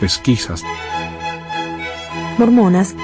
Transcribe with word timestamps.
pesquisas, 0.00 0.62
mormonas, 2.38 2.94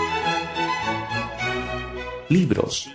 libros. 2.29 2.91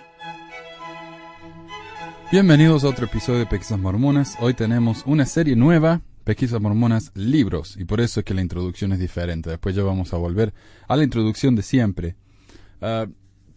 Bienvenidos 2.30 2.84
a 2.84 2.88
otro 2.88 3.06
episodio 3.06 3.40
de 3.40 3.46
Pesquisas 3.46 3.78
Mormonas. 3.78 4.36
Hoy 4.40 4.54
tenemos 4.54 5.04
una 5.06 5.24
serie 5.24 5.56
nueva, 5.56 6.02
Pesquisas 6.24 6.60
Mormonas 6.60 7.12
Libros, 7.14 7.76
y 7.76 7.84
por 7.84 8.00
eso 8.00 8.20
es 8.20 8.26
que 8.26 8.34
la 8.34 8.42
introducción 8.42 8.92
es 8.92 8.98
diferente. 8.98 9.50
Después 9.50 9.74
ya 9.74 9.82
vamos 9.82 10.12
a 10.12 10.18
volver 10.18 10.52
a 10.88 10.96
la 10.96 11.04
introducción 11.04 11.54
de 11.54 11.62
siempre. 11.62 12.16
Ah, 12.80 13.06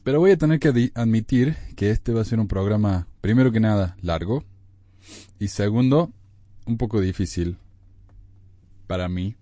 pero 0.04 0.20
voy 0.20 0.32
a 0.32 0.38
tener 0.38 0.60
que 0.60 0.92
admitir 0.96 1.58
que 1.76 1.92
este 1.92 2.14
va 2.14 2.22
a 2.22 2.26
ser 2.26 2.40
un 2.40 2.48
programa, 2.48 3.08
primero 3.22 3.52
que 3.52 3.60
nada, 3.60 3.98
largo, 4.02 4.44
y 5.40 5.50
segundo, 5.50 6.12
un 6.66 6.78
poco 6.78 7.02
difícil 7.02 7.58
para 8.88 9.10
mí. 9.10 9.36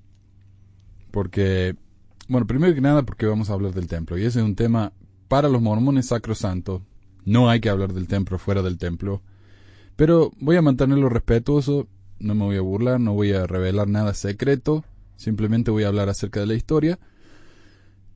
Porque, 1.17 1.75
bueno, 2.27 2.45
primero 2.45 2.75
que 2.75 2.79
nada 2.79 3.01
porque 3.01 3.25
vamos 3.25 3.49
a 3.49 3.53
hablar 3.53 3.73
del 3.73 3.87
templo. 3.87 4.19
Y 4.19 4.21
ese 4.23 4.37
es 4.37 4.45
un 4.45 4.55
tema 4.55 4.93
para 5.27 5.49
los 5.49 5.63
mormones 5.63 6.09
sacrosanto. 6.09 6.83
No 7.25 7.49
hay 7.49 7.59
que 7.59 7.69
hablar 7.69 7.91
del 7.91 8.07
templo 8.07 8.37
fuera 8.37 8.61
del 8.61 8.77
templo. 8.77 9.23
Pero 9.95 10.31
voy 10.39 10.57
a 10.57 10.61
mantenerlo 10.61 11.09
respetuoso. 11.09 11.87
No 12.19 12.35
me 12.35 12.43
voy 12.43 12.57
a 12.57 12.61
burlar, 12.61 12.99
no 12.99 13.15
voy 13.15 13.31
a 13.31 13.47
revelar 13.47 13.87
nada 13.87 14.13
secreto. 14.13 14.85
Simplemente 15.15 15.71
voy 15.71 15.85
a 15.85 15.87
hablar 15.87 16.07
acerca 16.07 16.39
de 16.39 16.45
la 16.45 16.53
historia. 16.53 16.99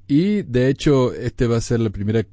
Y 0.07 0.43
de 0.43 0.69
hecho, 0.69 1.11
este 1.11 1.47
va 1.47 1.57
a 1.57 1.61
ser 1.61 1.79
la 1.79 1.89
primera 1.89 2.23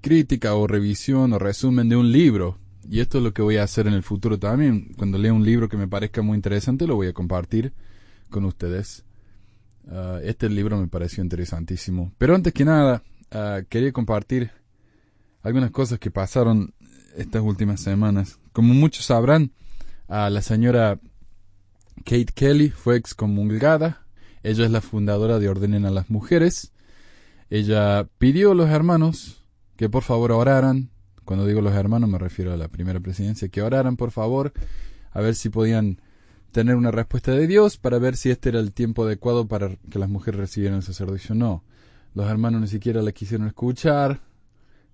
crítica 0.00 0.56
o 0.56 0.66
revisión 0.66 1.32
o 1.32 1.38
resumen 1.38 1.88
de 1.88 1.94
un 1.94 2.10
libro. 2.10 2.58
Y 2.90 2.98
esto 2.98 3.18
es 3.18 3.24
lo 3.24 3.32
que 3.32 3.42
voy 3.42 3.58
a 3.58 3.62
hacer 3.62 3.86
en 3.86 3.94
el 3.94 4.02
futuro 4.02 4.36
también. 4.36 4.94
Cuando 4.96 5.16
lea 5.16 5.32
un 5.32 5.44
libro 5.44 5.68
que 5.68 5.76
me 5.76 5.86
parezca 5.86 6.22
muy 6.22 6.34
interesante, 6.34 6.88
lo 6.88 6.96
voy 6.96 7.06
a 7.06 7.12
compartir 7.12 7.72
con 8.30 8.44
ustedes. 8.46 9.04
Ah, 9.90 10.20
este 10.22 10.48
libro 10.48 10.76
me 10.76 10.88
pareció 10.88 11.22
interesantísimo. 11.22 12.12
Pero 12.18 12.34
antes 12.34 12.52
que 12.52 12.64
nada, 12.64 13.02
ah, 13.30 13.60
quería 13.68 13.92
compartir 13.92 14.50
algunas 15.42 15.70
cosas 15.70 15.98
que 15.98 16.10
pasaron 16.10 16.74
estas 17.16 17.42
últimas 17.42 17.80
semanas. 17.80 18.38
Como 18.52 18.74
muchos 18.74 19.06
sabrán, 19.06 19.52
a 20.08 20.30
la 20.30 20.42
señora 20.42 21.00
Kate 22.04 22.32
Kelly 22.34 22.70
fue 22.70 22.96
excomulgada. 22.96 24.06
Ella 24.42 24.64
es 24.64 24.70
la 24.70 24.80
fundadora 24.80 25.38
de 25.38 25.48
Ordenen 25.48 25.84
a 25.84 25.90
las 25.90 26.10
Mujeres. 26.10 26.72
Ella 27.50 28.08
pidió 28.18 28.52
a 28.52 28.54
los 28.54 28.70
hermanos 28.70 29.44
que 29.76 29.88
por 29.88 30.02
favor 30.02 30.32
oraran. 30.32 30.90
Cuando 31.24 31.46
digo 31.46 31.60
los 31.60 31.74
hermanos 31.74 32.08
me 32.08 32.18
refiero 32.18 32.52
a 32.52 32.56
la 32.56 32.68
primera 32.68 33.00
presidencia, 33.00 33.48
que 33.48 33.62
oraran 33.62 33.96
por 33.96 34.10
favor 34.10 34.52
a 35.12 35.20
ver 35.20 35.34
si 35.34 35.48
podían 35.48 36.00
tener 36.52 36.76
una 36.76 36.90
respuesta 36.90 37.32
de 37.32 37.46
Dios 37.46 37.76
para 37.76 37.98
ver 37.98 38.16
si 38.16 38.30
este 38.30 38.48
era 38.48 38.60
el 38.60 38.72
tiempo 38.72 39.04
adecuado 39.04 39.46
para 39.46 39.76
que 39.90 39.98
las 39.98 40.08
mujeres 40.08 40.40
recibieran 40.40 40.78
el 40.78 40.82
sacerdocio. 40.82 41.34
No, 41.34 41.64
los 42.14 42.28
hermanos 42.28 42.60
ni 42.60 42.68
siquiera 42.68 43.02
la 43.02 43.12
quisieron 43.12 43.46
escuchar, 43.46 44.20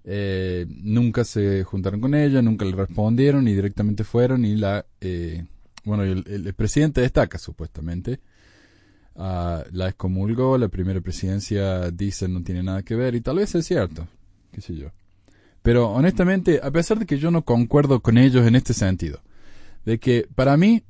eh, 0.04 0.66
nunca 0.68 1.24
se 1.24 1.64
juntaron 1.64 2.00
con 2.00 2.14
ella, 2.14 2.42
nunca 2.42 2.64
le 2.64 2.76
respondieron 2.76 3.48
y 3.48 3.54
directamente 3.54 4.04
fueron 4.04 4.44
y 4.44 4.56
la, 4.56 4.84
eh, 5.00 5.44
bueno, 5.84 6.02
el, 6.02 6.54
presidente 6.54 7.00
destaca 7.00 7.38
supuestamente, 7.38 8.20
uh, 9.14 9.62
la 9.70 9.88
excomulgó, 9.88 10.58
la 10.58 10.68
primera 10.68 11.00
presidencia 11.00 11.90
dice 11.90 12.28
no 12.28 12.42
tiene 12.42 12.62
nada 12.62 12.82
que 12.82 12.94
ver 12.94 13.14
y 13.14 13.20
tal 13.20 13.36
vez 13.36 13.54
es 13.54 13.66
cierto, 13.66 14.06
qué 14.52 14.60
sé 14.60 14.74
yo. 14.74 14.90
Pero 15.62 15.88
honestamente, 15.88 16.60
a 16.62 16.70
pesar 16.70 16.98
de 16.98 17.06
que 17.06 17.18
yo 17.18 17.30
no 17.30 17.42
concuerdo 17.42 18.00
con 18.00 18.18
ellos 18.18 18.46
en 18.46 18.56
este 18.56 18.74
sentido, 18.74 19.22
de 19.86 19.98
que 19.98 20.28
para 20.34 20.58
mí 20.58 20.82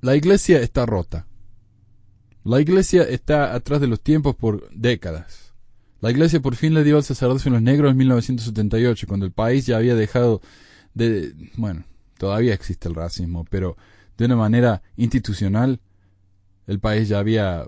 la 0.00 0.16
iglesia 0.16 0.60
está 0.60 0.86
rota. 0.86 1.26
La 2.44 2.60
iglesia 2.60 3.02
está 3.02 3.54
atrás 3.54 3.80
de 3.80 3.88
los 3.88 4.00
tiempos 4.00 4.36
por 4.36 4.70
décadas. 4.70 5.54
La 6.00 6.10
iglesia 6.10 6.40
por 6.40 6.54
fin 6.54 6.74
le 6.74 6.84
dio 6.84 6.96
al 6.96 7.04
sacerdocio 7.04 7.50
a 7.50 7.54
los 7.54 7.62
negros 7.62 7.90
en 7.90 7.96
1978, 7.96 9.06
cuando 9.08 9.26
el 9.26 9.32
país 9.32 9.66
ya 9.66 9.76
había 9.76 9.96
dejado 9.96 10.40
de... 10.94 11.34
Bueno, 11.56 11.84
todavía 12.16 12.54
existe 12.54 12.88
el 12.88 12.94
racismo, 12.94 13.44
pero 13.50 13.76
de 14.16 14.26
una 14.26 14.36
manera 14.36 14.82
institucional, 14.96 15.80
el 16.66 16.78
país 16.78 17.08
ya 17.08 17.18
había 17.18 17.66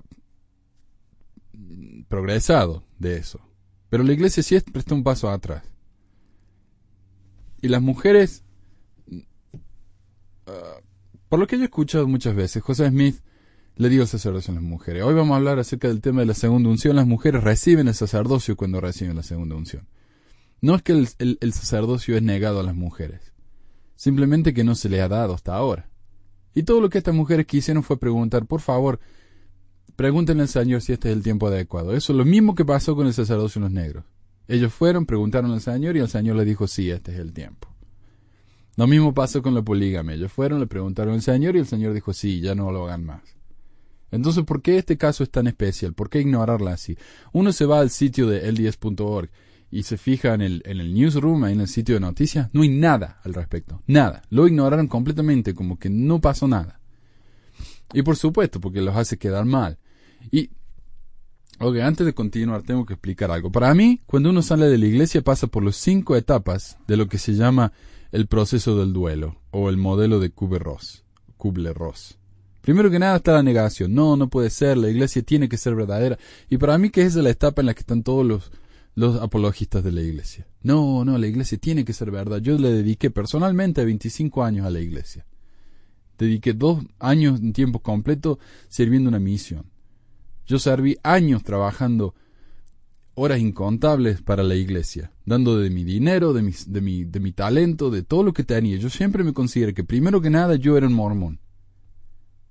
progresado 2.08 2.84
de 2.98 3.16
eso. 3.16 3.40
Pero 3.88 4.04
la 4.04 4.12
iglesia 4.12 4.42
sí 4.42 4.58
prestó 4.60 4.94
un 4.94 5.02
paso 5.02 5.30
atrás. 5.30 5.64
Y 7.60 7.68
las 7.68 7.82
mujeres... 7.82 8.44
Ah, 10.46 10.80
por 11.30 11.38
lo 11.38 11.46
que 11.46 11.56
yo 11.56 11.62
he 11.62 11.66
escuchado 11.66 12.08
muchas 12.08 12.34
veces, 12.34 12.60
José 12.60 12.88
Smith 12.88 13.20
le 13.76 13.88
dio 13.88 14.04
sacerdocio 14.04 14.50
a 14.50 14.56
las 14.56 14.64
mujeres. 14.64 15.04
Hoy 15.04 15.14
vamos 15.14 15.32
a 15.32 15.36
hablar 15.36 15.60
acerca 15.60 15.86
del 15.86 16.00
tema 16.00 16.20
de 16.20 16.26
la 16.26 16.34
segunda 16.34 16.68
unción. 16.68 16.96
Las 16.96 17.06
mujeres 17.06 17.44
reciben 17.44 17.86
el 17.86 17.94
sacerdocio 17.94 18.56
cuando 18.56 18.80
reciben 18.80 19.14
la 19.14 19.22
segunda 19.22 19.54
unción. 19.54 19.86
No 20.60 20.74
es 20.74 20.82
que 20.82 20.92
el, 20.92 21.52
sacerdocio 21.52 22.16
es 22.16 22.22
negado 22.22 22.58
a 22.58 22.64
las 22.64 22.74
mujeres, 22.74 23.32
simplemente 23.94 24.52
que 24.52 24.64
no 24.64 24.74
se 24.74 24.88
le 24.88 25.00
ha 25.00 25.08
dado 25.08 25.32
hasta 25.32 25.54
ahora. 25.54 25.88
Y 26.52 26.64
todo 26.64 26.80
lo 26.80 26.90
que 26.90 26.98
estas 26.98 27.14
mujeres 27.14 27.46
quisieron 27.46 27.84
fue 27.84 27.96
preguntar, 27.96 28.44
por 28.46 28.60
favor, 28.60 28.98
pregúntenle 29.94 30.42
al 30.42 30.48
Señor 30.48 30.82
si 30.82 30.92
este 30.92 31.10
es 31.10 31.16
el 31.16 31.22
tiempo 31.22 31.46
adecuado. 31.46 31.94
Eso 31.94 32.12
es 32.12 32.16
lo 32.16 32.24
mismo 32.24 32.56
que 32.56 32.64
pasó 32.64 32.96
con 32.96 33.06
el 33.06 33.14
sacerdocio 33.14 33.60
en 33.60 33.62
los 33.62 33.72
negros. 33.72 34.04
Ellos 34.48 34.74
fueron, 34.74 35.06
preguntaron 35.06 35.52
al 35.52 35.60
Señor 35.60 35.96
y 35.96 36.00
el 36.00 36.08
Señor 36.08 36.34
les 36.34 36.46
dijo, 36.46 36.66
sí, 36.66 36.90
este 36.90 37.12
es 37.12 37.20
el 37.20 37.32
tiempo. 37.32 37.68
Lo 38.80 38.86
mismo 38.86 39.12
pasó 39.12 39.42
con 39.42 39.52
la 39.52 39.60
poligamia. 39.60 40.14
Ellos 40.14 40.32
fueron, 40.32 40.58
le 40.58 40.66
preguntaron 40.66 41.12
al 41.12 41.20
Señor 41.20 41.54
y 41.54 41.58
el 41.58 41.66
Señor 41.66 41.92
dijo, 41.92 42.14
sí, 42.14 42.40
ya 42.40 42.54
no 42.54 42.72
lo 42.72 42.86
hagan 42.86 43.04
más. 43.04 43.20
Entonces, 44.10 44.42
¿por 44.44 44.62
qué 44.62 44.78
este 44.78 44.96
caso 44.96 45.22
es 45.22 45.30
tan 45.30 45.46
especial? 45.48 45.92
¿Por 45.92 46.08
qué 46.08 46.22
ignorarla 46.22 46.72
así? 46.72 46.96
Uno 47.34 47.52
se 47.52 47.66
va 47.66 47.80
al 47.80 47.90
sitio 47.90 48.26
de 48.26 48.50
l10.org 48.50 49.28
y 49.70 49.82
se 49.82 49.98
fija 49.98 50.32
en 50.32 50.40
el, 50.40 50.62
en 50.64 50.80
el 50.80 50.94
newsroom, 50.94 51.44
ahí 51.44 51.52
en 51.52 51.60
el 51.60 51.68
sitio 51.68 51.96
de 51.96 52.00
noticias, 52.00 52.48
no 52.54 52.62
hay 52.62 52.70
nada 52.70 53.20
al 53.22 53.34
respecto. 53.34 53.82
Nada. 53.86 54.22
Lo 54.30 54.48
ignoraron 54.48 54.86
completamente, 54.86 55.54
como 55.54 55.78
que 55.78 55.90
no 55.90 56.22
pasó 56.22 56.48
nada. 56.48 56.80
Y 57.92 58.00
por 58.00 58.16
supuesto, 58.16 58.62
porque 58.62 58.80
los 58.80 58.96
hace 58.96 59.18
quedar 59.18 59.44
mal. 59.44 59.76
Y, 60.30 60.48
ok, 61.58 61.76
antes 61.80 62.06
de 62.06 62.14
continuar, 62.14 62.62
tengo 62.62 62.86
que 62.86 62.94
explicar 62.94 63.30
algo. 63.30 63.52
Para 63.52 63.74
mí, 63.74 64.00
cuando 64.06 64.30
uno 64.30 64.40
sale 64.40 64.68
de 64.68 64.78
la 64.78 64.86
iglesia, 64.86 65.20
pasa 65.20 65.48
por 65.48 65.62
las 65.62 65.76
cinco 65.76 66.16
etapas 66.16 66.78
de 66.88 66.96
lo 66.96 67.08
que 67.08 67.18
se 67.18 67.34
llama 67.34 67.74
el 68.12 68.26
proceso 68.26 68.78
del 68.78 68.92
duelo 68.92 69.36
o 69.50 69.68
el 69.70 69.76
modelo 69.76 70.20
de 70.20 70.30
Kubler-Ross. 70.30 71.04
Primero 72.60 72.90
que 72.90 72.98
nada 72.98 73.16
está 73.16 73.32
la 73.32 73.42
negación. 73.42 73.94
No, 73.94 74.16
no 74.16 74.28
puede 74.28 74.50
ser. 74.50 74.76
La 74.76 74.90
iglesia 74.90 75.22
tiene 75.22 75.48
que 75.48 75.56
ser 75.56 75.74
verdadera. 75.74 76.18
Y 76.48 76.58
para 76.58 76.76
mí 76.76 76.90
que 76.90 77.02
es 77.02 77.14
la 77.14 77.30
etapa 77.30 77.62
en 77.62 77.66
la 77.66 77.74
que 77.74 77.80
están 77.80 78.02
todos 78.02 78.26
los, 78.26 78.52
los 78.94 79.20
apologistas 79.20 79.82
de 79.82 79.92
la 79.92 80.02
iglesia. 80.02 80.46
No, 80.62 81.04
no, 81.04 81.16
la 81.16 81.26
iglesia 81.26 81.56
tiene 81.58 81.84
que 81.84 81.92
ser 81.92 82.10
verdad. 82.10 82.38
Yo 82.38 82.58
le 82.58 82.70
dediqué 82.72 83.10
personalmente 83.10 83.84
25 83.84 84.44
años 84.44 84.66
a 84.66 84.70
la 84.70 84.80
iglesia. 84.80 85.26
Dediqué 86.18 86.52
dos 86.52 86.84
años 86.98 87.40
en 87.40 87.54
tiempo 87.54 87.78
completo 87.80 88.38
sirviendo 88.68 89.08
una 89.08 89.20
misión. 89.20 89.70
Yo 90.46 90.58
serví 90.58 90.98
años 91.02 91.42
trabajando 91.44 92.14
horas 93.22 93.38
incontables 93.38 94.22
para 94.22 94.42
la 94.42 94.54
iglesia, 94.54 95.12
dando 95.26 95.58
de 95.58 95.68
mi 95.68 95.84
dinero, 95.84 96.32
de 96.32 96.40
mi, 96.40 96.52
de 96.66 96.80
mi, 96.80 97.04
de 97.04 97.20
mi 97.20 97.32
talento, 97.32 97.90
de 97.90 98.02
todo 98.02 98.22
lo 98.22 98.32
que 98.32 98.44
tenía. 98.44 98.78
Yo 98.78 98.88
siempre 98.88 99.22
me 99.24 99.34
consideré 99.34 99.74
que 99.74 99.84
primero 99.84 100.22
que 100.22 100.30
nada 100.30 100.56
yo 100.56 100.78
era 100.78 100.86
un 100.86 100.94
mormón. 100.94 101.38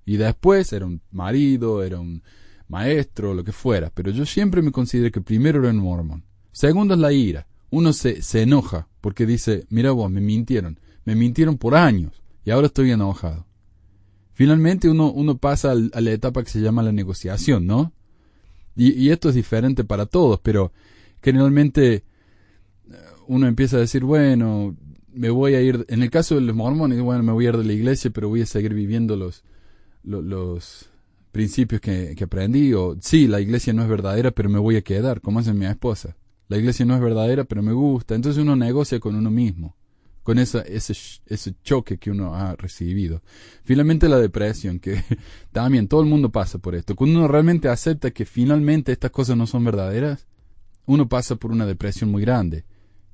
Y 0.05 0.17
después 0.17 0.71
era 0.71 0.85
un 0.85 1.01
marido, 1.09 1.81
era 1.81 1.99
un 1.99 2.21
maestro, 2.67 3.33
lo 3.33 3.43
que 3.43 3.51
fuera. 3.51 3.89
Pero 3.89 4.11
yo 4.11 4.27
siempre 4.27 4.61
me 4.61 4.71
consideré 4.71 5.11
que 5.11 5.21
primero 5.21 5.59
era 5.59 5.71
un 5.71 5.77
mormón. 5.77 6.23
Segundo 6.51 6.93
es 6.93 6.99
la 6.99 7.13
ira. 7.13 7.47
Uno 7.71 7.91
se, 7.91 8.21
se 8.21 8.43
enoja 8.43 8.87
porque 9.01 9.25
dice, 9.25 9.65
mira 9.69 9.89
vos, 9.89 10.11
me 10.11 10.21
mintieron. 10.21 10.79
Me 11.03 11.15
mintieron 11.15 11.57
por 11.57 11.73
años 11.73 12.21
y 12.45 12.51
ahora 12.51 12.67
estoy 12.67 12.91
enojado. 12.91 13.47
Finalmente 14.33 14.87
uno, 14.87 15.11
uno 15.11 15.39
pasa 15.39 15.71
a 15.71 16.01
la 16.01 16.11
etapa 16.11 16.43
que 16.43 16.51
se 16.51 16.61
llama 16.61 16.83
la 16.83 16.91
negociación, 16.91 17.65
¿no? 17.65 17.91
Y, 18.79 19.09
esto 19.09 19.27
es 19.27 19.35
diferente 19.35 19.83
para 19.83 20.05
todos, 20.05 20.39
pero 20.39 20.71
generalmente 21.21 21.95
eh, 21.95 22.03
uno 23.27 23.45
empieza 23.45 23.75
a 23.75 23.81
decir, 23.81 24.05
bueno, 24.05 24.73
me 25.13 25.29
voy 25.29 25.55
a 25.55 25.61
ir, 25.61 25.85
en 25.89 26.01
el 26.01 26.09
caso 26.09 26.35
de 26.35 26.41
los 26.41 26.55
mormones, 26.55 27.01
bueno, 27.01 27.21
me 27.21 27.33
voy 27.33 27.45
a 27.45 27.49
ir 27.49 27.57
de 27.57 27.65
la 27.65 27.73
iglesia, 27.73 28.09
pero 28.11 28.29
voy 28.29 28.41
a 28.41 28.45
seguir 28.45 28.73
viviendo 28.73 29.17
los, 29.17 29.43
los, 30.03 30.89
principios 31.33 31.81
que, 31.81 32.15
que, 32.15 32.23
aprendí, 32.23 32.73
o 32.73 32.95
sí, 33.01 33.27
la 33.27 33.41
iglesia 33.41 33.73
no 33.73 33.83
es 33.83 33.89
verdadera, 33.89 34.31
pero 34.31 34.49
me 34.49 34.59
voy 34.59 34.77
a 34.77 34.81
quedar, 34.81 35.19
como 35.19 35.39
hace 35.39 35.53
mi 35.53 35.65
esposa. 35.65 36.15
La 36.47 36.57
iglesia 36.57 36.85
no 36.85 36.95
es 36.95 37.01
verdadera, 37.01 37.43
pero 37.43 37.61
me 37.61 37.73
gusta. 37.73 38.15
Entonces 38.15 38.41
uno 38.41 38.55
negocia 38.55 38.99
con 38.99 39.15
uno 39.15 39.29
mismo 39.29 39.75
con 40.29 40.37
ese, 40.37 40.63
ese 41.25 41.55
choque 41.63 41.97
que 41.97 42.11
uno 42.11 42.35
ha 42.35 42.55
recibido. 42.55 43.23
Finalmente 43.63 44.07
la 44.07 44.19
depresión, 44.19 44.77
que 44.77 45.03
también 45.51 45.87
todo 45.87 46.01
el 46.01 46.07
mundo 46.07 46.31
pasa 46.31 46.59
por 46.59 46.75
esto. 46.75 46.95
Cuando 46.95 47.17
uno 47.17 47.27
realmente 47.27 47.67
acepta 47.67 48.11
que 48.11 48.25
finalmente 48.25 48.91
estas 48.91 49.09
cosas 49.09 49.35
no 49.37 49.47
son 49.47 49.63
verdaderas, 49.63 50.27
uno 50.85 51.09
pasa 51.09 51.37
por 51.37 51.51
una 51.51 51.65
depresión 51.65 52.11
muy 52.11 52.21
grande. 52.21 52.65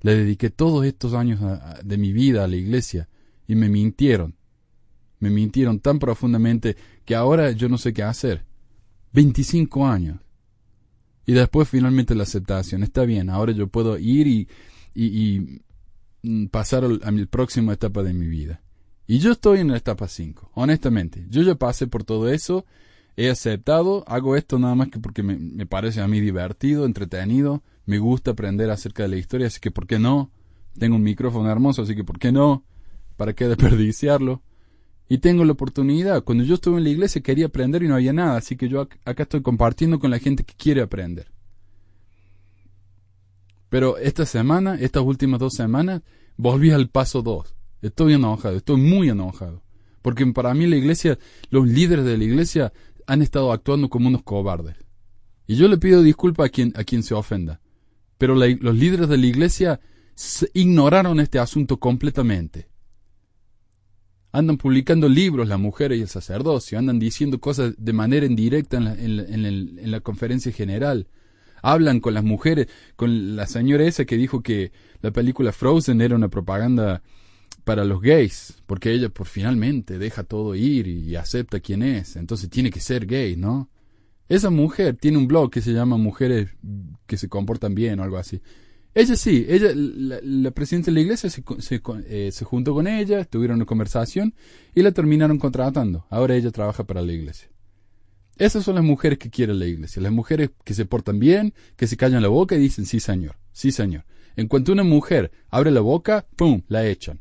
Le 0.01 0.13
dediqué 0.13 0.50
todos 0.50 0.83
estos 0.85 1.13
años 1.13 1.39
de 1.85 1.97
mi 1.97 2.12
vida 2.12 2.44
a 2.44 2.50
la 2.50 2.57
iglesia 2.57 3.07
y 3.47 3.56
me 3.56 3.69
mintieron. 3.69 4.35
Me 5.19 5.29
mintieron 5.29 5.79
tan 5.79 6.00
profundamente 6.00 6.75
que 7.06 7.15
ahora 7.15 7.51
yo 7.51 7.69
no 7.69 7.77
sé 7.77 7.94
qué 7.94 8.03
hacer. 8.03 8.44
25 9.13 9.88
años. 9.88 10.19
Y 11.25 11.31
después 11.31 11.69
finalmente 11.69 12.13
la 12.13 12.23
aceptación. 12.23 12.83
Está 12.83 13.06
bien, 13.06 13.29
ahora 13.29 13.53
yo 13.53 13.67
puedo 13.67 13.97
ir 13.97 14.27
y, 14.27 14.50
y, 14.94 15.62
pasar 16.51 16.83
a 17.04 17.12
mi 17.12 17.25
próxima 17.25 17.74
etapa 17.74 18.04
de 18.04 18.13
mi 18.13 18.27
vida. 18.27 18.62
Y 19.07 19.19
yo 19.19 19.31
estoy 19.31 19.60
en 19.60 19.69
la 19.69 19.77
etapa 19.77 20.07
5, 20.07 20.51
honestamente. 20.56 21.25
Yo 21.30 21.44
ya 21.44 21.56
pasé 21.56 21.88
por 21.88 22.04
todo 22.04 22.30
eso, 22.30 22.66
he 23.16 23.30
aceptado, 23.30 24.04
hago 24.07 24.36
esto 24.36 24.57
nada 24.57 24.75
más 24.75 24.89
que 24.89 25.00
porque 25.00 25.24
me, 25.24 25.38
me 25.38 25.66
parece 25.66 26.01
a 26.01 26.07
mí 26.07 26.19
divertido, 26.19 26.86
entretenido, 26.86 27.63
me 27.86 28.00
gusta 28.00 28.31
aprender 28.31 28.69
acerca 28.72 29.04
de 29.04 29.10
la 29.10 29.18
historia, 29.18 29.48
así 29.48 29.60
que 29.60 29.72
¿por 29.72 29.86
qué 29.86 30.00
no? 30.00 30.31
Tengo 30.77 30.95
un 30.95 31.04
micrófono 31.04 31.50
hermoso, 31.50 31.83
así 31.83 31.95
que 31.95 32.04
¿por 32.04 32.19
qué 32.19 32.31
no? 32.31 32.63
¿Para 33.16 33.33
qué 33.33 33.48
desperdiciarlo? 33.48 34.42
Y 35.07 35.19
tengo 35.19 35.45
la 35.45 35.51
oportunidad. 35.51 36.24
Cuando 36.24 36.44
yo 36.44 36.56
estuve 36.56 36.80
en 36.80 36.83
la 36.83 36.89
iglesia 36.89 37.22
quería 37.22 37.45
aprender 37.45 37.83
y 37.83 37.88
no 37.88 37.95
había 37.95 38.12
nada, 38.12 38.38
así 38.38 38.56
que 38.56 38.68
yo 38.68 38.81
acá 38.81 39.24
estoy 39.24 39.42
compartiendo 39.42 40.00
con 40.00 40.10
la 40.10 40.19
gente 40.19 40.44
que 40.44 40.56
quiere 40.56 40.81
aprender. 40.81 41.27
Pero 43.75 43.98
esta 43.98 44.25
semana, 44.25 44.75
estas 44.80 45.04
últimas 45.04 45.38
dos 45.38 45.54
semanas, 45.54 46.01
volví 46.38 46.72
al 46.72 46.88
paso 46.88 47.22
dos. 47.22 47.56
Estoy 47.81 48.13
enojado, 48.13 48.56
estoy 48.56 48.80
muy 48.80 49.10
enojado. 49.10 49.63
Porque 50.01 50.25
para 50.27 50.54
mí 50.54 50.66
la 50.66 50.77
iglesia, 50.77 51.19
los 51.50 51.68
líderes 51.68 52.06
de 52.06 52.18
la 52.18 52.24
iglesia 52.24 52.72
han 53.06 53.22
estado 53.22 53.51
actuando 53.51 53.89
como 53.89 54.07
unos 54.07 54.24
cobardes. 54.24 54.77
Y 55.45 55.57
yo 55.57 55.68
le 55.68 55.77
pido 55.77 56.04
disculpas 56.04 56.45
a 56.45 56.50
quien, 56.51 56.72
a 56.77 56.86
quien 56.86 57.04
se 57.04 57.16
ofenda. 57.16 57.60
Pero 58.18 58.33
los 58.33 58.75
líderes 58.77 59.10
de 59.10 59.18
la 59.18 59.25
iglesia 59.25 59.81
ignoraron 60.54 61.19
este 61.19 61.38
asunto 61.38 61.75
completamente 61.75 62.69
andan 64.31 64.57
publicando 64.57 65.10
libros 65.10 65.50
las 65.50 65.60
mujeres 65.60 65.98
y 65.98 66.01
el 66.01 66.10
sacerdocio, 66.10 66.77
andan 66.77 67.00
diciendo 67.00 67.39
cosas 67.39 67.74
de 67.77 67.94
manera 67.94 68.25
indirecta 68.25 68.77
en 68.77 69.92
la, 69.92 70.00
conferencia 70.01 70.51
general, 70.51 71.07
hablan 71.65 72.00
con 72.00 72.13
las 72.13 72.23
mujeres, 72.23 72.67
con 72.95 73.35
la 73.35 73.47
señora 73.47 73.85
esa 73.85 74.06
que 74.06 74.17
dijo 74.17 74.41
que 74.41 74.71
la 75.01 75.12
película 75.12 75.51
Frozen 75.51 76.00
era 76.00 76.15
una 76.15 76.29
propaganda 76.29 77.01
para 77.63 77.83
los 77.83 78.01
gays, 78.01 78.62
porque 78.67 78.91
ella 78.91 79.09
por 79.09 79.25
finalmente 79.25 79.97
deja 79.97 80.23
todo 80.23 80.53
ir 80.53 80.88
y 80.88 81.15
acepta 81.15 81.59
quién 81.59 81.81
es, 81.81 82.15
entonces 82.17 82.51
tiene 82.51 82.69
que 82.69 82.79
ser 82.79 83.07
gay, 83.07 83.35
¿no? 83.35 83.69
Esa 84.29 84.51
mujer 84.51 84.95
tiene 84.95 85.17
un 85.17 85.27
blog 85.27 85.50
que 85.50 85.62
se 85.62 85.73
llama 85.73 85.97
Mujeres 85.97 86.51
que 87.07 87.17
se 87.17 87.29
comportan 87.29 87.73
bien 87.73 88.00
o 88.00 88.03
algo 88.03 88.17
así. 88.17 88.41
Ella 88.94 89.15
sí, 89.15 89.45
ella, 89.50 89.71
la, 89.75 90.51
presidenta 90.51 90.85
de 90.85 90.94
la 90.94 91.01
iglesia 91.01 91.29
se, 91.29 91.44
eh, 92.07 92.29
se, 92.31 92.45
juntó 92.45 92.73
con 92.73 92.88
ella, 92.88 93.25
tuvieron 93.25 93.57
una 93.57 93.65
conversación 93.65 94.33
y 94.73 94.81
la 94.83 94.91
terminaron 94.91 95.38
contratando. 95.38 96.06
Ahora 96.09 96.35
ella 96.35 96.50
trabaja 96.51 96.85
para 96.85 97.01
la 97.01 97.12
iglesia. 97.12 97.50
Esas 98.38 98.66
son 98.66 98.76
las 98.76 98.84
mujeres 98.84 99.18
que 99.18 99.30
quiere 99.30 99.54
la 99.54 99.66
iglesia, 99.66 100.02
las 100.02 100.12
mujeres 100.12 100.52
que 100.64 100.74
se 100.74 100.86
portan 100.86 101.20
bien, 101.20 101.54
que 101.78 101.88
se 101.88 101.96
callan 101.96 102.22
la 102.22 102.28
boca 102.28 102.56
y 102.56 102.60
dicen 102.60 102.86
sí 102.86 103.00
señor, 103.00 103.38
sí 103.54 103.72
señor. 103.72 104.06
En 104.36 104.48
cuanto 104.48 104.74
una 104.74 104.84
mujer 104.84 105.32
abre 105.50 105.72
la 105.72 105.80
boca, 105.80 106.28
¡pum!, 106.36 106.62
la 106.68 106.86
echan. 106.86 107.20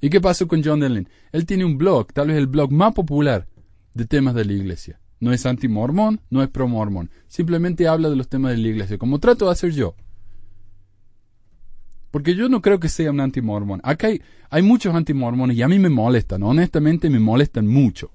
¿Y 0.00 0.10
qué 0.10 0.20
pasó 0.20 0.48
con 0.48 0.64
John 0.64 0.80
Denlin? 0.80 1.08
Él 1.30 1.46
tiene 1.46 1.64
un 1.64 1.78
blog, 1.78 2.12
tal 2.12 2.28
vez 2.28 2.36
el 2.36 2.48
blog 2.48 2.72
más 2.72 2.92
popular 2.92 3.46
de 3.94 4.04
temas 4.04 4.34
de 4.34 4.44
la 4.44 4.52
iglesia. 4.52 5.00
No 5.20 5.32
es 5.32 5.46
anti-mormón, 5.46 6.20
no 6.28 6.42
es 6.42 6.48
pro-mormón. 6.48 7.10
Simplemente 7.28 7.88
habla 7.88 8.10
de 8.10 8.16
los 8.16 8.28
temas 8.28 8.52
de 8.52 8.58
la 8.58 8.68
iglesia, 8.68 8.98
como 8.98 9.18
trato 9.18 9.46
de 9.46 9.52
hacer 9.52 9.70
yo. 9.70 9.94
Porque 12.10 12.34
yo 12.34 12.48
no 12.48 12.60
creo 12.60 12.80
que 12.80 12.88
sea 12.88 13.10
un 13.10 13.20
antimormón. 13.20 13.80
Acá 13.82 14.08
hay, 14.08 14.20
hay 14.50 14.62
muchos 14.62 14.94
antimormones 14.94 15.56
y 15.56 15.62
a 15.62 15.68
mí 15.68 15.78
me 15.78 15.88
molestan, 15.88 16.42
honestamente 16.42 17.08
me 17.08 17.18
molestan 17.18 17.66
mucho. 17.66 18.10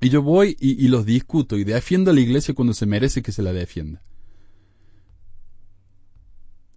Y 0.00 0.08
yo 0.10 0.22
voy 0.22 0.56
y, 0.60 0.88
los 0.88 1.06
discuto 1.06 1.56
y 1.56 1.64
defiendo 1.64 2.10
a 2.10 2.14
la 2.14 2.20
iglesia 2.20 2.54
cuando 2.54 2.74
se 2.74 2.86
merece 2.86 3.22
que 3.22 3.32
se 3.32 3.42
la 3.42 3.52
defienda. 3.52 4.02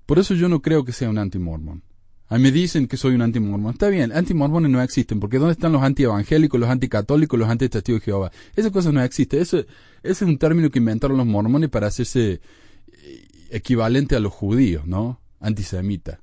Por 0.06 0.20
eso 0.20 0.34
yo 0.34 0.48
no 0.48 0.62
creo 0.62 0.86
que 0.86 0.94
sea 0.94 1.10
un 1.10 1.18
antimormón. 1.18 1.84
A 2.30 2.38
mí 2.38 2.44
me 2.44 2.52
dicen 2.52 2.88
que 2.88 2.96
soy 2.96 3.16
un 3.16 3.22
antimormón. 3.22 3.74
Está 3.74 3.90
bien, 3.90 4.12
antimormones 4.14 4.72
no 4.72 4.82
existen, 4.82 5.20
porque 5.20 5.40
¿dónde 5.40 5.54
están 5.54 5.74
los 5.74 5.82
antievangélicos, 5.82 6.60
los 6.60 6.70
anticatólicos, 6.70 7.38
los 7.38 7.50
antitestigos 7.50 8.02
de 8.02 8.06
Jehová? 8.06 8.32
Esas 8.56 8.72
cosas 8.72 8.94
no 8.94 9.02
existen. 9.02 9.42
ese 9.42 9.66
es 10.04 10.22
un 10.22 10.38
término 10.38 10.70
que 10.70 10.80
inventaron 10.80 11.18
los 11.18 11.26
mormones 11.26 11.70
para 11.70 11.88
hacerse 11.88 12.42
equivalente 13.50 14.16
a 14.16 14.20
los 14.20 14.34
judíos, 14.34 14.86
¿no? 14.86 15.22
antisemita. 15.40 16.20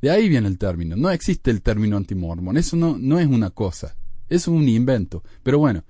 De 0.00 0.10
ahí 0.10 0.28
viene 0.28 0.48
el 0.48 0.58
término. 0.58 0.96
No 0.96 1.10
existe 1.10 1.50
el 1.50 1.62
término 1.62 1.96
antimormón. 1.96 2.56
Eso 2.56 2.76
no, 2.76 2.96
no 2.98 3.18
es 3.18 3.26
una 3.26 3.50
cosa. 3.50 3.96
es 4.28 4.48
un 4.48 4.68
invento. 4.68 5.22
Pero 5.42 5.58
bueno, 5.58 5.84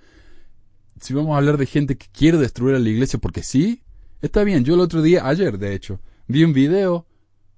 si 1.03 1.15
vamos 1.15 1.35
a 1.35 1.39
hablar 1.39 1.57
de 1.57 1.67
gente 1.67 1.97
que 1.97 2.07
quiere 2.13 2.39
destruir 2.39 2.77
a 2.77 2.79
la 2.79 2.89
iglesia 2.89 3.19
porque 3.19 3.43
sí, 3.43 3.83
está 4.21 4.45
bien. 4.45 4.65
Yo 4.65 4.75
el 4.75 4.81
otro 4.81 5.03
día, 5.03 5.27
ayer 5.27 5.59
de 5.59 5.75
hecho, 5.75 6.01
vi 6.29 6.45
un 6.45 6.53
video 6.53 7.07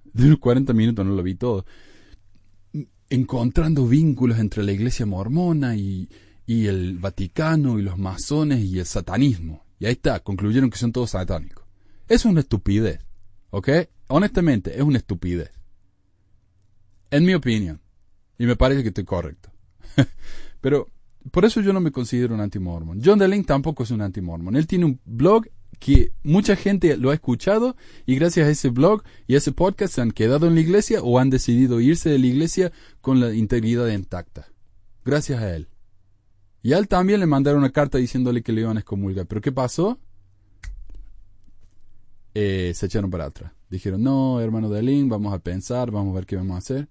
de 0.05 0.26
unos 0.26 0.38
40 0.38 0.73
minutos, 0.73 1.05
no 1.05 1.14
lo 1.14 1.23
vi 1.23 1.35
todo, 1.35 1.67
encontrando 3.11 3.87
vínculos 3.87 4.38
entre 4.38 4.62
la 4.62 4.73
iglesia 4.73 5.06
mormona 5.06 5.76
y, 5.76 6.08
y 6.46 6.67
el 6.67 6.99
Vaticano 6.99 7.79
y 7.79 7.82
los 7.82 7.99
masones 7.99 8.64
y 8.64 8.79
el 8.79 8.87
satanismo. 8.87 9.64
Y 9.79 9.87
ahí 9.87 9.93
está, 9.93 10.20
concluyeron 10.20 10.70
que 10.70 10.79
son 10.79 10.93
todos 10.93 11.11
satánicos. 11.11 11.64
Es 12.08 12.25
una 12.25 12.40
estupidez. 12.40 13.00
¿Ok? 13.50 13.69
honestamente, 14.08 14.76
es 14.76 14.82
una 14.82 14.99
estupidez. 14.99 15.50
En 17.11 17.25
mi 17.25 17.35
opinión. 17.35 17.81
Y 18.38 18.47
me 18.47 18.56
parece 18.56 18.82
que 18.82 18.88
estoy 18.88 19.05
correcto. 19.05 19.50
Pero 20.61 20.88
por 21.31 21.44
eso 21.44 21.61
yo 21.61 21.73
no 21.73 21.81
me 21.81 21.91
considero 21.91 22.35
un 22.35 22.41
anti-mormon. 22.41 23.00
John 23.05 23.19
DeLink 23.19 23.47
tampoco 23.47 23.82
es 23.82 23.91
un 23.91 24.03
anti-mormon. 24.03 24.56
Él 24.56 24.67
tiene 24.67 24.85
un 24.85 25.00
blog 25.05 25.47
que 25.79 26.12
mucha 26.23 26.56
gente 26.56 26.97
lo 26.97 27.11
ha 27.11 27.15
escuchado 27.15 27.76
y 28.06 28.15
gracias 28.17 28.47
a 28.47 28.50
ese 28.50 28.69
blog 28.69 29.03
y 29.26 29.35
a 29.35 29.38
ese 29.38 29.53
podcast 29.53 29.94
se 29.94 30.00
han 30.00 30.12
quedado 30.12 30.47
en 30.47 30.55
la 30.55 30.61
iglesia 30.61 31.03
o 31.03 31.19
han 31.19 31.31
decidido 31.31 31.81
irse 31.81 32.11
de 32.11 32.19
la 32.19 32.26
iglesia 32.26 32.73
con 33.00 33.21
la 33.21 33.35
integridad 33.35 33.88
intacta. 33.88 34.49
Gracias 35.05 35.41
a 35.41 35.55
él. 35.55 35.69
Y 36.62 36.73
a 36.73 36.79
él 36.79 36.88
también 36.88 37.21
le 37.21 37.26
mandaron 37.26 37.59
una 37.59 37.73
carta 37.73 37.99
diciéndole 37.99 38.43
que 38.43 38.53
le 38.53 38.62
iban 38.62 38.76
a 38.76 38.81
excomulgar. 38.81 39.26
¿Pero 39.26 39.41
qué 39.41 39.53
pasó? 39.53 39.99
Eh, 42.35 42.73
se 42.75 42.87
echaron 42.87 43.11
para 43.11 43.26
atrás. 43.26 43.53
Dijeron, 43.69 44.03
no, 44.03 44.41
hermano 44.41 44.71
de 44.71 44.82
Link, 44.82 45.11
vamos 45.11 45.35
a 45.35 45.38
pensar, 45.38 45.91
vamos 45.91 46.12
a 46.12 46.15
ver 46.17 46.26
qué 46.26 46.37
vamos 46.37 46.55
a 46.55 46.59
hacer. 46.59 46.88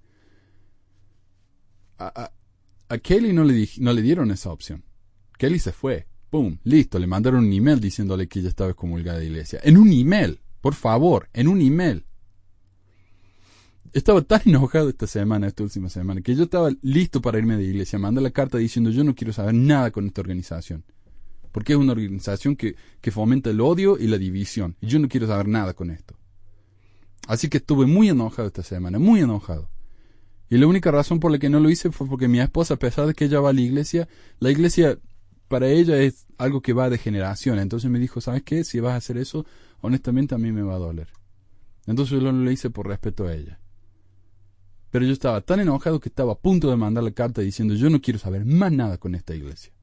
Kelly 2.97 3.33
no 3.33 3.43
le, 3.43 3.67
no 3.79 3.93
le 3.93 4.01
dieron 4.01 4.31
esa 4.31 4.51
opción. 4.51 4.83
Kelly 5.37 5.59
se 5.59 5.71
fue. 5.71 6.07
¡Pum! 6.29 6.57
Listo, 6.63 6.99
le 6.99 7.07
mandaron 7.07 7.45
un 7.45 7.53
email 7.53 7.79
diciéndole 7.79 8.27
que 8.27 8.39
ella 8.39 8.49
estaba 8.49 8.71
excomulgada 8.71 9.19
de 9.19 9.25
iglesia. 9.25 9.59
En 9.63 9.77
un 9.77 9.91
email, 9.91 10.39
por 10.61 10.73
favor, 10.73 11.29
en 11.33 11.47
un 11.47 11.61
email. 11.61 12.05
Estaba 13.93 14.21
tan 14.21 14.41
enojado 14.45 14.89
esta 14.89 15.07
semana, 15.07 15.47
esta 15.47 15.63
última 15.63 15.89
semana, 15.89 16.21
que 16.21 16.35
yo 16.35 16.43
estaba 16.43 16.71
listo 16.81 17.21
para 17.21 17.37
irme 17.37 17.57
de 17.57 17.63
iglesia. 17.63 17.99
Mandé 17.99 18.21
la 18.21 18.31
carta 18.31 18.57
diciendo 18.57 18.89
yo 18.89 19.03
no 19.03 19.13
quiero 19.15 19.33
saber 19.33 19.53
nada 19.53 19.91
con 19.91 20.07
esta 20.07 20.21
organización 20.21 20.83
porque 21.53 21.73
es 21.73 21.79
una 21.79 21.91
organización 21.91 22.55
que, 22.55 22.75
que, 22.99 23.11
fomenta 23.11 23.51
el 23.51 23.61
odio 23.61 23.97
y 23.97 24.07
la 24.07 24.17
división. 24.17 24.75
Y 24.81 24.87
yo 24.87 24.97
no 24.97 25.07
quiero 25.07 25.27
saber 25.27 25.47
nada 25.47 25.73
con 25.73 25.91
esto. 25.91 26.15
Así 27.27 27.47
que 27.47 27.57
estuve 27.57 27.85
muy 27.85 28.09
enojado 28.09 28.47
esta 28.47 28.63
semana, 28.63 28.97
muy 28.97 29.21
enojado. 29.21 29.69
Y 30.53 30.57
la 30.59 30.67
única 30.67 30.91
razón 30.91 31.19
por 31.19 31.31
la 31.31 31.39
que 31.39 31.49
no 31.49 31.59
lo 31.59 31.71
hice 31.71 31.91
fue 31.91 32.07
porque 32.07 32.27
mi 32.27 32.39
esposa, 32.39 32.75
a 32.75 32.77
pesar 32.77 33.07
de 33.07 33.15
que 33.15 33.25
ella 33.25 33.39
va 33.39 33.49
a 33.49 33.53
la 33.53 33.61
iglesia, 33.61 34.07
la 34.37 34.51
iglesia 34.51 34.99
para 35.47 35.67
ella 35.67 35.97
es 35.97 36.27
algo 36.37 36.61
que 36.61 36.73
va 36.73 36.91
de 36.91 36.99
generación. 36.99 37.57
Entonces 37.57 37.89
me 37.89 37.97
dijo, 37.97 38.21
¿sabes 38.21 38.43
qué? 38.43 38.63
Si 38.63 38.79
vas 38.79 38.93
a 38.93 38.97
hacer 38.97 39.17
eso, 39.17 39.47
honestamente 39.81 40.35
a 40.35 40.37
mí 40.37 40.51
me 40.51 40.61
va 40.61 40.75
a 40.75 40.77
doler. 40.77 41.07
Entonces 41.87 42.21
yo 42.21 42.31
lo 42.31 42.51
hice 42.51 42.69
por 42.69 42.87
respeto 42.87 43.25
a 43.25 43.33
ella. 43.33 43.59
Pero 44.91 45.03
yo 45.05 45.13
estaba 45.13 45.41
tan 45.41 45.59
enojado 45.59 45.99
que 45.99 46.09
estaba 46.09 46.33
a 46.33 46.39
punto 46.39 46.69
de 46.69 46.77
mandar 46.77 47.03
la 47.03 47.13
carta 47.13 47.41
diciendo, 47.41 47.73
yo 47.73 47.89
no 47.89 47.99
quiero 47.99 48.19
saber 48.19 48.45
más 48.45 48.71
nada 48.71 48.99
con 48.99 49.15
esta 49.15 49.33
iglesia. 49.33 49.73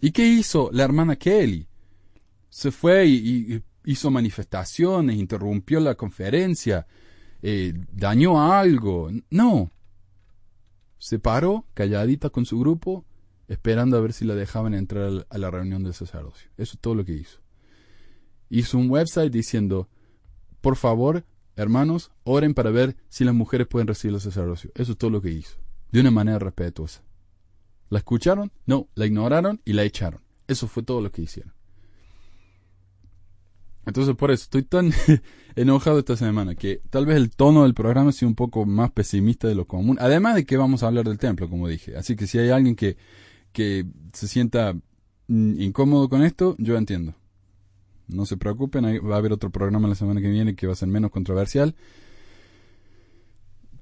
¿Y 0.00 0.12
qué 0.12 0.26
hizo 0.26 0.70
la 0.72 0.84
hermana 0.84 1.16
Kelly? 1.16 1.68
Se 2.48 2.70
fue 2.70 3.06
y 3.06 3.62
hizo 3.84 4.10
manifestaciones, 4.10 5.18
interrumpió 5.18 5.78
la 5.78 5.94
conferencia, 5.94 6.86
eh, 7.46 7.74
dañó 7.92 8.50
algo. 8.50 9.10
No. 9.28 9.70
Se 10.96 11.18
paró 11.18 11.66
calladita 11.74 12.30
con 12.30 12.46
su 12.46 12.58
grupo, 12.58 13.04
esperando 13.48 13.98
a 13.98 14.00
ver 14.00 14.14
si 14.14 14.24
la 14.24 14.34
dejaban 14.34 14.72
entrar 14.72 15.26
a 15.28 15.38
la 15.38 15.50
reunión 15.50 15.84
del 15.84 15.92
sacerdocio. 15.92 16.50
Eso 16.56 16.76
es 16.76 16.80
todo 16.80 16.94
lo 16.94 17.04
que 17.04 17.12
hizo. 17.12 17.40
Hizo 18.48 18.78
un 18.78 18.88
website 18.88 19.30
diciendo, 19.30 19.90
por 20.62 20.76
favor, 20.76 21.26
hermanos, 21.54 22.12
oren 22.22 22.54
para 22.54 22.70
ver 22.70 22.96
si 23.10 23.24
las 23.24 23.34
mujeres 23.34 23.66
pueden 23.66 23.88
recibir 23.88 24.14
el 24.14 24.22
sacerdocio. 24.22 24.70
Eso 24.74 24.92
es 24.92 24.98
todo 24.98 25.10
lo 25.10 25.20
que 25.20 25.32
hizo. 25.32 25.58
De 25.92 26.00
una 26.00 26.10
manera 26.10 26.38
respetuosa. 26.38 27.02
¿La 27.90 27.98
escucharon? 27.98 28.52
No, 28.64 28.88
la 28.94 29.04
ignoraron 29.04 29.60
y 29.66 29.74
la 29.74 29.82
echaron. 29.82 30.22
Eso 30.48 30.66
fue 30.66 30.82
todo 30.82 31.02
lo 31.02 31.12
que 31.12 31.20
hicieron. 31.20 31.53
Entonces 33.86 34.14
por 34.16 34.30
eso 34.30 34.44
estoy 34.44 34.62
tan 34.62 34.92
enojado 35.56 35.98
esta 35.98 36.16
semana 36.16 36.54
que 36.54 36.80
tal 36.90 37.06
vez 37.06 37.16
el 37.16 37.30
tono 37.30 37.64
del 37.64 37.74
programa 37.74 38.12
sea 38.12 38.28
un 38.28 38.34
poco 38.34 38.64
más 38.66 38.90
pesimista 38.90 39.48
de 39.48 39.54
lo 39.54 39.66
común. 39.66 39.96
Además 40.00 40.34
de 40.34 40.44
que 40.44 40.56
vamos 40.56 40.82
a 40.82 40.88
hablar 40.88 41.06
del 41.06 41.18
templo, 41.18 41.48
como 41.48 41.68
dije. 41.68 41.96
Así 41.96 42.16
que 42.16 42.26
si 42.26 42.38
hay 42.38 42.50
alguien 42.50 42.76
que, 42.76 42.96
que 43.52 43.86
se 44.12 44.28
sienta 44.28 44.74
mm, 45.28 45.60
incómodo 45.60 46.08
con 46.08 46.22
esto, 46.22 46.56
yo 46.58 46.76
entiendo. 46.76 47.14
No 48.06 48.26
se 48.26 48.36
preocupen, 48.36 48.84
va 48.84 49.14
a 49.14 49.18
haber 49.18 49.32
otro 49.32 49.50
programa 49.50 49.88
la 49.88 49.94
semana 49.94 50.20
que 50.20 50.28
viene 50.28 50.54
que 50.54 50.66
va 50.66 50.74
a 50.74 50.76
ser 50.76 50.88
menos 50.88 51.10
controversial. 51.10 51.74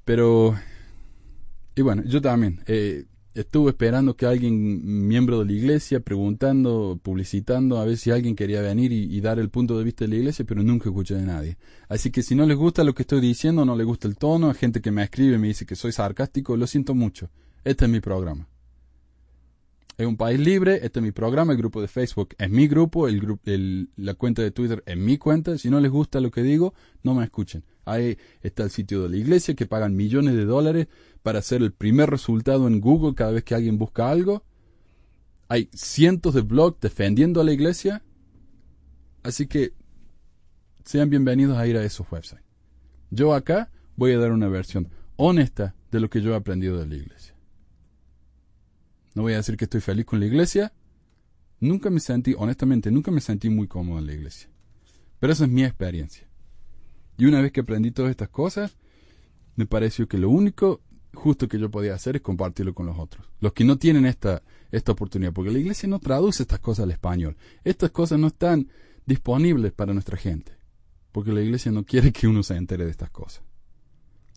Pero, 0.05 0.57
y 1.75 1.83
bueno, 1.83 2.03
yo 2.05 2.21
también. 2.21 2.63
Eh, 2.67 3.05
estuve 3.35 3.71
esperando 3.71 4.17
que 4.17 4.27
alguien, 4.27 5.07
miembro 5.09 5.39
de 5.41 5.47
la 5.47 5.53
iglesia, 5.53 6.01
preguntando, 6.01 6.99
publicitando, 7.03 7.79
a 7.79 7.85
ver 7.85 7.97
si 7.97 8.11
alguien 8.11 8.37
quería 8.37 8.61
venir 8.61 8.93
y, 8.93 9.21
dar 9.21 9.39
el 9.39 9.51
punto 9.51 9.79
de 9.79 9.85
vista 9.85 10.05
de 10.05 10.09
la 10.09 10.17
iglesia, 10.17 10.45
pero 10.45 10.63
nunca 10.63 10.89
escuché 10.89 11.15
de 11.15 11.23
nadie. 11.23 11.57
Así 11.89 12.11
que 12.11 12.23
si 12.23 12.35
no 12.35 12.47
les 12.47 12.57
gusta 12.57 12.85
lo 12.85 12.95
que 12.95 13.03
estoy 13.03 13.21
diciendo, 13.21 13.65
no 13.65 13.77
les 13.77 13.87
gusta 13.87 14.09
el 14.09 14.17
tono, 14.17 14.49
hay 14.49 14.55
gente 14.55 14.81
que 14.81 14.91
me 14.91 15.03
escribe 15.03 15.37
y 15.37 15.39
me 15.39 15.49
dice 15.49 15.67
que 15.67 15.77
soy 15.77 15.93
sarcástico, 15.93 16.57
lo 16.57 16.67
siento 16.67 16.95
mucho. 16.95 17.31
Este 17.65 17.85
es 17.85 17.91
mi 17.91 18.01
programa. 18.01 18.49
Es 19.97 20.07
un 20.07 20.17
país 20.17 20.41
libre, 20.41 20.81
este 20.83 20.99
es 20.99 21.03
mi 21.03 21.13
programa, 21.13 21.53
el 21.53 21.59
grupo 21.59 21.81
de 21.81 21.87
Facebook 21.87 22.35
es 22.39 22.51
mi 22.51 22.67
grupo, 22.67 23.09
el, 23.09 23.21
grupo, 23.21 23.43
la 23.97 24.15
cuenta 24.15 24.43
de 24.43 24.51
Twitter 24.51 24.83
es 24.87 24.97
mi 24.97 25.19
cuenta. 25.19 25.57
Si 25.59 25.71
no 25.71 25.81
les 25.81 25.91
gusta 25.91 26.21
lo 26.21 26.31
que 26.31 26.43
digo, 26.43 26.75
no 27.03 27.15
me 27.15 27.25
escuchen. 27.25 27.63
Ahí 27.85 28.19
está 28.43 28.63
el 28.63 28.71
sitio 28.71 29.03
de 29.03 29.09
la 29.09 29.17
iglesia 29.17 29.55
que 29.55 29.67
pagan 29.67 29.97
millones 29.97 30.35
de 30.35 30.45
dólares 30.45 30.89
para 31.23 31.41
hacer 31.41 31.63
el 31.63 31.73
primer 31.73 32.11
resultado 32.11 32.69
en 32.69 32.81
Google 32.81 33.15
cada 33.15 33.33
vez 33.33 33.45
que 33.45 33.55
alguien 33.55 33.79
busca 33.79 34.11
algo. 34.11 34.45
Hay 35.49 35.69
cientos 35.73 36.35
de 36.35 36.43
blogs 36.43 36.81
defendiendo 36.81 37.41
a 37.41 37.45
la 37.45 37.53
iglesia. 37.53 38.03
Así 39.23 39.47
que 39.47 39.75
sean 40.85 41.11
bienvenidos 41.11 41.59
a 41.59 41.67
ir 41.67 41.77
a 41.77 41.85
esos 41.85 42.11
websites. 42.11 42.45
Yo 43.11 43.35
acá 43.35 43.71
voy 43.97 44.13
a 44.13 44.19
dar 44.19 44.33
una 44.33 44.49
versión 44.49 44.89
honesta 45.17 45.75
de 45.91 46.01
lo 46.01 46.09
que 46.09 46.23
yo 46.23 46.33
he 46.33 46.37
aprendido 46.37 46.79
de 46.79 46.87
la 46.87 46.97
iglesia. 46.97 47.35
No 49.15 49.23
voy 49.23 49.35
a 49.35 49.37
decir 49.37 49.57
que 49.57 49.65
estoy 49.65 49.81
feliz 49.81 50.07
con 50.07 50.21
la 50.21 50.27
iglesia. 50.27 50.73
Nunca 51.61 51.91
me 51.91 52.01
sentí, 52.01 52.35
honestamente, 52.37 52.91
nunca 52.91 53.11
me 53.11 53.21
sentí 53.21 53.51
muy 53.51 53.69
cómodo 53.69 53.99
en 53.99 54.07
la 54.07 54.15
iglesia. 54.15 54.49
Pero 55.21 55.33
esa 55.33 55.45
es 55.45 55.51
mi 55.51 55.65
experiencia. 55.65 56.27
Y 57.19 57.27
una 57.27 57.41
vez 57.41 57.53
que 57.53 57.61
aprendí 57.61 57.91
todas 57.91 58.11
estas 58.11 58.29
cosas, 58.29 58.77
me 59.57 59.67
pareció 59.67 60.09
que 60.09 60.19
lo 60.19 60.31
único 60.31 60.81
justo 61.15 61.47
que 61.49 61.59
yo 61.59 61.71
podía 61.71 61.95
hacer 61.95 62.17
es 62.17 62.23
compartirlo 62.23 62.75
con 62.75 62.87
los 62.87 62.99
otros. 62.99 63.29
Los 63.41 63.53
que 63.53 63.65
no 63.65 63.77
tienen 63.77 64.07
esta, 64.07 64.43
esta 64.71 64.93
oportunidad, 64.93 65.33
porque 65.33 65.51
la 65.51 65.59
iglesia 65.59 65.89
no 65.89 65.99
traduce 65.99 66.43
estas 66.43 66.61
cosas 66.61 66.85
al 66.85 66.91
español. 66.91 67.37
Estas 67.65 67.91
cosas 67.91 68.19
no 68.19 68.29
están 68.29 68.69
disponibles 69.07 69.73
para 69.73 69.93
nuestra 69.93 70.17
gente, 70.17 70.53
porque 71.13 71.33
la 71.33 71.43
iglesia 71.43 71.71
no 71.73 71.85
quiere 71.85 72.13
que 72.13 72.27
uno 72.27 72.43
se 72.43 72.57
entere 72.57 72.85
de 72.85 72.91
estas 72.91 73.11
cosas. 73.11 73.43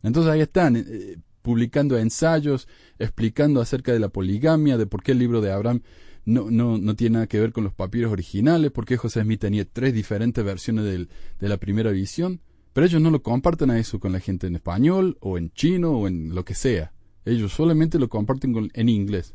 Entonces 0.03 0.31
ahí 0.31 0.41
están, 0.41 0.75
eh, 0.75 1.17
publicando 1.41 1.97
ensayos, 1.97 2.67
explicando 2.99 3.61
acerca 3.61 3.93
de 3.93 3.99
la 3.99 4.09
poligamia, 4.09 4.77
de 4.77 4.87
por 4.87 5.03
qué 5.03 5.13
el 5.13 5.19
libro 5.19 5.41
de 5.41 5.51
Abraham 5.51 5.81
no, 6.25 6.49
no, 6.49 6.79
no 6.79 6.95
tiene 6.95 7.13
nada 7.13 7.27
que 7.27 7.39
ver 7.39 7.53
con 7.53 7.63
los 7.63 7.73
papiros 7.73 8.11
originales, 8.11 8.71
por 8.71 8.85
qué 8.85 8.97
José 8.97 9.21
Smith 9.21 9.41
tenía 9.41 9.63
tres 9.63 9.93
diferentes 9.93 10.43
versiones 10.43 10.85
de 10.85 11.49
la 11.49 11.57
primera 11.57 11.91
visión. 11.91 12.41
Pero 12.75 12.87
ellos 12.87 13.01
no 13.01 13.09
lo 13.09 13.23
comparten 13.23 13.71
a 13.71 13.79
eso 13.79 14.01
con 14.01 14.11
la 14.11 14.19
gente 14.19 14.47
en 14.47 14.55
español 14.55 15.17
o 15.21 15.37
en 15.37 15.49
chino 15.53 15.91
o 15.91 16.09
en 16.09 16.35
lo 16.35 16.43
que 16.43 16.55
sea. 16.55 16.91
Ellos 17.23 17.53
solamente 17.53 17.97
lo 17.97 18.09
comparten 18.09 18.69
en 18.73 18.89
inglés. 18.89 19.33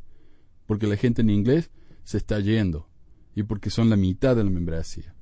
Porque 0.66 0.86
la 0.86 0.98
gente 0.98 1.22
en 1.22 1.30
inglés 1.30 1.70
se 2.04 2.18
está 2.18 2.38
yendo. 2.40 2.90
Y 3.34 3.44
porque 3.44 3.70
son 3.70 3.88
la 3.88 3.96
mitad 3.96 4.36
de 4.36 4.44
la 4.44 4.50
membresía. 4.50 5.14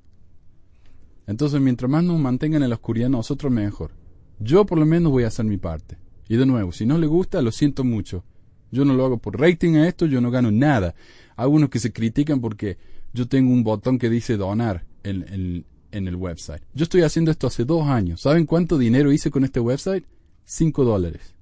Entonces, 1.28 1.60
mientras 1.60 1.88
más 1.88 2.02
nos 2.02 2.18
mantengan 2.18 2.64
en 2.64 2.70
la 2.70 2.74
oscuridad, 2.74 3.08
nosotros 3.08 3.52
mejor. 3.52 3.92
Yo 4.40 4.66
por 4.66 4.80
lo 4.80 4.84
menos 4.84 5.12
voy 5.12 5.22
a 5.22 5.28
hacer 5.28 5.44
mi 5.44 5.56
parte. 5.56 5.96
Y 6.28 6.38
de 6.38 6.44
nuevo, 6.44 6.72
si 6.72 6.86
no 6.86 6.98
le 6.98 7.06
gusta, 7.06 7.40
lo 7.40 7.52
siento 7.52 7.84
mucho. 7.84 8.24
Yo 8.72 8.84
no 8.84 8.94
lo 8.94 9.04
hago 9.04 9.18
por 9.18 9.38
rating 9.38 9.76
a 9.76 9.86
esto, 9.86 10.06
yo 10.06 10.20
no 10.20 10.32
gano 10.32 10.50
nada. 10.50 10.96
Hay 11.36 11.46
unos 11.46 11.70
que 11.70 11.78
se 11.78 11.92
critican 11.92 12.40
porque 12.40 12.78
yo 13.14 13.28
tengo 13.28 13.52
un 13.52 13.62
botón 13.62 13.96
que 13.96 14.10
dice 14.10 14.36
donar 14.36 14.86
en, 15.04 15.64
en 15.92 16.08
el 16.08 16.16
website. 16.16 16.62
Yo 16.74 16.84
estoy 16.84 17.02
haciendo 17.02 17.30
esto 17.30 17.46
hace 17.46 17.64
dos 17.64 17.86
años. 17.86 18.20
¿Saben 18.20 18.46
cuánto 18.46 18.78
dinero 18.78 19.12
hice 19.12 19.30
con 19.30 19.44
este 19.44 19.60
website? 19.60 20.04
Cinco 20.44 20.84
dólares. 20.84 21.34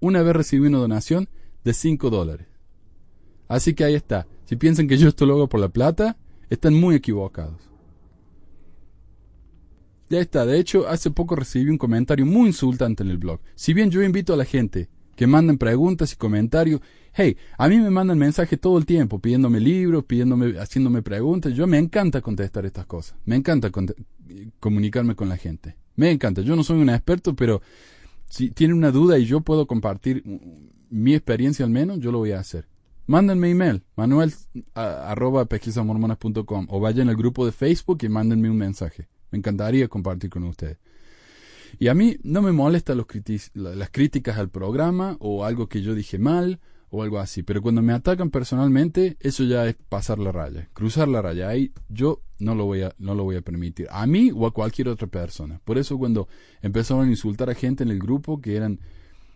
Una 0.00 0.22
vez 0.22 0.34
recibí 0.34 0.66
una 0.66 0.78
donación 0.78 1.28
de 1.64 1.74
cinco 1.74 2.10
dólares. 2.10 2.46
Así 3.48 3.74
que 3.74 3.84
ahí 3.84 3.94
está. 3.94 4.26
Si 4.44 4.56
piensan 4.56 4.88
que 4.88 4.98
yo 4.98 5.08
esto 5.08 5.26
lo 5.26 5.34
hago 5.34 5.48
por 5.48 5.60
la 5.60 5.68
plata, 5.68 6.16
están 6.50 6.74
muy 6.74 6.96
equivocados. 6.96 7.62
Ya 10.10 10.20
está. 10.20 10.44
De 10.44 10.58
hecho, 10.58 10.88
hace 10.88 11.10
poco 11.10 11.36
recibí 11.36 11.70
un 11.70 11.78
comentario 11.78 12.26
muy 12.26 12.48
insultante 12.48 13.02
en 13.02 13.10
el 13.10 13.18
blog. 13.18 13.40
Si 13.54 13.72
bien 13.72 13.90
yo 13.90 14.02
invito 14.02 14.34
a 14.34 14.36
la 14.36 14.44
gente 14.44 14.88
que 15.16 15.26
manden 15.26 15.58
preguntas 15.58 16.12
y 16.12 16.16
comentarios. 16.16 16.80
Hey, 17.16 17.36
a 17.58 17.68
mí 17.68 17.78
me 17.78 17.90
mandan 17.90 18.18
mensajes 18.18 18.60
todo 18.60 18.76
el 18.76 18.86
tiempo 18.86 19.20
pidiéndome 19.20 19.60
libros, 19.60 20.04
pidiéndome, 20.04 20.58
haciéndome 20.58 21.00
preguntas. 21.00 21.54
Yo 21.54 21.64
me 21.68 21.78
encanta 21.78 22.20
contestar 22.20 22.66
estas 22.66 22.86
cosas. 22.86 23.16
Me 23.24 23.36
encanta 23.36 23.70
comunicarme 24.58 25.14
con 25.14 25.28
la 25.28 25.36
gente. 25.36 25.76
Me 25.94 26.10
encanta. 26.10 26.42
Yo 26.42 26.56
no 26.56 26.64
soy 26.64 26.80
un 26.80 26.90
experto, 26.90 27.36
pero 27.36 27.62
si 28.28 28.50
tienen 28.50 28.76
una 28.76 28.90
duda 28.90 29.16
y 29.16 29.26
yo 29.26 29.42
puedo 29.42 29.68
compartir 29.68 30.24
mi 30.90 31.14
experiencia 31.14 31.64
al 31.64 31.70
menos, 31.70 32.00
yo 32.00 32.10
lo 32.10 32.18
voy 32.18 32.32
a 32.32 32.40
hacer. 32.40 32.66
Mándenme 33.06 33.48
email, 33.48 33.84
manuel 33.94 34.34
arroba 34.74 35.46
o 36.68 36.80
vayan 36.80 37.08
al 37.08 37.16
grupo 37.16 37.46
de 37.46 37.52
Facebook 37.52 37.98
y 38.02 38.08
mándenme 38.08 38.50
un 38.50 38.56
mensaje. 38.56 39.06
Me 39.30 39.38
encantaría 39.38 39.86
compartir 39.86 40.30
con 40.30 40.42
ustedes. 40.42 40.78
Y 41.78 41.86
a 41.86 41.94
mí 41.94 42.16
no 42.24 42.42
me 42.42 42.50
molesta 42.50 42.96
los 42.96 43.06
las 43.54 43.90
críticas 43.90 44.36
al 44.36 44.48
programa 44.48 45.16
o 45.20 45.44
algo 45.44 45.68
que 45.68 45.80
yo 45.80 45.94
dije 45.94 46.18
mal 46.18 46.58
o 46.94 47.02
algo 47.02 47.18
así, 47.18 47.42
pero 47.42 47.60
cuando 47.60 47.82
me 47.82 47.92
atacan 47.92 48.30
personalmente, 48.30 49.16
eso 49.18 49.42
ya 49.42 49.66
es 49.66 49.74
pasar 49.74 50.20
la 50.20 50.30
raya, 50.30 50.68
cruzar 50.72 51.08
la 51.08 51.20
raya. 51.20 51.48
Ahí 51.48 51.72
yo 51.88 52.22
no 52.38 52.54
lo 52.54 52.66
voy 52.66 52.82
a, 52.82 52.94
no 52.98 53.16
lo 53.16 53.24
voy 53.24 53.34
a 53.34 53.42
permitir, 53.42 53.88
a 53.90 54.06
mí 54.06 54.30
o 54.32 54.46
a 54.46 54.52
cualquier 54.52 54.88
otra 54.88 55.08
persona. 55.08 55.60
Por 55.64 55.76
eso 55.76 55.98
cuando 55.98 56.28
empezaron 56.62 57.06
a 57.06 57.10
insultar 57.10 57.50
a 57.50 57.54
gente 57.54 57.82
en 57.82 57.90
el 57.90 57.98
grupo, 57.98 58.40
que 58.40 58.54
eran 58.54 58.78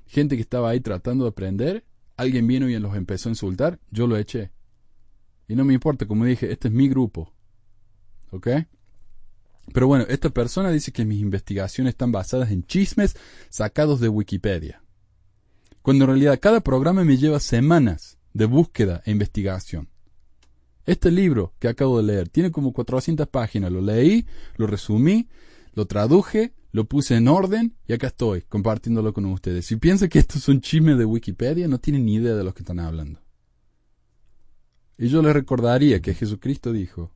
gente 0.06 0.36
que 0.36 0.42
estaba 0.42 0.70
ahí 0.70 0.78
tratando 0.78 1.24
de 1.24 1.30
aprender, 1.30 1.84
alguien 2.16 2.46
vino 2.46 2.68
y 2.68 2.78
los 2.78 2.94
empezó 2.94 3.28
a 3.28 3.32
insultar, 3.32 3.80
yo 3.90 4.06
lo 4.06 4.16
eché. 4.16 4.52
Y 5.48 5.56
no 5.56 5.64
me 5.64 5.74
importa, 5.74 6.06
como 6.06 6.24
dije, 6.24 6.52
este 6.52 6.68
es 6.68 6.74
mi 6.74 6.88
grupo. 6.88 7.32
¿Ok? 8.30 8.48
Pero 9.74 9.88
bueno, 9.88 10.04
esta 10.08 10.30
persona 10.30 10.70
dice 10.70 10.92
que 10.92 11.04
mis 11.04 11.20
investigaciones 11.20 11.92
están 11.92 12.12
basadas 12.12 12.52
en 12.52 12.62
chismes 12.62 13.16
sacados 13.50 13.98
de 13.98 14.08
Wikipedia. 14.08 14.80
Cuando 15.82 16.04
en 16.04 16.10
realidad 16.10 16.38
cada 16.40 16.60
programa 16.60 17.04
me 17.04 17.16
lleva 17.16 17.40
semanas 17.40 18.18
de 18.32 18.46
búsqueda 18.46 19.02
e 19.04 19.10
investigación. 19.10 19.88
Este 20.86 21.10
libro 21.10 21.54
que 21.58 21.68
acabo 21.68 21.98
de 21.98 22.04
leer 22.04 22.28
tiene 22.28 22.50
como 22.50 22.72
400 22.72 23.28
páginas. 23.28 23.70
Lo 23.70 23.80
leí, 23.80 24.26
lo 24.56 24.66
resumí, 24.66 25.28
lo 25.74 25.86
traduje, 25.86 26.54
lo 26.72 26.84
puse 26.86 27.16
en 27.16 27.28
orden 27.28 27.76
y 27.86 27.92
acá 27.92 28.08
estoy 28.08 28.42
compartiéndolo 28.42 29.12
con 29.12 29.26
ustedes. 29.26 29.66
Si 29.66 29.76
piensan 29.76 30.08
que 30.08 30.18
esto 30.18 30.38
es 30.38 30.48
un 30.48 30.60
chisme 30.60 30.94
de 30.94 31.04
Wikipedia, 31.04 31.68
no 31.68 31.78
tienen 31.78 32.06
ni 32.06 32.14
idea 32.14 32.34
de 32.34 32.44
lo 32.44 32.54
que 32.54 32.62
están 32.62 32.80
hablando. 32.80 33.20
Y 34.96 35.08
yo 35.08 35.22
les 35.22 35.32
recordaría 35.32 36.00
que 36.00 36.14
Jesucristo 36.14 36.72
dijo, 36.72 37.12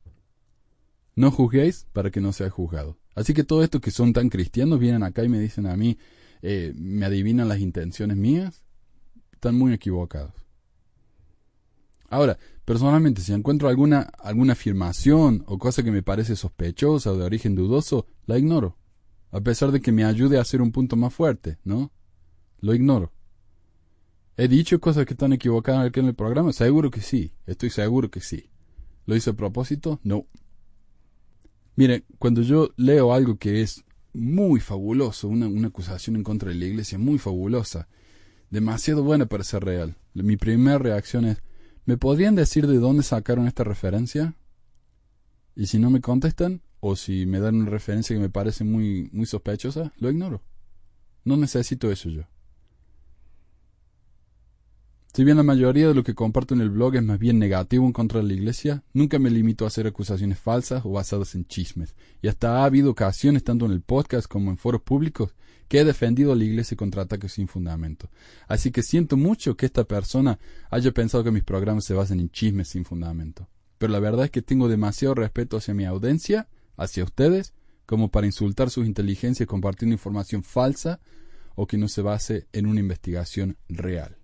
no 1.15 1.31
juzguéis 1.31 1.87
para 1.93 2.11
que 2.11 2.21
no 2.21 2.31
sea 2.31 2.49
juzgado. 2.49 2.97
Así 3.15 3.33
que 3.33 3.43
todos 3.43 3.63
estos 3.63 3.81
que 3.81 3.91
son 3.91 4.13
tan 4.13 4.29
cristianos 4.29 4.79
vienen 4.79 5.03
acá 5.03 5.23
y 5.23 5.29
me 5.29 5.39
dicen 5.39 5.67
a 5.67 5.75
mí, 5.75 5.97
eh, 6.43 6.73
me 6.75 7.05
adivinan 7.05 7.47
las 7.47 7.59
intenciones 7.59 8.17
mías, 8.17 8.61
están 9.31 9.55
muy 9.55 9.73
equivocados. 9.73 10.33
Ahora, 12.09 12.37
personalmente, 12.65 13.21
si 13.21 13.31
encuentro 13.31 13.69
alguna, 13.69 14.01
alguna 14.19 14.53
afirmación 14.53 15.43
o 15.47 15.57
cosa 15.57 15.83
que 15.83 15.91
me 15.91 16.03
parece 16.03 16.35
sospechosa 16.35 17.11
o 17.11 17.17
de 17.17 17.23
origen 17.23 17.55
dudoso, 17.55 18.07
la 18.25 18.37
ignoro. 18.37 18.77
A 19.31 19.39
pesar 19.39 19.71
de 19.71 19.81
que 19.81 19.93
me 19.93 20.03
ayude 20.03 20.37
a 20.37 20.41
hacer 20.41 20.61
un 20.61 20.73
punto 20.73 20.97
más 20.97 21.13
fuerte, 21.13 21.57
¿no? 21.63 21.91
Lo 22.59 22.75
ignoro. 22.75 23.13
¿He 24.35 24.49
dicho 24.49 24.79
cosas 24.81 25.05
que 25.05 25.13
están 25.13 25.31
equivocadas 25.31 25.87
aquí 25.87 26.01
en 26.01 26.07
el 26.07 26.13
programa? 26.13 26.51
Seguro 26.51 26.91
que 26.91 27.01
sí. 27.01 27.33
Estoy 27.45 27.69
seguro 27.69 28.11
que 28.11 28.19
sí. 28.19 28.49
¿Lo 29.05 29.15
hice 29.15 29.29
a 29.29 29.33
propósito? 29.33 30.01
No. 30.03 30.27
Mire, 31.75 32.03
cuando 32.19 32.41
yo 32.41 32.69
leo 32.75 33.13
algo 33.13 33.37
que 33.37 33.61
es 33.61 33.83
muy 34.13 34.59
fabuloso, 34.59 35.27
una, 35.27 35.67
acusación 35.67 36.15
en 36.15 36.23
contra 36.23 36.49
de 36.49 36.55
la 36.55 36.65
iglesia 36.65 36.97
muy 36.97 37.17
fabulosa, 37.17 37.87
demasiado 38.49 39.03
buena 39.03 39.25
para 39.25 39.43
ser 39.43 39.63
real, 39.63 39.97
mi 40.13 40.37
primera 40.37 40.77
reacción 40.77 41.25
es, 41.25 41.37
¿me 41.85 41.97
podrían 41.97 42.35
decir 42.35 42.67
de 42.67 42.77
dónde 42.77 43.03
sacaron 43.03 43.47
esta 43.47 43.63
referencia? 43.63 44.35
Y 45.55 45.67
si 45.67 45.79
no 45.79 45.89
me 45.89 46.01
contestan, 46.01 46.61
o 46.79 46.95
si 46.95 47.25
me 47.25 47.39
dan 47.39 47.55
una 47.55 47.69
referencia 47.69 48.15
que 48.15 48.21
me 48.21 48.29
parece 48.29 48.63
muy, 48.63 49.09
muy 49.13 49.25
sospechosa, 49.25 49.93
lo 49.97 50.11
ignoro. 50.11 50.43
No 51.23 51.37
necesito 51.37 51.91
eso 51.91 52.09
yo. 52.09 52.23
Si 55.15 55.23
bien 55.23 55.37
la 55.37 55.43
mayoría 55.43 55.87
de 55.87 55.93
lo 55.93 56.03
que 56.03 56.15
comparto 56.15 56.55
en 56.55 56.61
el 56.61 56.71
blog 56.71 56.95
es 56.95 57.03
más 57.03 57.19
bien 57.19 57.37
negativo 57.37 57.85
en 57.85 57.93
contra 57.93 58.19
de 58.19 58.25
la 58.25 58.33
Iglesia, 58.33 58.83
nunca 58.93 59.19
me 59.19 59.29
limito 59.29 59.63
a 59.63 59.67
hacer 59.67 59.85
acusaciones 59.85 60.39
falsas 60.39 60.83
o 60.85 60.89
basadas 60.89 61.35
en 61.35 61.45
chismes, 61.45 61.93
y 62.23 62.29
hasta 62.29 62.57
ha 62.57 62.65
habido 62.65 62.89
ocasiones, 62.89 63.43
tanto 63.43 63.67
en 63.67 63.73
el 63.73 63.81
podcast 63.81 64.25
como 64.27 64.49
en 64.49 64.57
foros 64.57 64.81
públicos, 64.81 65.35
que 65.67 65.77
he 65.77 65.85
defendido 65.85 66.31
a 66.31 66.35
la 66.35 66.45
Iglesia 66.45 66.75
contra 66.75 67.03
ataques 67.03 67.33
sin 67.33 67.47
fundamento. 67.47 68.09
Así 68.47 68.71
que 68.71 68.81
siento 68.81 69.15
mucho 69.15 69.55
que 69.55 69.67
esta 69.67 69.83
persona 69.83 70.39
haya 70.71 70.91
pensado 70.91 71.23
que 71.23 71.29
mis 71.29 71.43
programas 71.43 71.85
se 71.85 71.93
basan 71.93 72.19
en 72.19 72.31
chismes 72.31 72.69
sin 72.69 72.83
fundamento. 72.83 73.47
pero 73.77 73.93
la 73.93 73.99
verdad 73.99 74.25
es 74.25 74.31
que 74.31 74.41
tengo 74.41 74.67
demasiado 74.67 75.13
respeto 75.13 75.57
hacia 75.57 75.75
mi 75.75 75.85
audiencia, 75.85 76.47
hacia 76.75 77.03
ustedes, 77.03 77.53
como 77.85 78.09
para 78.09 78.25
insultar 78.25 78.71
sus 78.71 78.87
inteligencias 78.87 79.45
compartiendo 79.45 79.93
información 79.93 80.41
falsa 80.41 81.01
o 81.53 81.67
que 81.67 81.77
no 81.77 81.87
se 81.87 82.01
base 82.01 82.47
en 82.51 82.65
una 82.65 82.79
investigación 82.79 83.57
real. 83.69 84.22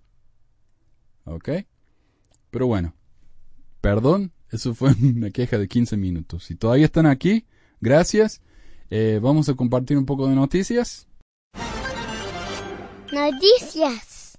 ¿Ok? 1.30 1.48
Pero 2.50 2.66
bueno, 2.66 2.94
perdón, 3.80 4.32
eso 4.50 4.74
fue 4.74 4.92
una 5.02 5.30
queja 5.30 5.58
de 5.58 5.68
15 5.68 5.96
minutos. 5.96 6.44
Si 6.44 6.56
todavía 6.56 6.86
están 6.86 7.06
aquí, 7.06 7.46
gracias. 7.80 8.42
Eh, 8.90 9.20
vamos 9.22 9.48
a 9.48 9.54
compartir 9.54 9.96
un 9.96 10.06
poco 10.06 10.28
de 10.28 10.34
noticias. 10.34 11.06
Noticias. 13.12 14.38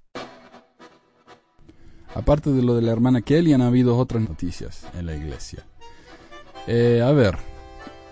Aparte 2.13 2.51
de 2.51 2.61
lo 2.61 2.75
de 2.75 2.81
la 2.81 2.91
hermana 2.91 3.21
Kelly, 3.21 3.53
han 3.53 3.61
habido 3.61 3.97
otras 3.97 4.27
noticias 4.27 4.85
en 4.93 5.05
la 5.05 5.15
iglesia. 5.15 5.65
Eh, 6.67 7.01
a 7.01 7.11
ver, 7.13 7.37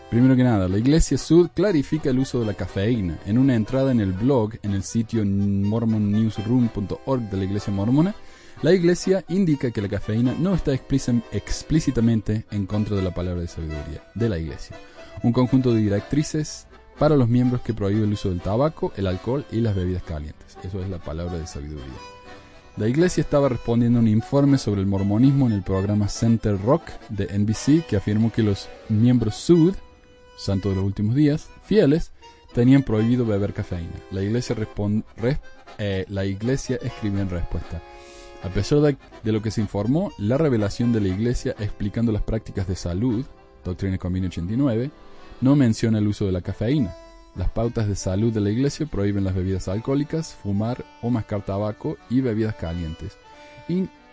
primero 0.10 0.38
que 0.38 0.44
nada, 0.44 0.70
la 0.70 0.78
iglesia 0.78 1.18
Sud 1.18 1.50
clarifica 1.54 2.10
el 2.10 2.20
uso 2.20 2.40
de 2.40 2.46
la 2.46 2.54
cafeína. 2.54 3.20
En 3.26 3.38
una 3.38 3.56
entrada 3.56 3.92
en 3.92 4.00
el 4.00 4.14
blog, 4.14 4.54
en 4.64 4.72
el 4.72 4.84
sitio 4.84 5.26
mormonnewsroom.org 5.26 7.22
de 7.30 7.38
la 7.38 7.44
iglesia 7.44 7.74
mormona, 7.74 8.16
la 8.62 8.74
iglesia 8.74 9.24
indica 9.30 9.72
que 9.72 9.82
la 9.82 9.88
cafeína 9.88 10.36
no 10.38 10.54
está 10.54 10.74
explícitamente 10.74 12.46
en 12.52 12.66
contra 12.66 12.98
de 12.98 13.04
la 13.04 13.14
palabra 13.14 13.42
de 13.42 13.48
sabiduría 13.48 14.04
de 14.16 14.30
la 14.30 14.38
iglesia. 14.38 14.76
Un 15.24 15.32
conjunto 15.32 15.74
de 15.74 15.80
directrices 15.80 16.68
para 16.98 17.16
los 17.16 17.30
miembros 17.30 17.62
que 17.62 17.74
prohíbe 17.74 18.04
el 18.04 18.14
uso 18.14 18.30
del 18.30 18.42
tabaco, 18.42 18.92
el 18.98 19.08
alcohol 19.08 19.46
y 19.52 19.62
las 19.62 19.76
bebidas 19.76 20.04
calientes. 20.04 20.58
Eso 20.64 20.84
es 20.84 20.90
la 20.90 21.00
palabra 21.00 21.38
de 21.38 21.48
sabiduría. 21.48 21.86
La 22.76 22.88
iglesia 22.88 23.22
estaba 23.22 23.48
respondiendo 23.48 24.00
a 24.00 24.02
un 24.02 24.08
informe 24.10 24.58
sobre 24.58 24.82
el 24.82 24.88
mormonismo 24.88 25.48
en 25.48 25.54
el 25.54 25.64
programa 25.64 26.10
Center 26.10 26.62
Rock 26.62 26.84
de 27.10 27.28
NBC 27.38 27.86
que 27.88 27.96
afirmó 27.96 28.32
que 28.32 28.44
los 28.44 28.68
miembros 28.90 29.36
Sud, 29.36 29.76
santo 30.38 30.70
de 30.70 30.76
los 30.76 30.84
últimos 30.84 31.16
días, 31.16 31.50
fieles, 31.64 32.12
tenían 32.54 32.84
prohibido 32.84 33.26
beber 33.26 33.54
cafeína. 33.54 33.96
La 34.12 34.22
iglesia, 34.22 34.56
eh, 35.78 36.06
la 36.10 36.26
iglesia 36.26 36.78
escribió 36.82 37.22
en 37.22 37.30
respuesta. 37.30 37.82
A 38.44 38.48
pesar 38.48 38.80
de, 38.80 39.32
lo 39.32 39.42
que 39.42 39.52
se 39.52 39.60
informó, 39.60 40.14
la 40.18 40.38
revelación 40.38 40.94
de 40.94 41.02
la 41.02 41.10
Iglesia 41.10 41.56
explicando 41.60 42.12
las 42.14 42.22
prácticas 42.22 42.68
de 42.68 42.76
salud, 42.76 43.26
Doctrina 43.66 43.98
Convenio 43.98 44.30
89, 44.30 44.92
no 45.42 45.56
menciona 45.58 45.98
el 45.98 46.08
uso 46.08 46.26
de 46.26 46.32
la 46.32 46.42
cafeína. 46.42 46.96
Las 47.36 47.50
pautas 47.50 47.88
de 47.88 47.96
salud 47.96 48.34
de 48.34 48.40
la 48.40 48.50
Iglesia 48.50 48.86
prohíben 48.86 49.26
las 49.26 49.36
bebidas 49.36 49.68
alcohólicas, 49.68 50.34
fumar 50.34 50.86
o 51.02 51.10
mascar 51.10 51.46
tabaco 51.46 51.98
y 52.10 52.22
bebidas 52.22 52.56
calientes, 52.56 53.18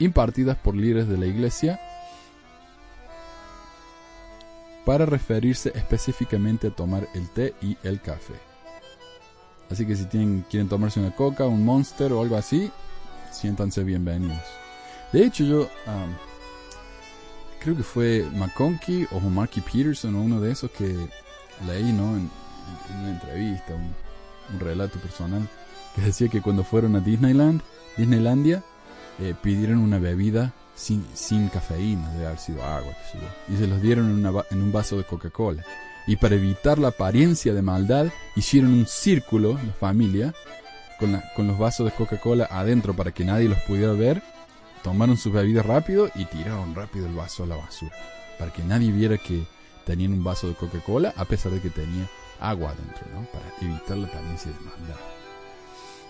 impartidas 0.01 0.57
por 0.57 0.75
líderes 0.75 1.09
de 1.09 1.19
la 1.19 1.27
Iglesia 1.27 1.81
para 4.85 5.07
referirse 5.07 5.73
específicamente 5.75 6.69
a 6.69 6.71
tomar 6.71 7.09
el 7.15 7.29
té 7.31 7.55
y 7.63 7.77
el 7.85 8.01
café. 8.01 8.35
Así 9.71 9.87
que 9.87 9.97
si 9.97 10.05
tienen, 10.05 10.45
quieren 10.49 10.69
tomarse 10.69 11.01
una 11.01 11.15
coca, 11.15 11.47
un 11.47 11.65
monster 11.65 12.13
o 12.13 12.23
algo 12.23 12.37
así, 12.37 12.71
siéntanse 13.37 13.85
bienvenidos. 13.85 14.41
De 15.13 15.25
hecho, 15.25 15.45
yo 15.45 15.69
creo 17.61 17.77
que 17.77 17.83
fue 17.83 18.25
McConkie 18.35 19.07
o 19.13 19.21
Marky 19.21 19.61
Peterson 19.61 20.15
uno 20.15 20.41
de 20.41 20.53
esos 20.53 20.71
que 20.71 20.97
leí 21.67 21.91
en, 21.91 22.01
una 22.01 23.11
entrevista, 23.11 23.75
un, 23.75 24.61
relato 24.61 24.99
personal, 24.99 25.49
que 25.95 26.03
decía 26.03 26.29
que 26.29 26.41
cuando 26.41 26.65
fueron 26.65 26.97
a 26.97 27.01
Disneyland, 27.01 27.61
Disneylandia, 27.97 28.63
eh, 29.21 29.35
pidieron 29.43 29.79
una 29.79 29.99
bebida 29.99 30.53
sin, 30.75 31.49
cafeína, 31.49 32.13
debe 32.13 32.27
haber 32.27 32.39
sido 32.39 32.63
agua, 32.63 32.93
y 33.49 33.57
se 33.57 33.67
los 33.67 33.81
dieron 33.81 34.11
en, 34.11 34.27
en 34.51 34.63
un 34.63 34.73
vaso 34.73 34.97
de 34.97 35.05
Coca-Cola. 35.05 35.65
Y 36.07 36.17
para 36.17 36.37
evitar 36.37 36.79
la 36.79 36.89
apariencia 36.89 37.53
de 37.53 37.63
maldad, 37.63 38.07
hicieron 38.37 38.73
un 38.73 38.87
círculo, 38.87 39.55
la 39.55 39.73
familia, 39.73 40.35
con, 40.99 41.23
con 41.35 41.47
los 41.47 41.59
vasos 41.59 41.87
de 41.87 41.93
Coca-Cola 41.93 42.49
adentro 42.51 42.95
para 42.95 43.13
que 43.13 43.25
nadie 43.25 43.49
los 43.49 43.59
pudiera 43.63 43.93
ver, 43.93 44.23
tomaron 44.83 45.17
sus 45.17 45.33
bebidas 45.33 45.67
rápido 45.67 46.11
y 46.15 46.25
tiraron 46.27 46.75
rápido 46.75 47.07
el 47.07 47.15
vaso 47.15 47.45
a 47.45 47.47
la 47.47 47.57
basura. 47.57 47.93
Para 48.39 48.53
que 48.53 48.63
nadie 48.63 48.93
viera 48.93 49.19
que 49.19 49.45
tenían 49.85 50.13
un 50.13 50.25
vaso 50.25 50.49
de 50.49 50.55
Coca-Cola 50.55 51.15
a 51.17 51.25
pesar 51.25 51.53
de 51.53 51.61
que 51.61 51.71
tenía 51.71 52.09
agua 52.41 52.71
adentro, 52.71 53.07
¿no? 53.15 53.27
Para 53.27 53.45
evitar 53.61 53.97
la 53.97 54.09
apariencia 54.09 54.51
de 54.51 54.59
maldad. 54.61 55.01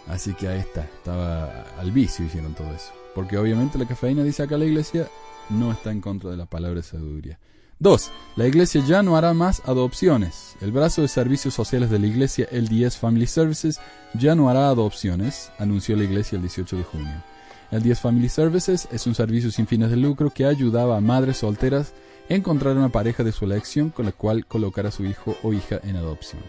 Así 0.09 0.35
que 0.35 0.49
ahí 0.49 0.61
está, 0.61 0.83
estaba 0.83 1.63
al 1.79 1.91
vicio 1.91 2.25
hicieron 2.25 2.55
todo 2.55 2.73
eso. 2.73 2.93
Porque 3.15 3.39
obviamente 3.39 3.79
la 3.79 3.87
cafeína, 3.87 4.23
dice 4.23 4.43
acá 4.43 4.57
la 4.57 4.67
iglesia, 4.67 5.09
no 5.51 5.73
está 5.73 5.91
en 5.91 6.01
contra 6.01 6.31
de 6.31 6.37
la 6.37 6.47
palabra 6.47 6.77
de 6.77 6.87
sabiduría. 6.87 7.39
2. 7.79 8.11
La 8.37 8.47
iglesia 8.47 8.83
ya 8.87 9.03
no 9.03 9.19
hará 9.19 9.35
más 9.35 9.61
adopciones. 9.67 10.57
El 10.63 10.73
brazo 10.73 11.03
de 11.03 11.09
servicios 11.09 11.53
sociales 11.53 11.91
de 11.91 11.99
la 11.99 12.07
iglesia, 12.07 12.49
LDS 12.51 12.97
Family 12.97 13.27
Services, 13.27 13.81
ya 14.15 14.35
no 14.35 14.49
hará 14.49 14.71
adopciones, 14.71 15.51
anunció 15.59 15.95
la 15.95 16.05
iglesia 16.05 16.37
el 16.37 16.43
18 16.43 16.77
de 16.77 16.85
junio. 16.85 17.23
LDS 17.71 18.01
Family 18.01 18.31
Services 18.31 18.89
es 18.93 19.07
un 19.07 19.15
servicio 19.15 19.51
sin 19.51 19.67
fines 19.67 19.91
de 19.91 19.97
lucro 19.99 20.31
que 20.31 20.47
ayudaba 20.47 20.97
a 20.97 21.03
madres 21.03 21.39
solteras 21.39 21.93
a 22.31 22.35
encontrar 22.35 22.79
una 22.79 22.89
pareja 22.89 23.25
de 23.25 23.33
su 23.33 23.45
elección 23.45 23.91
con 23.91 24.07
la 24.07 24.13
cual 24.13 24.47
colocar 24.47 24.87
a 24.87 24.91
su 24.91 25.05
hijo 25.05 25.37
o 25.43 25.53
hija 25.53 25.79
en 25.85 25.97
adopción. 25.97 26.43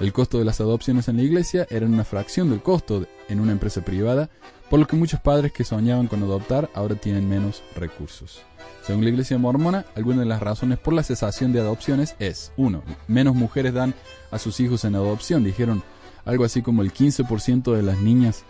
El 0.00 0.12
costo 0.12 0.38
de 0.38 0.44
las 0.44 0.60
adopciones 0.60 1.06
en 1.06 1.18
la 1.18 1.22
iglesia 1.22 1.68
era 1.70 1.86
una 1.86 2.02
fracción 2.02 2.50
del 2.50 2.62
costo 2.62 3.06
en 3.28 3.38
una 3.38 3.52
empresa 3.52 3.82
privada, 3.82 4.28
por 4.74 4.80
lo 4.80 4.88
que 4.88 4.96
muchos 4.96 5.20
padres 5.20 5.52
que 5.52 5.62
soñaban 5.62 6.08
con 6.08 6.20
adoptar 6.24 6.68
ahora 6.74 6.96
tienen 6.96 7.28
menos 7.28 7.62
recursos. 7.76 8.42
Según 8.82 9.04
la 9.04 9.10
iglesia 9.10 9.38
mormona, 9.38 9.86
algunas 9.94 10.18
de 10.18 10.26
las 10.26 10.42
razones 10.42 10.80
por 10.80 10.94
la 10.94 11.04
cesación 11.04 11.52
de 11.52 11.60
adopciones 11.60 12.16
es 12.18 12.50
1. 12.56 12.82
Menos 13.06 13.36
mujeres 13.36 13.72
dan 13.72 13.94
a 14.32 14.40
sus 14.40 14.58
hijos 14.58 14.84
en 14.84 14.96
adopción. 14.96 15.44
Dijeron 15.44 15.84
algo 16.24 16.44
así 16.44 16.60
como 16.60 16.82
el 16.82 16.92
15% 16.92 17.72
de 17.72 17.82
las 17.84 18.00
niñas 18.00 18.42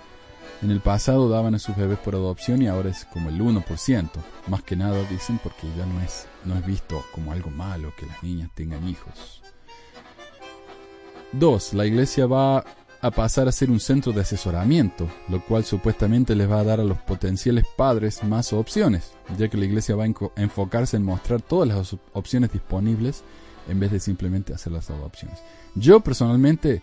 en 0.63 0.71
el 0.71 0.81
pasado 0.81 1.29
daban 1.29 1.57
a 1.57 1.59
sus 1.59 1.77
bebés 1.77 1.99
por 1.99 2.15
adopción 2.15 2.63
y 2.63 2.69
ahora 2.69 2.89
es 2.89 3.05
como 3.05 3.29
el 3.29 3.39
1%. 3.39 4.09
Más 4.47 4.63
que 4.63 4.77
nada 4.77 5.05
dicen 5.11 5.39
porque 5.43 5.69
ya 5.77 5.85
no 5.85 6.01
es, 6.01 6.27
no 6.47 6.57
es 6.57 6.65
visto 6.65 7.05
como 7.13 7.33
algo 7.33 7.51
malo 7.51 7.93
que 7.99 8.07
las 8.07 8.23
niñas 8.23 8.49
tengan 8.55 8.89
hijos. 8.89 9.43
2. 11.33 11.75
La 11.75 11.85
iglesia 11.85 12.25
va 12.25 12.65
a 13.05 13.11
pasar 13.11 13.49
a 13.49 13.53
ser 13.53 13.71
un 13.71 13.81
centro 13.81 14.13
de 14.13 14.23
asesoramiento, 14.23 15.07
lo 15.29 15.45
cual 15.45 15.63
supuestamente 15.63 16.35
les 16.35 16.51
va 16.51 16.61
a 16.61 16.65
dar 16.65 16.81
a 16.81 16.85
los 16.85 16.97
potenciales 16.97 17.67
padres 17.77 18.25
más 18.25 18.55
opciones, 18.55 19.13
ya 19.37 19.49
que 19.49 19.59
la 19.59 19.67
iglesia 19.67 19.95
va 19.95 20.05
a 20.05 20.41
enfocarse 20.41 20.97
en 20.97 21.03
mostrar 21.03 21.43
todas 21.43 21.69
las 21.69 21.95
opciones 22.15 22.51
disponibles 22.51 23.23
en 23.69 23.79
vez 23.79 23.91
de 23.91 24.01
simplemente 24.01 24.55
hacer 24.55 24.73
las 24.73 24.89
adopciones. 24.89 25.39
Yo 25.75 26.01
personalmente 26.01 26.83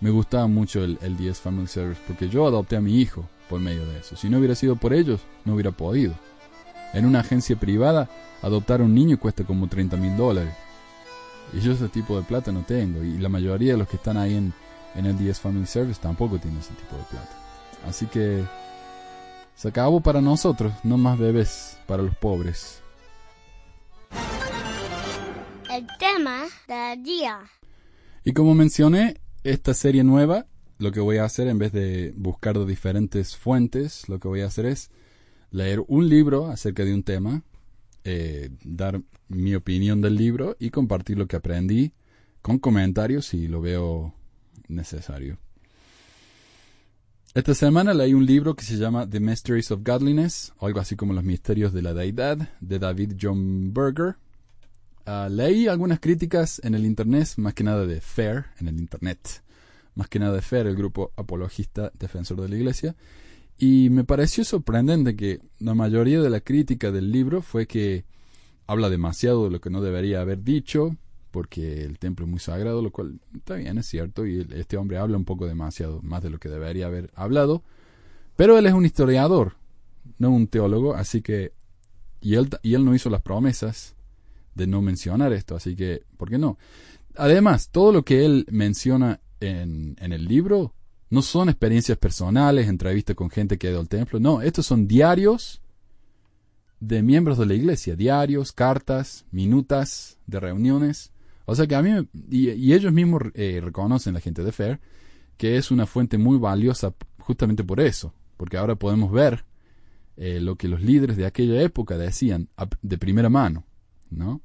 me 0.00 0.08
gustaba 0.08 0.46
mucho 0.46 0.82
el, 0.82 0.98
el 1.02 1.18
10 1.18 1.38
Family 1.38 1.66
Service 1.66 2.00
porque 2.06 2.30
yo 2.30 2.46
adopté 2.46 2.76
a 2.76 2.80
mi 2.80 2.98
hijo 2.98 3.28
por 3.50 3.60
medio 3.60 3.84
de 3.84 3.98
eso. 3.98 4.16
Si 4.16 4.30
no 4.30 4.38
hubiera 4.38 4.54
sido 4.54 4.76
por 4.76 4.94
ellos, 4.94 5.20
no 5.44 5.52
hubiera 5.52 5.70
podido. 5.70 6.14
En 6.94 7.04
una 7.04 7.20
agencia 7.20 7.56
privada, 7.56 8.08
adoptar 8.40 8.80
a 8.80 8.84
un 8.84 8.94
niño 8.94 9.20
cuesta 9.20 9.44
como 9.44 9.68
30 9.68 9.98
mil 9.98 10.16
dólares. 10.16 10.54
Y 11.52 11.60
yo 11.60 11.72
ese 11.72 11.90
tipo 11.90 12.16
de 12.16 12.22
plata 12.22 12.52
no 12.52 12.62
tengo. 12.62 13.04
Y 13.04 13.18
la 13.18 13.28
mayoría 13.28 13.72
de 13.72 13.78
los 13.78 13.86
que 13.86 13.96
están 13.96 14.16
ahí 14.16 14.34
en, 14.34 14.54
en 14.96 15.06
el 15.06 15.16
DS 15.16 15.40
Family 15.40 15.66
Service 15.66 16.00
tampoco 16.00 16.38
tienen 16.38 16.60
ese 16.60 16.74
tipo 16.74 16.96
de 16.96 17.02
plata. 17.04 17.36
Así 17.86 18.06
que 18.06 18.44
se 19.54 19.68
acabó 19.68 20.00
para 20.00 20.20
nosotros, 20.20 20.72
no 20.82 20.96
más 20.98 21.18
bebés 21.18 21.78
para 21.86 22.02
los 22.02 22.16
pobres. 22.16 22.80
El 25.70 25.86
tema 25.98 26.44
del 26.68 27.02
día. 27.02 27.40
Y 28.24 28.32
como 28.32 28.54
mencioné, 28.54 29.20
esta 29.44 29.74
serie 29.74 30.02
nueva, 30.04 30.46
lo 30.78 30.90
que 30.92 31.00
voy 31.00 31.18
a 31.18 31.24
hacer 31.24 31.48
en 31.48 31.58
vez 31.58 31.72
de 31.72 32.12
buscar 32.16 32.58
de 32.58 32.66
diferentes 32.66 33.36
fuentes, 33.36 34.08
lo 34.08 34.18
que 34.18 34.28
voy 34.28 34.40
a 34.40 34.46
hacer 34.46 34.66
es 34.66 34.90
leer 35.50 35.82
un 35.86 36.08
libro 36.08 36.48
acerca 36.48 36.84
de 36.84 36.92
un 36.92 37.02
tema 37.02 37.42
eh, 38.08 38.50
dar 38.62 39.02
mi 39.26 39.56
opinión 39.56 40.00
del 40.00 40.14
libro 40.14 40.56
y 40.60 40.70
compartir 40.70 41.18
lo 41.18 41.26
que 41.26 41.34
aprendí 41.34 41.92
con 42.40 42.60
comentarios 42.60 43.26
si 43.26 43.48
lo 43.48 43.60
veo 43.60 44.14
necesario. 44.68 45.38
Esta 47.34 47.54
semana 47.54 47.92
leí 47.92 48.14
un 48.14 48.24
libro 48.24 48.56
que 48.56 48.64
se 48.64 48.78
llama 48.78 49.08
The 49.08 49.20
Mysteries 49.20 49.70
of 49.70 49.82
Godliness, 49.84 50.54
algo 50.58 50.80
así 50.80 50.96
como 50.96 51.12
Los 51.12 51.22
Misterios 51.22 51.74
de 51.74 51.82
la 51.82 51.92
Deidad, 51.92 52.48
de 52.60 52.78
David 52.78 53.12
John 53.20 53.74
Berger. 53.74 54.16
Ah, 55.04 55.28
leí 55.30 55.68
algunas 55.68 56.00
críticas 56.00 56.60
en 56.64 56.74
el 56.74 56.86
Internet, 56.86 57.34
más 57.36 57.52
que 57.52 57.62
nada 57.62 57.84
de 57.86 58.00
FAIR, 58.00 58.46
en 58.58 58.68
el 58.68 58.78
Internet, 58.78 59.42
más 59.94 60.08
que 60.08 60.18
nada 60.18 60.32
de 60.32 60.40
FAIR, 60.40 60.66
el 60.66 60.76
grupo 60.76 61.12
apologista 61.14 61.92
defensor 61.98 62.40
de 62.40 62.48
la 62.48 62.56
Iglesia, 62.56 62.96
y 63.58 63.90
me 63.90 64.04
pareció 64.04 64.44
sorprendente 64.44 65.14
que 65.14 65.40
la 65.58 65.74
mayoría 65.74 66.20
de 66.20 66.30
la 66.30 66.40
crítica 66.40 66.90
del 66.90 67.10
libro 67.10 67.42
fue 67.42 67.66
que 67.66 68.04
habla 68.66 68.90
demasiado 68.90 69.44
de 69.44 69.50
lo 69.50 69.60
que 69.60 69.70
no 69.70 69.80
debería 69.80 70.20
haber 70.20 70.42
dicho, 70.42 70.96
porque 71.36 71.82
el 71.82 71.98
templo 71.98 72.24
es 72.24 72.30
muy 72.30 72.40
sagrado, 72.40 72.80
lo 72.80 72.90
cual 72.90 73.20
está 73.34 73.56
bien, 73.56 73.76
es 73.76 73.84
cierto, 73.84 74.24
y 74.24 74.48
este 74.54 74.78
hombre 74.78 74.96
habla 74.96 75.18
un 75.18 75.26
poco 75.26 75.46
demasiado, 75.46 76.00
más 76.00 76.22
de 76.22 76.30
lo 76.30 76.38
que 76.38 76.48
debería 76.48 76.86
haber 76.86 77.10
hablado, 77.14 77.62
pero 78.36 78.56
él 78.56 78.64
es 78.64 78.72
un 78.72 78.86
historiador, 78.86 79.52
no 80.16 80.30
un 80.30 80.46
teólogo, 80.46 80.94
así 80.94 81.20
que 81.20 81.52
Y 82.22 82.36
él, 82.36 82.48
y 82.62 82.72
él 82.72 82.86
no 82.86 82.94
hizo 82.94 83.10
las 83.10 83.20
promesas 83.20 83.96
de 84.54 84.66
no 84.66 84.80
mencionar 84.80 85.34
esto, 85.34 85.54
así 85.54 85.76
que, 85.76 86.04
¿por 86.16 86.30
qué 86.30 86.38
no? 86.38 86.56
Además, 87.16 87.68
todo 87.68 87.92
lo 87.92 88.02
que 88.02 88.24
él 88.24 88.46
menciona 88.50 89.20
en, 89.40 89.94
en 90.00 90.12
el 90.14 90.24
libro 90.24 90.72
no 91.10 91.20
son 91.20 91.50
experiencias 91.50 91.98
personales, 91.98 92.66
entrevistas 92.66 93.14
con 93.14 93.28
gente 93.28 93.58
que 93.58 93.66
ha 93.66 93.72
ido 93.72 93.80
al 93.80 93.90
templo, 93.90 94.18
no, 94.20 94.40
estos 94.40 94.64
son 94.64 94.88
diarios 94.88 95.60
de 96.80 97.02
miembros 97.02 97.36
de 97.36 97.44
la 97.44 97.52
iglesia, 97.52 97.94
diarios, 97.94 98.52
cartas, 98.52 99.26
minutas 99.30 100.16
de 100.26 100.40
reuniones. 100.40 101.12
O 101.46 101.54
sea 101.54 101.66
que 101.66 101.74
a 101.74 101.82
mí, 101.82 101.90
y, 102.28 102.72
ellos 102.72 102.92
mismos 102.92 103.22
eh, 103.34 103.60
reconocen, 103.62 104.14
la 104.14 104.20
gente 104.20 104.42
de 104.42 104.52
Fair, 104.52 104.80
que 105.36 105.56
es 105.56 105.70
una 105.70 105.86
fuente 105.86 106.18
muy 106.18 106.38
valiosa 106.38 106.94
justamente 107.20 107.64
por 107.64 107.80
eso, 107.80 108.12
porque 108.36 108.56
ahora 108.56 108.74
podemos 108.74 109.10
ver 109.12 109.44
eh, 110.16 110.40
lo 110.40 110.56
que 110.56 110.68
los 110.68 110.82
líderes 110.82 111.16
de 111.16 111.26
aquella 111.26 111.62
época 111.62 111.96
decían 111.96 112.48
de 112.82 112.98
primera 112.98 113.28
mano, 113.30 113.64
¿no? 114.10 114.42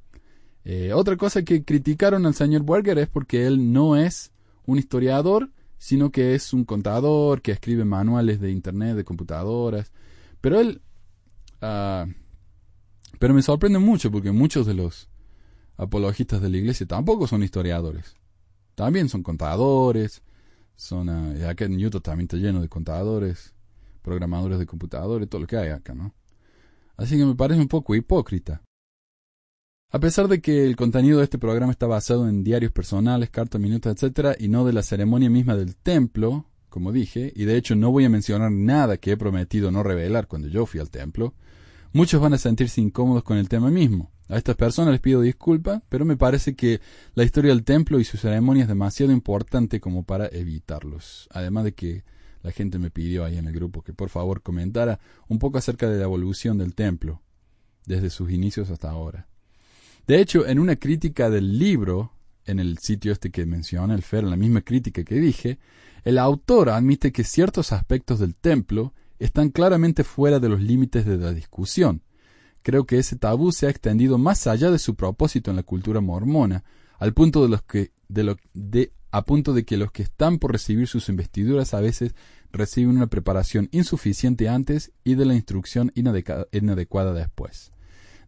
Eh, 0.63 0.93
otra 0.93 1.17
cosa 1.17 1.41
que 1.43 1.63
criticaron 1.63 2.25
al 2.25 2.35
señor 2.35 2.63
Berger 2.63 2.99
es 2.99 3.09
porque 3.09 3.47
él 3.47 3.73
no 3.73 3.95
es 3.95 4.31
un 4.65 4.77
historiador, 4.77 5.49
sino 5.79 6.11
que 6.11 6.35
es 6.35 6.53
un 6.53 6.65
contador 6.65 7.41
que 7.41 7.51
escribe 7.51 7.83
manuales 7.83 8.39
de 8.39 8.51
internet, 8.51 8.95
de 8.95 9.03
computadoras. 9.03 9.91
Pero 10.39 10.59
él... 10.59 10.81
Ah, 11.61 12.05
pero 13.17 13.33
me 13.33 13.41
sorprende 13.41 13.79
mucho 13.79 14.11
porque 14.11 14.31
muchos 14.31 14.65
de 14.65 14.73
los 14.73 15.10
apologistas 15.81 16.41
de 16.41 16.49
la 16.49 16.57
iglesia 16.57 16.85
tampoco 16.85 17.25
son 17.25 17.41
historiadores. 17.41 18.15
También 18.75 19.09
son 19.09 19.23
contadores. 19.23 20.21
Son, 20.75 21.09
uh, 21.09 21.47
acá 21.49 21.65
en 21.65 21.89
también 21.89 22.25
está 22.25 22.37
lleno 22.37 22.61
de 22.61 22.69
contadores, 22.69 23.53
programadores 24.01 24.59
de 24.59 24.65
computadores, 24.65 25.27
todo 25.27 25.41
lo 25.41 25.47
que 25.47 25.57
hay 25.57 25.69
acá, 25.69 25.93
¿no? 25.93 26.13
Así 26.97 27.17
que 27.17 27.25
me 27.25 27.35
parece 27.35 27.61
un 27.61 27.67
poco 27.67 27.95
hipócrita. 27.95 28.61
A 29.91 29.99
pesar 29.99 30.27
de 30.27 30.39
que 30.39 30.65
el 30.65 30.75
contenido 30.75 31.17
de 31.17 31.25
este 31.25 31.37
programa 31.37 31.71
está 31.71 31.85
basado 31.85 32.29
en 32.29 32.43
diarios 32.43 32.71
personales, 32.71 33.29
cartas, 33.29 33.59
minutos, 33.59 34.01
etc., 34.01 34.35
y 34.39 34.47
no 34.47 34.65
de 34.65 34.73
la 34.73 34.83
ceremonia 34.83 35.29
misma 35.29 35.55
del 35.55 35.75
templo, 35.75 36.45
como 36.69 36.91
dije, 36.91 37.33
y 37.35 37.45
de 37.45 37.57
hecho 37.57 37.75
no 37.75 37.91
voy 37.91 38.05
a 38.05 38.09
mencionar 38.09 38.51
nada 38.51 38.97
que 38.97 39.11
he 39.11 39.17
prometido 39.17 39.71
no 39.71 39.83
revelar 39.83 40.27
cuando 40.27 40.47
yo 40.47 40.65
fui 40.65 40.79
al 40.79 40.89
templo, 40.89 41.33
muchos 41.93 42.21
van 42.21 42.33
a 42.33 42.37
sentirse 42.37 42.81
incómodos 42.81 43.23
con 43.23 43.37
el 43.37 43.49
tema 43.49 43.69
mismo. 43.69 44.11
A 44.27 44.37
estas 44.37 44.55
personas 44.55 44.93
les 44.93 45.01
pido 45.01 45.21
disculpas, 45.21 45.81
pero 45.89 46.05
me 46.05 46.15
parece 46.15 46.55
que 46.55 46.79
la 47.15 47.23
historia 47.23 47.51
del 47.51 47.65
templo 47.65 47.99
y 47.99 48.05
su 48.05 48.17
ceremonia 48.17 48.63
es 48.63 48.69
demasiado 48.69 49.11
importante 49.11 49.81
como 49.81 50.03
para 50.03 50.27
evitarlos. 50.27 51.27
Además 51.31 51.65
de 51.65 51.73
que 51.73 52.03
la 52.43 52.51
gente 52.51 52.79
me 52.79 52.91
pidió 52.91 53.25
ahí 53.25 53.37
en 53.37 53.47
el 53.47 53.53
grupo 53.53 53.81
que 53.81 53.93
por 53.93 54.09
favor 54.09 54.41
comentara 54.41 54.99
un 55.27 55.37
poco 55.37 55.57
acerca 55.57 55.89
de 55.89 55.97
la 55.97 56.05
evolución 56.05 56.57
del 56.57 56.75
templo, 56.75 57.21
desde 57.85 58.09
sus 58.09 58.31
inicios 58.31 58.69
hasta 58.69 58.89
ahora. 58.89 59.27
De 60.07 60.19
hecho, 60.19 60.47
en 60.47 60.59
una 60.59 60.77
crítica 60.77 61.29
del 61.29 61.59
libro, 61.59 62.13
en 62.45 62.59
el 62.59 62.77
sitio 62.79 63.11
este 63.11 63.31
que 63.31 63.45
menciona 63.45 63.93
el 63.93 64.01
Fer, 64.01 64.23
en 64.23 64.29
la 64.31 64.37
misma 64.37 64.61
crítica 64.61 65.03
que 65.03 65.15
dije, 65.15 65.59
el 66.03 66.17
autor 66.17 66.69
admite 66.69 67.11
que 67.11 67.23
ciertos 67.23 67.71
aspectos 67.71 68.19
del 68.19 68.35
templo 68.35 68.93
están 69.21 69.49
claramente 69.49 70.03
fuera 70.03 70.39
de 70.39 70.49
los 70.49 70.61
límites 70.61 71.05
de 71.05 71.17
la 71.17 71.31
discusión. 71.31 72.01
Creo 72.63 72.85
que 72.85 72.99
ese 72.99 73.15
tabú 73.15 73.51
se 73.51 73.67
ha 73.67 73.69
extendido 73.69 74.17
más 74.17 74.47
allá 74.47 74.71
de 74.71 74.79
su 74.79 74.95
propósito 74.95 75.49
en 75.49 75.57
la 75.57 75.63
cultura 75.63 76.01
mormona, 76.01 76.63
al 76.99 77.13
punto 77.13 77.47
de 77.47 77.59
que 77.67 78.91
a 79.11 79.25
punto 79.25 79.53
de 79.53 79.65
que 79.65 79.77
los 79.77 79.91
que 79.91 80.03
están 80.03 80.39
por 80.39 80.51
recibir 80.51 80.87
sus 80.87 81.09
investiduras 81.09 81.73
a 81.73 81.81
veces 81.81 82.15
reciben 82.51 82.95
una 82.95 83.07
preparación 83.07 83.69
insuficiente 83.71 84.47
antes 84.49 84.91
y 85.03 85.15
de 85.15 85.25
la 85.25 85.35
instrucción 85.35 85.91
inadecuada 85.95 87.13
después 87.13 87.71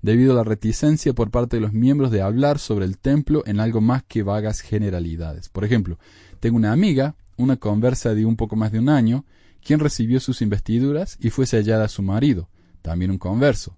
debido 0.03 0.33
a 0.33 0.35
la 0.35 0.43
reticencia 0.43 1.13
por 1.13 1.31
parte 1.31 1.55
de 1.55 1.61
los 1.61 1.71
miembros 1.71 2.11
de 2.11 2.21
hablar 2.21 2.59
sobre 2.59 2.85
el 2.85 2.97
templo 2.99 3.41
en 3.47 3.61
algo 3.61 3.79
más 3.79 4.03
que 4.03 4.21
vagas 4.21 4.59
generalidades. 4.59 5.47
Por 5.47 5.63
ejemplo, 5.63 5.97
tengo 6.41 6.57
una 6.57 6.73
amiga, 6.73 7.15
una 7.37 7.55
conversa 7.55 8.13
de 8.13 8.25
un 8.25 8.35
poco 8.35 8.57
más 8.57 8.73
de 8.73 8.79
un 8.79 8.89
año, 8.89 9.25
quien 9.63 9.79
recibió 9.79 10.19
sus 10.19 10.41
investiduras 10.41 11.17
y 11.19 11.29
fue 11.29 11.45
sellada 11.45 11.85
a 11.85 11.89
su 11.89 12.01
marido, 12.01 12.49
también 12.81 13.11
un 13.11 13.17
converso. 13.17 13.77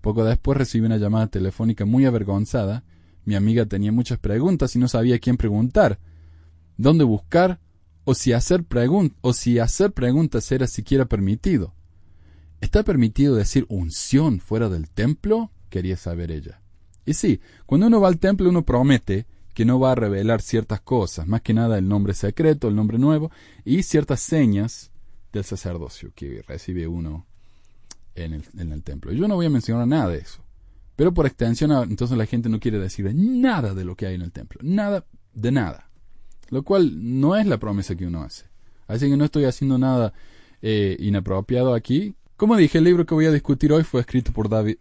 Poco 0.00 0.24
después 0.24 0.56
recibió 0.56 0.86
una 0.86 0.96
llamada 0.96 1.26
telefónica 1.26 1.84
muy 1.84 2.04
avergonzada. 2.04 2.84
Mi 3.24 3.34
amiga 3.34 3.66
tenía 3.66 3.92
muchas 3.92 4.18
preguntas 4.18 4.74
y 4.76 4.78
no 4.78 4.88
sabía 4.88 5.18
quién 5.18 5.36
preguntar, 5.36 5.98
dónde 6.76 7.04
buscar 7.04 7.60
o 8.04 8.14
si 8.14 8.32
hacer, 8.32 8.64
o 9.20 9.32
si 9.32 9.58
hacer 9.58 9.92
preguntas 9.92 10.50
era 10.52 10.66
siquiera 10.68 11.06
permitido. 11.06 11.74
¿Está 12.60 12.84
permitido 12.84 13.34
decir 13.34 13.66
unción 13.68 14.40
fuera 14.40 14.68
del 14.68 14.88
templo? 14.88 15.50
quería 15.68 15.96
saber 15.96 16.30
ella. 16.30 16.62
Y 17.04 17.14
sí, 17.14 17.40
cuando 17.66 17.88
uno 17.88 18.00
va 18.00 18.08
al 18.08 18.18
templo 18.18 18.48
uno 18.48 18.64
promete 18.64 19.26
que 19.52 19.64
no 19.64 19.80
va 19.80 19.92
a 19.92 19.96
revelar 19.96 20.40
ciertas 20.40 20.80
cosas, 20.80 21.26
más 21.26 21.42
que 21.42 21.52
nada 21.52 21.78
el 21.78 21.88
nombre 21.88 22.14
secreto, 22.14 22.68
el 22.68 22.76
nombre 22.76 22.98
nuevo 22.98 23.30
y 23.64 23.82
ciertas 23.82 24.20
señas 24.20 24.92
del 25.36 25.44
sacerdocio 25.44 26.12
que 26.14 26.42
recibe 26.46 26.86
uno 26.86 27.26
en 28.14 28.34
el, 28.34 28.44
en 28.58 28.72
el 28.72 28.82
templo. 28.82 29.12
Yo 29.12 29.28
no 29.28 29.36
voy 29.36 29.46
a 29.46 29.50
mencionar 29.50 29.86
nada 29.86 30.08
de 30.08 30.18
eso. 30.18 30.42
Pero 30.96 31.12
por 31.12 31.26
extensión, 31.26 31.70
entonces 31.90 32.16
la 32.16 32.26
gente 32.26 32.48
no 32.48 32.58
quiere 32.58 32.78
decir 32.78 33.10
nada 33.14 33.74
de 33.74 33.84
lo 33.84 33.96
que 33.96 34.06
hay 34.06 34.14
en 34.14 34.22
el 34.22 34.32
templo. 34.32 34.60
Nada 34.62 35.04
de 35.34 35.52
nada. 35.52 35.90
Lo 36.48 36.62
cual 36.62 37.20
no 37.20 37.36
es 37.36 37.46
la 37.46 37.58
promesa 37.58 37.94
que 37.94 38.06
uno 38.06 38.22
hace. 38.22 38.46
Así 38.86 39.08
que 39.08 39.16
no 39.16 39.24
estoy 39.24 39.44
haciendo 39.44 39.78
nada 39.78 40.14
eh, 40.62 40.96
inapropiado 40.98 41.74
aquí. 41.74 42.14
Como 42.36 42.56
dije, 42.56 42.78
el 42.78 42.84
libro 42.84 43.04
que 43.04 43.14
voy 43.14 43.26
a 43.26 43.32
discutir 43.32 43.72
hoy 43.72 43.82
fue 43.82 44.00
escrito 44.00 44.32
por 44.32 44.48
David, 44.48 44.76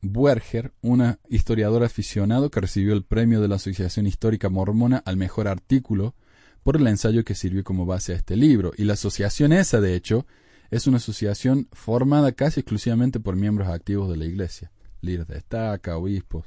Buerger, 0.00 0.72
una 0.82 1.18
historiadora 1.28 1.86
aficionado 1.86 2.50
que 2.50 2.60
recibió 2.60 2.92
el 2.94 3.02
premio 3.02 3.40
de 3.40 3.48
la 3.48 3.56
Asociación 3.56 4.06
Histórica 4.06 4.48
Mormona 4.48 5.02
al 5.04 5.16
mejor 5.16 5.48
artículo 5.48 6.14
por 6.62 6.76
el 6.76 6.86
ensayo 6.86 7.24
que 7.24 7.34
sirvió 7.34 7.64
como 7.64 7.86
base 7.86 8.12
a 8.12 8.16
este 8.16 8.36
libro. 8.36 8.72
Y 8.76 8.84
la 8.84 8.94
asociación 8.94 9.52
esa, 9.52 9.80
de 9.80 9.94
hecho, 9.94 10.26
es 10.70 10.86
una 10.86 10.98
asociación 10.98 11.68
formada 11.72 12.32
casi 12.32 12.60
exclusivamente 12.60 13.20
por 13.20 13.36
miembros 13.36 13.68
activos 13.68 14.08
de 14.08 14.16
la 14.16 14.24
Iglesia, 14.24 14.70
líderes 15.00 15.28
de 15.28 15.38
estaca, 15.38 15.96
obispos. 15.96 16.46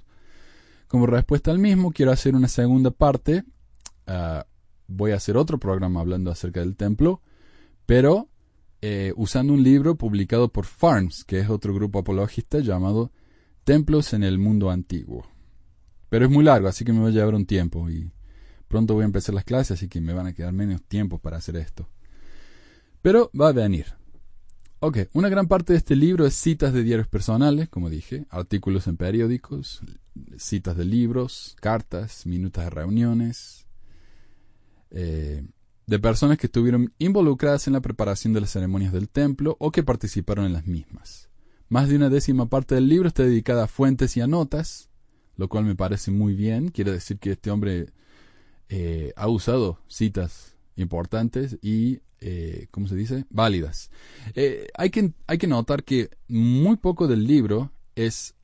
Como 0.88 1.06
respuesta 1.06 1.52
al 1.52 1.60
mismo, 1.60 1.92
quiero 1.92 2.12
hacer 2.12 2.36
una 2.36 2.48
segunda 2.48 2.92
parte. 2.92 3.44
Ah, 4.08 4.46
voy 4.88 5.12
a 5.12 5.16
hacer 5.16 5.38
otro 5.38 5.60
programa 5.60 6.00
hablando 6.00 6.32
acerca 6.32 6.62
del 6.62 6.76
templo, 6.76 7.22
pero 7.86 8.30
eh, 8.82 9.14
usando 9.16 9.54
un 9.54 9.64
libro 9.64 9.96
publicado 9.96 10.52
por 10.52 10.66
Farms, 10.66 11.24
que 11.24 11.40
es 11.40 11.50
otro 11.50 11.74
grupo 11.74 12.00
apologista 12.00 12.60
llamado 12.60 13.12
Templos 13.64 14.14
en 14.14 14.24
el 14.24 14.38
Mundo 14.38 14.70
Antiguo. 14.70 15.28
Pero 16.10 16.26
es 16.26 16.32
muy 16.32 16.44
largo, 16.44 16.68
así 16.68 16.86
que 16.86 16.94
me 16.94 17.02
va 17.02 17.08
a 17.08 17.12
llevar 17.12 17.36
un 17.36 17.46
tiempo 17.46 17.90
y 17.90 18.12
pronto 18.68 18.94
voy 18.94 19.04
a 19.04 19.06
empezar 19.06 19.36
las 19.36 19.44
clases, 19.44 19.78
así 19.78 19.88
que 19.88 20.02
me 20.02 20.14
van 20.14 20.28
a 20.28 20.34
quedar 20.34 20.54
menos 20.54 20.84
tiempo 20.84 21.20
para 21.20 21.38
hacer 21.38 21.56
esto. 21.56 21.88
Pero 23.02 23.30
va 23.40 23.50
a 23.50 23.54
venir. 23.54 23.86
Ok, 24.80 25.00
una 25.14 25.30
gran 25.30 25.48
parte 25.48 25.74
de 25.74 25.80
este 25.80 25.96
libro 25.96 26.26
es 26.26 26.36
citas 26.36 26.74
de 26.74 26.84
diarios 26.84 27.08
personales, 27.08 27.70
como 27.70 27.90
dije, 27.90 28.26
artículos 28.30 28.88
en 28.88 28.98
periódicos, 28.98 29.82
citas 30.38 30.76
de 30.78 30.86
libros, 30.86 31.56
cartas, 31.60 32.26
minutas 32.26 32.66
de 32.66 32.70
reuniones, 32.70 33.66
eh, 34.92 35.46
de 35.88 36.00
personas 36.00 36.38
que 36.38 36.48
estuvieron 36.48 36.94
involucradas 36.98 37.68
en 37.68 37.74
la 37.74 37.82
preparación 37.82 38.34
de 38.34 38.42
las 38.42 38.52
ceremonias 38.52 38.92
del 38.92 39.10
templo 39.10 39.56
o 39.60 39.72
que 39.72 39.84
participaron 39.84 40.46
en 40.46 40.54
las 40.54 40.66
mismas. 40.66 41.30
Más 41.70 41.90
de 41.90 41.96
una 41.96 42.10
décima 42.10 42.48
parte 42.48 42.76
del 42.76 42.90
libro 42.90 43.08
está 43.08 43.24
dedicada 43.24 43.64
a 43.64 43.68
fuentes 43.68 44.16
y 44.18 44.22
a 44.22 44.28
notas, 44.28 44.90
lo 45.36 45.48
cual 45.48 45.66
me 45.66 45.76
parece 45.76 46.12
muy 46.12 46.36
bien. 46.36 46.70
Quiere 46.70 46.92
decir 46.92 47.18
que 47.18 47.32
este 47.32 47.52
hombre 47.52 47.88
eh, 48.70 49.14
ha 49.16 49.28
usado 49.28 49.80
citas 49.88 50.56
importantes 50.76 51.58
y, 51.62 52.02
eh, 52.20 52.68
¿cómo 52.72 52.88
se 52.88 52.96
dice?, 52.96 53.26
válidas. 53.30 53.92
Eh, 54.34 54.68
hay, 54.76 54.90
que, 54.90 55.14
hay 55.28 55.38
que 55.38 55.48
notar 55.48 55.84
que 55.84 56.10
muy 56.28 56.78
poco 56.78 57.08
del 57.08 57.26
libro 57.26 57.72
es 57.96 58.36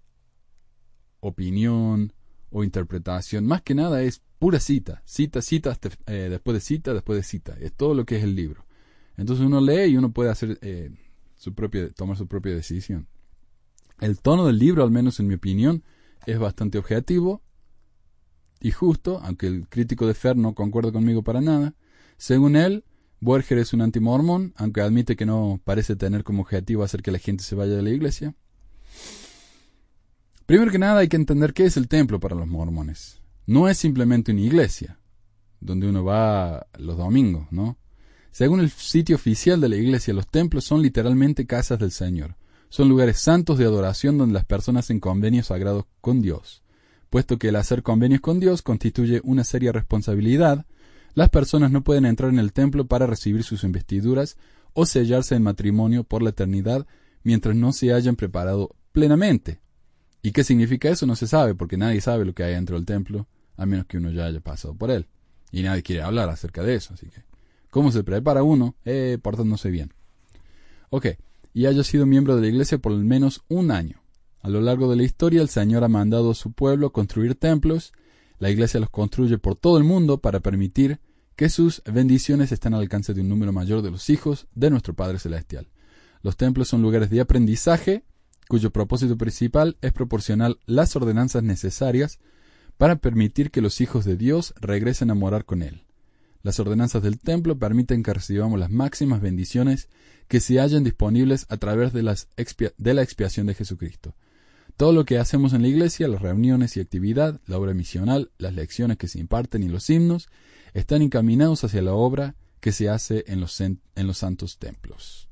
opinión 1.19 2.13
o 2.49 2.63
interpretación. 2.63 3.45
Más 3.45 3.61
que 3.61 3.75
nada 3.75 4.01
es 4.03 4.21
pura 4.39 4.59
cita, 4.59 5.01
cita, 5.05 5.41
cita, 5.41 5.77
eh, 6.07 6.27
después 6.29 6.55
de 6.55 6.61
cita, 6.61 6.93
después 6.93 7.17
de 7.17 7.23
cita. 7.23 7.57
Es 7.59 7.73
todo 7.73 7.93
lo 7.93 8.05
que 8.05 8.17
es 8.17 8.23
el 8.23 8.35
libro. 8.35 8.65
Entonces 9.17 9.45
uno 9.45 9.61
lee 9.61 9.91
y 9.91 9.97
uno 9.97 10.11
puede 10.11 10.31
hacer 10.31 10.59
su 11.35 11.53
propia, 11.53 11.91
tomar 11.91 12.17
su 12.17 12.27
propia 12.27 12.55
decisión. 12.55 13.07
El 13.99 14.19
tono 14.19 14.47
del 14.47 14.57
libro, 14.57 14.83
al 14.83 14.89
menos 14.89 15.19
en 15.19 15.27
mi 15.27 15.35
opinión, 15.35 15.83
es 16.25 16.39
bastante 16.39 16.77
objetivo 16.77 17.43
y 18.61 18.71
justo, 18.71 19.19
aunque 19.23 19.47
el 19.47 19.67
crítico 19.67 20.07
de 20.07 20.13
Fer 20.13 20.37
no 20.37 20.53
concuerda 20.53 20.91
conmigo 20.91 21.23
para 21.23 21.41
nada. 21.41 21.73
Según 22.17 22.55
él, 22.55 22.83
Borger 23.19 23.57
es 23.57 23.73
un 23.73 23.81
antimormón, 23.81 24.53
aunque 24.55 24.81
admite 24.81 25.15
que 25.15 25.25
no 25.25 25.59
parece 25.63 25.95
tener 25.95 26.23
como 26.23 26.43
objetivo 26.43 26.83
hacer 26.83 27.01
que 27.01 27.11
la 27.11 27.19
gente 27.19 27.43
se 27.43 27.55
vaya 27.55 27.75
de 27.75 27.81
la 27.81 27.89
iglesia. 27.89 28.35
Primero 30.45 30.71
que 30.71 30.79
nada 30.79 30.99
hay 30.99 31.07
que 31.07 31.17
entender 31.17 31.53
qué 31.53 31.65
es 31.65 31.77
el 31.77 31.87
templo 31.87 32.19
para 32.19 32.35
los 32.35 32.47
mormones 32.47 33.21
no 33.45 33.67
es 33.67 33.77
simplemente 33.77 34.31
una 34.31 34.41
iglesia 34.41 34.97
donde 35.59 35.87
uno 35.87 36.03
va 36.03 36.67
los 36.77 36.97
domingos, 36.97 37.47
¿no? 37.51 37.77
Según 38.31 38.61
el 38.61 38.69
sitio 38.69 39.17
oficial 39.17 39.59
de 39.59 39.69
la 39.69 39.75
iglesia, 39.75 40.13
los 40.13 40.27
templos 40.27 40.63
son 40.63 40.81
literalmente 40.81 41.45
casas 41.45 41.79
del 41.79 41.91
Señor. 41.91 42.35
son 42.69 42.87
lugares 42.87 43.19
santos 43.19 43.57
de 43.57 43.65
adoración 43.65 44.17
donde 44.17 44.33
las 44.33 44.45
personas 44.45 44.85
hacen 44.85 45.01
convenios 45.01 45.47
sagrados 45.47 45.83
con 45.99 46.21
Dios. 46.21 46.63
Puesto 47.11 47.37
que 47.37 47.49
el 47.49 47.57
hacer 47.57 47.83
convenios 47.83 48.21
con 48.21 48.39
Dios 48.39 48.61
constituye 48.61 49.19
una 49.25 49.43
seria 49.43 49.73
responsabilidad, 49.73 50.65
las 51.13 51.29
personas 51.29 51.69
no 51.69 51.83
pueden 51.83 52.05
entrar 52.05 52.31
en 52.31 52.39
el 52.39 52.53
templo 52.53 52.87
para 52.87 53.05
recibir 53.05 53.43
sus 53.43 53.65
investiduras 53.65 54.37
o 54.71 54.85
sellarse 54.85 55.35
en 55.35 55.43
matrimonio 55.43 56.05
por 56.05 56.23
la 56.23 56.29
eternidad 56.29 56.87
mientras 57.23 57.53
no 57.53 57.73
se 57.73 57.91
hayan 57.91 58.15
preparado 58.15 58.77
plenamente. 58.93 59.59
¿Y 60.21 60.31
qué 60.31 60.45
significa 60.45 60.87
eso? 60.87 61.05
No 61.05 61.17
se 61.17 61.27
sabe, 61.27 61.53
porque 61.53 61.75
nadie 61.75 61.99
sabe 61.99 62.23
lo 62.23 62.33
que 62.33 62.45
hay 62.45 62.53
dentro 62.53 62.77
del 62.77 62.85
templo, 62.85 63.27
a 63.57 63.65
menos 63.65 63.87
que 63.87 63.97
uno 63.97 64.09
ya 64.09 64.27
haya 64.27 64.39
pasado 64.39 64.73
por 64.73 64.89
él. 64.89 65.05
Y 65.51 65.63
nadie 65.63 65.83
quiere 65.83 66.03
hablar 66.03 66.29
acerca 66.29 66.63
de 66.63 66.75
eso, 66.75 66.93
así 66.93 67.07
que. 67.07 67.23
¿Cómo 67.69 67.91
se 67.91 68.05
prepara 68.05 68.41
uno? 68.41 68.75
Eh, 68.85 69.17
portándose 69.21 69.69
bien. 69.69 69.93
Ok, 70.91 71.07
y 71.53 71.65
haya 71.65 71.83
sido 71.83 72.05
miembro 72.05 72.37
de 72.37 72.43
la 72.43 72.47
iglesia 72.47 72.77
por 72.77 72.93
al 72.93 73.03
menos 73.03 73.43
un 73.49 73.69
año. 73.69 74.00
A 74.41 74.49
lo 74.49 74.59
largo 74.59 74.89
de 74.89 74.95
la 74.95 75.03
historia, 75.03 75.41
el 75.41 75.49
Señor 75.49 75.83
ha 75.83 75.87
mandado 75.87 76.31
a 76.31 76.35
su 76.35 76.51
pueblo 76.51 76.91
construir 76.91 77.35
templos. 77.35 77.93
La 78.39 78.49
iglesia 78.49 78.79
los 78.79 78.89
construye 78.89 79.37
por 79.37 79.55
todo 79.55 79.77
el 79.77 79.83
mundo 79.83 80.19
para 80.19 80.39
permitir 80.39 80.99
que 81.35 81.49
sus 81.49 81.83
bendiciones 81.85 82.51
estén 82.51 82.73
al 82.73 82.81
alcance 82.81 83.13
de 83.13 83.21
un 83.21 83.29
número 83.29 83.53
mayor 83.53 83.81
de 83.81 83.91
los 83.91 84.09
hijos 84.09 84.47
de 84.55 84.69
nuestro 84.69 84.95
Padre 84.95 85.19
Celestial. 85.19 85.69
Los 86.23 86.37
templos 86.37 86.67
son 86.67 86.81
lugares 86.81 87.09
de 87.09 87.21
aprendizaje 87.21 88.03
cuyo 88.47 88.71
propósito 88.71 89.17
principal 89.17 89.77
es 89.81 89.93
proporcionar 89.93 90.57
las 90.65 90.95
ordenanzas 90.95 91.41
necesarias 91.43 92.19
para 92.77 92.97
permitir 92.97 93.51
que 93.51 93.61
los 93.61 93.79
hijos 93.79 94.05
de 94.05 94.17
Dios 94.17 94.53
regresen 94.59 95.09
a 95.11 95.15
morar 95.15 95.45
con 95.45 95.61
Él. 95.61 95.85
Las 96.43 96.59
ordenanzas 96.59 97.03
del 97.03 97.19
templo 97.19 97.57
permiten 97.57 98.03
que 98.03 98.13
recibamos 98.13 98.59
las 98.59 98.71
máximas 98.71 99.21
bendiciones 99.21 99.87
que 100.27 100.39
se 100.39 100.59
hallan 100.59 100.83
disponibles 100.83 101.45
a 101.49 101.57
través 101.57 101.93
de, 101.93 102.01
de 102.77 102.93
la 102.93 103.03
expiación 103.03 103.45
de 103.45 103.53
Jesucristo. 103.53 104.15
Todo 104.77 104.93
lo 104.93 105.05
que 105.05 105.17
hacemos 105.17 105.53
en 105.53 105.61
la 105.61 105.67
iglesia, 105.67 106.07
las 106.07 106.21
reuniones 106.21 106.75
y 106.75 106.79
actividad, 106.79 107.39
la 107.45 107.57
obra 107.57 107.73
misional, 107.73 108.31
las 108.37 108.53
lecciones 108.53 108.97
que 108.97 109.07
se 109.07 109.19
imparten 109.19 109.63
y 109.63 109.69
los 109.69 109.89
himnos, 109.89 110.29
están 110.73 111.01
encaminados 111.01 111.63
hacia 111.63 111.81
la 111.81 111.93
obra 111.93 112.35
que 112.59 112.71
se 112.71 112.89
hace 112.89 113.23
en 113.27 113.41
los, 113.41 113.59
en 113.61 113.79
los 113.95 114.17
santos 114.17 114.57
templos. 114.57 115.27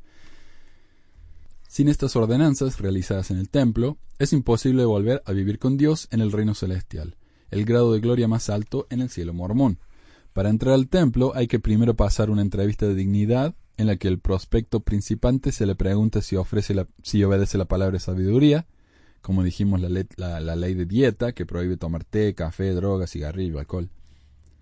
Sin 1.67 1.87
estas 1.87 2.15
ordenanzas 2.15 2.79
realizadas 2.79 3.29
en 3.29 3.37
el 3.37 3.49
templo, 3.49 3.97
es 4.17 4.33
imposible 4.33 4.85
volver 4.85 5.21
a 5.25 5.31
vivir 5.31 5.59
con 5.59 5.77
Dios 5.77 6.07
en 6.11 6.19
el 6.19 6.31
reino 6.31 6.55
celestial, 6.55 7.15
el 7.51 7.63
grado 7.63 7.93
de 7.93 7.99
gloria 7.99 8.27
más 8.27 8.49
alto 8.49 8.87
en 8.89 9.01
el 9.01 9.09
cielo 9.09 9.33
mormón. 9.33 9.79
Para 10.33 10.49
entrar 10.49 10.73
al 10.73 10.89
templo 10.89 11.31
hay 11.35 11.47
que 11.47 11.59
primero 11.59 11.95
pasar 11.95 12.29
una 12.31 12.41
entrevista 12.41 12.87
de 12.87 12.95
dignidad 12.95 13.55
en 13.77 13.87
la 13.87 13.95
que 13.95 14.07
el 14.07 14.19
prospecto 14.19 14.81
principante 14.81 15.51
se 15.51 15.65
le 15.65 15.75
pregunta 15.75 16.21
si, 16.21 16.35
ofrece 16.35 16.73
la, 16.73 16.87
si 17.01 17.23
obedece 17.23 17.57
la 17.57 17.65
palabra 17.65 17.93
de 17.93 17.99
sabiduría, 17.99 18.65
como 19.21 19.43
dijimos 19.43 19.81
la, 19.81 20.39
la 20.39 20.55
ley 20.55 20.73
de 20.73 20.85
dieta 20.85 21.31
que 21.33 21.45
prohíbe 21.45 21.77
tomar 21.77 22.03
té, 22.03 22.33
café, 22.33 22.73
drogas, 22.73 23.11
cigarrillo, 23.11 23.59
alcohol 23.59 23.89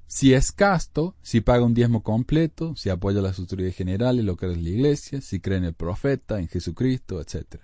si 0.08 0.34
es 0.34 0.54
casto, 0.54 1.16
si 1.22 1.42
paga 1.42 1.66
un 1.66 1.74
diezmo 1.74 2.02
completo, 2.02 2.76
si 2.78 2.90
apoya 2.90 3.22
las 3.22 3.38
autoridades 3.40 3.76
generales, 3.76 4.24
lo 4.24 4.38
que 4.38 4.50
es 4.50 4.58
la 4.58 4.70
iglesia, 4.70 5.20
si 5.20 5.42
cree 5.42 5.58
en 5.58 5.66
el 5.66 5.74
profeta, 5.74 6.40
en 6.40 6.48
Jesucristo, 6.48 7.20
etc. 7.20 7.62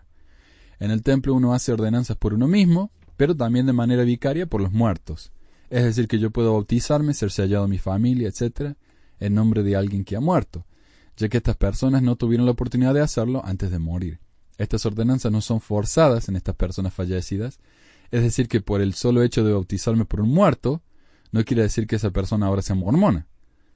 En 0.80 0.92
el 0.92 1.02
templo 1.04 1.34
uno 1.34 1.54
hace 1.54 1.72
ordenanzas 1.72 2.18
por 2.18 2.34
uno 2.34 2.48
mismo, 2.48 2.92
pero 3.16 3.36
también 3.36 3.66
de 3.66 3.74
manera 3.74 4.04
vicaria 4.04 4.46
por 4.46 4.62
los 4.62 4.74
muertos. 4.74 5.32
Es 5.70 5.86
decir, 5.86 6.10
que 6.10 6.20
yo 6.20 6.32
puedo 6.32 6.52
bautizarme, 6.52 7.14
ser 7.14 7.32
sellado 7.32 7.64
a 7.64 7.70
mi 7.70 7.78
familia, 7.78 8.28
etc., 8.28 8.76
en 9.20 9.34
nombre 9.34 9.64
de 9.64 9.78
alguien 9.78 10.04
que 10.04 10.18
ha 10.18 10.20
muerto, 10.20 10.66
ya 11.16 11.30
que 11.30 11.38
estas 11.38 11.56
personas 11.56 12.02
no 12.02 12.18
tuvieron 12.18 12.46
la 12.46 12.52
oportunidad 12.52 12.94
de 12.94 13.00
hacerlo 13.00 13.42
antes 13.46 13.72
de 13.72 13.80
morir. 13.80 14.20
Estas 14.58 14.86
ordenanzas 14.86 15.32
no 15.32 15.42
son 15.42 15.62
forzadas 15.62 16.30
en 16.30 16.36
estas 16.36 16.56
personas 16.56 16.94
fallecidas, 16.94 17.60
es 18.12 18.22
decir, 18.22 18.48
que 18.48 18.62
por 18.62 18.82
el 18.82 18.94
solo 18.94 19.24
hecho 19.24 19.44
de 19.44 19.54
bautizarme 19.54 20.06
por 20.06 20.22
un 20.22 20.30
muerto, 20.30 20.84
no 21.32 21.44
quiere 21.44 21.64
decir 21.64 21.88
que 21.88 21.96
esa 21.96 22.12
persona 22.12 22.46
ahora 22.46 22.62
sea 22.62 22.76
mormona, 22.76 23.28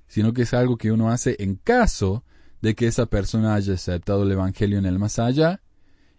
sino 0.07 0.33
que 0.33 0.43
es 0.43 0.53
algo 0.53 0.77
que 0.77 0.91
uno 0.91 1.09
hace 1.09 1.35
en 1.39 1.55
caso 1.55 2.23
de 2.61 2.75
que 2.75 2.87
esa 2.87 3.07
persona 3.07 3.55
haya 3.55 3.73
aceptado 3.73 4.23
el 4.23 4.31
Evangelio 4.31 4.77
en 4.77 4.85
el 4.85 4.99
más 4.99 5.19
allá 5.19 5.61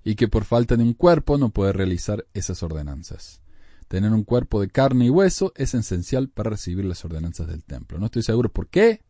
y 0.04 0.14
que 0.14 0.28
por 0.28 0.44
falta 0.44 0.76
de 0.76 0.82
un 0.82 0.94
cuerpo 0.94 1.38
no 1.38 1.50
puede 1.50 1.72
realizar 1.72 2.26
esas 2.34 2.62
ordenanzas. 2.62 3.40
Tener 3.88 4.12
un 4.12 4.24
cuerpo 4.24 4.60
de 4.60 4.68
carne 4.68 5.06
y 5.06 5.10
hueso 5.10 5.52
es 5.56 5.74
esencial 5.74 6.28
para 6.28 6.50
recibir 6.50 6.84
las 6.84 7.04
ordenanzas 7.04 7.46
del 7.46 7.64
templo. 7.64 7.98
No 7.98 8.06
estoy 8.06 8.22
seguro 8.22 8.52
por 8.52 8.68
qué, 8.68 9.02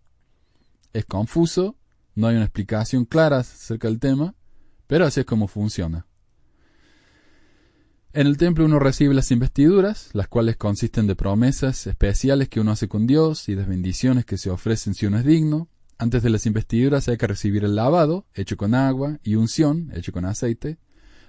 es 0.93 1.05
confuso, 1.05 1.77
no 2.15 2.27
hay 2.27 2.37
una 2.37 2.45
explicación 2.45 3.05
clara 3.05 3.39
acerca 3.39 3.89
del 3.89 4.01
tema, 4.01 4.35
pero 4.89 5.05
así 5.07 5.21
es 5.21 5.27
como 5.27 5.47
funciona. 5.47 6.07
En 8.15 8.27
el 8.27 8.39
templo 8.39 8.65
uno 8.65 8.81
recibe 8.81 9.15
las 9.15 9.31
investiduras, 9.31 10.11
las 10.15 10.29
cuales 10.29 10.57
consisten 10.57 11.07
de 11.07 11.15
promesas 11.15 11.87
especiales 11.87 12.49
que 12.49 12.59
uno 12.59 12.73
hace 12.73 12.89
con 12.89 13.07
Dios 13.07 13.49
y 13.49 13.55
de 13.55 13.65
bendiciones 13.65 14.25
que 14.25 14.39
se 14.39 14.51
ofrecen 14.51 14.95
si 14.95 15.07
uno 15.07 15.19
es 15.19 15.25
digno. 15.25 15.69
Antes 15.99 16.23
de 16.23 16.31
las 16.31 16.47
investiduras 16.47 17.07
hay 17.09 17.19
que 17.19 17.27
recibir 17.27 17.65
el 17.65 17.77
lavado, 17.77 18.27
hecho 18.35 18.57
con 18.57 18.75
agua, 18.75 19.19
y 19.23 19.35
unción, 19.35 19.93
hecho 19.95 20.11
con 20.11 20.25
aceite, 20.25 20.79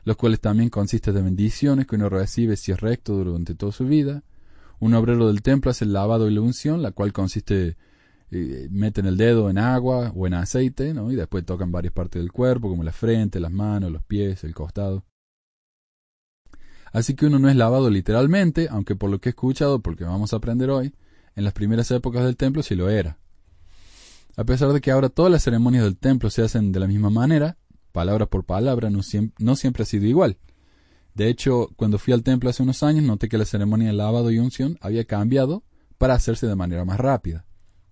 los 0.06 0.16
cuales 0.16 0.40
también 0.40 0.70
consisten 0.70 1.14
de 1.14 1.22
bendiciones 1.22 1.86
que 1.86 1.96
uno 1.96 2.08
recibe 2.08 2.56
si 2.56 2.72
es 2.72 2.80
recto 2.80 3.14
durante 3.14 3.56
toda 3.56 3.74
su 3.74 3.86
vida. 3.86 4.24
Un 4.80 4.94
obrero 4.94 5.28
del 5.28 5.42
templo 5.42 5.72
hace 5.72 5.84
el 5.84 5.92
lavado 5.92 6.30
y 6.30 6.34
la 6.34 6.42
unción, 6.42 6.82
la 6.82 6.92
cual 6.92 7.12
consiste 7.12 7.76
eh, 8.32 8.68
meten 8.72 9.06
el 9.06 9.18
dedo 9.18 9.50
en 9.50 9.58
agua 9.58 10.12
o 10.16 10.28
en 10.28 10.36
aceite, 10.36 10.94
¿no? 10.94 11.12
y 11.12 11.16
después 11.16 11.46
tocan 11.46 11.72
varias 11.72 11.94
partes 11.94 12.22
del 12.22 12.32
cuerpo, 12.32 12.70
como 12.70 12.84
la 12.84 12.92
frente, 12.92 13.40
las 13.40 13.52
manos, 13.52 13.92
los 13.92 14.04
pies, 14.04 14.44
el 14.44 14.54
costado. 14.54 15.06
Así 16.92 17.16
que 17.16 17.26
uno 17.26 17.40
no 17.40 17.50
es 17.50 17.56
lavado 17.56 17.90
literalmente, 17.90 18.68
aunque 18.70 18.96
por 18.96 19.10
lo 19.10 19.20
que 19.20 19.30
he 19.30 19.32
escuchado, 19.32 19.80
porque 19.80 20.04
vamos 20.04 20.34
a 20.34 20.38
aprender 20.38 20.70
hoy, 20.70 20.94
en 21.36 21.44
las 21.44 21.54
primeras 21.54 21.90
épocas 21.92 22.24
del 22.24 22.38
templo 22.38 22.64
sí 22.64 22.76
lo 22.76 22.90
era. 22.90 23.20
A 24.36 24.44
pesar 24.44 24.72
de 24.74 24.82
que 24.82 24.92
ahora 24.92 25.10
todas 25.10 25.32
las 25.32 25.44
ceremonias 25.44 25.84
del 25.84 25.98
templo 25.98 26.30
se 26.30 26.42
hacen 26.42 26.72
de 26.72 26.80
la 26.80 26.88
misma 26.88 27.10
manera, 27.10 27.58
palabra 27.92 28.26
por 28.26 28.46
palabra, 28.46 28.90
no, 28.90 29.04
siempre 29.04 29.84
ha 29.84 29.86
sido 29.86 30.06
igual. 30.06 30.38
De 31.14 31.30
hecho, 31.30 31.70
cuando 31.76 31.98
fui 31.98 32.14
al 32.14 32.24
templo 32.24 32.50
hace 32.50 32.64
unos 32.64 32.84
años, 32.84 33.04
noté 33.04 33.28
que 33.28 33.38
la 33.38 33.46
ceremonia 33.46 33.88
de 33.88 33.94
lavado 33.94 34.32
y 34.32 34.40
unción 34.40 34.78
había 34.82 35.04
cambiado 35.06 35.64
para 35.98 36.14
hacerse 36.14 36.48
de 36.48 36.56
manera 36.56 36.86
más 36.86 37.00
rápida. 37.00 37.46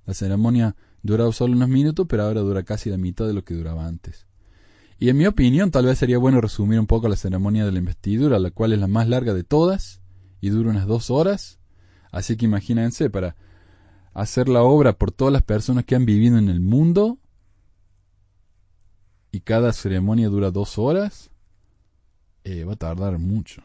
La 0.07 0.13
ceremonia 0.13 0.75
duraba 1.03 1.31
solo 1.33 1.53
unos 1.53 1.69
minutos, 1.69 2.07
pero 2.09 2.23
ahora 2.23 2.41
dura 2.41 2.63
casi 2.63 2.89
la 2.89 2.97
mitad 2.97 3.27
de 3.27 3.33
lo 3.33 3.43
que 3.43 3.53
duraba 3.53 3.85
antes. 3.85 4.25
Y 4.97 5.09
en 5.09 5.17
mi 5.17 5.27
opinión, 5.27 5.69
tal 5.69 5.85
vez 5.85 5.99
sería 5.99 6.17
bueno 6.17 6.41
resumir 6.41 6.79
un 6.79 6.87
poco 6.87 7.07
la 7.09 7.17
ceremonia 7.17 7.65
de 7.65 7.73
la 7.73 7.77
investidura, 7.77 8.39
la 8.39 8.49
cual 8.49 8.73
es 8.73 8.79
la 8.79 8.87
más 8.87 9.07
larga 9.07 9.33
de 9.33 9.43
todas 9.43 10.01
y 10.41 10.49
dura 10.49 10.71
unas 10.71 10.87
dos 10.87 11.11
horas. 11.11 11.59
Así 12.09 12.37
que 12.37 12.45
imagínense, 12.45 13.09
para 13.09 13.35
hacer 14.13 14.47
la 14.47 14.63
obra 14.63 14.97
por 14.97 15.11
todas 15.11 15.31
las 15.31 15.43
personas 15.43 15.83
que 15.83 15.95
han 15.95 16.05
vivido 16.05 16.37
en 16.37 16.49
el 16.49 16.61
mundo 16.61 17.19
y 19.31 19.41
cada 19.41 19.73
ceremonia 19.73 20.29
dura 20.29 20.51
dos 20.51 20.77
horas, 20.77 21.29
eh, 22.45 22.63
va 22.63 22.73
a 22.73 22.77
tardar 22.77 23.19
mucho. 23.19 23.61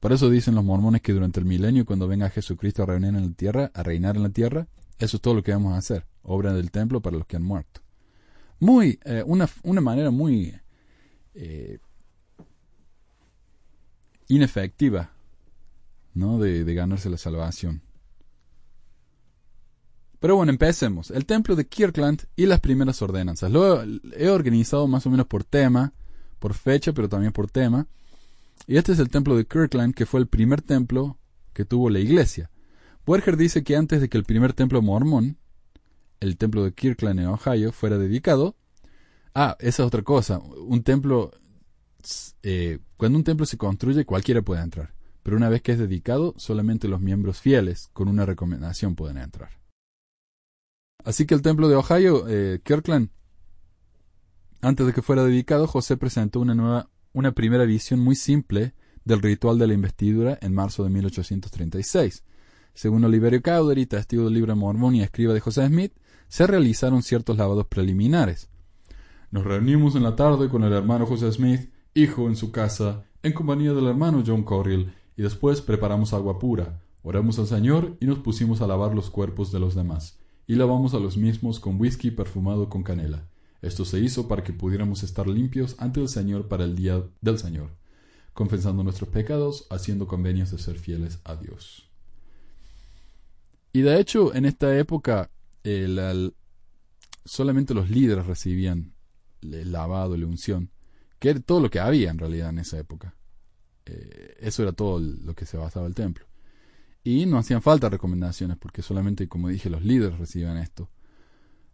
Por 0.00 0.12
eso 0.12 0.28
dicen 0.28 0.56
los 0.56 0.64
mormones 0.64 1.02
que 1.02 1.12
durante 1.12 1.38
el 1.38 1.46
milenio, 1.46 1.86
cuando 1.86 2.08
venga 2.08 2.28
Jesucristo 2.28 2.82
a 2.82 2.86
reinar 2.86 3.14
en 3.14 3.28
la 3.28 3.32
tierra, 3.32 3.70
a 3.72 3.82
reinar 3.84 4.16
en 4.16 4.24
la 4.24 4.30
tierra, 4.30 4.66
eso 4.98 5.16
es 5.16 5.20
todo 5.20 5.34
lo 5.34 5.42
que 5.42 5.52
vamos 5.52 5.74
a 5.74 5.78
hacer, 5.78 6.06
obra 6.22 6.52
del 6.52 6.70
templo 6.70 7.00
para 7.00 7.16
los 7.16 7.26
que 7.26 7.36
han 7.36 7.42
muerto. 7.42 7.80
Muy, 8.60 8.98
eh, 9.04 9.22
una, 9.26 9.48
una 9.62 9.80
manera 9.80 10.10
muy 10.10 10.54
eh, 11.34 11.78
inefectiva 14.28 15.14
¿no? 16.14 16.38
De, 16.38 16.64
de, 16.64 16.74
ganarse 16.74 17.10
la 17.10 17.18
salvación. 17.18 17.82
Pero 20.20 20.36
bueno, 20.36 20.50
empecemos. 20.50 21.10
El 21.10 21.26
templo 21.26 21.54
de 21.54 21.66
Kirkland 21.66 22.22
y 22.34 22.46
las 22.46 22.60
primeras 22.60 23.02
ordenanzas. 23.02 23.50
Lo 23.50 23.82
he 23.82 24.28
organizado 24.30 24.86
más 24.86 25.04
o 25.06 25.10
menos 25.10 25.26
por 25.26 25.44
tema, 25.44 25.92
por 26.38 26.54
fecha, 26.54 26.92
pero 26.92 27.08
también 27.08 27.32
por 27.32 27.50
tema. 27.50 27.86
Y 28.66 28.76
este 28.76 28.92
es 28.92 29.00
el 29.00 29.10
templo 29.10 29.36
de 29.36 29.44
Kirkland, 29.44 29.94
que 29.94 30.06
fue 30.06 30.20
el 30.20 30.26
primer 30.26 30.62
templo 30.62 31.18
que 31.52 31.66
tuvo 31.66 31.90
la 31.90 31.98
iglesia. 31.98 32.50
Werger 33.06 33.36
dice 33.36 33.62
que 33.64 33.76
antes 33.76 34.00
de 34.00 34.08
que 34.08 34.18
el 34.18 34.24
primer 34.24 34.52
templo 34.52 34.82
mormón, 34.82 35.38
el 36.20 36.36
templo 36.36 36.64
de 36.64 36.72
Kirkland 36.72 37.20
en 37.20 37.26
Ohio, 37.26 37.72
fuera 37.72 37.98
dedicado, 37.98 38.56
Ah, 39.34 39.56
esa 39.58 39.82
es 39.82 39.86
otra 39.86 40.02
cosa. 40.02 40.38
Un 40.38 40.82
templo, 40.84 41.32
eh, 42.42 42.78
cuando 42.96 43.18
un 43.18 43.24
templo 43.24 43.46
se 43.46 43.58
construye, 43.58 44.04
cualquiera 44.04 44.42
puede 44.42 44.62
entrar. 44.62 44.94
Pero 45.22 45.36
una 45.36 45.48
vez 45.48 45.62
que 45.62 45.72
es 45.72 45.78
dedicado, 45.78 46.34
solamente 46.36 46.86
los 46.86 47.00
miembros 47.00 47.40
fieles 47.40 47.88
con 47.92 48.08
una 48.08 48.24
recomendación 48.24 48.94
pueden 48.94 49.18
entrar. 49.18 49.50
Así 51.04 51.26
que 51.26 51.34
el 51.34 51.42
templo 51.42 51.68
de 51.68 51.74
Ohio, 51.74 52.26
eh, 52.28 52.60
Kirkland, 52.62 53.10
antes 54.60 54.86
de 54.86 54.92
que 54.92 55.02
fuera 55.02 55.24
dedicado, 55.24 55.66
José 55.66 55.96
presentó 55.96 56.40
una 56.40 56.54
nueva, 56.54 56.88
una 57.12 57.32
primera 57.32 57.64
visión 57.64 58.00
muy 58.00 58.14
simple 58.14 58.74
del 59.04 59.20
ritual 59.20 59.58
de 59.58 59.66
la 59.66 59.74
investidura 59.74 60.38
en 60.40 60.54
marzo 60.54 60.84
de 60.84 60.90
1836. 60.90 62.22
Según 62.74 63.04
Oliverio 63.04 63.40
Cowdery, 63.40 63.86
testigo 63.86 64.24
del 64.24 64.34
libro 64.34 64.56
Mormón 64.56 64.96
y 64.96 65.02
escriba 65.02 65.32
de 65.32 65.38
José 65.40 65.66
Smith, 65.68 65.92
se 66.26 66.46
realizaron 66.46 67.04
ciertos 67.04 67.36
lavados 67.36 67.66
preliminares. 67.68 68.48
Nos 69.30 69.44
reunimos 69.44 69.94
en 69.94 70.02
la 70.02 70.16
tarde 70.16 70.48
con 70.48 70.64
el 70.64 70.72
hermano 70.72 71.06
José 71.06 71.30
Smith, 71.30 71.70
hijo 71.94 72.28
en 72.28 72.34
su 72.34 72.50
casa, 72.50 73.04
en 73.22 73.32
compañía 73.32 73.72
del 73.72 73.86
hermano 73.86 74.24
John 74.26 74.42
Corriel, 74.42 74.92
y 75.16 75.22
después 75.22 75.62
preparamos 75.62 76.12
agua 76.12 76.40
pura, 76.40 76.82
oramos 77.02 77.38
al 77.38 77.46
Señor 77.46 77.96
y 78.00 78.06
nos 78.06 78.18
pusimos 78.18 78.60
a 78.60 78.66
lavar 78.66 78.92
los 78.92 79.08
cuerpos 79.08 79.52
de 79.52 79.60
los 79.60 79.76
demás, 79.76 80.18
y 80.48 80.56
lavamos 80.56 80.94
a 80.94 80.98
los 80.98 81.16
mismos 81.16 81.60
con 81.60 81.80
whisky 81.80 82.10
perfumado 82.10 82.68
con 82.68 82.82
canela. 82.82 83.28
Esto 83.62 83.84
se 83.84 84.00
hizo 84.00 84.26
para 84.26 84.42
que 84.42 84.52
pudiéramos 84.52 85.04
estar 85.04 85.28
limpios 85.28 85.76
ante 85.78 86.00
el 86.00 86.08
Señor 86.08 86.48
para 86.48 86.64
el 86.64 86.74
día 86.74 87.04
del 87.20 87.38
Señor, 87.38 87.70
confesando 88.32 88.82
nuestros 88.82 89.10
pecados, 89.10 89.68
haciendo 89.70 90.08
convenios 90.08 90.50
de 90.50 90.58
ser 90.58 90.76
fieles 90.76 91.20
a 91.24 91.36
Dios. 91.36 91.93
Y 93.74 93.82
de 93.82 93.98
hecho, 93.98 94.32
en 94.32 94.44
esta 94.44 94.78
época, 94.78 95.32
solamente 97.24 97.74
los 97.74 97.90
líderes 97.90 98.24
recibían 98.24 98.94
el 99.42 99.72
lavado, 99.72 100.16
la 100.16 100.26
unción, 100.26 100.70
que 101.18 101.30
era 101.30 101.40
todo 101.40 101.58
lo 101.58 101.68
que 101.68 101.80
había 101.80 102.12
en 102.12 102.18
realidad 102.18 102.50
en 102.50 102.60
esa 102.60 102.78
época. 102.78 103.16
Eh, 103.84 104.36
eso 104.38 104.62
era 104.62 104.70
todo 104.70 105.00
lo 105.00 105.34
que 105.34 105.44
se 105.44 105.56
basaba 105.56 105.88
el 105.88 105.94
templo. 105.96 106.24
Y 107.02 107.26
no 107.26 107.36
hacían 107.36 107.62
falta 107.62 107.88
recomendaciones, 107.88 108.58
porque 108.58 108.80
solamente, 108.80 109.26
como 109.26 109.48
dije, 109.48 109.68
los 109.68 109.82
líderes 109.82 110.20
recibían 110.20 110.56
esto. 110.58 110.88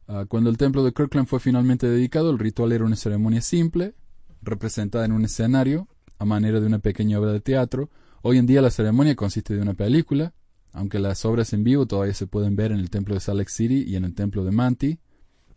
Ah, 0.08 0.24
cuando 0.26 0.48
el 0.48 0.56
templo 0.56 0.82
de 0.82 0.94
Kirkland 0.94 1.28
fue 1.28 1.38
finalmente 1.38 1.86
dedicado, 1.86 2.30
el 2.30 2.38
ritual 2.38 2.72
era 2.72 2.86
una 2.86 2.96
ceremonia 2.96 3.42
simple, 3.42 3.94
representada 4.40 5.04
en 5.04 5.12
un 5.12 5.26
escenario, 5.26 5.86
a 6.18 6.24
manera 6.24 6.60
de 6.60 6.66
una 6.66 6.78
pequeña 6.78 7.20
obra 7.20 7.32
de 7.32 7.40
teatro. 7.40 7.90
Hoy 8.22 8.38
en 8.38 8.46
día 8.46 8.62
la 8.62 8.70
ceremonia 8.70 9.14
consiste 9.14 9.54
de 9.54 9.60
una 9.60 9.74
película, 9.74 10.32
aunque 10.72 10.98
las 10.98 11.24
obras 11.24 11.52
en 11.52 11.64
vivo 11.64 11.86
todavía 11.86 12.14
se 12.14 12.26
pueden 12.26 12.56
ver 12.56 12.72
en 12.72 12.78
el 12.78 12.90
templo 12.90 13.14
de 13.14 13.20
Salt 13.20 13.48
City 13.48 13.84
y 13.86 13.96
en 13.96 14.04
el 14.04 14.14
templo 14.14 14.44
de 14.44 14.52
Manti. 14.52 14.98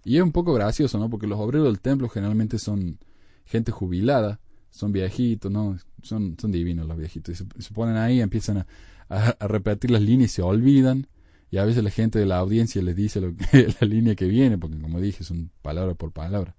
Y 0.03 0.17
es 0.17 0.23
un 0.23 0.31
poco 0.31 0.53
gracioso, 0.53 0.97
¿no? 0.99 1.09
Porque 1.09 1.27
los 1.27 1.39
obreros 1.39 1.67
del 1.67 1.79
templo 1.79 2.09
generalmente 2.09 2.59
son 2.59 2.99
gente 3.45 3.71
jubilada, 3.71 4.39
son 4.69 4.91
viejitos, 4.91 5.51
¿no? 5.51 5.77
Son, 6.01 6.35
son 6.39 6.51
divinos 6.51 6.87
los 6.87 6.97
viejitos. 6.97 7.39
Y 7.39 7.61
se, 7.61 7.73
ponen 7.73 7.97
ahí, 7.97 8.19
empiezan 8.19 8.65
a 9.09 9.47
repetir 9.47 9.91
las 9.91 10.01
líneas 10.01 10.31
y 10.31 10.35
se 10.35 10.41
olvidan 10.41 11.07
y 11.53 11.59
a 11.59 11.65
veces 11.65 11.83
la 11.83 11.91
gente 11.91 12.17
de 12.17 12.25
la 12.25 12.39
audiencia 12.39 12.81
les 12.81 12.95
dice 12.95 13.21
la 13.79 13.87
línea 13.87 14.15
que 14.15 14.25
viene, 14.25 14.57
porque 14.57 14.79
como 14.79 14.99
dije, 14.99 15.23
son 15.23 15.51
palabra 15.61 15.93
por 15.93 16.11
palabra. 16.11 16.55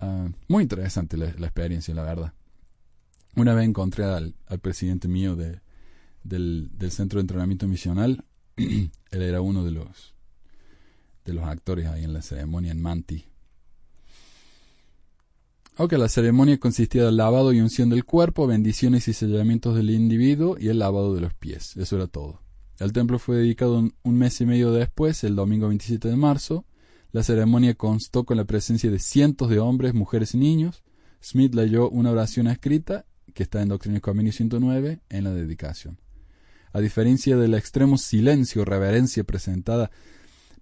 Ah, 0.00 0.28
muy 0.48 0.64
interesante 0.64 1.16
la, 1.16 1.28
experiencia, 1.28 1.94
la 1.94 2.02
verdad. 2.02 2.32
Una 3.36 3.54
vez 3.54 3.68
encontré 3.68 4.02
al, 4.02 4.34
presidente 4.60 5.06
mío 5.06 5.36
de, 5.36 5.60
del, 6.28 6.70
centro 6.90 7.18
de 7.18 7.22
entrenamiento 7.22 7.66
misional. 7.66 8.24
Él 8.56 8.90
era 9.22 9.40
uno 9.40 9.64
de 9.64 9.70
los, 9.70 10.14
de 11.24 11.32
los 11.32 11.44
actores 11.44 11.86
ahí 11.86 12.04
en 12.04 12.12
la 12.12 12.22
ceremonia 12.22 12.72
en 12.72 12.80
Manti. 12.80 13.24
Aunque 15.76 15.96
la 15.96 16.08
ceremonia 16.08 16.58
consistía 16.58 17.04
del 17.04 17.16
lavado 17.16 17.52
y 17.52 17.60
unción 17.60 17.88
del 17.88 18.04
cuerpo, 18.04 18.48
bendiciones 18.48 19.06
y 19.06 19.12
sellamientos 19.12 19.76
del 19.76 19.90
individuo 19.90 20.56
y 20.58 20.68
el 20.68 20.80
lavado 20.80 21.14
de 21.14 21.20
los 21.20 21.34
pies. 21.34 21.76
Eso 21.76 21.94
era 21.94 22.08
todo. 22.08 22.40
El 22.80 22.92
templo 22.92 23.20
fue 23.20 23.36
dedicado 23.36 23.78
un, 23.78 24.18
mes 24.18 24.40
y 24.40 24.46
medio 24.46 24.72
después, 24.72 25.22
el 25.22 25.36
domingo 25.36 25.68
27 25.68 26.08
de 26.08 26.16
marzo. 26.16 26.64
La 27.12 27.22
ceremonia 27.22 27.74
constó 27.74 28.24
con 28.24 28.36
la 28.36 28.44
presencia 28.44 28.90
de 28.90 28.98
cientos 28.98 29.50
de 29.50 29.60
hombres, 29.60 29.94
mujeres 29.94 30.34
y 30.34 30.38
niños. 30.38 30.82
Smith 31.22 31.54
leyó 31.54 31.88
una 31.90 32.10
oración 32.10 32.48
escrita, 32.48 33.06
que 33.32 33.44
está 33.44 33.62
en 33.62 33.68
Doctrina 33.68 33.98
y 33.98 34.00
Convenio 34.00 34.32
109, 34.32 35.00
en 35.08 35.24
la 35.24 35.30
dedicación. 35.32 35.98
A 36.78 36.80
diferencia 36.80 37.36
del 37.36 37.54
extremo 37.54 37.98
silencio 37.98 38.64
reverencia 38.64 39.24
presentada 39.24 39.90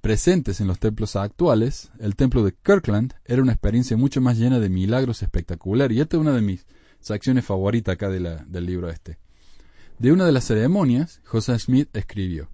presentes 0.00 0.62
en 0.62 0.66
los 0.66 0.78
templos 0.78 1.14
actuales, 1.14 1.90
el 1.98 2.16
templo 2.16 2.42
de 2.42 2.54
Kirkland 2.54 3.12
era 3.26 3.42
una 3.42 3.52
experiencia 3.52 3.98
mucho 3.98 4.22
más 4.22 4.38
llena 4.38 4.58
de 4.58 4.70
milagros 4.70 5.22
espectaculares. 5.22 5.94
Y 5.94 6.00
esta 6.00 6.16
es 6.16 6.22
una 6.22 6.32
de 6.32 6.40
mis 6.40 6.64
secciones 7.00 7.44
favoritas 7.44 7.92
acá 7.92 8.08
del 8.08 8.64
libro 8.64 8.88
este. 8.88 9.18
De 9.98 10.10
una 10.10 10.24
de 10.24 10.32
las 10.32 10.44
ceremonias, 10.44 11.20
José 11.26 11.58
Smith 11.58 11.94
escribió: 11.94 12.48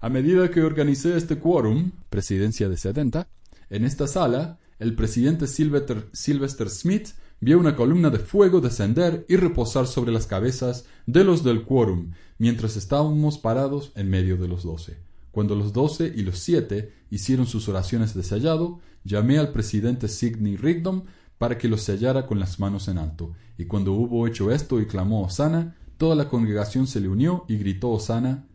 A 0.00 0.08
medida 0.08 0.48
que 0.48 0.62
organicé 0.62 1.16
este 1.16 1.40
quórum, 1.40 1.90
presidencia 2.10 2.68
de 2.68 2.76
70, 2.76 3.26
en 3.70 3.84
esta 3.84 4.06
sala, 4.06 4.60
el 4.78 4.94
presidente 4.94 5.48
Sylvester, 5.48 6.70
Smith 6.70 7.08
vio 7.40 7.58
una 7.58 7.76
columna 7.76 8.10
de 8.10 8.18
fuego 8.18 8.60
descender 8.60 9.24
y 9.28 9.36
reposar 9.36 9.86
sobre 9.86 10.12
las 10.12 10.26
cabezas 10.26 10.86
de 11.06 11.24
los 11.24 11.44
del 11.44 11.64
quórum, 11.64 12.12
mientras 12.38 12.76
estábamos 12.76 13.38
parados 13.38 13.92
en 13.94 14.10
medio 14.10 14.36
de 14.36 14.48
los 14.48 14.62
doce. 14.62 14.98
Cuando 15.30 15.54
los 15.54 15.72
doce 15.72 16.12
y 16.14 16.22
los 16.22 16.38
siete 16.38 16.92
hicieron 17.10 17.46
sus 17.46 17.68
oraciones 17.68 18.14
de 18.14 18.22
sellado, 18.22 18.80
llamé 19.04 19.38
al 19.38 19.52
presidente 19.52 20.08
Sidney 20.08 20.56
Rigdon 20.56 21.04
para 21.38 21.58
que 21.58 21.68
los 21.68 21.82
sellara 21.82 22.26
con 22.26 22.40
las 22.40 22.58
manos 22.58 22.88
en 22.88 22.98
alto. 22.98 23.32
Y 23.56 23.66
cuando 23.66 23.92
hubo 23.92 24.26
hecho 24.26 24.50
esto 24.50 24.80
y 24.80 24.86
clamó 24.86 25.22
Osana, 25.24 25.76
Toda 25.98 26.14
la 26.14 26.28
congregación 26.28 26.86
se 26.86 27.00
le 27.00 27.08
unió 27.08 27.44
y 27.48 27.56
gritó 27.56 27.90
Osana 27.90 28.46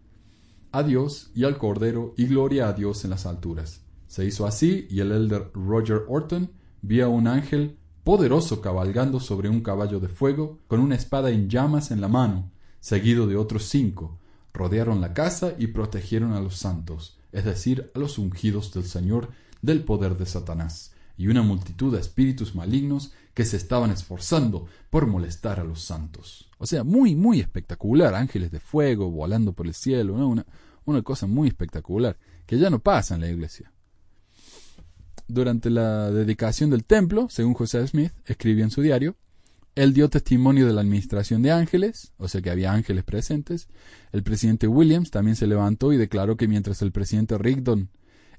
a 0.72 0.82
Dios 0.82 1.30
y 1.36 1.44
al 1.44 1.58
Cordero 1.58 2.14
y 2.16 2.26
gloria 2.26 2.70
a 2.70 2.74
Dios 2.74 3.04
en 3.04 3.10
las 3.10 3.26
alturas. 3.26 3.82
Se 4.08 4.26
hizo 4.26 4.48
así 4.48 4.88
y 4.90 5.02
el 5.02 5.12
elder 5.12 5.52
Roger 5.54 6.04
Orton 6.08 6.50
vio 6.82 7.06
a 7.06 7.10
un 7.10 7.28
ángel 7.28 7.78
poderoso 8.04 8.62
cabalgando 8.62 9.20
sobre 9.20 9.50
un 9.50 9.62
caballo 9.62 10.00
de 10.00 10.10
fuego 10.10 10.60
con 10.68 10.80
una 10.80 10.96
espada 10.96 11.30
en 11.32 11.50
llamas 11.50 11.92
en 11.92 12.02
la 12.02 12.08
mano, 12.08 12.52
seguido 12.80 13.28
de 13.28 13.38
otros 13.38 13.64
cinco. 13.70 14.20
Rodearon 14.54 15.02
la 15.02 15.14
casa 15.14 15.56
y 15.58 15.68
protegieron 15.68 16.34
a 16.34 16.42
los 16.42 16.58
santos, 16.58 17.18
es 17.32 17.46
decir, 17.46 17.92
a 17.96 18.00
los 18.00 18.18
ungidos 18.18 18.74
del 18.74 18.86
Señor 18.86 19.30
del 19.62 19.84
poder 19.84 20.18
de 20.18 20.26
Satanás, 20.26 20.92
y 21.18 21.28
una 21.28 21.42
multitud 21.42 21.94
de 21.94 22.02
espíritus 22.02 22.54
malignos 22.54 23.14
que 23.34 23.46
se 23.46 23.58
estaban 23.58 23.90
esforzando 23.92 24.68
por 24.90 25.08
molestar 25.08 25.60
a 25.60 25.64
los 25.64 25.82
santos. 25.82 26.50
O 26.60 26.66
sea, 26.68 26.84
muy, 26.84 27.16
muy 27.16 27.40
espectacular, 27.40 28.14
ángeles 28.14 28.52
de 28.52 28.60
fuego 28.60 29.10
volando 29.10 29.54
por 29.54 29.66
el 29.66 29.74
cielo, 29.74 30.14
una, 30.14 30.46
una 30.86 31.02
cosa 31.02 31.26
muy 31.26 31.48
espectacular, 31.48 32.18
que 32.46 32.60
ya 32.60 32.70
no 32.70 32.80
pasa 32.80 33.16
en 33.16 33.22
la 33.22 33.30
iglesia. 33.30 33.72
Durante 35.28 35.70
la 35.70 36.12
dedicación 36.12 36.70
del 36.70 36.84
templo, 36.84 37.28
según 37.30 37.54
José 37.54 37.86
Smith 37.88 38.12
escribió 38.26 38.64
en 38.64 38.72
su 38.72 38.82
diario, 38.82 39.16
él 39.76 39.94
dio 39.94 40.10
testimonio 40.10 40.68
de 40.68 40.74
la 40.74 40.82
administración 40.82 41.42
de 41.42 41.52
ángeles, 41.52 42.14
o 42.18 42.28
sea 42.28 42.42
que 42.42 42.52
había 42.52 42.74
ángeles 42.74 43.04
presentes. 43.04 43.68
El 44.12 44.22
presidente 44.22 44.68
Williams 44.68 45.10
también 45.10 45.36
se 45.36 45.48
levantó 45.48 45.94
y 45.94 45.98
declaró 45.98 46.38
que 46.38 46.48
mientras 46.48 46.82
el 46.84 46.92
presidente 46.92 47.38
Rigdon 47.38 47.90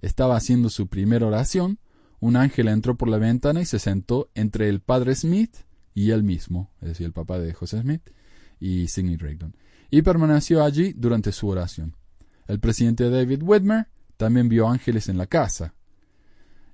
estaba 0.01 0.37
haciendo 0.37 0.69
su 0.71 0.87
primera 0.87 1.27
oración, 1.27 1.79
un 2.21 2.37
ángel 2.37 2.69
entró 2.69 2.97
por 2.97 3.09
la 3.09 3.19
ventana 3.19 3.61
y 3.61 3.67
se 3.67 3.79
sentó 3.79 4.31
entre 4.35 4.69
el 4.69 4.81
padre 4.81 5.15
Smith 5.17 5.57
y 5.93 6.11
él 6.11 6.23
mismo, 6.23 6.71
es 6.81 6.89
decir, 6.89 7.07
el 7.07 7.13
papá 7.13 7.39
de 7.39 7.53
José 7.53 7.81
Smith 7.81 8.03
y 8.61 8.89
Sidney 8.89 9.17
Rigdon, 9.17 9.57
y 9.91 10.03
permaneció 10.03 10.63
allí 10.63 10.93
durante 10.93 11.33
su 11.33 11.49
oración. 11.49 11.97
El 12.47 12.61
presidente 12.61 13.11
David 13.11 13.43
Whitmer 13.43 13.89
también 14.17 14.49
vio 14.49 14.69
ángeles 14.69 15.09
en 15.09 15.19
la 15.19 15.27
casa. 15.27 15.75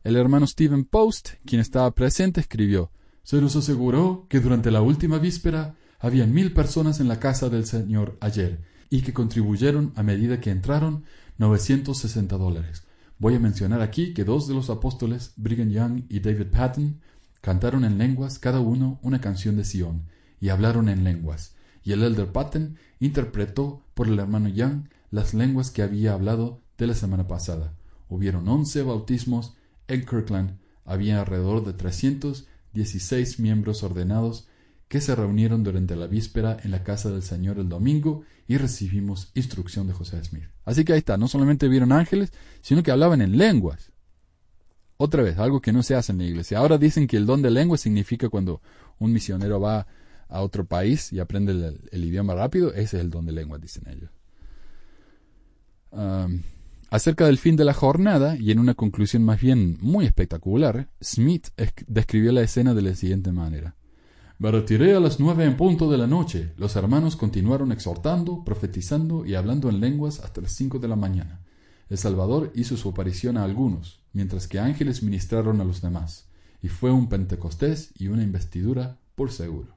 El 0.02 0.16
hermano 0.16 0.46
Stephen 0.46 0.86
Post, 0.86 1.32
quien 1.44 1.60
estaba 1.60 1.94
presente, 1.94 2.40
escribió 2.40 2.90
Se 3.22 3.38
nos 3.38 3.54
aseguró 3.54 4.24
que 4.30 4.40
durante 4.40 4.70
la 4.70 4.80
última 4.80 5.18
víspera 5.18 5.74
habían 5.98 6.32
mil 6.32 6.54
personas 6.54 7.00
en 7.00 7.08
la 7.08 7.20
casa 7.20 7.50
del 7.50 7.66
Señor 7.66 8.16
ayer 8.22 8.62
y 8.88 9.02
que 9.02 9.12
contribuyeron 9.12 9.92
a 9.96 10.02
medida 10.02 10.40
que 10.40 10.50
entraron 10.50 11.04
960 11.36 12.38
dólares. 12.38 12.84
Voy 13.18 13.34
a 13.34 13.40
mencionar 13.40 13.82
aquí 13.82 14.14
que 14.14 14.24
dos 14.24 14.48
de 14.48 14.54
los 14.54 14.70
apóstoles, 14.70 15.34
Brigham 15.36 15.68
Young 15.68 16.04
y 16.08 16.20
David 16.20 16.46
Patton, 16.46 17.02
cantaron 17.42 17.84
en 17.84 17.98
lenguas 17.98 18.38
cada 18.38 18.60
uno 18.60 18.98
una 19.02 19.20
canción 19.20 19.56
de 19.56 19.64
Sion, 19.64 20.06
y 20.40 20.48
hablaron 20.48 20.88
en 20.88 21.04
lenguas, 21.04 21.56
y 21.84 21.92
el 21.92 22.02
elder 22.02 22.32
Patton 22.32 22.78
interpretó 23.00 23.82
por 23.92 24.08
el 24.08 24.18
hermano 24.18 24.48
Young 24.48 24.88
las 25.10 25.34
lenguas 25.34 25.70
que 25.70 25.82
había 25.82 26.14
hablado 26.14 26.62
de 26.78 26.86
la 26.86 26.94
semana 26.94 27.28
pasada. 27.28 27.74
Hubieron 28.08 28.48
once 28.48 28.82
bautismos 28.82 29.56
en 29.92 30.06
Kirkland, 30.06 30.58
había 30.84 31.20
alrededor 31.20 31.64
de 31.64 31.72
trescientos 31.72 32.46
dieciséis 32.72 33.38
miembros 33.38 33.82
ordenados 33.82 34.48
que 34.88 35.00
se 35.00 35.14
reunieron 35.14 35.62
durante 35.62 35.94
la 35.94 36.06
víspera 36.06 36.56
en 36.64 36.72
la 36.72 36.82
casa 36.82 37.10
del 37.10 37.22
Señor 37.22 37.58
el 37.58 37.68
domingo 37.68 38.24
y 38.48 38.56
recibimos 38.56 39.30
instrucción 39.34 39.86
de 39.86 39.92
José 39.92 40.22
Smith. 40.24 40.48
Así 40.64 40.84
que 40.84 40.92
ahí 40.92 40.98
está, 40.98 41.16
no 41.16 41.28
solamente 41.28 41.68
vieron 41.68 41.92
ángeles, 41.92 42.32
sino 42.60 42.82
que 42.82 42.90
hablaban 42.90 43.22
en 43.22 43.38
lenguas. 43.38 43.92
Otra 44.96 45.22
vez, 45.22 45.38
algo 45.38 45.60
que 45.60 45.72
no 45.72 45.82
se 45.82 45.94
hace 45.94 46.12
en 46.12 46.18
la 46.18 46.24
iglesia. 46.24 46.58
Ahora 46.58 46.76
dicen 46.76 47.06
que 47.06 47.16
el 47.16 47.24
don 47.24 47.40
de 47.40 47.50
lengua 47.50 47.78
significa 47.78 48.28
cuando 48.28 48.60
un 48.98 49.12
misionero 49.12 49.60
va 49.60 49.86
a 50.28 50.42
otro 50.42 50.64
país 50.64 51.12
y 51.12 51.20
aprende 51.20 51.78
el, 51.90 52.04
idioma 52.04 52.34
rápido, 52.34 52.72
ese 52.72 52.96
es 52.96 53.02
el 53.04 53.10
don 53.10 53.26
de 53.26 53.32
lengua, 53.32 53.58
dicen 53.58 53.84
ellos. 53.88 54.10
Acerca 56.90 57.26
del 57.26 57.38
fin 57.38 57.56
de 57.56 57.64
la 57.64 57.72
jornada, 57.72 58.36
y 58.36 58.50
en 58.50 58.58
una 58.58 58.74
conclusión 58.74 59.24
más 59.24 59.40
bien 59.40 59.78
muy 59.80 60.04
espectacular, 60.04 60.90
Smith 61.02 61.48
describió 61.86 62.32
la 62.32 62.42
escena 62.42 62.74
de 62.74 62.82
la 62.82 62.94
siguiente 62.94 63.32
manera. 63.32 63.76
Me 64.38 64.50
retiré 64.50 64.94
a 64.94 65.00
las 65.00 65.20
nueve 65.20 65.44
en 65.44 65.56
punto 65.56 65.90
de 65.90 65.98
la 65.98 66.06
noche. 66.06 66.54
Los 66.56 66.74
hermanos 66.74 67.14
continuaron 67.14 67.72
exhortando, 67.72 68.42
profetizando 68.42 69.26
y 69.26 69.34
hablando 69.34 69.68
en 69.68 69.80
lenguas 69.80 70.20
hasta 70.20 70.40
las 70.40 70.52
cinco 70.52 70.78
de 70.78 70.88
la 70.88 70.96
mañana. 70.96 71.40
El 71.90 71.98
Salvador 71.98 72.50
hizo 72.54 72.76
su 72.76 72.88
aparición 72.88 73.36
a 73.36 73.44
algunos, 73.44 74.00
mientras 74.12 74.48
que 74.48 74.58
ángeles 74.58 75.02
ministraron 75.02 75.60
a 75.60 75.64
los 75.64 75.82
demás. 75.82 76.28
Y 76.62 76.68
fue 76.68 76.90
un 76.90 77.08
Pentecostés 77.08 77.90
y 77.98 78.08
una 78.08 78.22
investidura 78.22 78.98
por 79.14 79.30
seguro. 79.30 79.76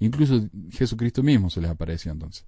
Incluso 0.00 0.48
Jesucristo 0.70 1.22
mismo 1.22 1.48
se 1.48 1.60
les 1.60 1.70
apareció 1.70 2.10
entonces. 2.10 2.46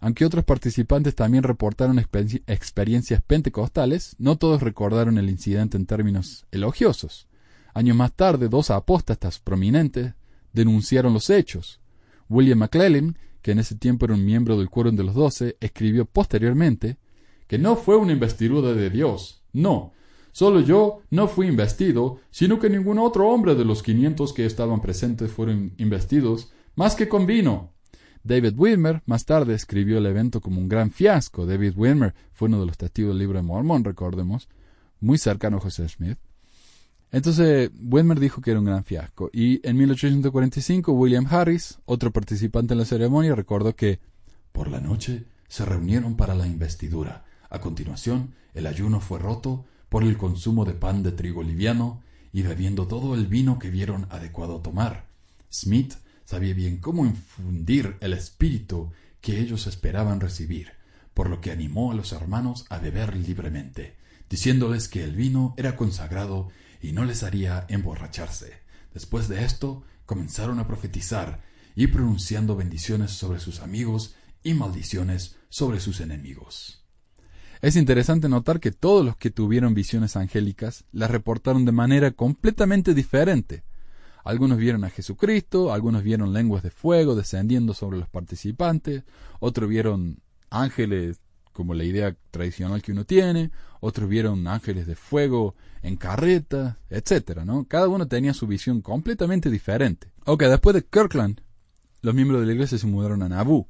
Aunque 0.00 0.24
otros 0.24 0.44
participantes 0.44 1.14
también 1.14 1.44
reportaron 1.44 1.98
experiencias 1.98 3.20
pentecostales, 3.20 4.16
no 4.18 4.36
todos 4.36 4.62
recordaron 4.62 5.18
el 5.18 5.28
incidente 5.28 5.76
en 5.76 5.84
términos 5.84 6.46
elogiosos. 6.50 7.28
Años 7.74 7.96
más 7.96 8.14
tarde, 8.14 8.48
dos 8.48 8.70
apóstatas 8.70 9.38
prominentes 9.38 10.14
denunciaron 10.52 11.12
los 11.12 11.28
hechos. 11.28 11.80
William 12.30 12.58
McClellan, 12.58 13.18
que 13.42 13.52
en 13.52 13.58
ese 13.58 13.74
tiempo 13.74 14.06
era 14.06 14.14
un 14.14 14.24
miembro 14.24 14.56
del 14.56 14.70
Quórum 14.70 14.96
de 14.96 15.04
los 15.04 15.14
Doce, 15.14 15.56
escribió 15.60 16.06
posteriormente 16.06 16.96
que 17.46 17.58
no 17.58 17.76
fue 17.76 17.96
una 17.96 18.12
investidura 18.12 18.72
de 18.72 18.90
Dios. 18.90 19.42
No, 19.52 19.92
solo 20.32 20.60
yo 20.60 21.02
no 21.10 21.28
fui 21.28 21.46
investido, 21.46 22.20
sino 22.30 22.58
que 22.58 22.70
ningún 22.70 22.98
otro 22.98 23.28
hombre 23.28 23.54
de 23.54 23.64
los 23.64 23.82
quinientos 23.82 24.32
que 24.32 24.46
estaban 24.46 24.80
presentes 24.80 25.30
fueron 25.30 25.74
investidos, 25.76 26.52
más 26.74 26.94
que 26.94 27.08
con 27.08 27.26
vino. 27.26 27.72
David 28.22 28.54
Wilmer 28.56 29.02
más 29.06 29.24
tarde 29.24 29.54
escribió 29.54 29.98
el 29.98 30.06
evento 30.06 30.40
como 30.40 30.60
un 30.60 30.68
gran 30.68 30.90
fiasco. 30.90 31.46
David 31.46 31.74
Wilmer 31.76 32.14
fue 32.32 32.48
uno 32.48 32.60
de 32.60 32.66
los 32.66 32.76
testigos 32.76 33.10
del 33.10 33.18
libro 33.18 33.38
de 33.38 33.42
Mormón, 33.42 33.84
recordemos, 33.84 34.48
muy 35.00 35.18
cercano 35.18 35.56
a 35.56 35.60
José 35.60 35.88
Smith. 35.88 36.18
Entonces, 37.12 37.70
Wilmer 37.80 38.20
dijo 38.20 38.40
que 38.40 38.52
era 38.52 38.60
un 38.60 38.66
gran 38.66 38.84
fiasco. 38.84 39.30
Y 39.32 39.66
en 39.66 39.76
1845, 39.76 40.92
William 40.92 41.26
Harris, 41.28 41.78
otro 41.84 42.12
participante 42.12 42.74
en 42.74 42.78
la 42.78 42.84
ceremonia, 42.84 43.34
recordó 43.34 43.74
que 43.74 43.98
por 44.52 44.68
la 44.68 44.80
noche 44.80 45.24
se 45.48 45.64
reunieron 45.64 46.16
para 46.16 46.34
la 46.34 46.46
investidura. 46.46 47.24
A 47.48 47.60
continuación, 47.60 48.34
el 48.54 48.66
ayuno 48.66 49.00
fue 49.00 49.18
roto 49.18 49.64
por 49.88 50.04
el 50.04 50.16
consumo 50.16 50.64
de 50.64 50.74
pan 50.74 51.02
de 51.02 51.10
trigo 51.10 51.42
liviano 51.42 52.02
y 52.32 52.42
bebiendo 52.42 52.86
todo 52.86 53.14
el 53.14 53.26
vino 53.26 53.58
que 53.58 53.70
vieron 53.70 54.06
adecuado 54.10 54.60
tomar. 54.60 55.06
Smith 55.52 55.94
sabía 56.30 56.54
bien 56.54 56.76
cómo 56.76 57.06
infundir 57.06 57.96
el 57.98 58.12
espíritu 58.12 58.92
que 59.20 59.40
ellos 59.40 59.66
esperaban 59.66 60.20
recibir, 60.20 60.74
por 61.12 61.28
lo 61.28 61.40
que 61.40 61.50
animó 61.50 61.90
a 61.90 61.94
los 61.96 62.12
hermanos 62.12 62.66
a 62.68 62.78
beber 62.78 63.16
libremente, 63.16 63.96
diciéndoles 64.28 64.86
que 64.86 65.02
el 65.02 65.16
vino 65.16 65.54
era 65.56 65.74
consagrado 65.74 66.48
y 66.80 66.92
no 66.92 67.04
les 67.04 67.24
haría 67.24 67.66
emborracharse. 67.68 68.52
Después 68.94 69.26
de 69.26 69.44
esto, 69.44 69.82
comenzaron 70.06 70.60
a 70.60 70.68
profetizar 70.68 71.42
y 71.74 71.88
pronunciando 71.88 72.54
bendiciones 72.54 73.10
sobre 73.10 73.40
sus 73.40 73.58
amigos 73.58 74.14
y 74.44 74.54
maldiciones 74.54 75.34
sobre 75.48 75.80
sus 75.80 75.98
enemigos. 75.98 76.84
Es 77.60 77.74
interesante 77.74 78.28
notar 78.28 78.60
que 78.60 78.70
todos 78.70 79.04
los 79.04 79.16
que 79.16 79.32
tuvieron 79.32 79.74
visiones 79.74 80.14
angélicas 80.14 80.84
las 80.92 81.10
reportaron 81.10 81.64
de 81.64 81.72
manera 81.72 82.12
completamente 82.12 82.94
diferente. 82.94 83.64
Algunos 84.30 84.58
vieron 84.58 84.84
a 84.84 84.90
Jesucristo, 84.90 85.72
algunos 85.72 86.04
vieron 86.04 86.32
lenguas 86.32 86.62
de 86.62 86.70
fuego 86.70 87.16
descendiendo 87.16 87.74
sobre 87.74 87.98
los 87.98 88.08
participantes, 88.08 89.02
otros 89.40 89.68
vieron 89.68 90.22
ángeles 90.50 91.18
como 91.52 91.74
la 91.74 91.82
idea 91.82 92.16
tradicional 92.30 92.80
que 92.80 92.92
uno 92.92 93.04
tiene, 93.04 93.50
otros 93.80 94.08
vieron 94.08 94.46
ángeles 94.46 94.86
de 94.86 94.94
fuego 94.94 95.56
en 95.82 95.96
carreta, 95.96 96.78
etcétera, 96.90 97.44
¿no? 97.44 97.64
Cada 97.64 97.88
uno 97.88 98.06
tenía 98.06 98.32
su 98.32 98.46
visión 98.46 98.82
completamente 98.82 99.50
diferente. 99.50 100.12
Ok, 100.26 100.44
después 100.44 100.74
de 100.74 100.84
Kirkland, 100.84 101.40
los 102.00 102.14
miembros 102.14 102.40
de 102.40 102.46
la 102.46 102.52
iglesia 102.52 102.78
se 102.78 102.86
mudaron 102.86 103.24
a 103.24 103.28
Nauvoo. 103.28 103.66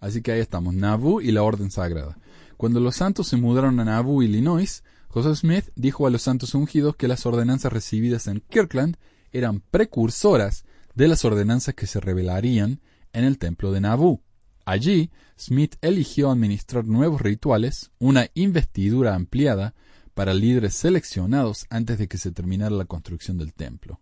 Así 0.00 0.22
que 0.22 0.32
ahí 0.32 0.40
estamos, 0.40 0.74
Nauvoo 0.74 1.20
y 1.20 1.30
la 1.30 1.44
Orden 1.44 1.70
Sagrada. 1.70 2.18
Cuando 2.56 2.80
los 2.80 2.96
santos 2.96 3.28
se 3.28 3.36
mudaron 3.36 3.78
a 3.78 3.84
Nauvoo, 3.84 4.24
Illinois, 4.24 4.82
José 5.06 5.36
Smith 5.36 5.66
dijo 5.76 6.08
a 6.08 6.10
los 6.10 6.22
santos 6.22 6.56
ungidos 6.56 6.96
que 6.96 7.06
las 7.06 7.24
ordenanzas 7.26 7.72
recibidas 7.72 8.26
en 8.26 8.40
Kirkland 8.40 8.96
eran 9.32 9.60
precursoras 9.60 10.64
de 10.94 11.08
las 11.08 11.24
ordenanzas 11.24 11.74
que 11.74 11.86
se 11.86 12.00
revelarían 12.00 12.80
en 13.12 13.24
el 13.24 13.38
templo 13.38 13.72
de 13.72 13.80
Nauvoo. 13.80 14.22
Allí, 14.64 15.10
Smith 15.38 15.76
eligió 15.80 16.30
administrar 16.30 16.84
nuevos 16.84 17.22
rituales, 17.22 17.90
una 17.98 18.28
investidura 18.34 19.14
ampliada 19.14 19.74
para 20.14 20.34
líderes 20.34 20.74
seleccionados 20.74 21.66
antes 21.70 21.98
de 21.98 22.08
que 22.08 22.18
se 22.18 22.32
terminara 22.32 22.74
la 22.74 22.84
construcción 22.84 23.38
del 23.38 23.54
templo. 23.54 24.00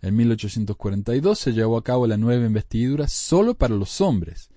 En 0.00 0.16
1842 0.16 1.38
se 1.38 1.52
llevó 1.52 1.76
a 1.76 1.84
cabo 1.84 2.08
la 2.08 2.16
nueva 2.16 2.44
investidura 2.44 3.06
solo 3.06 3.54
para 3.54 3.76
los 3.76 4.00
hombres, 4.00 4.50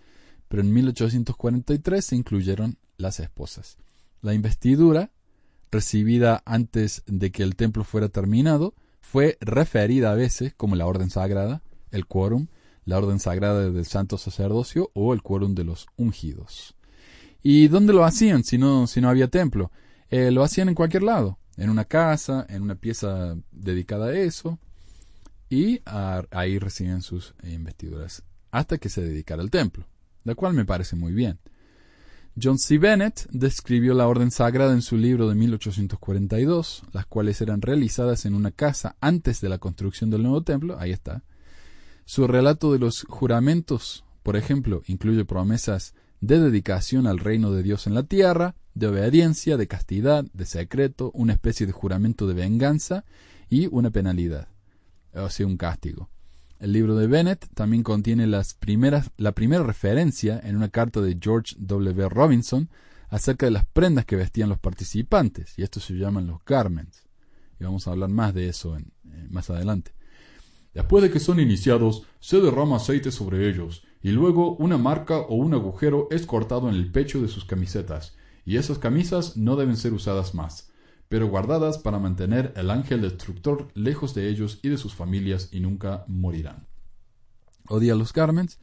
pero 0.47 0.63
en 0.63 0.73
1843 0.73 2.03
se 2.03 2.15
incluyeron 2.15 2.77
las 2.97 3.19
esposas. 3.19 3.77
La 4.21 4.33
investidura, 4.33 5.11
recibida 5.71 6.41
antes 6.45 7.03
de 7.05 7.31
que 7.31 7.43
el 7.43 7.55
templo 7.55 7.83
fuera 7.83 8.09
terminado, 8.09 8.73
fue 9.11 9.37
referida 9.39 10.11
a 10.11 10.15
veces 10.15 10.53
como 10.55 10.75
la 10.75 10.85
orden 10.85 11.09
sagrada, 11.09 11.61
el 11.91 12.05
quórum, 12.05 12.47
la 12.85 12.97
orden 12.97 13.19
sagrada 13.19 13.69
del 13.69 13.85
santo 13.85 14.17
sacerdocio 14.17 14.91
o 14.93 15.13
el 15.13 15.21
quórum 15.21 15.55
de 15.55 15.63
los 15.63 15.87
ungidos. 15.95 16.75
¿Y 17.41 17.67
dónde 17.67 17.93
lo 17.93 18.03
hacían 18.03 18.43
si 18.43 18.57
no, 18.57 18.87
si 18.87 19.01
no 19.01 19.09
había 19.09 19.27
templo? 19.27 19.71
Eh, 20.09 20.31
lo 20.31 20.43
hacían 20.43 20.69
en 20.69 20.75
cualquier 20.75 21.03
lado, 21.03 21.37
en 21.57 21.69
una 21.69 21.85
casa, 21.85 22.45
en 22.49 22.63
una 22.63 22.75
pieza 22.75 23.35
dedicada 23.51 24.07
a 24.07 24.13
eso, 24.19 24.59
y 25.49 25.81
ahí 26.31 26.57
recibían 26.57 27.01
sus 27.01 27.35
investiduras 27.43 28.23
hasta 28.51 28.77
que 28.77 28.89
se 28.89 29.01
dedicara 29.01 29.41
al 29.41 29.51
templo, 29.51 29.87
lo 30.23 30.35
cual 30.35 30.53
me 30.53 30.65
parece 30.65 30.95
muy 30.95 31.13
bien. 31.13 31.39
John 32.41 32.59
C. 32.59 32.77
Bennett 32.77 33.27
describió 33.31 33.93
la 33.93 34.07
orden 34.07 34.29
sagrada 34.29 34.73
en 34.73 34.81
su 34.81 34.97
libro 34.97 35.29
de 35.29 35.35
1842, 35.35 36.83
las 36.91 37.05
cuales 37.05 37.39
eran 37.39 37.61
realizadas 37.61 38.25
en 38.25 38.35
una 38.35 38.51
casa 38.51 38.97
antes 38.99 39.39
de 39.39 39.47
la 39.47 39.57
construcción 39.57 40.09
del 40.09 40.23
nuevo 40.23 40.43
templo. 40.43 40.77
Ahí 40.77 40.91
está. 40.91 41.23
Su 42.03 42.27
relato 42.27 42.73
de 42.73 42.79
los 42.79 43.05
juramentos, 43.07 44.03
por 44.21 44.35
ejemplo, 44.35 44.83
incluye 44.87 45.23
promesas 45.23 45.95
de 46.19 46.39
dedicación 46.39 47.07
al 47.07 47.19
reino 47.19 47.51
de 47.51 47.63
Dios 47.63 47.87
en 47.87 47.93
la 47.93 48.03
tierra, 48.03 48.55
de 48.73 48.87
obediencia, 48.87 49.55
de 49.55 49.67
castidad, 49.67 50.25
de 50.33 50.45
secreto, 50.45 51.11
una 51.13 51.31
especie 51.31 51.65
de 51.65 51.71
juramento 51.71 52.27
de 52.27 52.33
venganza 52.33 53.05
y 53.49 53.67
una 53.67 53.91
penalidad, 53.91 54.49
o 55.13 55.29
sea, 55.29 55.47
un 55.47 55.55
castigo. 55.55 56.09
El 56.59 56.71
libro 56.71 56.95
de 56.95 57.07
Bennett 57.07 57.47
también 57.53 57.83
contiene 57.83 58.27
las 58.27 58.53
primeras, 58.53 59.11
la 59.17 59.33
primera 59.33 59.63
referencia 59.63 60.39
en 60.41 60.55
una 60.55 60.69
carta 60.69 61.01
de 61.01 61.17
George 61.19 61.55
W. 61.59 62.07
Robinson 62.07 62.69
acerca 63.09 63.45
de 63.45 63.51
las 63.51 63.65
prendas 63.65 64.05
que 64.05 64.15
vestían 64.15 64.49
los 64.49 64.59
participantes, 64.59 65.53
y 65.57 65.63
estos 65.63 65.83
se 65.83 65.93
llaman 65.93 66.27
los 66.27 66.43
garments. 66.45 67.03
Y 67.59 67.65
vamos 67.65 67.87
a 67.87 67.91
hablar 67.91 68.09
más 68.09 68.33
de 68.33 68.47
eso 68.47 68.77
en, 68.77 68.93
eh, 69.11 69.27
más 69.29 69.49
adelante. 69.49 69.91
Después 70.73 71.03
de 71.03 71.11
que 71.11 71.19
son 71.19 71.39
iniciados, 71.39 72.03
se 72.19 72.39
derrama 72.39 72.77
aceite 72.77 73.11
sobre 73.11 73.49
ellos, 73.49 73.83
y 74.01 74.11
luego 74.11 74.55
una 74.55 74.77
marca 74.77 75.19
o 75.19 75.35
un 75.35 75.53
agujero 75.53 76.07
es 76.09 76.25
cortado 76.25 76.69
en 76.69 76.75
el 76.75 76.91
pecho 76.91 77.21
de 77.21 77.27
sus 77.27 77.43
camisetas, 77.43 78.15
y 78.45 78.57
esas 78.57 78.79
camisas 78.79 79.35
no 79.35 79.55
deben 79.55 79.77
ser 79.77 79.93
usadas 79.93 80.33
más 80.33 80.71
pero 81.09 81.27
guardadas 81.27 81.77
para 81.77 81.99
mantener 81.99 82.53
el 82.55 82.71
ángel 82.71 83.01
destructor 83.01 83.67
lejos 83.73 84.13
de 84.13 84.29
ellos 84.29 84.59
y 84.63 84.69
de 84.69 84.77
sus 84.77 84.95
familias 84.95 85.49
y 85.51 85.59
nunca 85.59 86.03
morirán. 86.07 86.67
O 87.67 87.79
día 87.79 87.95
los 87.95 88.13
garments 88.13 88.59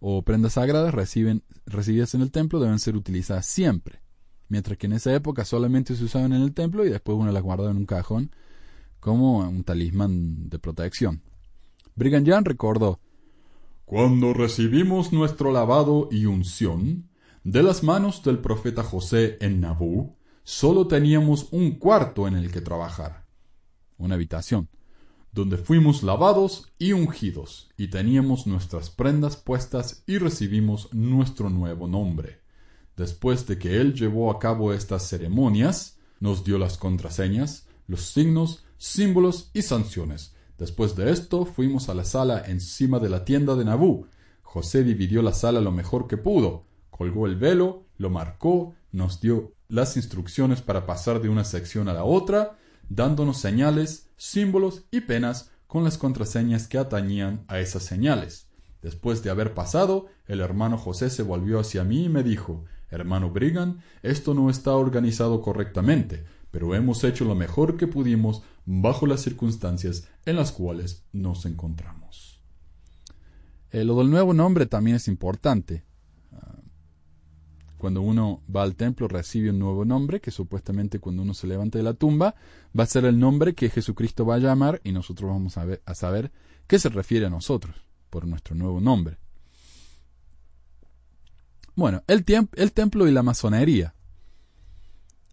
o 0.00 0.22
prendas 0.22 0.54
sagradas 0.54 0.94
reciben, 0.94 1.42
recibidas 1.66 2.14
en 2.14 2.22
el 2.22 2.30
templo 2.30 2.58
deben 2.58 2.78
ser 2.78 2.96
utilizadas 2.96 3.46
siempre, 3.46 4.00
mientras 4.48 4.78
que 4.78 4.86
en 4.86 4.94
esa 4.94 5.14
época 5.14 5.44
solamente 5.44 5.94
se 5.94 6.04
usaban 6.04 6.32
en 6.32 6.42
el 6.42 6.54
templo 6.54 6.84
y 6.84 6.90
después 6.90 7.18
uno 7.18 7.32
las 7.32 7.42
guardaba 7.42 7.70
en 7.70 7.76
un 7.76 7.86
cajón 7.86 8.30
como 8.98 9.38
un 9.40 9.64
talismán 9.64 10.48
de 10.48 10.58
protección. 10.58 11.22
Brigham 11.96 12.24
Young 12.24 12.46
recordó 12.46 13.00
Cuando 13.84 14.32
recibimos 14.32 15.12
nuestro 15.12 15.52
lavado 15.52 16.08
y 16.10 16.26
unción 16.26 17.10
de 17.44 17.62
las 17.62 17.82
manos 17.82 18.22
del 18.22 18.38
profeta 18.38 18.82
José 18.82 19.38
en 19.40 19.60
Nabú, 19.60 20.16
solo 20.50 20.88
teníamos 20.88 21.46
un 21.52 21.76
cuarto 21.76 22.26
en 22.26 22.34
el 22.34 22.50
que 22.50 22.60
trabajar, 22.60 23.24
una 23.98 24.16
habitación, 24.16 24.68
donde 25.30 25.56
fuimos 25.56 26.02
lavados 26.02 26.72
y 26.76 26.92
ungidos, 26.92 27.70
y 27.76 27.86
teníamos 27.86 28.48
nuestras 28.48 28.90
prendas 28.90 29.36
puestas 29.36 30.02
y 30.08 30.18
recibimos 30.18 30.92
nuestro 30.92 31.50
nuevo 31.50 31.86
nombre. 31.86 32.40
Después 32.96 33.46
de 33.46 33.60
que 33.60 33.80
él 33.80 33.94
llevó 33.94 34.28
a 34.32 34.40
cabo 34.40 34.72
estas 34.72 35.08
ceremonias, 35.08 36.00
nos 36.18 36.42
dio 36.42 36.58
las 36.58 36.78
contraseñas, 36.78 37.68
los 37.86 38.00
signos, 38.00 38.64
símbolos 38.76 39.52
y 39.54 39.62
sanciones. 39.62 40.34
Después 40.58 40.96
de 40.96 41.12
esto 41.12 41.44
fuimos 41.44 41.88
a 41.88 41.94
la 41.94 42.04
sala 42.04 42.42
encima 42.44 42.98
de 42.98 43.08
la 43.08 43.24
tienda 43.24 43.54
de 43.54 43.66
Nabú. 43.66 44.08
José 44.42 44.82
dividió 44.82 45.22
la 45.22 45.32
sala 45.32 45.60
lo 45.60 45.70
mejor 45.70 46.08
que 46.08 46.16
pudo, 46.16 46.66
colgó 46.90 47.26
el 47.28 47.36
velo, 47.36 47.86
lo 47.98 48.10
marcó, 48.10 48.74
nos 48.90 49.20
dio 49.20 49.54
las 49.70 49.96
instrucciones 49.96 50.60
para 50.60 50.84
pasar 50.84 51.22
de 51.22 51.28
una 51.28 51.44
sección 51.44 51.88
a 51.88 51.94
la 51.94 52.04
otra, 52.04 52.58
dándonos 52.88 53.38
señales, 53.38 54.08
símbolos 54.16 54.84
y 54.90 55.00
penas 55.00 55.50
con 55.66 55.84
las 55.84 55.96
contraseñas 55.96 56.66
que 56.68 56.78
atañían 56.78 57.44
a 57.48 57.60
esas 57.60 57.84
señales. 57.84 58.48
Después 58.82 59.22
de 59.22 59.30
haber 59.30 59.54
pasado, 59.54 60.08
el 60.26 60.40
hermano 60.40 60.76
José 60.76 61.10
se 61.10 61.22
volvió 61.22 61.60
hacia 61.60 61.84
mí 61.84 62.04
y 62.04 62.08
me 62.08 62.22
dijo 62.22 62.64
Hermano 62.90 63.30
Brigham, 63.30 63.80
esto 64.02 64.34
no 64.34 64.50
está 64.50 64.72
organizado 64.72 65.40
correctamente, 65.42 66.24
pero 66.50 66.74
hemos 66.74 67.04
hecho 67.04 67.24
lo 67.24 67.36
mejor 67.36 67.76
que 67.76 67.86
pudimos 67.86 68.42
bajo 68.64 69.06
las 69.06 69.20
circunstancias 69.20 70.08
en 70.26 70.36
las 70.36 70.50
cuales 70.50 71.04
nos 71.12 71.46
encontramos. 71.46 72.40
Eh, 73.70 73.84
lo 73.84 73.96
del 73.98 74.10
nuevo 74.10 74.34
nombre 74.34 74.66
también 74.66 74.96
es 74.96 75.06
importante. 75.06 75.84
Cuando 77.80 78.02
uno 78.02 78.42
va 78.54 78.62
al 78.62 78.76
templo 78.76 79.08
recibe 79.08 79.48
un 79.48 79.58
nuevo 79.58 79.86
nombre, 79.86 80.20
que 80.20 80.30
supuestamente 80.30 80.98
cuando 80.98 81.22
uno 81.22 81.32
se 81.32 81.46
levanta 81.46 81.78
de 81.78 81.82
la 81.84 81.94
tumba 81.94 82.34
va 82.78 82.84
a 82.84 82.86
ser 82.86 83.06
el 83.06 83.18
nombre 83.18 83.54
que 83.54 83.70
Jesucristo 83.70 84.26
va 84.26 84.34
a 84.34 84.38
llamar 84.38 84.82
y 84.84 84.92
nosotros 84.92 85.30
vamos 85.30 85.56
a, 85.56 85.64
ver, 85.64 85.80
a 85.86 85.94
saber 85.94 86.30
qué 86.66 86.78
se 86.78 86.90
refiere 86.90 87.24
a 87.24 87.30
nosotros 87.30 87.74
por 88.10 88.26
nuestro 88.26 88.54
nuevo 88.54 88.82
nombre. 88.82 89.16
Bueno, 91.74 92.02
el, 92.06 92.22
el 92.54 92.72
templo 92.72 93.08
y 93.08 93.12
la 93.12 93.22
masonería. 93.22 93.94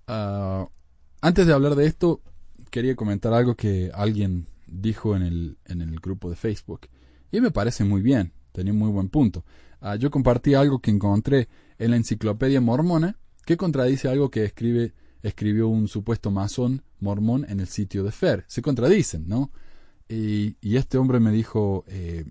Ah, 0.08 0.70
antes 1.20 1.48
de 1.48 1.52
hablar 1.54 1.76
de 1.76 1.86
esto, 1.86 2.22
quería 2.72 2.96
comentar 2.96 3.34
algo 3.34 3.56
que 3.56 3.92
alguien 3.94 4.48
dijo 4.68 5.18
en 5.18 5.24
el, 5.24 5.58
en 5.66 5.82
el 5.82 6.00
grupo 6.00 6.30
de 6.30 6.38
Facebook. 6.38 6.88
Y 7.30 7.42
me 7.42 7.52
parece 7.52 7.84
muy 7.84 8.02
bien, 8.02 8.32
tenía 8.54 8.72
un 8.72 8.80
muy 8.80 8.90
buen 8.90 9.10
punto. 9.10 9.44
Ah, 9.82 9.98
yo 9.98 10.10
compartí 10.10 10.54
algo 10.54 10.80
que 10.80 10.92
encontré 10.92 11.50
en 11.80 11.92
la 11.92 11.98
enciclopedia 11.98 12.62
mormona 12.62 13.18
que 13.46 13.58
contradice 13.58 14.10
algo 14.10 14.30
que 14.30 14.44
escribe, 14.44 14.94
escribió 15.24 15.68
un 15.68 15.88
supuesto 15.88 16.32
masón 16.32 16.84
mormón 17.00 17.46
en 17.50 17.60
el 17.60 17.68
sitio 17.68 18.04
de 18.04 18.12
Fer. 18.12 18.44
Se 18.48 18.62
contradicen, 18.62 19.28
¿no? 19.28 19.52
Y, 20.10 20.56
este 20.76 20.98
hombre 20.98 21.20
me 21.20 21.32
dijo, 21.32 21.84
eh, 21.88 22.26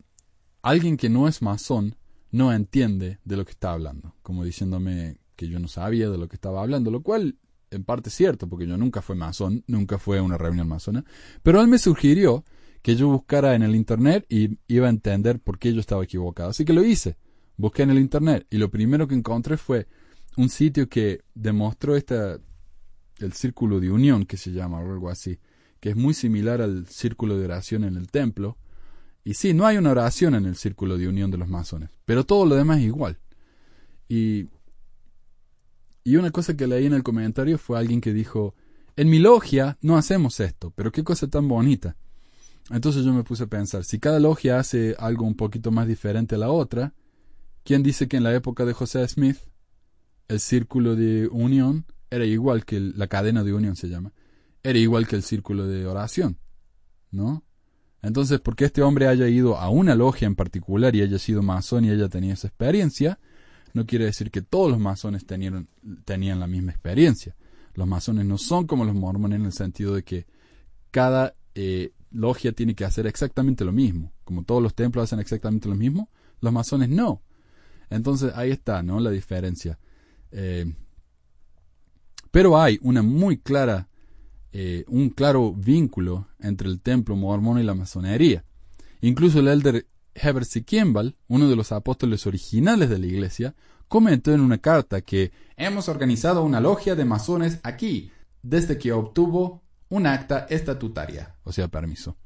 alguien 0.62 0.97
que 0.97 1.09
no 1.09 1.28
es 1.28 1.42
masón 1.42 1.97
no 2.30 2.53
entiende 2.53 3.18
de 3.24 3.36
lo 3.36 3.44
que 3.44 3.53
está 3.53 3.72
hablando, 3.72 4.14
como 4.22 4.44
diciéndome 4.44 5.18
que 5.36 5.49
yo 5.49 5.59
no 5.59 5.68
sabía 5.68 6.11
de 6.11 6.18
lo 6.18 6.28
que 6.28 6.36
estaba 6.36 6.62
hablando, 6.62 6.90
lo 6.90 7.03
cual 7.03 7.38
en 7.70 7.84
parte 7.84 8.09
es 8.09 8.14
cierto, 8.14 8.49
porque 8.49 8.66
yo 8.66 8.76
nunca 8.76 9.03
fui 9.03 9.16
masón, 9.16 9.64
nunca 9.66 9.99
fue 9.99 10.18
a 10.18 10.22
una 10.22 10.38
reunión 10.38 10.68
masona, 10.68 11.05
pero 11.42 11.61
él 11.61 11.68
me 11.68 11.78
sugirió 11.78 12.44
que 12.82 12.97
yo 12.97 13.09
buscara 13.09 13.55
en 13.55 13.62
el 13.62 13.74
Internet 13.74 14.26
y 14.28 14.59
iba 14.68 14.86
a 14.86 14.90
entender 14.90 15.40
por 15.40 15.59
qué 15.59 15.72
yo 15.72 15.80
estaba 15.80 16.05
equivocado. 16.05 16.51
Así 16.51 16.64
que 16.64 16.72
lo 16.72 16.84
hice, 16.84 17.16
busqué 17.57 17.82
en 17.82 17.90
el 17.90 17.98
Internet 17.98 18.46
y 18.50 18.59
lo 18.59 18.70
primero 18.70 19.09
que 19.09 19.14
encontré 19.14 19.57
fue 19.57 19.86
un 20.36 20.48
sitio 20.48 20.88
que 20.88 21.22
demostró 21.34 21.96
esta, 21.96 22.38
el 23.18 23.32
círculo 23.32 23.80
de 23.80 23.90
unión 23.90 24.26
que 24.26 24.36
se 24.36 24.52
llama 24.52 24.80
o 24.80 24.92
algo 24.92 25.09
así, 25.09 25.38
que 25.80 25.90
es 25.90 25.96
muy 25.96 26.14
similar 26.14 26.61
al 26.61 26.86
círculo 26.86 27.38
de 27.38 27.46
oración 27.46 27.84
en 27.84 27.96
el 27.96 28.11
templo. 28.11 28.57
Y 29.24 29.34
sí, 29.34 29.54
no 29.54 29.66
hay 29.66 29.76
una 29.76 29.90
oración 29.90 30.34
en 30.34 30.46
el 30.46 30.57
círculo 30.57 30.98
de 30.98 31.09
unión 31.09 31.30
de 31.30 31.38
los 31.38 31.48
masones, 31.48 31.90
pero 32.04 32.24
todo 32.24 32.46
lo 32.46 32.54
demás 32.54 32.78
es 32.78 32.84
igual. 32.84 33.18
Y, 34.09 34.46
y 36.04 36.16
una 36.16 36.30
cosa 36.30 36.57
que 36.57 36.66
leí 36.66 36.86
en 36.86 36.92
el 36.92 37.02
comentario 37.02 37.59
fue 37.59 37.78
alguien 37.78 38.00
que 38.00 38.12
dijo, 38.12 38.54
en 38.94 39.11
mi 39.11 39.18
logia 39.18 39.78
no 39.80 39.96
hacemos 39.96 40.38
esto, 40.40 40.72
pero 40.76 40.92
qué 40.92 41.02
cosa 41.02 41.28
tan 41.28 41.48
bonita. 41.48 41.96
Entonces 42.70 43.04
yo 43.04 43.12
me 43.12 43.24
puse 43.24 43.44
a 43.44 43.48
pensar, 43.48 43.84
si 43.84 43.98
cada 43.98 44.20
logia 44.20 44.59
hace 44.59 44.96
algo 44.98 45.24
un 45.24 45.34
poquito 45.34 45.70
más 45.70 45.86
diferente 45.86 46.34
a 46.34 46.38
la 46.38 46.50
otra, 46.50 46.94
¿quién 47.66 47.82
dice 47.82 48.08
que 48.08 48.16
en 48.16 48.22
la 48.22 48.34
época 48.34 48.64
de 48.64 48.72
José 48.72 49.06
Smith 49.06 49.36
el 50.28 50.40
círculo 50.40 50.96
de 50.96 51.28
unión 51.30 51.84
era 52.08 52.24
igual 52.24 52.64
que 52.64 52.80
la 52.80 53.08
cadena 53.08 53.44
de 53.44 53.52
unión 53.52 53.76
se 53.76 53.88
llama? 53.88 54.12
era 54.66 54.80
igual 54.80 55.06
que 55.06 55.14
el 55.14 55.22
círculo 55.22 55.66
de 55.68 55.86
oración, 55.86 56.38
¿no? 57.12 57.44
Entonces, 58.02 58.40
porque 58.40 58.64
este 58.64 58.82
hombre 58.82 59.06
haya 59.06 59.28
ido 59.28 59.56
a 59.56 59.68
una 59.68 59.94
logia 59.94 60.26
en 60.26 60.34
particular 60.34 60.94
y 60.96 61.02
haya 61.02 61.20
sido 61.20 61.40
masón 61.40 61.84
y 61.84 61.90
haya 61.90 62.08
tenido 62.08 62.34
esa 62.34 62.48
experiencia, 62.48 63.20
no 63.74 63.86
quiere 63.86 64.06
decir 64.06 64.30
que 64.32 64.42
todos 64.42 64.68
los 64.70 64.80
masones 64.80 65.24
tenían 65.24 66.40
la 66.40 66.46
misma 66.48 66.72
experiencia. 66.72 67.36
Los 67.74 67.86
masones 67.86 68.26
no 68.26 68.38
son 68.38 68.66
como 68.66 68.84
los 68.84 68.94
mormones 68.94 69.38
en 69.38 69.46
el 69.46 69.52
sentido 69.52 69.94
de 69.94 70.02
que 70.02 70.26
cada 70.90 71.34
eh, 71.54 71.92
logia 72.10 72.50
tiene 72.50 72.74
que 72.74 72.84
hacer 72.84 73.06
exactamente 73.06 73.64
lo 73.64 73.72
mismo. 73.72 74.12
Como 74.24 74.42
todos 74.42 74.62
los 74.62 74.74
templos 74.74 75.04
hacen 75.04 75.20
exactamente 75.20 75.68
lo 75.68 75.76
mismo, 75.76 76.10
los 76.40 76.52
masones 76.52 76.88
no. 76.88 77.22
Entonces 77.91 78.32
ahí 78.34 78.51
está, 78.51 78.82
¿no? 78.82 79.01
La 79.01 79.11
diferencia. 79.11 79.78
Eh, 80.32 80.72
pero 82.30 82.61
hay 82.61 82.78
una 82.82 83.03
muy 83.03 83.39
clara 83.39 83.89
eh, 84.59 84.87
un 84.89 85.11
claro 85.11 85.53
vínculo 85.53 86.28
entre 86.41 86.68
el 86.68 86.80
templo 86.80 87.14
mormón 87.14 87.59
y 87.59 87.62
la 87.62 87.74
masonería. 87.74 88.43
Incluso 89.03 89.41
el 89.41 89.49
elder 89.49 89.87
Heber. 90.14 90.47
Kimball, 90.64 91.14
uno 91.28 91.51
de 91.51 91.57
los 91.57 91.72
apóstoles 91.72 92.26
originales 92.26 92.89
de 92.89 92.99
la 92.99 93.05
iglesia, 93.05 93.55
comentó 93.87 94.32
en 94.32 94.41
una 94.41 94.57
carta 94.57 95.03
que 95.03 95.30
hemos 95.59 95.91
organizado 95.91 96.43
una 96.43 96.61
logia 96.61 96.95
de 96.95 97.05
masones 97.05 97.61
aquí 97.64 98.11
desde 98.43 98.78
que 98.78 98.93
obtuvo 98.93 99.62
un 99.91 100.07
acta 100.07 100.47
estatutaria, 100.49 101.37
o 101.45 101.53
sea, 101.53 101.68
permiso. 101.68 102.16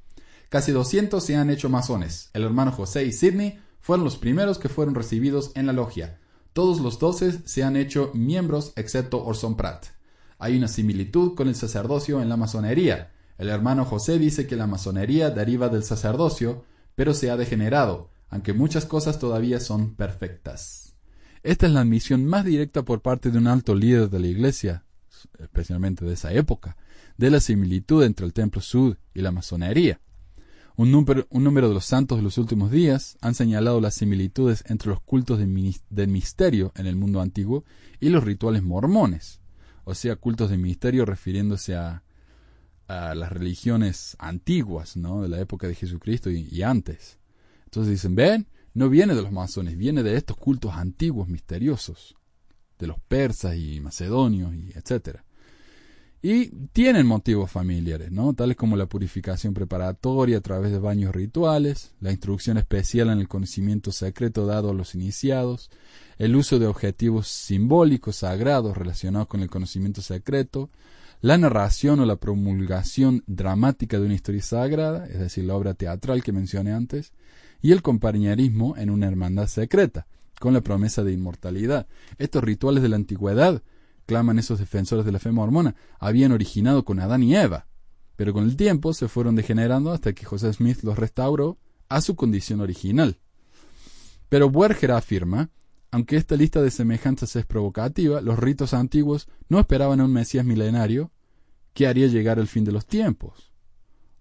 Casi 0.51 0.71
200 0.71 1.25
se 1.25 1.35
han 1.35 1.51
hecho 1.51 1.69
masones. 1.69 2.31
El 2.33 2.45
hermano 2.45 2.71
José 2.71 3.05
y 3.07 3.13
Sidney 3.13 3.59
fueron 3.81 4.05
los 4.05 4.17
primeros 4.17 4.59
que 4.59 4.69
fueron 4.69 4.95
recibidos 4.95 5.53
en 5.55 5.67
la 5.67 5.73
logia. 5.73 6.19
Todos 6.53 6.81
los 6.81 6.99
doce 6.99 7.41
se 7.45 7.63
han 7.63 7.77
hecho 7.77 8.11
miembros 8.15 8.73
excepto 8.77 9.25
Orson 9.25 9.57
Pratt. 9.57 9.87
Hay 10.39 10.57
una 10.57 10.69
similitud 10.69 11.35
con 11.35 11.49
el 11.49 11.55
sacerdocio 11.55 12.21
en 12.21 12.29
la 12.29 12.37
masonería. 12.37 13.13
El 13.39 13.49
hermano 13.49 13.85
José 13.85 14.19
dice 14.19 14.47
que 14.47 14.57
la 14.57 14.67
masonería 14.67 15.31
deriva 15.31 15.69
del 15.69 15.85
sacerdocio, 15.85 16.65
pero 16.95 17.15
se 17.15 17.31
ha 17.31 17.37
degenerado, 17.37 18.11
aunque 18.29 18.53
muchas 18.53 18.85
cosas 18.85 19.19
todavía 19.19 19.61
son 19.61 19.95
perfectas. 19.95 20.95
Esta 21.43 21.67
es 21.67 21.73
la 21.73 21.81
admisión 21.81 22.27
más 22.27 22.45
directa 22.45 22.85
por 22.85 23.01
parte 23.01 23.31
de 23.31 23.39
un 23.39 23.47
alto 23.47 23.75
líder 23.75 24.11
de 24.11 24.19
la 24.19 24.27
Iglesia, 24.27 24.85
especialmente 25.39 26.05
de 26.05 26.15
esa 26.15 26.33
época, 26.33 26.77
de 27.17 27.31
la 27.31 27.41
similitud 27.41 28.03
entre 28.05 28.27
el 28.27 28.33
Templo 28.33 28.61
Sud 28.61 28.97
y 29.15 29.21
la 29.21 29.31
masonería. 29.31 30.01
Un 30.81 30.91
número, 30.91 31.69
de 31.69 31.75
los 31.75 31.85
santos 31.85 32.19
de 32.19 32.23
los 32.23 32.39
últimos 32.39 32.71
días 32.71 33.19
han 33.21 33.35
señalado 33.35 33.81
las 33.81 33.95
similitudes 33.95 34.65
entre 34.67 34.89
los 34.89 35.03
cultos 35.03 35.39
del 35.39 36.09
misterio 36.09 36.73
en 36.75 36.87
el 36.87 36.97
mundo 36.97 37.21
antiguo 37.21 37.65
y 38.01 38.09
los 38.09 38.25
rituales 38.25 38.63
mormones 38.63 39.41
o 39.85 39.95
sea, 39.95 40.17
cultos 40.17 40.51
de 40.51 40.57
misterio 40.57 41.05
refiriéndose 41.05 41.75
a, 41.75 42.03
las 42.89 43.31
religiones 43.31 44.17
antiguas, 44.19 44.97
¿no? 44.97 45.23
De 45.23 45.29
la 45.29 45.39
época 45.39 45.69
de 45.69 45.77
Jesucristo 45.77 46.29
y, 46.29 46.61
antes. 46.63 47.21
Entonces 47.67 47.93
dicen, 47.93 48.17
ven, 48.17 48.49
no 48.75 48.89
viene 48.89 49.15
de 49.15 49.23
los 49.23 49.31
masones, 49.31 49.77
viene 49.77 50.03
de 50.03 50.17
estos 50.17 50.37
cultos 50.37 50.75
antiguos 50.75 51.29
misteriosos, 51.29 52.17
de 52.81 52.89
los 52.89 52.99
persas 52.99 53.55
y 53.55 53.79
macedonios 53.81 54.57
y 54.57 54.73
etcétera. 54.75 55.25
Y 56.23 56.49
tienen 56.73 57.07
motivos 57.07 57.51
familiares, 57.51 58.13
¿no? 58.13 58.35
Tales 58.35 58.57
como 58.57 58.77
la 58.77 58.85
purificación 58.85 59.55
preparatoria 59.55 60.37
a 60.37 60.43
través 60.43 60.71
de 60.71 60.79
baños 60.79 61.15
rituales, 61.15 61.95
la 62.01 62.11
instrucción 62.11 62.59
especial 62.59 63.09
en 63.09 63.21
el 63.21 63.29
conocimiento 63.29 63.91
secreto 63.91 64.45
dado 64.45 64.71
a 64.71 64.75
los 64.75 64.95
iniciados, 64.95 65.71
el 66.19 66.37
uso 66.37 66.59
de 66.59 66.67
objetivos 66.67 67.27
simbólicos 67.29 68.17
sagrados 68.17 68.77
relacionados 68.77 69.29
con 69.29 69.41
el 69.41 69.49
conocimiento 69.49 70.03
secreto, 70.03 70.69
la 71.23 71.39
narración 71.39 72.01
o 72.01 72.07
la 72.07 72.17
promulgación 72.17 73.25
dramática 73.27 73.99
de 73.99 74.05
una 74.05 74.15
historia 74.15 74.43
sagrada, 74.43 75.07
es 75.07 75.21
decir, 75.21 75.45
la 75.45 75.55
obra 75.55 75.73
teatral 75.73 76.23
que 76.23 76.33
mencioné 76.33 76.73
antes, 76.73 77.15
y 77.63 77.73
el 77.73 77.81
compañerismo 77.81 78.77
en 78.77 78.91
una 78.91 79.07
hermandad 79.07 79.47
secreta, 79.47 80.07
con 80.39 80.53
la 80.53 80.61
promesa 80.61 81.03
de 81.03 81.13
inmortalidad. 81.13 81.87
Estos 82.19 82.45
rituales 82.45 82.83
de 82.83 82.91
la 82.91 82.97
antigüedad 82.97 83.63
claman 84.11 84.41
esos 84.41 84.59
defensores 84.59 85.05
de 85.05 85.13
la 85.13 85.21
fe 85.21 85.31
mormona, 85.31 85.77
habían 86.01 86.33
originado 86.33 86.85
con 86.85 86.99
Adán 86.99 87.23
y 87.23 87.37
Eva, 87.37 87.69
pero 88.17 88.33
con 88.33 88.43
el 88.43 88.57
tiempo 88.57 88.93
se 88.93 89.07
fueron 89.07 89.37
degenerando 89.37 89.93
hasta 89.93 90.13
que 90.15 90.25
José 90.25 90.53
Smith 90.53 90.83
los 90.83 90.99
restauró 90.99 91.59
a 91.89 92.01
su 92.01 92.17
condición 92.17 92.61
original. 92.61 93.21
Pero 94.29 94.51
Buerger 94.51 94.91
afirma, 94.91 95.51
aunque 95.93 96.17
esta 96.17 96.35
lista 96.35 96.61
de 96.61 96.73
semejanzas 96.73 97.37
es 97.37 97.47
provocativa, 97.47 98.21
los 98.21 98.37
ritos 98.37 98.75
antiguos 98.75 99.29
no 99.49 99.61
esperaban 99.61 100.01
a 100.01 100.07
un 100.07 100.13
Mesías 100.13 100.45
milenario 100.45 101.13
que 101.73 101.87
haría 101.87 102.09
llegar 102.09 102.41
el 102.41 102.49
fin 102.49 102.65
de 102.65 102.73
los 102.73 102.87
tiempos. 102.87 103.53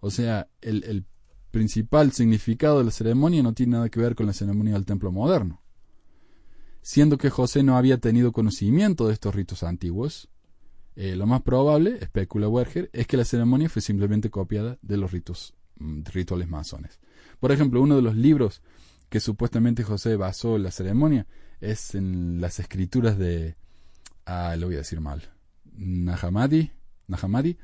O 0.01 0.11
sea, 0.11 0.49
el 0.61 1.07
principal 1.49 2.11
significado 2.11 2.77
de 2.77 2.83
la 2.83 2.91
ceremonia 2.91 3.41
no 3.41 3.53
tiene 3.53 3.71
nada 3.71 3.89
que 3.89 3.99
ver 3.99 4.13
con 4.13 4.27
la 4.27 4.33
ceremonia 4.33 4.75
del 4.75 4.85
templo 4.85 5.11
moderno 5.11 5.63
siendo 6.89 7.19
que 7.19 7.29
José 7.29 7.61
no 7.61 7.77
había 7.77 7.99
tenido 7.99 8.31
conocimiento 8.31 9.05
de 9.05 9.13
estos 9.13 9.35
ritos 9.35 9.61
antiguos. 9.61 10.27
Eh, 10.95 11.15
lo 11.15 11.27
más 11.27 11.43
probable, 11.43 11.99
especula 12.01 12.49
Werger, 12.49 12.89
es 12.93 13.05
que 13.05 13.15
la 13.15 13.25
ceremonia 13.25 13.69
fue 13.69 13.83
simplemente 13.83 14.31
copiada 14.31 14.79
de 14.81 14.97
los 14.97 15.11
ritos, 15.11 15.53
mm, 15.77 16.01
rituales 16.05 16.49
masones. 16.49 16.99
Por 17.39 17.51
ejemplo, 17.51 17.79
uno 17.79 17.95
de 17.95 18.01
los 18.01 18.15
libros 18.15 18.63
que 19.07 19.19
supuestamente 19.19 19.83
José 19.83 20.15
basó 20.15 20.55
en 20.55 20.63
la 20.63 20.71
ceremonia 20.71 21.27
es 21.61 21.93
en 21.93 22.41
las 22.41 22.59
escrituras 22.59 23.19
de, 23.19 23.55
ah, 24.25 24.55
lo 24.57 24.65
voy 24.65 24.75
a 24.77 24.79
decir 24.79 24.99
mal, 24.99 25.29
Nahamadi, 25.65 26.71
Nahamadi, 27.05 27.55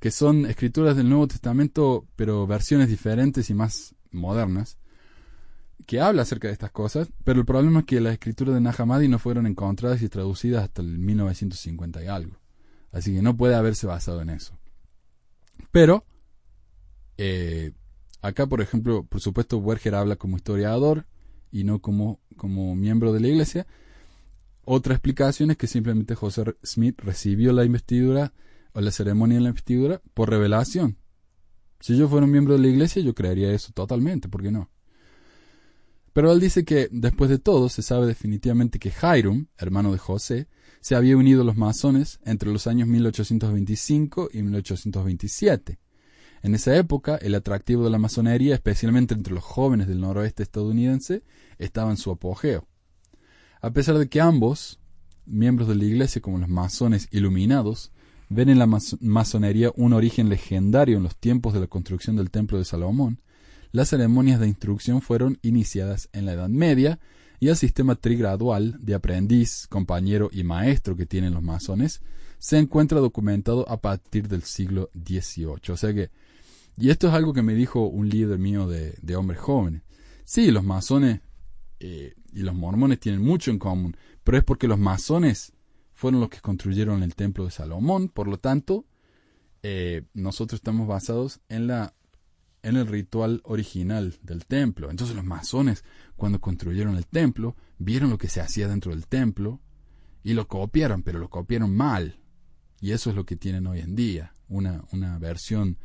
que 0.00 0.10
son 0.10 0.46
escrituras 0.46 0.96
del 0.96 1.10
Nuevo 1.10 1.28
Testamento, 1.28 2.06
pero 2.16 2.46
versiones 2.46 2.88
diferentes 2.88 3.50
y 3.50 3.54
más 3.54 3.94
modernas, 4.12 4.78
que 5.86 6.00
habla 6.00 6.22
acerca 6.22 6.48
de 6.48 6.52
estas 6.52 6.72
cosas, 6.72 7.08
pero 7.24 7.40
el 7.40 7.46
problema 7.46 7.80
es 7.80 7.86
que 7.86 8.00
las 8.00 8.12
escrituras 8.12 8.54
de 8.54 8.60
Nahamadi 8.60 9.08
no 9.08 9.18
fueron 9.18 9.46
encontradas 9.46 10.02
y 10.02 10.08
traducidas 10.08 10.64
hasta 10.64 10.82
el 10.82 10.98
1950 10.98 12.02
y 12.02 12.06
algo. 12.08 12.36
Así 12.90 13.14
que 13.14 13.22
no 13.22 13.36
puede 13.36 13.54
haberse 13.54 13.86
basado 13.86 14.20
en 14.20 14.30
eso. 14.30 14.58
Pero, 15.70 16.04
eh, 17.18 17.72
acá 18.20 18.46
por 18.46 18.60
ejemplo, 18.60 19.04
por 19.04 19.20
supuesto, 19.20 19.58
Werger 19.58 19.94
habla 19.94 20.16
como 20.16 20.36
historiador 20.36 21.06
y 21.52 21.64
no 21.64 21.80
como, 21.80 22.20
como 22.36 22.74
miembro 22.74 23.12
de 23.12 23.20
la 23.20 23.28
iglesia. 23.28 23.66
Otra 24.64 24.94
explicación 24.94 25.52
es 25.52 25.56
que 25.56 25.68
simplemente 25.68 26.16
José 26.16 26.56
Smith 26.64 27.00
recibió 27.00 27.52
la 27.52 27.64
investidura 27.64 28.32
o 28.72 28.80
la 28.80 28.90
ceremonia 28.90 29.36
de 29.36 29.42
la 29.42 29.50
investidura 29.50 30.02
por 30.14 30.30
revelación. 30.30 30.98
Si 31.78 31.96
yo 31.96 32.08
fuera 32.08 32.26
un 32.26 32.32
miembro 32.32 32.54
de 32.54 32.60
la 32.60 32.68
iglesia, 32.68 33.02
yo 33.02 33.14
creería 33.14 33.52
eso 33.52 33.72
totalmente, 33.72 34.28
¿por 34.28 34.42
qué 34.42 34.50
no? 34.50 34.70
Pero 36.16 36.32
él 36.32 36.40
dice 36.40 36.64
que, 36.64 36.88
después 36.90 37.28
de 37.28 37.38
todo, 37.38 37.68
se 37.68 37.82
sabe 37.82 38.06
definitivamente 38.06 38.78
que 38.78 38.90
Hiram, 38.90 39.48
hermano 39.58 39.92
de 39.92 39.98
José, 39.98 40.48
se 40.80 40.94
había 40.94 41.14
unido 41.14 41.42
a 41.42 41.44
los 41.44 41.58
masones 41.58 42.20
entre 42.24 42.50
los 42.50 42.66
años 42.66 42.88
1825 42.88 44.30
y 44.32 44.40
1827. 44.40 45.78
En 46.42 46.54
esa 46.54 46.74
época, 46.74 47.16
el 47.16 47.34
atractivo 47.34 47.84
de 47.84 47.90
la 47.90 47.98
masonería, 47.98 48.54
especialmente 48.54 49.12
entre 49.12 49.34
los 49.34 49.44
jóvenes 49.44 49.88
del 49.88 50.00
noroeste 50.00 50.42
estadounidense, 50.42 51.22
estaba 51.58 51.90
en 51.90 51.98
su 51.98 52.10
apogeo. 52.10 52.66
A 53.60 53.72
pesar 53.72 53.98
de 53.98 54.08
que 54.08 54.22
ambos, 54.22 54.80
miembros 55.26 55.68
de 55.68 55.74
la 55.74 55.84
Iglesia 55.84 56.22
como 56.22 56.38
los 56.38 56.48
masones 56.48 57.08
iluminados, 57.10 57.92
ven 58.30 58.48
en 58.48 58.58
la 58.58 58.66
masonería 59.02 59.70
un 59.76 59.92
origen 59.92 60.30
legendario 60.30 60.96
en 60.96 61.02
los 61.02 61.18
tiempos 61.18 61.52
de 61.52 61.60
la 61.60 61.66
construcción 61.66 62.16
del 62.16 62.30
Templo 62.30 62.56
de 62.56 62.64
Salomón, 62.64 63.20
las 63.72 63.88
ceremonias 63.88 64.40
de 64.40 64.48
instrucción 64.48 65.02
fueron 65.02 65.38
iniciadas 65.42 66.08
en 66.12 66.26
la 66.26 66.32
Edad 66.32 66.48
Media 66.48 66.98
y 67.40 67.48
el 67.48 67.56
sistema 67.56 67.94
trigradual 67.96 68.76
de 68.80 68.94
aprendiz, 68.94 69.66
compañero 69.68 70.30
y 70.32 70.44
maestro 70.44 70.96
que 70.96 71.06
tienen 71.06 71.34
los 71.34 71.42
masones 71.42 72.00
se 72.38 72.58
encuentra 72.58 73.00
documentado 73.00 73.68
a 73.68 73.80
partir 73.80 74.28
del 74.28 74.42
siglo 74.42 74.90
XVIII. 74.94 75.72
O 75.72 75.76
sea 75.76 75.92
que 75.92 76.10
y 76.78 76.90
esto 76.90 77.08
es 77.08 77.14
algo 77.14 77.32
que 77.32 77.42
me 77.42 77.54
dijo 77.54 77.86
un 77.86 78.08
líder 78.08 78.38
mío 78.38 78.68
de, 78.68 79.16
hombres 79.16 79.40
jóvenes. 79.40 79.82
Sí, 80.24 80.50
los 80.50 80.62
masones 80.62 81.20
eh, 81.80 82.14
y 82.32 82.40
los 82.40 82.54
mormones 82.54 83.00
tienen 83.00 83.22
mucho 83.22 83.50
en 83.50 83.58
común, 83.58 83.96
pero 84.22 84.36
es 84.36 84.44
porque 84.44 84.68
los 84.68 84.78
masones 84.78 85.54
fueron 85.94 86.20
los 86.20 86.28
que 86.28 86.40
construyeron 86.40 87.02
el 87.02 87.14
templo 87.14 87.46
de 87.46 87.50
Salomón, 87.50 88.08
por 88.08 88.28
lo 88.28 88.38
tanto, 88.38 88.84
eh, 89.62 90.02
nosotros 90.12 90.58
estamos 90.58 90.86
basados 90.86 91.40
en 91.48 91.66
la 91.66 91.94
en 92.66 92.76
el 92.76 92.88
ritual 92.88 93.40
original 93.44 94.18
del 94.22 94.44
templo. 94.44 94.90
Entonces 94.90 95.14
los 95.14 95.24
masones, 95.24 95.84
cuando 96.16 96.40
construyeron 96.40 96.96
el 96.96 97.06
templo, 97.06 97.54
vieron 97.78 98.10
lo 98.10 98.18
que 98.18 98.28
se 98.28 98.40
hacía 98.40 98.66
dentro 98.66 98.90
del 98.90 99.06
templo 99.06 99.60
y 100.24 100.34
lo 100.34 100.48
copiaron, 100.48 101.04
pero 101.04 101.20
lo 101.20 101.30
copiaron 101.30 101.76
mal. 101.76 102.18
Y 102.80 102.90
eso 102.90 103.10
es 103.10 103.16
lo 103.16 103.24
que 103.24 103.36
tienen 103.36 103.68
hoy 103.68 103.78
en 103.78 103.94
día, 103.94 104.34
una, 104.48 104.84
una 104.92 105.16
versión 105.20 105.78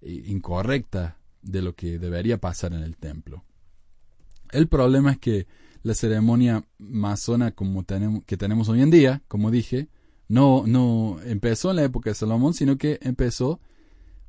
incorrecta 0.00 1.18
de 1.42 1.60
lo 1.60 1.74
que 1.74 1.98
debería 1.98 2.38
pasar 2.38 2.72
en 2.72 2.82
el 2.82 2.96
templo. 2.96 3.44
El 4.52 4.68
problema 4.68 5.12
es 5.12 5.18
que 5.18 5.46
la 5.82 5.92
ceremonia 5.92 6.64
masona 6.78 7.50
como 7.50 7.84
tenemos, 7.84 8.24
que 8.24 8.38
tenemos 8.38 8.70
hoy 8.70 8.80
en 8.80 8.90
día, 8.90 9.22
como 9.28 9.50
dije, 9.50 9.90
no, 10.28 10.64
no 10.66 11.18
empezó 11.24 11.70
en 11.70 11.76
la 11.76 11.84
época 11.84 12.08
de 12.08 12.14
Salomón, 12.14 12.54
sino 12.54 12.78
que 12.78 12.98
empezó 13.02 13.60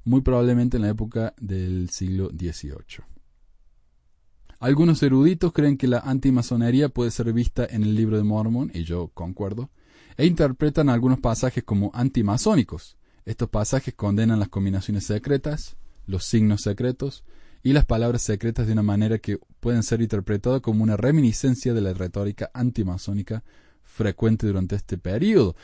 muy 0.04 0.22
probablemente 0.22 0.78
en 0.78 0.84
la 0.84 0.90
época 0.90 1.34
del 1.40 1.90
siglo 1.90 2.30
XVIII. 2.30 3.06
Algunos 4.60 5.04
eruditos 5.04 5.52
creen 5.52 5.78
que 5.78 5.88
la 5.88 6.00
antimasonería 6.00 6.90
puede 6.90 7.12
ser 7.12 7.34
vista 7.34 7.66
en 7.66 7.84
el 7.84 7.96
libro 7.96 8.18
de 8.18 8.24
Mormon, 8.24 8.72
y 8.74 8.84
yo 8.84 9.10
concuerdo, 9.10 9.70
e 10.16 10.26
interpretan 10.26 10.90
algunos 10.90 11.20
pasajes 11.20 11.64
como 11.64 11.92
antimasónicos, 11.94 12.98
estos 13.26 13.50
pasajes 13.50 13.94
condenan 13.94 14.40
las 14.40 14.50
combinaciones 14.50 15.06
secretas, 15.06 15.78
los 16.06 16.26
signos 16.26 16.62
secretos 16.62 17.24
y 17.64 17.72
las 17.72 17.86
palabras 17.86 18.22
secretas 18.22 18.68
de 18.68 18.74
una 18.74 18.84
manera 18.84 19.18
que 19.20 19.40
pueden 19.62 19.84
ser 19.84 20.02
interpretadas 20.02 20.62
como 20.62 20.84
una 20.84 20.98
reminiscencia 20.98 21.74
de 21.74 21.80
la 21.80 21.94
retórica 21.94 22.52
antimasónica 22.54 23.44
frecuente 23.82 24.48
durante 24.48 24.76
este 24.76 24.98
periodo. 24.98 25.56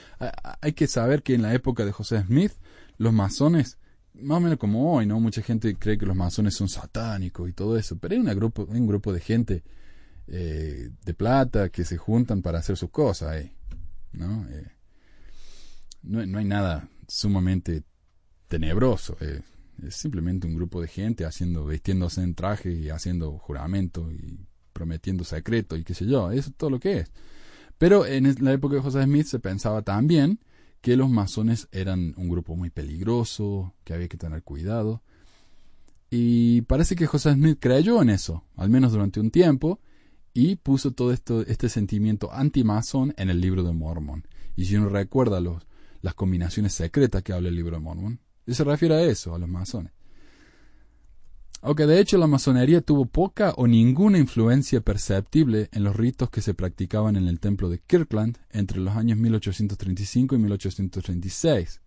Hay 0.61 0.71
que 0.71 0.87
saber 0.87 1.21
que 1.21 1.33
en 1.33 1.41
la 1.41 1.53
época 1.53 1.83
de 1.83 1.91
José 1.91 2.23
Smith, 2.23 2.53
los 2.97 3.11
masones, 3.11 3.77
más 4.21 4.37
o 4.37 4.41
menos 4.41 4.57
como 4.57 4.93
hoy, 4.93 5.05
¿no? 5.05 5.19
Mucha 5.19 5.41
gente 5.41 5.75
cree 5.75 5.97
que 5.97 6.05
los 6.05 6.15
masones 6.15 6.55
son 6.55 6.69
satánicos 6.69 7.49
y 7.49 7.53
todo 7.53 7.77
eso, 7.77 7.97
pero 7.97 8.15
hay, 8.15 8.35
grupo, 8.35 8.65
un 8.65 8.87
grupo 8.87 9.13
de 9.13 9.19
gente 9.19 9.63
eh, 10.27 10.89
de 11.03 11.13
plata 11.13 11.69
que 11.69 11.85
se 11.85 11.97
juntan 11.97 12.41
para 12.41 12.59
hacer 12.59 12.77
sus 12.77 12.89
cosas, 12.89 13.45
¿no? 14.11 14.47
Eh, 14.49 14.67
no, 16.03 16.25
no 16.25 16.39
hay 16.39 16.45
nada 16.45 16.89
sumamente 17.07 17.83
tenebroso. 18.47 19.17
Eh, 19.21 19.41
es 19.85 19.95
simplemente 19.95 20.47
un 20.47 20.55
grupo 20.55 20.81
de 20.81 20.87
gente 20.87 21.25
haciendo, 21.25 21.65
vistiéndose 21.65 22.21
en 22.21 22.35
traje 22.35 22.71
y 22.71 22.89
haciendo 22.89 23.37
juramento 23.37 24.11
y 24.11 24.45
prometiendo 24.73 25.23
secreto 25.23 25.75
y 25.77 25.83
qué 25.83 25.93
sé 25.93 26.05
yo. 26.05 26.31
Eso 26.31 26.49
es 26.49 26.55
todo 26.55 26.69
lo 26.69 26.79
que 26.79 26.99
es. 26.99 27.11
Pero 27.77 28.05
en 28.05 28.35
la 28.43 28.51
época 28.51 28.75
de 28.75 28.81
José 28.81 29.03
Smith 29.03 29.27
se 29.27 29.39
pensaba 29.39 29.81
también 29.81 30.39
que 30.81 30.95
los 30.95 31.09
masones 31.09 31.67
eran 31.71 32.13
un 32.17 32.29
grupo 32.29 32.55
muy 32.55 32.69
peligroso, 32.69 33.73
que 33.83 33.93
había 33.93 34.07
que 34.07 34.17
tener 34.17 34.43
cuidado. 34.43 35.01
Y 36.09 36.61
parece 36.63 36.95
que 36.95 37.07
José 37.07 37.33
Smith 37.33 37.57
creyó 37.59 38.01
en 38.01 38.09
eso, 38.09 38.43
al 38.55 38.69
menos 38.69 38.91
durante 38.91 39.19
un 39.19 39.31
tiempo, 39.31 39.79
y 40.33 40.55
puso 40.55 40.91
todo 40.91 41.11
esto, 41.11 41.41
este 41.41 41.69
sentimiento 41.69 42.31
anti-masón 42.31 43.13
en 43.17 43.29
el 43.29 43.41
libro 43.41 43.63
de 43.63 43.73
Mormon. 43.73 44.25
Y 44.55 44.65
si 44.65 44.75
uno 44.75 44.89
recuerda 44.89 45.39
los, 45.39 45.63
las 46.01 46.13
combinaciones 46.13 46.73
secretas 46.73 47.23
que 47.23 47.33
habla 47.33 47.49
el 47.49 47.55
libro 47.55 47.75
de 47.75 47.83
Mormon. 47.83 48.19
Se 48.47 48.63
refiere 48.63 48.95
a 48.95 49.03
eso, 49.03 49.35
a 49.35 49.39
los 49.39 49.49
masones. 49.49 49.93
Aunque 51.61 51.85
de 51.85 51.99
hecho 51.99 52.17
la 52.17 52.27
masonería 52.27 52.81
tuvo 52.81 53.05
poca 53.05 53.53
o 53.57 53.67
ninguna 53.67 54.17
influencia 54.17 54.79
perceptible 54.79 55.69
en 55.73 55.83
los 55.83 55.95
ritos 55.95 56.29
que 56.29 56.41
se 56.41 56.53
practicaban 56.53 57.17
en 57.17 57.27
el 57.27 57.39
templo 57.39 57.69
de 57.69 57.79
Kirkland 57.79 58.37
entre 58.49 58.79
los 58.79 58.95
años 58.95 59.17
1835 59.17 60.35
y 60.35 60.39
1836. 60.39 61.81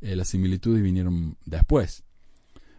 Eh, 0.00 0.16
las 0.16 0.28
similitudes 0.28 0.82
vinieron 0.82 1.36
después. 1.44 2.02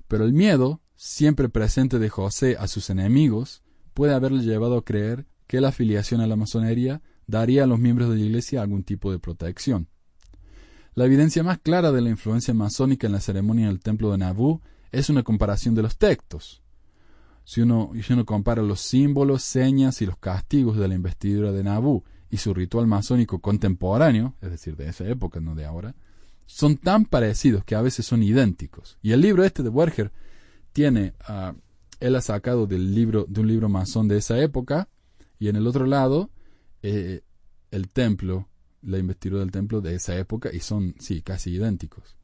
Pero 0.08 0.26
el 0.26 0.34
miedo, 0.34 0.82
siempre 0.96 1.48
presente 1.48 1.98
de 1.98 2.10
José 2.10 2.58
a 2.60 2.68
sus 2.68 2.90
enemigos, 2.90 3.64
puede 3.94 4.14
haberle 4.14 4.44
llevado 4.44 4.78
a 4.78 4.84
creer 4.84 5.26
que 5.48 5.62
la 5.62 5.70
afiliación 5.70 6.20
a 6.20 6.28
la 6.28 6.36
masonería 6.36 7.02
daría 7.28 7.64
a 7.64 7.68
los 7.68 7.80
miembros 7.80 8.10
de 8.10 8.18
la 8.18 8.26
Iglesia 8.26 8.62
algún 8.62 8.84
tipo 8.84 9.12
de 9.12 9.20
protección. 9.20 9.88
La 10.94 11.06
evidencia 11.06 11.44
más 11.44 11.60
clara 11.60 11.94
de 11.94 12.02
la 12.02 12.10
influencia 12.10 12.54
masónica 12.54 13.08
en 13.08 13.14
la 13.14 13.22
ceremonia 13.22 13.68
del 13.68 13.80
templo 13.80 14.12
de 14.12 14.18
Nabu 14.18 14.62
es 14.92 15.10
una 15.10 15.24
comparación 15.24 15.76
de 15.76 15.82
los 15.82 15.98
textos. 15.98 16.62
Si 17.44 17.62
uno, 17.62 17.92
si 18.02 18.14
uno 18.14 18.26
compara 18.26 18.62
los 18.62 18.82
símbolos, 18.82 19.44
señas 19.44 20.02
y 20.02 20.06
los 20.06 20.18
castigos 20.18 20.78
de 20.78 20.88
la 20.88 20.96
investidura 20.96 21.52
de 21.52 21.64
Nabu 21.64 22.04
y 22.30 22.38
su 22.38 22.54
ritual 22.54 22.88
masónico 22.88 23.40
contemporáneo, 23.40 24.36
es 24.42 24.52
decir, 24.52 24.76
de 24.76 24.90
esa 24.90 25.08
época, 25.08 25.40
no 25.40 25.56
de 25.56 25.66
ahora, 25.66 25.96
son 26.46 26.78
tan 26.78 27.06
parecidos 27.06 27.64
que 27.64 27.76
a 27.76 27.82
veces 27.82 28.06
son 28.06 28.24
idénticos. 28.24 28.98
Y 29.02 29.12
el 29.12 29.22
libro 29.22 29.44
este 29.44 29.64
de 29.64 29.70
Werger 29.70 30.12
tiene, 30.72 31.14
uh, 31.28 31.54
él 32.00 32.16
ha 32.16 32.22
sacado 32.22 32.68
del 32.68 32.94
libro, 32.94 33.26
de 33.28 33.42
un 33.42 33.48
libro 33.48 33.70
masón 33.70 34.08
de 34.08 34.18
esa 34.18 34.40
época, 34.40 34.88
y 35.40 35.48
en 35.48 35.56
el 35.56 35.66
otro 35.66 35.86
lado, 35.86 36.30
eh, 36.84 37.22
el 37.72 37.90
templo 37.90 38.48
la 38.82 38.98
investidura 38.98 39.42
del 39.42 39.52
templo 39.52 39.82
de 39.82 39.96
esa 39.96 40.18
época 40.18 40.50
y 40.52 40.60
son, 40.60 40.96
sí, 41.00 41.22
casi 41.22 41.52
idénticos. 41.52 42.16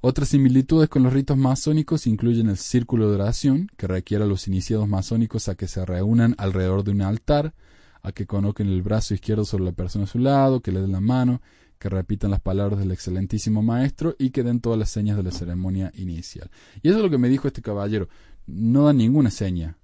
Otras 0.00 0.28
similitudes 0.28 0.88
con 0.88 1.02
los 1.02 1.12
ritos 1.12 1.36
masónicos 1.36 2.06
incluyen 2.06 2.48
el 2.48 2.58
círculo 2.58 3.08
de 3.08 3.16
oración, 3.16 3.70
que 3.76 3.86
requiere 3.86 4.24
a 4.24 4.26
los 4.26 4.46
iniciados 4.46 4.88
masónicos 4.88 5.48
a 5.48 5.54
que 5.54 5.68
se 5.68 5.84
reúnan 5.84 6.34
alrededor 6.38 6.84
de 6.84 6.92
un 6.92 7.02
altar, 7.02 7.54
a 8.02 8.12
que 8.12 8.26
coloquen 8.26 8.68
el 8.68 8.82
brazo 8.82 9.14
izquierdo 9.14 9.44
sobre 9.44 9.64
la 9.64 9.72
persona 9.72 10.04
a 10.04 10.08
su 10.08 10.18
lado, 10.18 10.60
que 10.60 10.70
le 10.70 10.80
den 10.80 10.92
la 10.92 11.00
mano, 11.00 11.42
que 11.78 11.88
repitan 11.88 12.30
las 12.30 12.40
palabras 12.40 12.78
del 12.78 12.92
excelentísimo 12.92 13.62
maestro 13.62 14.14
y 14.18 14.30
que 14.30 14.42
den 14.42 14.60
todas 14.60 14.78
las 14.78 14.90
señas 14.90 15.16
de 15.16 15.22
la 15.22 15.32
ceremonia 15.32 15.90
inicial. 15.94 16.50
Y 16.82 16.88
eso 16.88 16.98
es 16.98 17.02
lo 17.02 17.10
que 17.10 17.18
me 17.18 17.28
dijo 17.28 17.48
este 17.48 17.62
caballero. 17.62 18.08
No 18.46 18.84
dan 18.84 18.98
ninguna 18.98 19.30
seña 19.30 19.76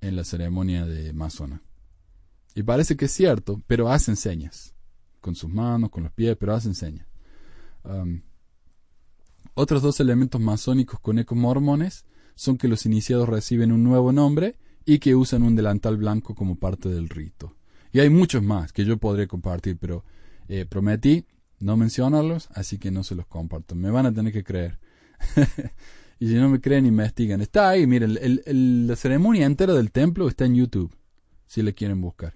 en 0.00 0.16
la 0.16 0.24
ceremonia 0.24 0.86
de 0.86 1.12
masona. 1.12 1.62
Y 2.54 2.62
parece 2.62 2.96
que 2.96 3.06
es 3.06 3.12
cierto, 3.12 3.62
pero 3.66 3.90
hacen 3.90 4.16
señas 4.16 4.74
con 5.20 5.34
sus 5.34 5.50
manos, 5.50 5.90
con 5.90 6.04
los 6.04 6.12
pies, 6.12 6.36
pero 6.38 6.54
hacen 6.54 6.74
señas. 6.74 7.06
Otros 9.60 9.82
dos 9.82 10.00
elementos 10.00 10.40
masónicos 10.40 11.00
con 11.00 11.18
ecos 11.18 11.36
mormones 11.36 12.06
son 12.34 12.56
que 12.56 12.66
los 12.66 12.86
iniciados 12.86 13.28
reciben 13.28 13.72
un 13.72 13.84
nuevo 13.84 14.10
nombre 14.10 14.56
y 14.86 14.98
que 14.98 15.14
usan 15.14 15.42
un 15.42 15.54
delantal 15.54 15.98
blanco 15.98 16.34
como 16.34 16.56
parte 16.56 16.88
del 16.88 17.10
rito. 17.10 17.56
Y 17.92 18.00
hay 18.00 18.08
muchos 18.08 18.42
más 18.42 18.72
que 18.72 18.86
yo 18.86 18.96
podré 18.96 19.28
compartir, 19.28 19.76
pero 19.78 20.04
eh, 20.48 20.64
prometí 20.64 21.26
no 21.58 21.76
mencionarlos, 21.76 22.48
así 22.54 22.78
que 22.78 22.90
no 22.90 23.04
se 23.04 23.14
los 23.14 23.26
comparto. 23.26 23.74
Me 23.74 23.90
van 23.90 24.06
a 24.06 24.14
tener 24.14 24.32
que 24.32 24.44
creer. 24.44 24.78
y 26.18 26.28
si 26.28 26.34
no 26.36 26.48
me 26.48 26.62
creen, 26.62 26.86
investigan. 26.86 27.42
Está 27.42 27.68
ahí, 27.68 27.86
miren, 27.86 28.16
la 28.88 28.96
ceremonia 28.96 29.44
entera 29.44 29.74
del 29.74 29.92
templo 29.92 30.26
está 30.26 30.46
en 30.46 30.54
YouTube, 30.54 30.96
si 31.46 31.60
le 31.60 31.74
quieren 31.74 32.00
buscar. 32.00 32.34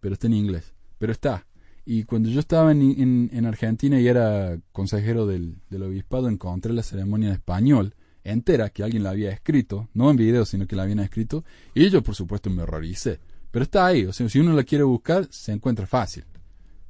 Pero 0.00 0.14
está 0.14 0.26
en 0.26 0.34
inglés. 0.34 0.74
Pero 0.98 1.12
está. 1.12 1.46
Y 1.92 2.04
cuando 2.04 2.28
yo 2.28 2.38
estaba 2.38 2.70
en, 2.70 3.30
en, 3.32 3.46
Argentina 3.46 3.98
y 3.98 4.06
era 4.06 4.56
consejero 4.70 5.26
del, 5.26 5.56
del, 5.70 5.82
obispado, 5.82 6.28
encontré 6.28 6.72
la 6.72 6.84
ceremonia 6.84 7.30
en 7.30 7.34
español 7.34 7.96
entera 8.22 8.70
que 8.70 8.84
alguien 8.84 9.02
la 9.02 9.10
había 9.10 9.32
escrito, 9.32 9.88
no 9.92 10.08
en 10.08 10.16
video, 10.16 10.44
sino 10.44 10.68
que 10.68 10.76
la 10.76 10.84
habían 10.84 11.00
escrito, 11.00 11.44
y 11.74 11.90
yo 11.90 12.00
por 12.00 12.14
supuesto 12.14 12.48
me 12.48 12.62
horroricé. 12.62 13.18
Pero 13.50 13.64
está 13.64 13.86
ahí, 13.86 14.04
o 14.04 14.12
sea, 14.12 14.28
si 14.28 14.38
uno 14.38 14.52
la 14.52 14.62
quiere 14.62 14.84
buscar, 14.84 15.26
se 15.32 15.50
encuentra 15.50 15.84
fácil. 15.84 16.22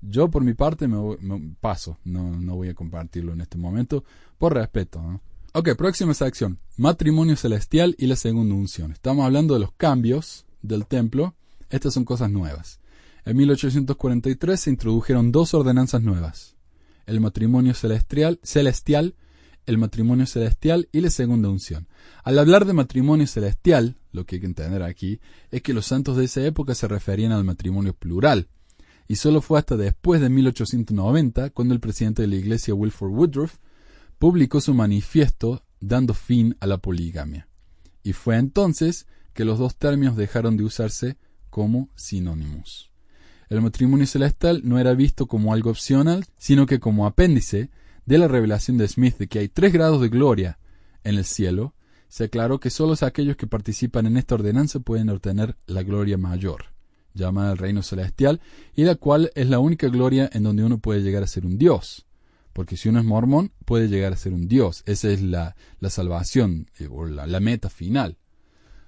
Yo 0.03 0.28
por 0.28 0.44
mi 0.44 0.53
parte 0.53 0.86
me, 0.86 0.98
paso, 1.62 1.96
no, 2.05 2.38
no, 2.38 2.57
voy 2.57 2.68
a 2.68 2.74
compartirlo 2.74 3.32
en 3.32 3.40
este 3.40 3.57
momento, 3.57 4.05
por 4.36 4.53
respeto. 4.53 5.01
¿no? 5.01 5.22
Ok, 5.55 5.76
próxima 5.78 6.12
sección, 6.12 6.59
matrimonio 6.76 7.36
celestial 7.36 7.94
y 7.96 8.07
la 8.07 8.16
segunda 8.16 8.55
unción. 8.55 8.92
Estamos 8.92 9.24
hablando 9.24 9.55
de 9.55 9.61
los 9.61 9.72
cambios 9.72 10.44
del 10.61 10.84
templo, 10.84 11.34
estas 11.70 11.94
son 11.94 12.05
cosas 12.05 12.30
nuevas. 12.30 12.80
En 13.31 13.37
1843 13.37 14.59
se 14.59 14.70
introdujeron 14.70 15.31
dos 15.31 15.55
ordenanzas 15.55 16.03
nuevas, 16.03 16.57
el 17.07 17.20
matrimonio 17.20 17.74
celestial, 17.74 18.41
celestial 18.43 19.14
el 19.66 19.78
matrimonio 19.78 20.26
celestial 20.26 20.89
y 20.91 21.01
la 21.01 21.11
segunda 21.11 21.49
unción. 21.49 21.87
Al 22.24 22.41
hablar 22.41 22.64
de 22.64 22.72
matrimonio 22.72 23.28
celestial, 23.28 24.01
lo 24.11 24.26
que 24.26 24.35
hay 24.35 24.41
que 24.41 24.49
entender 24.49 24.83
aquí 24.83 25.20
es 25.53 25.62
que 25.62 25.72
los 25.72 25.87
santos 25.87 26.16
de 26.16 26.24
esa 26.24 26.45
época 26.45 26.74
se 26.74 26.89
referían 26.89 27.31
al 27.31 27.45
matrimonio 27.45 27.95
plural, 27.95 28.49
y 29.07 29.14
solo 29.14 29.41
fue 29.41 29.61
hasta 29.61 29.76
después 29.76 30.20
de 30.20 30.28
1890 30.28 31.51
cuando 31.51 31.72
el 31.72 31.78
presidente 31.78 32.22
de 32.22 32.28
la 32.28 32.35
iglesia 32.35 32.74
Wilford 32.74 33.12
Woodruff 33.12 33.59
publicó 34.18 34.61
su 34.61 34.74
manifiesto 34.74 35.62
dando 35.78 36.14
fin 36.14 36.57
a 36.59 36.66
la 36.66 36.78
poligamia. 36.78 37.47
Y 38.03 38.12
fue 38.12 38.39
entonces 38.39 39.07
que 39.35 39.45
los 39.45 39.61
dos 39.61 39.76
términos 39.76 40.16
dejaron 40.16 40.57
de 40.57 40.64
usarse 40.64 41.16
como 41.49 41.91
sinónimos. 41.95 42.89
El 43.51 43.61
matrimonio 43.62 44.07
celestial 44.07 44.62
no 44.62 44.78
era 44.78 44.94
visto 44.94 45.26
como 45.26 45.53
algo 45.53 45.70
opcional, 45.70 46.24
sino 46.38 46.66
que 46.66 46.78
como 46.78 47.05
apéndice 47.05 47.68
de 48.07 48.16
la 48.16 48.28
revelación 48.28 48.78
de 48.78 48.86
Smith 48.86 49.18
de 49.18 49.26
que 49.26 49.40
hay 49.40 49.48
tres 49.48 49.72
grados 49.72 50.01
de 50.01 50.09
gloria 50.09 50.61
en 51.03 51.16
el 51.16 51.24
cielo, 51.24 51.74
se 52.07 52.24
aclaró 52.24 52.61
que 52.61 52.70
solo 52.70 52.94
aquellos 53.03 53.36
que 53.36 53.48
participan 53.48 54.07
en 54.07 54.16
esta 54.16 54.36
ordenanza 54.36 54.78
pueden 54.78 55.11
obtener 55.11 55.57
la 55.66 55.82
gloria 55.82 56.16
mayor, 56.16 56.66
llamada 57.12 57.51
el 57.51 57.59
reino 57.59 57.82
celestial, 57.82 58.40
y 58.76 58.84
la 58.84 58.94
cual 58.94 59.32
es 59.34 59.48
la 59.48 59.59
única 59.59 59.88
gloria 59.88 60.30
en 60.32 60.44
donde 60.44 60.62
uno 60.62 60.78
puede 60.78 61.03
llegar 61.03 61.24
a 61.24 61.28
ser 61.28 61.44
un 61.44 61.59
dios. 61.59 62.07
Porque 62.53 62.76
si 62.76 62.88
uno 62.88 63.01
es 63.01 63.05
mormón, 63.05 63.51
puede 63.64 63.88
llegar 63.88 64.12
a 64.12 64.16
ser 64.16 64.32
un 64.32 64.46
dios. 64.46 64.84
Esa 64.86 65.09
es 65.11 65.22
la, 65.22 65.57
salvación, 65.88 66.70
eh, 66.78 66.86
o 66.88 67.05
la, 67.05 67.40
meta 67.40 67.68
final. 67.68 68.16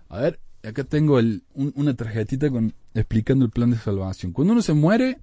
A 0.08 0.20
ver, 0.20 0.40
acá 0.62 0.84
tengo 0.84 1.18
una 1.54 1.94
tarjetita 1.94 2.48
con, 2.48 2.74
explicando 2.94 3.44
el 3.44 3.50
plan 3.50 3.70
de 3.70 3.78
salvación. 3.78 4.32
Cuando 4.32 4.52
uno 4.52 4.62
se 4.62 4.74
muere, 4.74 5.20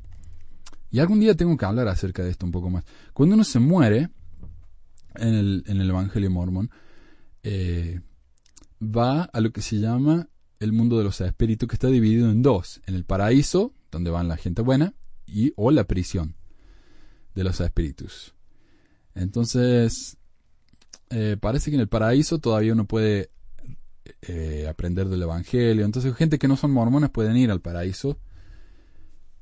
y 0.91 0.99
algún 0.99 1.19
día 1.19 1.35
tengo 1.35 1.55
que 1.55 1.65
hablar 1.65 1.87
acerca 1.87 2.23
de 2.23 2.31
esto 2.31 2.45
un 2.45 2.51
poco 2.51 2.69
más. 2.69 2.83
Cuando 3.13 3.35
uno 3.35 3.43
se 3.43 3.59
muere 3.59 4.09
en 5.15 5.33
el, 5.33 5.63
el 5.67 5.89
Evangelio 5.89 6.31
Mormón, 6.31 6.71
eh, 7.43 8.01
va 8.81 9.23
a 9.23 9.39
lo 9.39 9.51
que 9.51 9.61
se 9.61 9.79
llama 9.79 10.29
el 10.59 10.71
mundo 10.71 10.97
de 10.97 11.03
los 11.03 11.21
espíritus, 11.21 11.69
que 11.69 11.75
está 11.75 11.87
dividido 11.87 12.29
en 12.29 12.41
dos: 12.41 12.81
en 12.85 12.95
el 12.95 13.05
paraíso, 13.05 13.73
donde 13.91 14.09
van 14.09 14.27
la 14.27 14.37
gente 14.37 14.61
buena, 14.61 14.93
y 15.25 15.53
o 15.55 15.71
la 15.71 15.83
prisión 15.83 16.35
de 17.35 17.43
los 17.43 17.59
espíritus. 17.61 18.33
Entonces, 19.13 20.17
eh, 21.09 21.37
parece 21.39 21.69
que 21.69 21.75
en 21.75 21.81
el 21.81 21.87
paraíso 21.87 22.39
todavía 22.39 22.73
uno 22.73 22.85
puede 22.85 23.29
eh, 24.21 24.67
aprender 24.69 25.07
del 25.09 25.21
Evangelio. 25.21 25.85
Entonces, 25.85 26.15
gente 26.15 26.39
que 26.39 26.47
no 26.47 26.55
son 26.55 26.71
mormones 26.71 27.09
pueden 27.09 27.37
ir 27.37 27.51
al 27.51 27.61
paraíso 27.61 28.19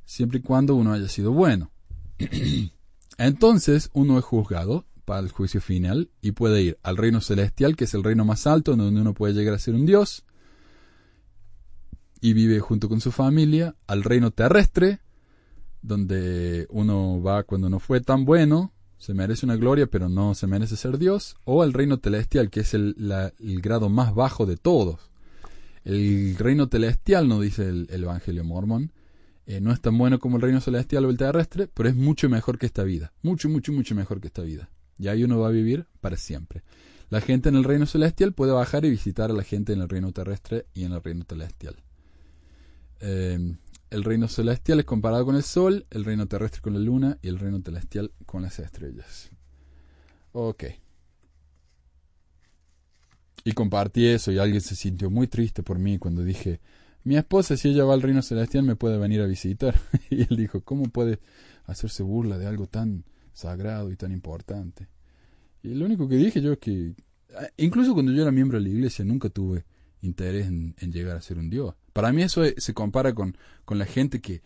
siempre 0.06 0.40
y 0.40 0.42
cuando 0.42 0.76
uno 0.76 0.94
haya 0.94 1.08
sido 1.08 1.32
bueno. 1.32 1.72
Entonces 3.18 3.90
uno 3.94 4.18
es 4.18 4.26
juzgado 4.26 4.86
para 5.06 5.20
el 5.20 5.30
juicio 5.30 5.62
final 5.62 6.10
y 6.22 6.32
puede 6.32 6.62
ir 6.62 6.80
al 6.84 6.98
reino 6.98 7.22
celestial, 7.22 7.76
que 7.76 7.86
es 7.86 7.94
el 7.94 8.04
reino 8.04 8.26
más 8.26 8.48
alto, 8.48 8.76
donde 8.76 9.02
uno 9.02 9.14
puede 9.14 9.34
llegar 9.34 9.54
a 9.54 9.60
ser 9.60 9.76
un 9.76 9.86
dios 9.86 10.26
y 12.20 12.34
vive 12.34 12.60
junto 12.60 12.90
con 12.90 13.00
su 13.00 13.12
familia, 13.12 13.76
al 13.86 14.04
reino 14.04 14.32
terrestre, 14.32 15.00
donde 15.82 16.68
uno 16.70 17.22
va 17.22 17.44
cuando 17.44 17.70
no 17.70 17.80
fue 17.80 18.02
tan 18.02 18.26
bueno, 18.26 18.74
se 18.98 19.14
merece 19.14 19.46
una 19.46 19.56
gloria, 19.56 19.88
pero 19.88 20.10
no 20.10 20.36
se 20.36 20.48
merece 20.48 20.76
ser 20.76 20.98
Dios, 20.98 21.36
o 21.46 21.64
al 21.64 21.74
reino 21.74 21.98
celestial, 21.98 22.50
que 22.50 22.62
es 22.62 22.74
el, 22.74 22.96
grado 23.62 23.90
más 23.90 24.14
bajo 24.14 24.46
de 24.46 24.58
todos. 24.58 25.12
El 25.84 26.36
reino 26.38 26.68
celestial, 26.68 27.28
no 27.28 27.40
dice 27.40 27.70
el 27.70 27.88
Evangelio 27.90 28.44
mormón, 28.44 28.92
eh, 29.48 29.62
no 29.62 29.72
es 29.72 29.80
tan 29.80 29.98
bueno 29.98 30.20
como 30.20 30.36
el 30.36 30.42
reino 30.42 30.60
celestial 30.60 31.06
o 31.06 31.10
el 31.10 31.16
terrestre, 31.16 31.70
pero 31.74 31.88
es 31.88 31.96
mucho 31.96 32.28
mejor 32.28 32.60
que 32.60 32.66
esta 32.66 32.84
vida. 32.84 33.14
Mucho, 33.22 33.48
mucho, 33.48 33.72
mucho 33.72 33.96
mejor 33.96 34.20
que 34.20 34.28
esta 34.28 34.42
vida. 34.42 34.70
Y 35.00 35.08
ahí 35.08 35.24
uno 35.24 35.40
va 35.40 35.48
a 35.48 35.52
vivir 35.52 35.88
para 36.02 36.18
siempre. 36.18 36.64
La 37.10 37.22
gente 37.22 37.48
en 37.48 37.56
el 37.56 37.64
reino 37.64 37.86
celestial 37.86 38.34
puede 38.34 38.52
bajar 38.52 38.84
y 38.84 38.90
visitar 38.90 39.32
a 39.32 39.34
la 39.34 39.44
gente 39.44 39.72
en 39.72 39.80
el 39.80 39.88
reino 39.88 40.12
terrestre 40.12 40.66
y 40.74 40.84
en 40.84 40.92
el 40.92 41.02
reino 41.02 41.24
celestial. 41.24 41.78
Eh, 43.00 43.56
el 43.90 44.04
reino 44.04 44.28
celestial 44.28 44.80
es 44.80 44.86
comparado 44.86 45.26
con 45.26 45.36
el 45.36 45.44
sol, 45.44 45.86
el 45.90 46.06
reino 46.06 46.28
terrestre 46.28 46.62
con 46.62 46.74
la 46.74 46.80
luna 46.80 47.18
y 47.22 47.30
el 47.30 47.40
reino 47.40 47.62
celestial 47.62 48.12
con 48.26 48.42
las 48.42 48.60
estrellas. 48.60 49.30
Ok. 50.34 50.66
Y 53.44 53.54
compartí 53.54 54.08
eso 54.08 54.32
y 54.32 54.40
alguien 54.40 54.62
se 54.62 54.76
sintió 54.76 55.10
muy 55.10 55.28
triste 55.28 55.64
por 55.64 55.80
mí 55.80 55.98
cuando 55.98 56.24
dije, 56.24 56.60
mi 57.04 57.16
esposa, 57.16 57.56
si 57.56 57.70
ella 57.70 57.86
va 57.86 57.94
al 57.94 58.02
reino 58.02 58.22
celestial, 58.22 58.66
me 58.66 58.76
puede 58.76 58.98
venir 58.98 59.22
a 59.22 59.26
visitar. 59.26 59.80
y 60.10 60.22
él 60.24 60.36
dijo, 60.36 60.62
¿cómo 60.62 60.84
puede 60.86 61.20
hacerse 61.66 62.04
burla 62.04 62.38
de 62.38 62.48
algo 62.48 62.68
tan 62.68 63.06
sagrado 63.32 63.92
y 63.92 63.96
tan 63.96 64.12
importante? 64.12 64.90
Y 65.64 65.70
lo 65.70 65.86
único 65.86 66.10
que 66.10 66.18
dije 66.18 66.42
yo 66.42 66.54
es 66.54 66.60
que, 66.60 66.94
ah, 67.36 67.48
incluso 67.56 67.94
cuando 67.94 68.12
yo 68.12 68.22
era 68.22 68.32
miembro 68.32 68.58
de 68.58 68.66
la 68.66 68.70
iglesia, 68.70 69.06
nunca 69.06 69.30
tuve 69.30 69.64
interés 70.02 70.48
en, 70.48 70.76
llegar 70.92 71.18
a 71.18 71.22
ser 71.22 71.38
un 71.38 71.50
Dios. 71.50 71.76
Para 71.94 72.12
mí 72.12 72.24
eso 72.24 72.44
se 72.58 72.74
compara 72.74 73.14
con, 73.14 73.38
con 73.66 73.78
la 73.78 73.86
gente 73.86 74.22
que 74.22 74.42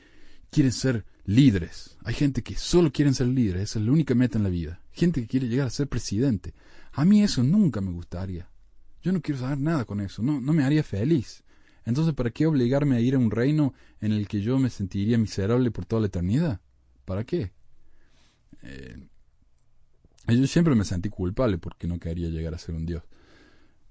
quiere 0.49 0.71
ser 0.71 1.05
líderes. 1.25 1.97
Hay 2.03 2.13
gente 2.13 2.43
que 2.43 2.55
solo 2.55 2.91
quieren 2.91 3.13
ser 3.13 3.27
líderes, 3.27 3.63
esa 3.63 3.79
es 3.79 3.85
la 3.85 3.91
única 3.91 4.15
meta 4.15 4.37
en 4.37 4.43
la 4.43 4.49
vida. 4.49 4.81
Gente 4.91 5.21
que 5.21 5.27
quiere 5.27 5.47
llegar 5.47 5.67
a 5.67 5.71
ser 5.71 5.87
presidente. 5.87 6.53
A 6.93 7.05
mí 7.05 7.23
eso 7.23 7.43
nunca 7.43 7.81
me 7.81 7.91
gustaría. 7.91 8.49
Yo 9.01 9.11
no 9.11 9.21
quiero 9.21 9.39
saber 9.39 9.59
nada 9.59 9.85
con 9.85 10.01
eso, 10.01 10.21
no, 10.21 10.39
no 10.39 10.53
me 10.53 10.63
haría 10.63 10.83
feliz. 10.83 11.43
Entonces, 11.85 12.13
¿para 12.13 12.29
qué 12.29 12.45
obligarme 12.45 12.95
a 12.95 12.99
ir 12.99 13.15
a 13.15 13.17
un 13.17 13.31
reino 13.31 13.73
en 13.99 14.11
el 14.11 14.27
que 14.27 14.41
yo 14.41 14.59
me 14.59 14.69
sentiría 14.69 15.17
miserable 15.17 15.71
por 15.71 15.85
toda 15.85 16.01
la 16.01 16.07
eternidad? 16.07 16.61
¿Para 17.05 17.23
qué? 17.23 17.51
Eh, 18.61 19.07
yo 20.27 20.47
siempre 20.47 20.75
me 20.75 20.85
sentí 20.85 21.09
culpable 21.09 21.57
porque 21.57 21.87
no 21.87 21.99
quería 21.99 22.29
llegar 22.29 22.53
a 22.53 22.59
ser 22.59 22.75
un 22.75 22.85
dios. 22.85 23.03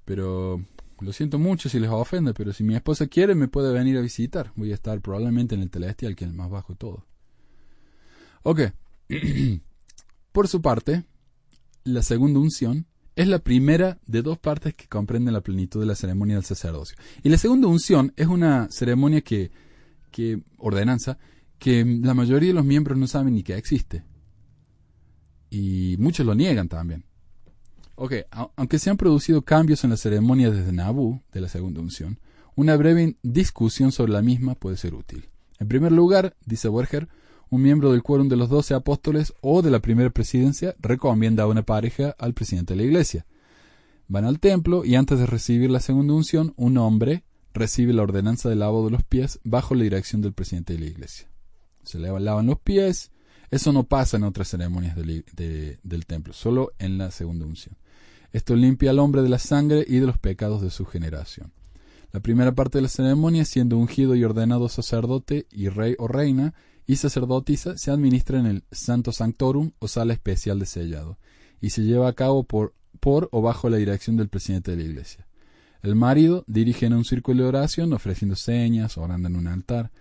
Pero 0.05 0.65
lo 1.01 1.13
siento 1.13 1.39
mucho 1.39 1.69
si 1.69 1.81
les 1.81 1.91
ofende, 1.91 2.35
pero 2.35 2.53
si 2.53 2.65
mi 2.65 2.75
esposa 2.75 3.07
quiere 3.07 3.35
me 3.35 3.49
puede 3.49 3.73
venir 3.73 3.97
a 3.97 4.01
visitar. 4.01 4.53
Voy 4.57 4.73
a 4.73 4.75
estar 4.75 5.01
probablemente 5.01 5.55
en 5.55 5.63
el 5.63 5.71
celestial, 5.71 6.15
que 6.15 6.25
es 6.25 6.31
el 6.31 6.37
más 6.37 6.51
bajo 6.51 6.73
de 6.73 6.79
todo. 6.79 7.07
Ok. 8.43 8.61
por 10.33 10.49
su 10.49 10.63
parte, 10.63 11.05
la 11.85 12.03
segunda 12.03 12.39
unción 12.41 12.87
es 13.17 13.29
la 13.29 13.41
primera 13.41 13.99
de 14.07 14.23
dos 14.23 14.39
partes 14.39 14.75
que 14.75 14.89
comprenden 14.89 15.35
la 15.35 15.43
plenitud 15.43 15.81
de 15.81 15.87
la 15.87 15.95
ceremonia 15.95 16.37
del 16.37 16.45
sacerdocio. 16.45 16.97
Y 17.23 17.29
la 17.29 17.39
segunda 17.39 17.69
unción 17.69 18.13
es 18.17 18.27
una 18.27 18.69
ceremonia 18.71 19.21
que, 19.21 19.51
que 20.11 20.43
ordenanza, 20.59 21.19
que 21.59 21.85
la 21.85 22.15
mayoría 22.15 22.49
de 22.49 22.55
los 22.55 22.65
miembros 22.65 22.97
no 22.97 23.07
saben 23.07 23.35
ni 23.35 23.43
que 23.43 23.57
existe. 23.57 24.05
Y 25.51 25.97
muchos 25.99 26.25
lo 26.25 26.35
niegan 26.35 26.69
también. 26.69 27.05
Ok, 28.03 28.15
aunque 28.57 28.79
se 28.79 28.89
han 28.89 28.97
producido 28.97 29.43
cambios 29.43 29.85
en 29.85 29.91
la 29.91 29.99
ceremonia 29.99 30.51
desde 30.51 30.73
Nabu, 30.73 31.21
de 31.35 31.43
la 31.43 31.51
segunda 31.51 31.83
unción, 31.83 32.19
una 32.55 32.75
breve 32.75 33.19
discusión 33.23 33.93
sobre 33.93 34.13
la 34.13 34.23
misma 34.23 34.55
puede 34.55 34.79
ser 34.79 34.95
útil. 34.95 35.29
En 35.59 35.69
primer 35.69 35.93
lugar, 35.93 36.35
dice 36.47 36.71
Werger, 36.71 37.09
un 37.51 37.61
miembro 37.61 37.93
del 37.93 38.03
quórum 38.03 38.31
de 38.31 38.37
los 38.37 38.49
doce 38.49 38.73
apóstoles 38.73 39.35
o 39.43 39.61
de 39.61 39.71
la 39.71 39.81
primera 39.81 40.09
presidencia 40.09 40.75
recomienda 40.79 41.43
a 41.43 41.47
una 41.47 41.63
pareja 41.63 42.17
al 42.19 42.33
presidente 42.33 42.73
de 42.73 42.79
la 42.79 42.85
iglesia. 42.85 43.27
Van 44.09 44.25
al 44.25 44.41
templo 44.41 44.83
y 44.87 44.95
antes 44.95 45.19
de 45.19 45.27
recibir 45.27 45.71
la 45.71 45.81
segunda 45.81 46.15
unción, 46.15 46.55
un 46.57 46.79
hombre 46.79 47.25
recibe 47.53 47.93
la 47.93 48.05
ordenanza 48.05 48.49
de 48.49 48.57
lavado 48.57 48.87
de 48.87 48.93
los 48.93 49.05
pies 49.05 49.41
bajo 49.45 49.75
la 49.75 49.83
dirección 49.83 50.23
del 50.23 50.33
presidente 50.33 50.73
de 50.73 50.79
la 50.79 50.87
iglesia. 50.87 51.29
Se 51.83 51.99
le 51.99 52.19
lavan 52.19 52.47
los 52.47 52.61
pies. 52.61 53.11
Eso 53.51 53.75
no 53.75 53.85
pasa 53.85 54.17
en 54.17 54.23
otras 54.23 54.49
ceremonias 54.49 54.97
del 54.97 56.07
templo, 56.07 56.33
solo 56.33 56.73
en 56.79 56.97
la 56.97 57.11
segunda 57.11 57.45
unción. 57.45 57.77
Esto 58.33 58.55
limpia 58.55 58.91
al 58.91 58.99
hombre 58.99 59.23
de 59.23 59.29
la 59.29 59.39
sangre 59.39 59.85
y 59.87 59.99
de 59.99 60.07
los 60.07 60.19
pecados 60.19 60.63
de 60.63 60.71
su 60.71 60.85
generación. 60.87 61.53
La 62.13 62.21
primera 62.21 62.55
parte 62.55 62.79
de 62.79 62.83
la 62.83 62.89
ceremonia, 62.89 63.45
siendo 63.45 63.79
ungido 63.79 64.17
y 64.17 64.25
ordenado 64.25 64.69
sacerdote 64.69 65.47
y 65.51 65.69
rey 65.69 65.95
o 65.99 66.09
reina, 66.09 66.55
y 66.87 66.97
sacerdotisa 66.97 67.79
se 67.79 67.93
administra 67.93 68.41
en 68.41 68.47
el 68.47 68.65
Santo 68.73 69.13
Sanctorum 69.13 69.71
o 69.79 69.87
sala 69.87 70.13
especial 70.13 70.59
de 70.59 70.67
sellado 70.67 71.19
y 71.61 71.71
se 71.71 71.83
lleva 71.83 72.09
a 72.09 72.15
cabo 72.15 72.45
por, 72.45 72.75
por 72.99 73.29
o 73.33 73.43
bajo 73.43 73.69
la 73.69 73.77
dirección 73.77 74.17
del 74.17 74.29
presidente 74.29 74.73
de 74.73 74.79
la 74.79 74.89
iglesia. 74.89 75.27
El 75.83 75.95
marido 75.95 76.45
dirige 76.47 76.87
en 76.87 76.95
un 76.95 77.05
círculo 77.05 77.43
de 77.43 77.49
oración 77.49 77.93
ofreciendo 77.93 78.37
señas, 78.37 78.99
orando 78.99 79.29
en 79.29 79.37
un 79.37 79.47
altar. 79.47 79.93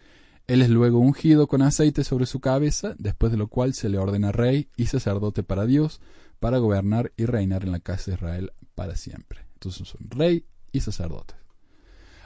Él 0.48 0.62
es 0.62 0.70
luego 0.70 0.98
ungido 0.98 1.48
con 1.48 1.62
aceite 1.62 2.04
sobre 2.04 2.26
su 2.26 2.40
cabeza, 2.40 2.96
después 2.98 3.32
de 3.32 3.38
lo 3.38 3.48
cual 3.48 3.74
se 3.74 3.88
le 3.88 3.98
ordena 3.98 4.32
rey 4.32 4.70
y 4.76 4.88
sacerdote 4.88 5.44
para 5.44 5.66
Dios, 5.66 6.02
para 6.40 6.58
gobernar 6.58 7.12
y 7.18 7.26
reinar 7.26 7.64
en 7.64 7.72
la 7.72 7.80
casa 7.80 8.12
de 8.12 8.16
Israel 8.16 8.52
para 8.76 8.96
siempre. 8.96 9.46
Entonces 9.54 9.88
son 9.88 10.10
rey 10.10 10.46
y 10.72 10.82
sacerdotes. 10.82 11.38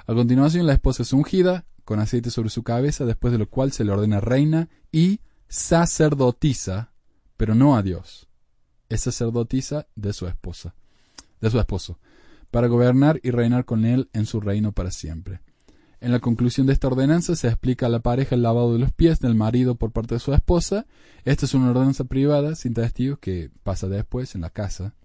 A 0.05 0.13
continuación, 0.13 0.67
la 0.67 0.73
esposa 0.73 1.03
es 1.03 1.13
ungida 1.13 1.65
con 1.85 1.99
aceite 1.99 2.29
sobre 2.29 2.49
su 2.49 2.63
cabeza, 2.63 3.05
después 3.05 3.31
de 3.31 3.39
lo 3.39 3.49
cual 3.49 3.71
se 3.71 3.83
le 3.83 3.91
ordena 3.91 4.19
reina 4.19 4.69
y 4.91 5.21
sacerdotisa, 5.47 6.93
pero 7.37 7.55
no 7.55 7.75
a 7.75 7.83
Dios. 7.83 8.27
Es 8.89 9.01
sacerdotisa 9.01 9.87
de 9.95 10.13
su 10.13 10.27
esposa, 10.27 10.75
de 11.41 11.49
su 11.49 11.59
esposo, 11.59 11.99
para 12.51 12.67
gobernar 12.67 13.19
y 13.23 13.31
reinar 13.31 13.65
con 13.65 13.85
él 13.85 14.09
en 14.13 14.25
su 14.25 14.39
reino 14.39 14.71
para 14.71 14.91
siempre. 14.91 15.41
En 16.03 16.11
la 16.11 16.19
conclusión 16.19 16.67
de 16.67 16.73
esta 16.73 16.87
ordenanza 16.87 17.33
se 17.37 17.47
explica 17.47 17.85
a 17.85 17.89
la 17.89 18.01
pareja 18.01 18.35
el 18.35 18.41
lavado 18.41 18.73
de 18.73 18.79
los 18.79 18.91
pies 18.91 19.21
del 19.21 19.35
marido 19.35 19.75
por 19.75 19.91
parte 19.93 20.15
de 20.15 20.19
su 20.19 20.33
esposa. 20.33 20.85
Esta 21.23 21.45
es 21.45 21.53
una 21.53 21.69
ordenanza 21.69 22.03
privada, 22.03 22.55
sin 22.55 22.73
testigos, 22.73 23.19
que 23.19 23.49
pasa 23.63 23.87
después 23.87 24.35
en 24.35 24.41
la 24.41 24.49
casa. 24.49 24.95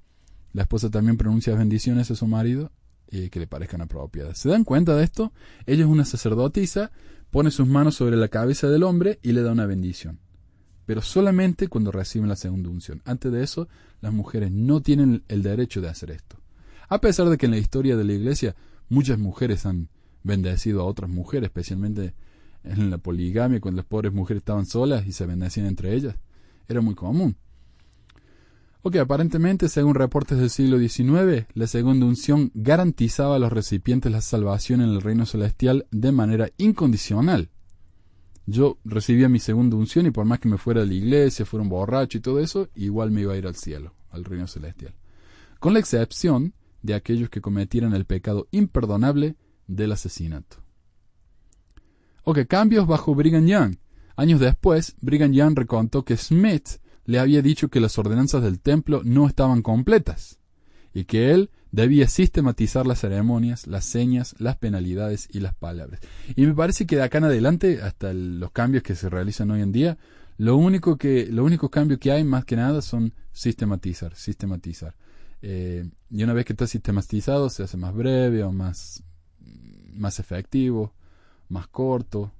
La 0.53 0.63
esposa 0.63 0.91
también 0.91 1.17
pronuncia 1.17 1.55
bendiciones 1.55 2.11
a 2.11 2.17
su 2.17 2.27
marido 2.27 2.73
y 3.13 3.29
que 3.29 3.39
le 3.39 3.47
parezcan 3.47 3.81
apropiadas. 3.81 4.39
¿Se 4.39 4.49
dan 4.49 4.65
cuenta 4.65 4.97
de 4.97 5.05
esto? 5.05 5.33
Ella 5.67 5.85
es 5.85 5.89
una 5.89 6.05
sacerdotisa, 6.05 6.91
pone 7.31 7.53
sus 7.53 7.69
manos 7.69 7.95
sobre 7.95 8.17
la 8.17 8.27
cabeza 8.27 8.69
del 8.69 8.83
hombre 8.83 9.21
y 9.23 9.31
le 9.31 9.43
da 9.43 9.53
una 9.53 9.67
bendición. 9.67 10.19
Pero 10.85 11.01
solamente 11.01 11.69
cuando 11.69 11.93
reciben 11.93 12.29
la 12.29 12.35
segunda 12.35 12.71
unción. 12.71 13.03
Antes 13.05 13.31
de 13.31 13.45
eso, 13.45 13.69
las 14.01 14.13
mujeres 14.13 14.51
no 14.51 14.81
tienen 14.81 15.23
el 15.29 15.45
derecho 15.45 15.81
de 15.81 15.91
hacer 15.91 16.11
esto. 16.11 16.41
A 16.89 17.01
pesar 17.01 17.29
de 17.29 17.39
que 17.39 17.47
en 17.47 17.53
la 17.53 17.59
historia 17.59 17.97
de 17.97 18.03
la 18.03 18.15
iglesia 18.15 18.57
muchas 18.89 19.21
mujeres 19.21 19.65
han 19.65 19.91
bendecido 20.29 20.83
a 20.83 20.85
otras 20.85 21.11
mujeres, 21.11 21.49
especialmente 21.49 22.15
en 22.63 22.91
la 22.91 22.99
poligamia, 22.99 23.61
cuando 23.61 23.79
las 23.79 23.87
pobres 23.87 24.13
mujeres 24.13 24.43
estaban 24.43 24.67
solas 24.67 25.07
y 25.07 25.13
se 25.13 25.27
bendecían 25.27 25.67
entre 25.67 25.95
ellas. 25.95 26.15
Era 26.69 26.81
muy 26.81 26.95
común. 26.95 27.35
Ok, 28.83 28.97
aparentemente, 28.97 29.69
según 29.69 29.95
reportes 29.97 30.39
del 30.39 30.51
siglo 30.51 30.79
XIX, 30.79 31.47
la 31.55 31.67
segunda 31.67 32.07
unción 32.07 32.53
garantizaba 32.55 33.37
a 33.37 33.39
los 33.39 33.53
recipientes 33.53 34.13
la 34.13 34.21
salvación 34.21 34.83
en 34.83 34.91
el 34.91 35.01
reino 35.01 35.27
celestial 35.27 35.87
de 35.91 36.13
manera 36.13 36.51
incondicional. 36.59 37.51
Yo 38.47 38.79
recibía 38.85 39.29
mi 39.29 39.41
segunda 39.41 39.77
unción 39.77 40.07
y 40.07 40.11
por 40.11 40.25
más 40.25 40.39
que 40.39 40.49
me 40.49 40.59
fuera 40.59 40.81
de 40.81 40.87
la 40.87 40.95
iglesia, 40.95 41.45
fuera 41.45 41.63
un 41.63 41.69
borracho 41.69 42.19
y 42.19 42.21
todo 42.21 42.39
eso, 42.39 42.69
igual 42.75 43.11
me 43.11 43.23
iba 43.23 43.35
a 43.35 43.37
ir 43.37 43.47
al 43.47 43.57
cielo, 43.57 43.95
al 44.11 44.25
reino 44.25 44.47
celestial. 44.47 44.95
Con 45.59 45.73
la 45.73 45.81
excepción 45.81 46.55
de 46.83 46.95
aquellos 46.95 47.31
que 47.31 47.41
cometieran 47.41 47.95
el 47.95 48.05
pecado 48.05 48.47
imperdonable 48.53 49.37
del 49.69 49.93
asesinato. 49.93 50.57
Ok, 52.25 52.41
cambios 52.49 52.87
bajo 52.87 53.15
Brigham 53.15 53.47
Young. 53.47 53.77
Años 54.17 54.41
después, 54.41 54.97
Brigham 55.01 55.33
Young 55.33 55.57
recontó 55.57 56.05
que 56.05 56.17
Smith 56.17 56.81
le 57.05 57.21
había 57.21 57.41
dicho 57.41 57.69
que 57.69 57.81
las 57.81 57.97
ordenanzas 57.99 58.43
del 58.43 58.61
templo 58.61 59.03
no 59.05 59.29
estaban 59.29 59.63
completas 59.63 60.41
y 60.93 61.05
que 61.05 61.31
él 61.31 61.51
debía 61.71 62.09
sistematizar 62.09 62.87
las 62.87 63.01
ceremonias, 63.01 63.67
las 63.67 63.85
señas, 63.85 64.35
las 64.39 64.57
penalidades 64.57 65.29
y 65.31 65.41
las 65.41 65.55
palabras. 65.55 66.01
Y 66.35 66.47
me 66.47 66.55
parece 66.55 66.87
que 66.87 66.97
de 66.97 67.03
acá 67.03 67.19
en 67.19 67.25
adelante, 67.25 67.81
hasta 67.83 68.13
los 68.13 68.51
cambios 68.51 68.83
que 68.83 68.95
se 68.95 69.09
realizan 69.09 69.51
hoy 69.51 69.63
en 69.63 69.73
día, 69.73 69.99
lo 70.39 70.57
único 70.57 70.97
que, 70.97 71.31
cambios 71.71 71.99
que 71.99 72.13
hay 72.13 72.25
más 72.25 72.45
que 72.45 72.57
nada 72.57 72.81
son 72.83 73.13
sistematizar, 73.33 74.15
sistematizar. 74.15 74.95
Eh, 75.43 75.89
y 76.11 76.23
una 76.23 76.33
vez 76.33 76.45
que 76.45 76.53
está 76.53 76.67
sistematizado, 76.67 77.51
se 77.51 77.63
hace 77.63 77.77
más 77.77 77.95
breve 77.95 78.43
o 78.45 78.53
más, 78.53 79.03
más 79.99 80.19
efectivo, 80.19 80.93
más 81.49 81.67
corto. 81.69 82.33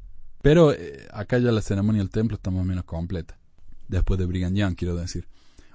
Pero 0.43 0.73
eh, 0.73 1.07
acá 1.13 1.39
ya 1.39 1.53
la 1.53 1.63
ceremonia 1.63 2.01
del 2.01 2.11
templo 2.11 2.37
está 2.37 2.51
más 2.51 2.63
o 2.63 2.65
menos 2.65 2.85
completa. 2.85 3.39
Después 3.89 4.19
de 4.19 4.27
Brigham 4.27 4.55
Young, 4.55 4.75
quiero 4.75 4.97
decir. 4.97 5.27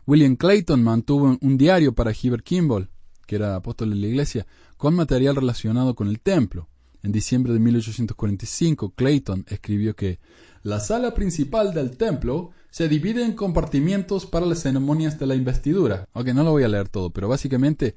William 0.05 0.35
Clayton 0.35 0.83
mantuvo 0.83 1.37
un 1.39 1.57
diario 1.57 1.93
para 1.93 2.11
Heber 2.11 2.43
Kimball, 2.43 2.89
que 3.25 3.35
era 3.35 3.55
apóstol 3.55 3.91
de 3.91 3.95
la 3.95 4.07
iglesia, 4.07 4.45
con 4.77 4.95
material 4.95 5.35
relacionado 5.35 5.95
con 5.95 6.07
el 6.07 6.19
templo. 6.19 6.67
En 7.03 7.11
diciembre 7.11 7.53
de 7.53 7.59
1845, 7.59 8.93
Clayton 8.95 9.45
escribió 9.49 9.95
que 9.95 10.19
la 10.61 10.79
sala 10.79 11.13
principal 11.13 11.73
del 11.73 11.97
templo 11.97 12.51
se 12.69 12.87
divide 12.87 13.23
en 13.25 13.33
compartimientos 13.33 14.25
para 14.25 14.45
las 14.45 14.59
ceremonias 14.61 15.19
de 15.19 15.27
la 15.27 15.35
investidura. 15.35 16.07
Ok, 16.13 16.27
no 16.27 16.43
lo 16.43 16.51
voy 16.51 16.63
a 16.63 16.69
leer 16.69 16.87
todo, 16.87 17.09
pero 17.09 17.27
básicamente 17.27 17.95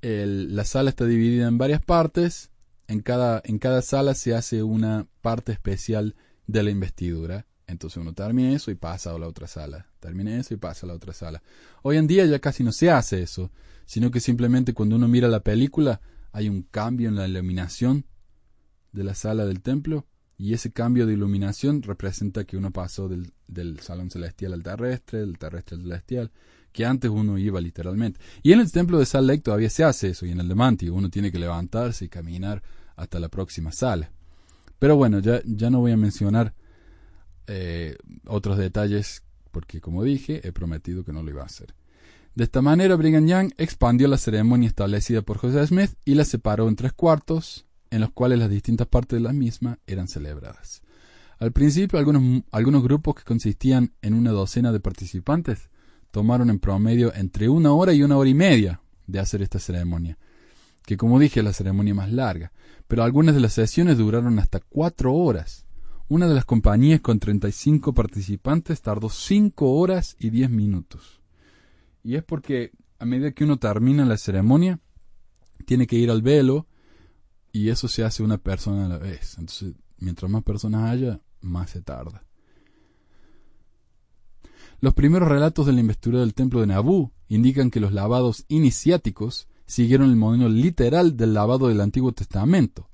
la 0.00 0.64
sala 0.64 0.90
está 0.90 1.04
dividida 1.04 1.48
en 1.48 1.58
varias 1.58 1.82
partes 1.82 2.50
en 2.88 3.00
cada, 3.00 3.42
en 3.44 3.58
cada 3.58 3.82
sala 3.82 4.14
se 4.14 4.34
hace 4.34 4.62
una 4.62 5.06
parte 5.20 5.52
especial 5.52 6.16
de 6.46 6.62
la 6.62 6.70
investidura. 6.70 7.46
Entonces 7.66 7.98
uno 7.98 8.14
termina 8.14 8.52
eso 8.52 8.70
y 8.70 8.74
pasa 8.74 9.14
a 9.14 9.18
la 9.18 9.28
otra 9.28 9.46
sala. 9.46 9.86
Termina 10.00 10.36
eso 10.38 10.54
y 10.54 10.56
pasa 10.56 10.86
a 10.86 10.88
la 10.88 10.94
otra 10.94 11.12
sala. 11.12 11.42
Hoy 11.82 11.98
en 11.98 12.06
día 12.06 12.24
ya 12.24 12.38
casi 12.38 12.64
no 12.64 12.72
se 12.72 12.90
hace 12.90 13.22
eso, 13.22 13.52
sino 13.84 14.10
que 14.10 14.20
simplemente 14.20 14.72
cuando 14.72 14.96
uno 14.96 15.06
mira 15.06 15.28
la 15.28 15.40
película 15.40 16.00
hay 16.32 16.48
un 16.48 16.62
cambio 16.62 17.10
en 17.10 17.16
la 17.16 17.28
iluminación 17.28 18.06
de 18.92 19.04
la 19.04 19.14
sala 19.14 19.44
del 19.44 19.60
templo 19.60 20.06
y 20.38 20.54
ese 20.54 20.72
cambio 20.72 21.06
de 21.06 21.12
iluminación 21.12 21.82
representa 21.82 22.44
que 22.44 22.56
uno 22.56 22.70
pasó 22.70 23.08
del, 23.08 23.32
del 23.48 23.80
salón 23.80 24.08
celestial 24.10 24.54
al 24.54 24.62
terrestre, 24.62 25.18
del 25.18 25.36
terrestre 25.36 25.76
al 25.76 25.82
celestial, 25.82 26.30
que 26.72 26.86
antes 26.86 27.10
uno 27.10 27.38
iba 27.38 27.60
literalmente. 27.60 28.20
Y 28.42 28.52
en 28.52 28.60
el 28.60 28.70
templo 28.70 28.98
de 28.98 29.06
Salt 29.06 29.26
Lake 29.26 29.42
todavía 29.42 29.68
se 29.68 29.82
hace 29.82 30.10
eso, 30.10 30.26
y 30.26 30.30
en 30.30 30.38
el 30.38 30.48
de 30.48 30.54
Manti 30.54 30.88
uno 30.88 31.10
tiene 31.10 31.32
que 31.32 31.40
levantarse 31.40 32.04
y 32.04 32.08
caminar 32.08 32.62
hasta 32.98 33.18
la 33.18 33.28
próxima 33.28 33.72
sala. 33.72 34.10
Pero 34.78 34.96
bueno, 34.96 35.20
ya, 35.20 35.40
ya 35.44 35.70
no 35.70 35.80
voy 35.80 35.92
a 35.92 35.96
mencionar 35.96 36.54
eh, 37.46 37.96
otros 38.26 38.58
detalles 38.58 39.22
porque, 39.50 39.80
como 39.80 40.04
dije, 40.04 40.46
he 40.46 40.52
prometido 40.52 41.04
que 41.04 41.12
no 41.12 41.22
lo 41.22 41.30
iba 41.30 41.42
a 41.42 41.46
hacer. 41.46 41.74
De 42.34 42.44
esta 42.44 42.62
manera, 42.62 42.94
Brigham 42.94 43.26
Young 43.26 43.52
expandió 43.56 44.06
la 44.06 44.18
ceremonia 44.18 44.68
establecida 44.68 45.22
por 45.22 45.38
José 45.38 45.66
Smith 45.66 45.94
y 46.04 46.14
la 46.14 46.24
separó 46.24 46.68
en 46.68 46.76
tres 46.76 46.92
cuartos, 46.92 47.66
en 47.90 48.00
los 48.00 48.12
cuales 48.12 48.38
las 48.38 48.50
distintas 48.50 48.86
partes 48.86 49.18
de 49.18 49.24
la 49.24 49.32
misma 49.32 49.78
eran 49.86 50.06
celebradas. 50.06 50.82
Al 51.38 51.52
principio, 51.52 51.98
algunos, 51.98 52.42
algunos 52.52 52.82
grupos 52.82 53.14
que 53.16 53.24
consistían 53.24 53.92
en 54.02 54.14
una 54.14 54.30
docena 54.30 54.72
de 54.72 54.80
participantes 54.80 55.70
tomaron 56.10 56.50
en 56.50 56.58
promedio 56.58 57.12
entre 57.14 57.48
una 57.48 57.72
hora 57.72 57.92
y 57.92 58.02
una 58.02 58.16
hora 58.16 58.28
y 58.28 58.34
media 58.34 58.80
de 59.06 59.20
hacer 59.20 59.42
esta 59.42 59.58
ceremonia, 59.58 60.18
que 60.88 60.96
como 60.96 61.18
dije 61.18 61.40
es 61.40 61.44
la 61.44 61.52
ceremonia 61.52 61.94
más 61.94 62.10
larga, 62.10 62.50
pero 62.86 63.02
algunas 63.02 63.34
de 63.34 63.42
las 63.42 63.52
sesiones 63.52 63.98
duraron 63.98 64.38
hasta 64.38 64.58
cuatro 64.58 65.12
horas. 65.12 65.66
Una 66.08 66.26
de 66.26 66.34
las 66.34 66.46
compañías 66.46 67.02
con 67.02 67.18
35 67.18 67.92
participantes 67.92 68.80
tardó 68.80 69.10
cinco 69.10 69.74
horas 69.74 70.16
y 70.18 70.30
diez 70.30 70.48
minutos. 70.48 71.20
Y 72.02 72.14
es 72.14 72.24
porque 72.24 72.72
a 72.98 73.04
medida 73.04 73.32
que 73.32 73.44
uno 73.44 73.58
termina 73.58 74.06
la 74.06 74.16
ceremonia, 74.16 74.80
tiene 75.66 75.86
que 75.86 75.96
ir 75.96 76.10
al 76.10 76.22
velo 76.22 76.66
y 77.52 77.68
eso 77.68 77.86
se 77.86 78.02
hace 78.02 78.22
una 78.22 78.38
persona 78.38 78.86
a 78.86 78.88
la 78.88 78.96
vez. 78.96 79.36
Entonces, 79.36 79.74
mientras 79.98 80.30
más 80.30 80.42
personas 80.42 80.90
haya, 80.90 81.20
más 81.42 81.68
se 81.68 81.82
tarda. 81.82 82.24
Los 84.80 84.94
primeros 84.94 85.28
relatos 85.28 85.66
de 85.66 85.74
la 85.74 85.80
investidura 85.80 86.20
del 86.20 86.32
templo 86.32 86.62
de 86.62 86.68
Nabú 86.68 87.12
indican 87.28 87.70
que 87.70 87.78
los 87.78 87.92
lavados 87.92 88.46
iniciáticos 88.48 89.48
siguieron 89.68 90.10
el 90.10 90.16
modelo 90.16 90.48
literal 90.48 91.16
del 91.16 91.34
lavado 91.34 91.68
del 91.68 91.80
Antiguo 91.80 92.10
Testamento. 92.12 92.88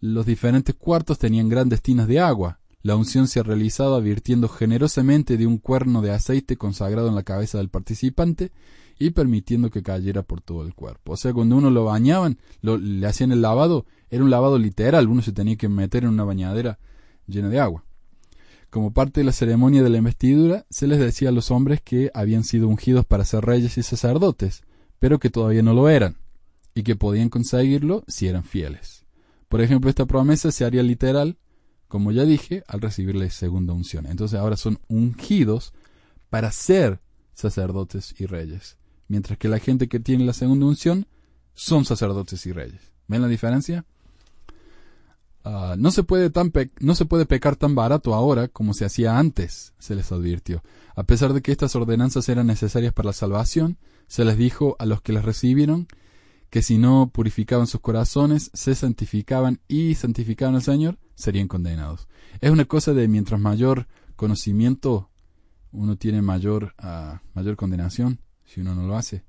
Los 0.00 0.26
diferentes 0.26 0.74
cuartos 0.74 1.18
tenían 1.18 1.48
grandes 1.48 1.80
tinas 1.80 2.08
de 2.08 2.18
agua. 2.18 2.58
La 2.82 2.96
unción 2.96 3.28
se 3.28 3.42
realizaba 3.44 4.00
virtiendo 4.00 4.48
generosamente 4.48 5.36
de 5.36 5.46
un 5.46 5.58
cuerno 5.58 6.02
de 6.02 6.10
aceite 6.10 6.56
consagrado 6.56 7.08
en 7.08 7.14
la 7.14 7.22
cabeza 7.22 7.58
del 7.58 7.68
participante 7.68 8.50
y 8.98 9.10
permitiendo 9.10 9.70
que 9.70 9.84
cayera 9.84 10.24
por 10.24 10.40
todo 10.40 10.64
el 10.64 10.74
cuerpo. 10.74 11.12
O 11.12 11.16
sea, 11.16 11.32
cuando 11.32 11.56
uno 11.56 11.70
lo 11.70 11.84
bañaban, 11.84 12.38
le 12.60 13.06
hacían 13.06 13.30
el 13.30 13.40
lavado, 13.40 13.86
era 14.10 14.24
un 14.24 14.30
lavado 14.30 14.58
literal, 14.58 15.06
uno 15.06 15.22
se 15.22 15.32
tenía 15.32 15.56
que 15.56 15.68
meter 15.68 16.02
en 16.02 16.10
una 16.10 16.24
bañadera 16.24 16.80
llena 17.28 17.48
de 17.48 17.60
agua. 17.60 17.84
Como 18.70 18.92
parte 18.92 19.20
de 19.20 19.24
la 19.24 19.32
ceremonia 19.32 19.84
de 19.84 19.90
la 19.90 19.98
investidura, 19.98 20.66
se 20.68 20.88
les 20.88 20.98
decía 20.98 21.28
a 21.28 21.32
los 21.32 21.52
hombres 21.52 21.80
que 21.80 22.10
habían 22.12 22.42
sido 22.42 22.66
ungidos 22.66 23.06
para 23.06 23.24
ser 23.24 23.44
reyes 23.44 23.78
y 23.78 23.84
sacerdotes, 23.84 24.64
pero 25.02 25.18
que 25.18 25.30
todavía 25.30 25.64
no 25.64 25.74
lo 25.74 25.88
eran, 25.88 26.16
y 26.76 26.84
que 26.84 26.94
podían 26.94 27.28
conseguirlo 27.28 28.04
si 28.06 28.28
eran 28.28 28.44
fieles. 28.44 29.04
Por 29.48 29.60
ejemplo, 29.60 29.90
esta 29.90 30.06
promesa 30.06 30.52
se 30.52 30.64
haría 30.64 30.84
literal, 30.84 31.38
como 31.88 32.12
ya 32.12 32.24
dije, 32.24 32.62
al 32.68 32.80
recibir 32.80 33.16
la 33.16 33.28
segunda 33.28 33.72
unción. 33.72 34.06
Entonces 34.06 34.38
ahora 34.38 34.56
son 34.56 34.78
ungidos 34.86 35.72
para 36.30 36.52
ser 36.52 37.00
sacerdotes 37.34 38.14
y 38.20 38.26
reyes, 38.26 38.76
mientras 39.08 39.38
que 39.38 39.48
la 39.48 39.58
gente 39.58 39.88
que 39.88 39.98
tiene 39.98 40.24
la 40.24 40.34
segunda 40.34 40.66
unción 40.66 41.08
son 41.52 41.84
sacerdotes 41.84 42.46
y 42.46 42.52
reyes. 42.52 42.92
¿Ven 43.08 43.22
la 43.22 43.28
diferencia? 43.28 43.84
Ah, 45.42 45.74
no, 45.76 45.90
se 45.90 46.04
puede 46.04 46.30
no 46.78 46.94
se 46.94 47.06
puede 47.06 47.26
pecar 47.26 47.56
tan 47.56 47.74
barato 47.74 48.14
ahora 48.14 48.46
como 48.46 48.72
se 48.72 48.84
hacía 48.84 49.18
antes, 49.18 49.74
se 49.80 49.96
les 49.96 50.12
advirtió. 50.12 50.62
A 50.94 51.02
pesar 51.02 51.32
de 51.32 51.42
que 51.42 51.50
estas 51.50 51.74
ordenanzas 51.74 52.28
eran 52.28 52.46
necesarias 52.46 52.92
para 52.92 53.08
la 53.08 53.12
salvación, 53.14 53.78
se 54.12 54.26
les 54.26 54.36
dijo 54.36 54.76
a 54.78 54.84
los 54.84 55.00
que 55.00 55.14
las 55.14 55.24
recibieron 55.24 55.88
que 56.50 56.60
si 56.60 56.76
no 56.76 57.10
purificaban 57.14 57.66
sus 57.66 57.80
corazones, 57.80 58.50
se 58.52 58.74
santificaban 58.74 59.62
y 59.68 59.94
santificaban 59.94 60.54
al 60.54 60.62
Señor, 60.62 60.98
serían 61.14 61.48
condenados. 61.48 62.08
Es 62.42 62.50
una 62.50 62.66
cosa 62.66 62.92
de 62.92 63.08
mientras 63.08 63.40
mayor 63.40 63.86
conocimiento 64.14 65.08
uno 65.70 65.96
tiene 65.96 66.20
mayor, 66.20 66.74
uh, 66.82 67.16
mayor 67.32 67.56
condenación 67.56 68.20
si 68.44 68.60
uno 68.60 68.74
no 68.74 68.86
lo 68.86 68.98
hace. 68.98 69.24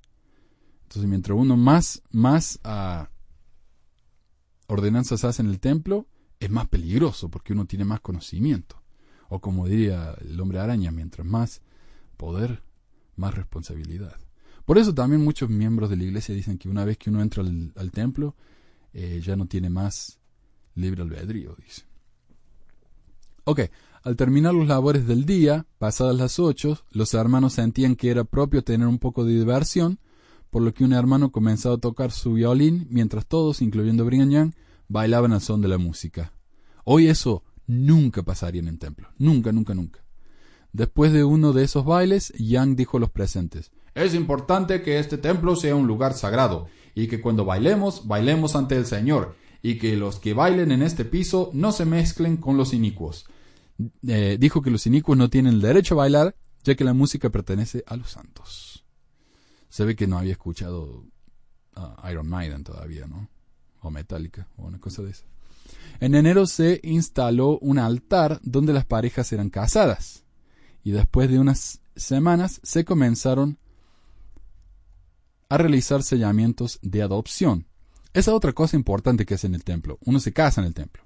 Entonces, 0.81 1.09
mientras 1.09 1.37
uno 1.39 1.55
más, 1.55 2.03
más 2.11 2.59
ah, 2.65 3.09
ordenanzas 4.67 5.23
hace 5.23 5.43
en 5.43 5.47
el 5.47 5.61
templo, 5.61 6.07
es 6.41 6.49
más 6.49 6.67
peligroso 6.67 7.29
porque 7.29 7.53
uno 7.53 7.67
tiene 7.67 7.85
más 7.85 8.01
conocimiento. 8.01 8.83
O 9.29 9.39
como 9.39 9.65
diría 9.65 10.13
el 10.19 10.37
hombre 10.41 10.59
araña, 10.59 10.91
mientras 10.91 11.25
más 11.25 11.61
poder, 12.17 12.63
más 13.15 13.33
responsabilidad. 13.33 14.17
Por 14.65 14.77
eso 14.77 14.93
también 14.93 15.23
muchos 15.23 15.49
miembros 15.49 15.89
de 15.89 15.97
la 15.97 16.03
iglesia 16.03 16.33
dicen 16.33 16.57
que 16.57 16.69
una 16.69 16.85
vez 16.85 16.97
que 16.97 17.09
uno 17.09 17.21
entra 17.21 17.43
al, 17.43 17.91
templo, 17.91 18.35
eh, 18.93 19.21
ya 19.23 19.35
no 19.35 19.45
tiene 19.45 19.69
más 19.69 20.19
libre 20.75 21.01
albedrío, 21.01 21.55
dice. 21.61 21.83
Ok, 23.43 23.61
al 24.03 24.15
terminar 24.15 24.53
los 24.53 24.67
labores 24.67 25.05
del 25.05 25.25
día, 25.25 25.65
pasadas 25.77 26.15
las 26.15 26.39
ocho, 26.39 26.79
los 26.91 27.13
hermanos 27.13 27.53
sentían 27.53 27.95
que 27.95 28.09
era 28.09 28.23
propio 28.23 28.63
tener 28.63 28.87
un 28.87 28.99
poco 28.99 29.25
de 29.25 29.33
diversión, 29.33 29.99
por 30.49 30.61
lo 30.61 30.73
que 30.73 30.85
un 30.85 30.93
hermano 30.93 31.31
comenzó 31.31 31.73
a 31.73 31.77
tocar 31.77 32.11
su 32.11 32.33
violín 32.33 32.87
mientras 32.89 33.25
todos, 33.25 33.61
incluyendo 33.61 34.05
Brigham 34.05 34.29
Young, 34.29 34.53
bailaban 34.87 35.33
al 35.33 35.41
son 35.41 35.61
de 35.61 35.67
la 35.67 35.77
música. 35.77 36.31
Hoy 36.85 37.07
eso 37.07 37.43
nunca 37.67 38.23
pasaría 38.23 38.61
en 38.61 38.67
el 38.67 38.79
templo, 38.79 39.09
nunca, 39.17 39.51
nunca, 39.51 39.73
nunca. 39.73 40.03
Después 40.71 41.11
de 41.11 41.23
uno 41.23 41.53
de 41.53 41.63
esos 41.63 41.85
bailes, 41.85 42.33
Young 42.37 42.75
dijo 42.75 42.97
a 42.97 42.99
los 42.99 43.09
presentes, 43.09 43.71
es 43.95 44.13
importante 44.13 44.81
que 44.81 44.99
este 44.99 45.17
templo 45.17 45.55
sea 45.55 45.75
un 45.75 45.87
lugar 45.87 46.13
sagrado, 46.13 46.67
y 46.95 47.07
que 47.07 47.21
cuando 47.21 47.45
bailemos, 47.45 48.07
bailemos 48.07 48.55
ante 48.55 48.75
el 48.75 48.85
Señor, 48.85 49.35
y 49.61 49.77
que 49.77 49.95
los 49.95 50.19
que 50.19 50.33
bailen 50.33 50.71
en 50.71 50.81
este 50.81 51.05
piso 51.05 51.49
no 51.53 51.71
se 51.71 51.85
mezclen 51.85 52.37
con 52.37 52.57
los 52.57 52.73
inicuos. 52.73 53.25
Eh, 54.07 54.37
dijo 54.39 54.61
que 54.61 54.71
los 54.71 54.85
inicuos 54.85 55.17
no 55.17 55.29
tienen 55.29 55.55
el 55.55 55.61
derecho 55.61 55.95
a 55.95 55.97
bailar, 55.97 56.35
ya 56.63 56.75
que 56.75 56.83
la 56.83 56.93
música 56.93 57.29
pertenece 57.29 57.83
a 57.87 57.95
los 57.95 58.11
santos. 58.11 58.85
Se 59.69 59.85
ve 59.85 59.95
que 59.95 60.07
no 60.07 60.17
había 60.17 60.33
escuchado 60.33 61.05
a 61.75 62.11
Iron 62.11 62.27
Maiden 62.27 62.63
todavía, 62.63 63.07
¿no? 63.07 63.29
O 63.81 63.89
Metallica, 63.89 64.47
o 64.57 64.67
una 64.67 64.79
cosa 64.79 65.01
de 65.01 65.11
esa. 65.11 65.25
En 65.99 66.15
enero 66.15 66.45
se 66.45 66.79
instaló 66.83 67.57
un 67.59 67.79
altar 67.79 68.39
donde 68.43 68.73
las 68.73 68.85
parejas 68.85 69.31
eran 69.33 69.49
casadas. 69.49 70.23
Y 70.83 70.91
después 70.91 71.29
de 71.29 71.39
unas 71.39 71.81
semanas 71.95 72.59
se 72.63 72.85
comenzaron 72.85 73.57
a 75.53 75.57
realizar 75.59 76.01
sellamientos 76.01 76.79
de 76.81 77.03
adopción. 77.03 77.67
Esa 78.11 78.33
otra 78.33 78.53
cosa 78.53 78.75
importante 78.75 79.23
que 79.23 79.35
es 79.35 79.43
en 79.43 79.53
el 79.53 79.63
templo. 79.63 79.99
Uno 80.03 80.19
se 80.19 80.33
casa 80.33 80.61
en 80.61 80.65
el 80.65 80.73
templo. 80.73 81.03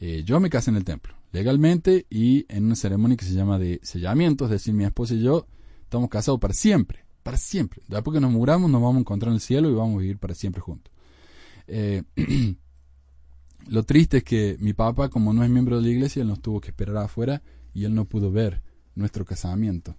Eh, 0.00 0.24
yo 0.26 0.40
me 0.40 0.50
casé 0.50 0.70
en 0.70 0.76
el 0.76 0.82
templo, 0.82 1.14
legalmente 1.30 2.04
y 2.10 2.46
en 2.48 2.64
una 2.64 2.74
ceremonia 2.74 3.16
que 3.16 3.24
se 3.24 3.32
llama 3.32 3.60
de 3.60 3.78
sellamiento, 3.84 4.46
es 4.46 4.50
decir, 4.50 4.74
mi 4.74 4.82
esposa 4.82 5.14
y 5.14 5.22
yo 5.22 5.46
estamos 5.84 6.10
casados 6.10 6.40
para 6.40 6.52
siempre, 6.52 7.04
para 7.22 7.36
siempre. 7.36 7.80
Después 7.86 8.12
que 8.12 8.20
nos 8.20 8.32
muramos 8.32 8.68
nos 8.72 8.82
vamos 8.82 8.96
a 8.96 9.00
encontrar 9.00 9.28
en 9.28 9.36
el 9.36 9.40
cielo 9.40 9.70
y 9.70 9.74
vamos 9.74 9.98
a 9.98 10.00
vivir 10.00 10.18
para 10.18 10.34
siempre 10.34 10.60
juntos. 10.60 10.92
Eh, 11.68 12.02
lo 13.68 13.84
triste 13.84 14.16
es 14.16 14.24
que 14.24 14.56
mi 14.58 14.72
papá, 14.72 15.10
como 15.10 15.32
no 15.32 15.44
es 15.44 15.48
miembro 15.48 15.76
de 15.76 15.82
la 15.82 15.92
iglesia, 15.92 16.22
él 16.22 16.28
nos 16.28 16.42
tuvo 16.42 16.60
que 16.60 16.70
esperar 16.70 16.96
afuera 16.96 17.40
y 17.72 17.84
él 17.84 17.94
no 17.94 18.04
pudo 18.06 18.32
ver 18.32 18.62
nuestro 18.96 19.24
casamiento. 19.24 19.96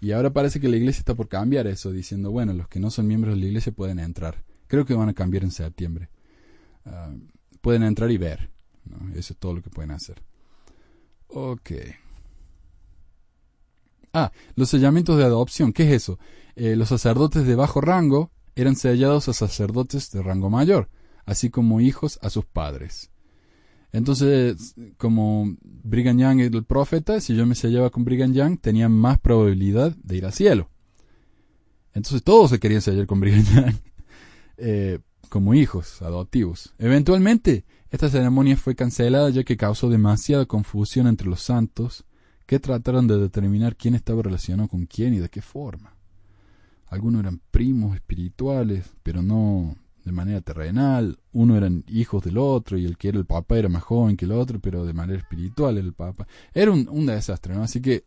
Y 0.00 0.12
ahora 0.12 0.32
parece 0.32 0.60
que 0.60 0.68
la 0.68 0.76
iglesia 0.76 1.00
está 1.00 1.14
por 1.14 1.28
cambiar 1.28 1.66
eso, 1.66 1.90
diciendo, 1.90 2.30
bueno, 2.30 2.52
los 2.52 2.68
que 2.68 2.78
no 2.80 2.90
son 2.90 3.06
miembros 3.06 3.34
de 3.34 3.40
la 3.40 3.46
iglesia 3.46 3.72
pueden 3.72 3.98
entrar. 3.98 4.44
Creo 4.68 4.84
que 4.84 4.94
van 4.94 5.08
a 5.08 5.14
cambiar 5.14 5.44
en 5.44 5.50
septiembre. 5.50 6.08
Ah, 6.84 7.10
pueden 7.60 7.82
entrar 7.82 8.10
y 8.10 8.18
ver. 8.18 8.50
Eso 9.14 9.32
es 9.32 9.38
todo 9.38 9.54
lo 9.54 9.62
que 9.62 9.70
pueden 9.70 9.90
hacer. 9.90 10.22
Ok. 11.28 11.72
Ah, 14.12 14.32
los 14.54 14.70
sellamientos 14.70 15.16
de 15.18 15.24
adopción. 15.24 15.72
¿Qué 15.72 15.84
es 15.84 16.02
eso? 16.02 16.18
Eh, 16.56 16.76
los 16.76 16.88
sacerdotes 16.88 17.46
de 17.46 17.54
bajo 17.54 17.80
rango 17.80 18.30
eran 18.54 18.76
sellados 18.76 19.28
a 19.28 19.32
sacerdotes 19.32 20.10
de 20.10 20.22
rango 20.22 20.50
mayor, 20.50 20.88
así 21.24 21.50
como 21.50 21.80
hijos 21.80 22.18
a 22.22 22.30
sus 22.30 22.44
padres. 22.44 23.10
Entonces, 23.92 24.74
como 24.96 25.56
Brigham 25.62 26.18
Young 26.18 26.40
era 26.40 26.56
el 26.56 26.64
profeta, 26.64 27.20
si 27.20 27.34
yo 27.34 27.46
me 27.46 27.54
sellaba 27.54 27.90
con 27.90 28.04
Brigham 28.04 28.32
Young, 28.32 28.58
tenía 28.60 28.88
más 28.88 29.18
probabilidad 29.18 29.96
de 30.02 30.16
ir 30.16 30.26
al 30.26 30.32
cielo. 30.32 30.68
Entonces 31.94 32.22
todos 32.22 32.50
se 32.50 32.60
querían 32.60 32.82
sellar 32.82 33.06
con 33.06 33.20
Brigham 33.20 33.44
Young 33.54 33.74
eh, 34.58 34.98
como 35.28 35.54
hijos 35.54 36.02
adoptivos. 36.02 36.74
Eventualmente, 36.78 37.64
esta 37.90 38.10
ceremonia 38.10 38.56
fue 38.56 38.74
cancelada 38.74 39.30
ya 39.30 39.44
que 39.44 39.56
causó 39.56 39.88
demasiada 39.88 40.46
confusión 40.46 41.06
entre 41.06 41.28
los 41.28 41.40
santos 41.40 42.04
que 42.46 42.58
trataron 42.58 43.06
de 43.06 43.18
determinar 43.18 43.76
quién 43.76 43.94
estaba 43.94 44.22
relacionado 44.22 44.68
con 44.68 44.86
quién 44.86 45.14
y 45.14 45.18
de 45.18 45.28
qué 45.28 45.42
forma. 45.42 45.94
Algunos 46.86 47.20
eran 47.20 47.40
primos 47.50 47.94
espirituales, 47.94 48.90
pero 49.02 49.22
no 49.22 49.76
de 50.08 50.12
manera 50.12 50.40
terrenal, 50.40 51.18
uno 51.32 51.56
eran 51.56 51.84
hijos 51.88 52.24
del 52.24 52.38
otro 52.38 52.76
y 52.76 52.84
el 52.84 52.96
que 52.96 53.08
era 53.08 53.18
el 53.18 53.26
papá 53.26 53.58
era 53.58 53.68
más 53.68 53.82
joven 53.82 54.16
que 54.16 54.24
el 54.24 54.32
otro, 54.32 54.58
pero 54.58 54.84
de 54.84 54.92
manera 54.92 55.18
espiritual 55.18 55.78
era 55.78 55.86
el 55.86 55.92
papá. 55.92 56.26
Era 56.52 56.72
un, 56.72 57.06
desastre, 57.06 57.54
¿no? 57.54 57.62
Así 57.62 57.80
que 57.80 58.04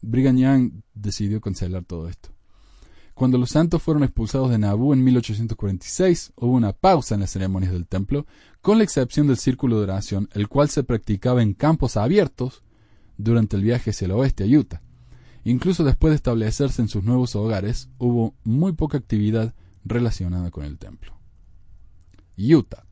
Brigham 0.00 0.36
Young 0.36 0.72
decidió 0.94 1.40
cancelar 1.40 1.84
todo 1.84 2.08
esto. 2.08 2.30
Cuando 3.14 3.38
los 3.38 3.50
santos 3.50 3.80
fueron 3.80 4.02
expulsados 4.02 4.50
de 4.50 4.58
Nabú 4.58 4.92
en 4.92 5.04
1846, 5.04 6.32
hubo 6.34 6.52
una 6.52 6.72
pausa 6.72 7.14
en 7.14 7.20
las 7.20 7.30
ceremonias 7.30 7.72
del 7.72 7.86
templo, 7.86 8.26
con 8.60 8.78
la 8.78 8.84
excepción 8.84 9.28
del 9.28 9.36
círculo 9.36 9.76
de 9.76 9.84
oración, 9.84 10.28
el 10.32 10.48
cual 10.48 10.68
se 10.68 10.82
practicaba 10.82 11.42
en 11.42 11.54
campos 11.54 11.96
abiertos 11.96 12.64
durante 13.16 13.56
el 13.56 13.62
viaje 13.62 13.90
hacia 13.90 14.06
el 14.06 14.12
oeste 14.12 14.42
a 14.42 14.46
Utah. 14.46 14.82
Incluso 15.44 15.84
después 15.84 16.10
de 16.10 16.16
establecerse 16.16 16.82
en 16.82 16.88
sus 16.88 17.04
nuevos 17.04 17.36
hogares, 17.36 17.88
hubo 17.98 18.34
muy 18.42 18.72
poca 18.72 18.98
actividad 18.98 19.54
relacionada 19.84 20.50
con 20.50 20.64
el 20.64 20.78
templo. 20.78 21.14
Utah. 22.36 22.84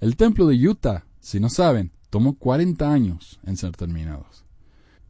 El 0.00 0.16
templo 0.16 0.46
de 0.46 0.68
Utah, 0.68 1.04
si 1.20 1.40
no 1.40 1.48
saben, 1.48 1.92
tomó 2.10 2.34
40 2.34 2.92
años 2.92 3.40
en 3.44 3.56
ser 3.56 3.72
terminados. 3.72 4.44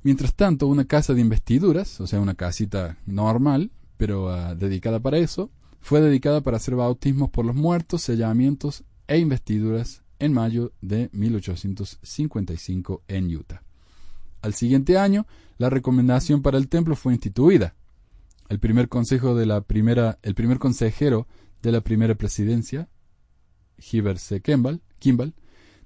Mientras 0.02 0.34
tanto, 0.34 0.66
una 0.66 0.86
casa 0.86 1.14
de 1.14 1.20
investiduras, 1.20 2.00
o 2.00 2.06
sea, 2.06 2.20
una 2.20 2.34
casita 2.34 2.98
normal, 3.04 3.70
pero 3.96 4.30
ah, 4.30 4.54
dedicada 4.54 5.00
para 5.00 5.18
eso, 5.18 5.50
fue 5.80 6.00
dedicada 6.00 6.40
para 6.40 6.56
hacer 6.56 6.76
bautismos 6.76 7.30
por 7.30 7.44
los 7.44 7.54
muertos, 7.54 8.02
sellamientos 8.02 8.84
e 9.06 9.18
investiduras 9.18 10.02
en 10.18 10.32
mayo 10.32 10.72
de 10.80 11.10
1855 11.12 13.02
en 13.08 13.36
Utah. 13.36 13.62
Al 14.42 14.54
siguiente 14.54 14.98
año, 14.98 15.26
la 15.58 15.70
recomendación 15.70 16.42
para 16.42 16.58
el 16.58 16.68
templo 16.68 16.94
fue 16.96 17.12
instituida. 17.12 17.74
El 18.48 18.60
primer 18.60 18.88
consejo 18.88 19.34
de 19.34 19.46
la 19.46 19.60
primera, 19.60 20.18
el 20.22 20.34
primer 20.34 20.58
consejero 20.58 21.26
de 21.62 21.72
la 21.72 21.80
primera 21.80 22.14
presidencia, 22.14 22.88
Heber 23.78 24.18
C. 24.18 24.40
Kimball, 24.40 24.80
Kimball, 24.98 25.34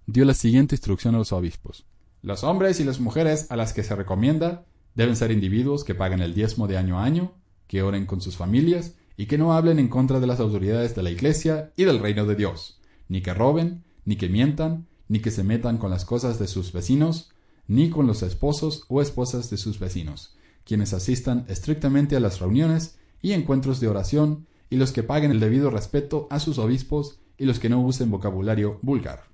dio 0.07 0.25
la 0.25 0.35
siguiente 0.35 0.75
instrucción 0.75 1.15
a 1.15 1.19
los 1.19 1.33
obispos. 1.33 1.87
Los 2.23 2.45
hombres 2.45 2.81
y 2.81 2.85
las 2.85 3.01
mujeres 3.01 3.51
a 3.51 3.57
las 3.57 3.73
que 3.73 3.83
se 3.83 3.97
recomienda 3.97 4.65
deben 4.95 5.17
ser 5.17 5.31
individuos 5.31 5.85
que 5.85 5.95
paguen 5.95 6.21
el 6.21 6.35
diezmo 6.35 6.69
de 6.69 6.77
año 6.77 6.99
a 6.99 7.05
año, 7.05 7.35
que 7.67 7.83
oren 7.83 8.07
con 8.07 8.21
sus 8.21 8.37
familias 8.37 8.95
y 9.17 9.27
que 9.27 9.39
no 9.39 9.55
hablen 9.55 9.79
en 9.79 9.89
contra 9.89 10.21
de 10.21 10.27
las 10.27 10.41
autoridades 10.41 10.95
de 10.95 11.03
la 11.03 11.11
Iglesia 11.11 11.73
y 11.77 11.85
del 11.85 11.99
reino 11.99 12.27
de 12.27 12.37
Dios, 12.37 12.81
ni 13.09 13.23
que 13.23 13.35
roben, 13.35 13.85
ni 14.05 14.17
que 14.17 14.29
mientan, 14.29 14.87
ni 15.09 15.21
que 15.21 15.31
se 15.31 15.43
metan 15.43 15.79
con 15.79 15.91
las 15.91 16.05
cosas 16.05 16.39
de 16.39 16.49
sus 16.49 16.73
vecinos, 16.73 17.33
ni 17.67 17.91
con 17.91 18.07
los 18.07 18.23
esposos 18.23 18.85
o 18.89 19.01
esposas 19.03 19.51
de 19.51 19.57
sus 19.57 19.79
vecinos, 19.79 20.37
quienes 20.65 20.93
asistan 20.93 21.45
estrictamente 21.49 22.17
a 22.17 22.21
las 22.21 22.41
reuniones 22.41 22.99
y 23.21 23.33
encuentros 23.33 23.81
de 23.81 23.89
oración, 23.89 24.47
y 24.71 24.77
los 24.77 24.93
que 24.93 25.03
paguen 25.03 25.31
el 25.31 25.41
debido 25.41 25.71
respeto 25.71 26.27
a 26.31 26.41
sus 26.41 26.59
obispos 26.59 27.19
y 27.43 27.45
los 27.45 27.59
que 27.59 27.69
no 27.69 27.81
usen 27.81 28.09
vocabulario 28.09 28.79
vulgar. 28.83 29.25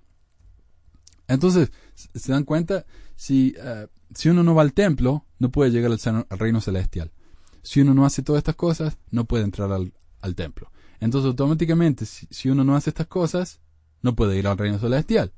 Entonces, 1.26 1.70
¿se 1.94 2.32
dan 2.32 2.44
cuenta? 2.44 2.86
Si, 3.16 3.54
eh, 3.62 3.86
si 4.14 4.30
uno 4.30 4.42
no 4.42 4.54
va 4.54 4.62
al 4.62 4.72
templo, 4.72 5.26
no 5.38 5.50
puede 5.50 5.70
llegar 5.70 5.92
al, 5.92 6.38
reino 6.38 6.62
celestial. 6.62 7.12
Si 7.60 7.82
uno 7.82 7.92
no 7.92 8.06
hace 8.06 8.22
todas 8.22 8.40
estas 8.40 8.56
cosas, 8.56 8.96
no 9.10 9.26
puede 9.26 9.44
entrar 9.44 9.70
al, 9.70 9.92
templo. 10.34 10.72
Entonces, 11.00 11.26
automáticamente, 11.28 12.06
si, 12.06 12.48
uno 12.48 12.64
no 12.64 12.76
hace 12.76 12.88
estas 12.88 13.08
cosas, 13.08 13.60
no 14.00 14.16
puede 14.16 14.38
ir 14.38 14.46
al 14.46 14.56
reino 14.56 14.78
celestial. 14.78 15.34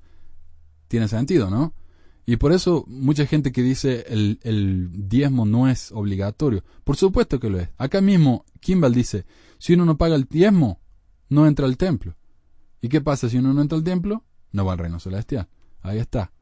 Tiene 0.86 1.08
sentido, 1.08 1.50
¿no? 1.50 1.74
Y 2.24 2.36
por 2.36 2.52
eso 2.52 2.84
mucha 2.86 3.26
gente 3.26 3.50
que 3.50 3.64
dice 3.64 4.04
el, 4.06 4.38
el, 4.44 5.08
diezmo 5.08 5.44
no 5.44 5.68
es 5.68 5.90
obligatorio. 5.90 6.62
Por 6.84 6.96
supuesto 6.96 7.40
que 7.40 7.50
lo 7.50 7.58
es. 7.58 7.68
Acá 7.78 8.00
mismo 8.00 8.44
Kimball 8.60 8.94
dice, 8.94 9.26
si 9.58 9.74
uno 9.74 9.84
no 9.84 9.98
paga 9.98 10.14
el 10.14 10.26
diezmo, 10.26 10.78
no 11.30 11.48
entra 11.48 11.66
al 11.66 11.76
templo. 11.76 12.14
¿Y 12.81 12.89
qué 12.89 13.01
pasa 13.01 13.28
si 13.28 13.39
uno 13.39 13.53
no 13.53 13.62
entra 13.62 13.76
al 13.76 13.85
templo? 13.85 14.24
No 14.53 14.64
va 14.64 14.72
al 14.72 14.78
reino 14.78 15.01
celestial. 15.01 15.49
Ahí 15.83 15.99
está. 15.99 16.33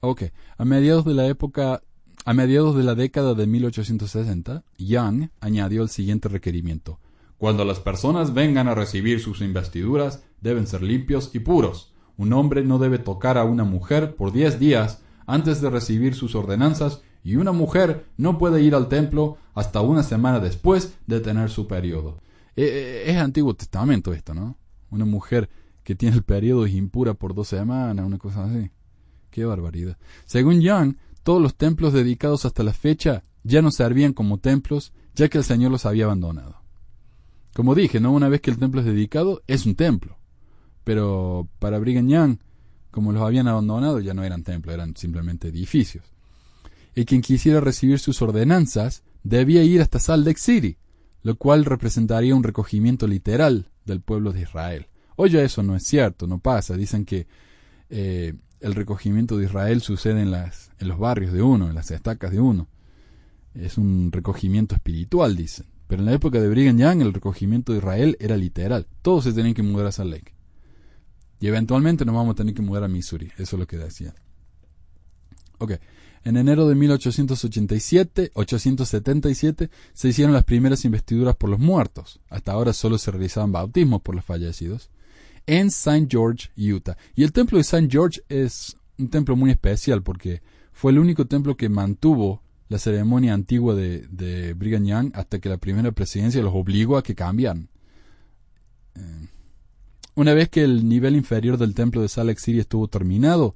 Ok, 0.00 0.24
a 0.56 0.64
mediados 0.64 1.04
de 1.04 1.14
la 1.14 1.26
época, 1.26 1.82
a 2.24 2.34
mediados 2.34 2.76
de 2.76 2.84
la 2.84 2.94
década 2.94 3.34
de 3.34 3.46
1860, 3.46 4.64
Young 4.78 5.30
añadió 5.40 5.82
el 5.82 5.88
siguiente 5.88 6.28
requerimiento. 6.28 7.00
Cuando 7.38 7.64
las 7.64 7.80
personas 7.80 8.34
vengan 8.34 8.68
a 8.68 8.74
recibir 8.74 9.20
sus 9.20 9.40
investiduras, 9.40 10.22
deben 10.40 10.66
ser 10.66 10.82
limpios 10.82 11.34
y 11.34 11.40
puros. 11.40 11.92
Un 12.16 12.32
hombre 12.32 12.62
no 12.62 12.78
debe 12.78 12.98
tocar 12.98 13.36
a 13.36 13.44
una 13.44 13.64
mujer 13.64 14.16
por 14.16 14.32
diez 14.32 14.58
días 14.58 15.02
antes 15.26 15.60
de 15.60 15.70
recibir 15.70 16.14
sus 16.14 16.34
ordenanzas 16.34 17.02
y 17.24 17.36
una 17.36 17.52
mujer 17.52 18.06
no 18.16 18.38
puede 18.38 18.62
ir 18.62 18.74
al 18.74 18.88
templo 18.88 19.38
hasta 19.54 19.80
una 19.80 20.02
semana 20.02 20.40
después 20.40 20.96
de 21.06 21.20
tener 21.20 21.50
su 21.50 21.66
periodo. 21.66 22.20
Eh, 22.56 22.64
eh, 22.64 23.10
es 23.10 23.16
Antiguo 23.18 23.54
Testamento 23.54 24.12
esto, 24.12 24.34
¿no? 24.34 24.56
Una 24.90 25.04
mujer 25.04 25.48
que 25.84 25.94
tiene 25.94 26.16
el 26.16 26.22
periodo 26.22 26.66
impura 26.66 27.14
por 27.14 27.34
dos 27.34 27.48
semanas, 27.48 28.04
una 28.04 28.18
cosa 28.18 28.44
así. 28.44 28.70
Qué 29.30 29.44
barbaridad. 29.44 29.98
Según 30.24 30.60
Young, 30.60 30.96
todos 31.22 31.42
los 31.42 31.54
templos 31.56 31.92
dedicados 31.92 32.44
hasta 32.44 32.62
la 32.62 32.72
fecha 32.72 33.22
ya 33.44 33.62
no 33.62 33.70
servían 33.70 34.12
como 34.12 34.38
templos, 34.38 34.92
ya 35.14 35.28
que 35.28 35.38
el 35.38 35.44
Señor 35.44 35.70
los 35.70 35.86
había 35.86 36.06
abandonado. 36.06 36.62
Como 37.54 37.74
dije, 37.74 38.00
¿no? 38.00 38.12
Una 38.12 38.28
vez 38.28 38.40
que 38.40 38.50
el 38.50 38.58
templo 38.58 38.80
es 38.80 38.86
dedicado, 38.86 39.42
es 39.46 39.66
un 39.66 39.74
templo. 39.76 40.18
Pero 40.84 41.48
para 41.58 41.78
Brigham 41.78 42.08
Young, 42.08 42.38
como 42.90 43.12
los 43.12 43.22
habían 43.22 43.48
abandonado, 43.48 44.00
ya 44.00 44.14
no 44.14 44.24
eran 44.24 44.42
templos, 44.42 44.74
eran 44.74 44.96
simplemente 44.96 45.48
edificios. 45.48 46.04
Y 46.94 47.04
quien 47.04 47.20
quisiera 47.20 47.60
recibir 47.60 47.98
sus 47.98 48.22
ordenanzas 48.22 49.02
debía 49.22 49.62
ir 49.62 49.82
hasta 49.82 49.98
Salt 49.98 50.26
Lake 50.26 50.38
City, 50.38 50.78
lo 51.26 51.34
cual 51.34 51.64
representaría 51.64 52.36
un 52.36 52.44
recogimiento 52.44 53.08
literal 53.08 53.72
del 53.84 54.00
pueblo 54.00 54.32
de 54.32 54.42
Israel. 54.42 54.86
Oye, 55.16 55.42
eso 55.42 55.60
no 55.64 55.74
es 55.74 55.82
cierto, 55.82 56.28
no 56.28 56.38
pasa. 56.38 56.76
Dicen 56.76 57.04
que 57.04 57.26
eh, 57.90 58.34
el 58.60 58.74
recogimiento 58.76 59.36
de 59.36 59.46
Israel 59.46 59.80
sucede 59.80 60.22
en, 60.22 60.30
las, 60.30 60.70
en 60.78 60.86
los 60.86 61.00
barrios 61.00 61.32
de 61.32 61.42
uno, 61.42 61.68
en 61.68 61.74
las 61.74 61.90
estacas 61.90 62.30
de 62.30 62.38
uno. 62.38 62.68
Es 63.54 63.76
un 63.76 64.12
recogimiento 64.12 64.76
espiritual, 64.76 65.34
dicen. 65.34 65.66
Pero 65.88 66.02
en 66.02 66.06
la 66.06 66.12
época 66.12 66.40
de 66.40 66.48
Brigham 66.48 66.78
Young 66.78 67.02
el 67.02 67.12
recogimiento 67.12 67.72
de 67.72 67.78
Israel 67.78 68.16
era 68.20 68.36
literal. 68.36 68.86
Todos 69.02 69.24
se 69.24 69.32
tenían 69.32 69.54
que 69.54 69.64
mudar 69.64 69.88
a 69.88 69.90
Salt 69.90 70.12
Lake. 70.12 70.32
Y 71.40 71.48
eventualmente 71.48 72.04
nos 72.04 72.14
vamos 72.14 72.34
a 72.34 72.36
tener 72.36 72.54
que 72.54 72.62
mudar 72.62 72.84
a 72.84 72.88
Missouri. 72.88 73.32
Eso 73.36 73.56
es 73.56 73.58
lo 73.58 73.66
que 73.66 73.78
decían. 73.78 74.14
Ok. 75.58 75.72
En 76.26 76.36
enero 76.36 76.66
de 76.66 76.74
1887, 76.74 78.32
877, 78.34 79.70
se 79.92 80.08
hicieron 80.08 80.34
las 80.34 80.42
primeras 80.42 80.84
investiduras 80.84 81.36
por 81.36 81.48
los 81.48 81.60
muertos. 81.60 82.18
Hasta 82.28 82.50
ahora 82.50 82.72
solo 82.72 82.98
se 82.98 83.12
realizaban 83.12 83.52
bautismos 83.52 84.02
por 84.02 84.16
los 84.16 84.24
fallecidos 84.24 84.90
en 85.46 85.68
St. 85.68 86.08
George, 86.10 86.48
Utah. 86.56 86.96
Y 87.14 87.22
el 87.22 87.30
templo 87.30 87.58
de 87.58 87.62
St. 87.62 87.86
George 87.88 88.22
es 88.28 88.76
un 88.98 89.08
templo 89.08 89.36
muy 89.36 89.52
especial 89.52 90.02
porque 90.02 90.42
fue 90.72 90.90
el 90.90 90.98
único 90.98 91.26
templo 91.26 91.56
que 91.56 91.68
mantuvo 91.68 92.42
la 92.68 92.80
ceremonia 92.80 93.32
antigua 93.32 93.76
de, 93.76 94.08
de 94.08 94.54
Brigham 94.54 94.84
Young 94.84 95.10
hasta 95.14 95.38
que 95.38 95.48
la 95.48 95.58
primera 95.58 95.92
presidencia 95.92 96.42
los 96.42 96.56
obligó 96.56 96.96
a 96.96 97.04
que 97.04 97.14
cambiaran. 97.14 97.68
Eh, 98.96 99.28
una 100.16 100.34
vez 100.34 100.48
que 100.48 100.64
el 100.64 100.88
nivel 100.88 101.14
inferior 101.14 101.56
del 101.56 101.72
templo 101.72 102.02
de 102.02 102.08
Salt 102.08 102.26
Lake 102.26 102.40
City 102.40 102.58
estuvo 102.58 102.88
terminado, 102.88 103.54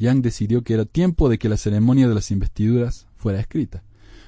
Young 0.00 0.22
decidió 0.22 0.62
que 0.64 0.74
era 0.74 0.84
tiempo 0.84 1.28
de 1.28 1.38
que 1.38 1.48
la 1.48 1.56
ceremonia 1.56 2.08
de 2.08 2.14
las 2.14 2.32
investiduras 2.32 3.06
fuera 3.16 3.38
escrita. 3.38 3.84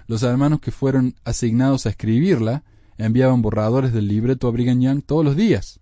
Los 0.06 0.22
hermanos 0.22 0.60
que 0.60 0.70
fueron 0.70 1.16
asignados 1.24 1.86
a 1.86 1.88
escribirla 1.90 2.62
enviaban 2.98 3.42
borradores 3.42 3.92
del 3.92 4.06
libreto 4.06 4.46
a 4.46 4.50
Brigham 4.52 4.80
Young 4.80 5.02
todos 5.02 5.24
los 5.24 5.34
días 5.34 5.80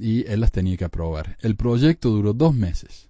y 0.00 0.26
él 0.26 0.40
las 0.40 0.50
tenía 0.50 0.76
que 0.76 0.84
aprobar. 0.84 1.36
El 1.40 1.56
proyecto 1.56 2.10
duró 2.10 2.32
dos 2.32 2.54
meses. 2.54 3.08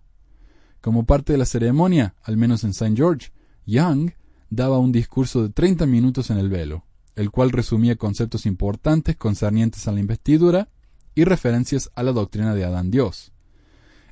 Como 0.80 1.04
parte 1.04 1.32
de 1.32 1.38
la 1.38 1.44
ceremonia, 1.46 2.14
al 2.22 2.36
menos 2.36 2.64
en 2.64 2.70
St. 2.70 2.94
George, 2.96 3.32
Young 3.64 4.10
daba 4.50 4.78
un 4.78 4.90
discurso 4.90 5.42
de 5.42 5.50
30 5.50 5.86
minutos 5.86 6.30
en 6.30 6.38
el 6.38 6.48
velo, 6.48 6.84
el 7.14 7.30
cual 7.30 7.50
resumía 7.50 7.96
conceptos 7.96 8.44
importantes 8.44 9.16
concernientes 9.16 9.86
a 9.86 9.92
la 9.92 10.00
investidura 10.00 10.68
y 11.14 11.24
referencias 11.24 11.90
a 11.94 12.02
la 12.02 12.12
doctrina 12.12 12.54
de 12.54 12.64
Adán 12.64 12.90
Dios. 12.90 13.32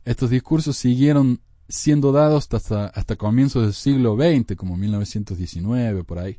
Estos 0.05 0.31
discursos 0.31 0.77
siguieron 0.77 1.41
siendo 1.69 2.13
dados 2.13 2.49
hasta, 2.53 2.87
hasta 2.87 3.17
comienzos 3.17 3.63
del 3.63 3.75
siglo 3.75 4.17
XX, 4.17 4.57
como 4.57 4.77
1919, 4.77 6.05
por 6.05 6.19
ahí. 6.19 6.39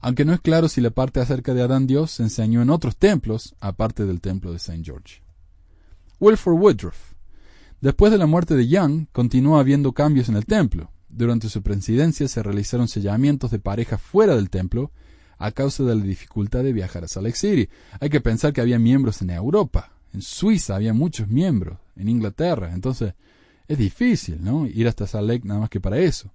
Aunque 0.00 0.24
no 0.24 0.32
es 0.32 0.40
claro 0.40 0.68
si 0.68 0.80
la 0.80 0.90
parte 0.90 1.20
acerca 1.20 1.54
de 1.54 1.62
Adán 1.62 1.86
Dios 1.86 2.12
se 2.12 2.22
enseñó 2.22 2.62
en 2.62 2.70
otros 2.70 2.96
templos, 2.96 3.54
aparte 3.60 4.04
del 4.04 4.20
templo 4.20 4.50
de 4.50 4.58
St. 4.58 4.82
George. 4.84 5.22
Wilford 6.20 6.54
Woodruff. 6.54 7.12
Después 7.80 8.10
de 8.10 8.18
la 8.18 8.26
muerte 8.26 8.56
de 8.56 8.68
Young, 8.68 9.06
continuó 9.12 9.58
habiendo 9.58 9.92
cambios 9.92 10.28
en 10.28 10.36
el 10.36 10.46
templo. 10.46 10.90
Durante 11.08 11.48
su 11.48 11.62
presidencia 11.62 12.28
se 12.28 12.42
realizaron 12.42 12.88
sellamientos 12.88 13.50
de 13.50 13.58
parejas 13.58 14.00
fuera 14.00 14.34
del 14.34 14.50
templo 14.50 14.90
a 15.38 15.50
causa 15.52 15.84
de 15.84 15.94
la 15.94 16.02
dificultad 16.02 16.62
de 16.62 16.72
viajar 16.72 17.04
a 17.04 17.08
Salt 17.08 17.26
Lake 17.26 17.36
City. 17.36 17.68
Hay 18.00 18.10
que 18.10 18.20
pensar 18.20 18.52
que 18.52 18.60
había 18.60 18.78
miembros 18.78 19.20
en 19.22 19.30
Europa, 19.30 19.92
en 20.12 20.22
Suiza 20.22 20.76
había 20.76 20.94
muchos 20.94 21.28
miembros, 21.28 21.78
en 21.94 22.08
Inglaterra, 22.08 22.72
entonces 22.72 23.14
es 23.68 23.78
difícil, 23.78 24.38
¿no? 24.42 24.66
Ir 24.66 24.88
hasta 24.88 25.06
Salt 25.06 25.28
Lake 25.28 25.46
nada 25.46 25.60
más 25.60 25.70
que 25.70 25.80
para 25.80 25.98
eso. 25.98 26.30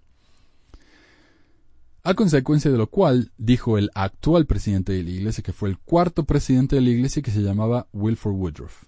A 2.04 2.16
consecuencia 2.16 2.72
de 2.72 2.78
lo 2.78 2.88
cual, 2.88 3.32
dijo 3.38 3.78
el 3.78 3.92
actual 3.94 4.48
presidente 4.48 4.92
de 4.92 5.04
la 5.04 5.12
iglesia, 5.12 5.44
que 5.44 5.54
fue 5.54 5.70
el 5.70 5.78
cuarto 5.78 6.24
presidente 6.24 6.76
de 6.76 6.82
la 6.82 6.90
iglesia, 6.90 7.22
que 7.22 7.30
se 7.30 7.42
llamaba 7.42 7.88
Wilford 7.94 8.34
Woodruff. 8.34 8.86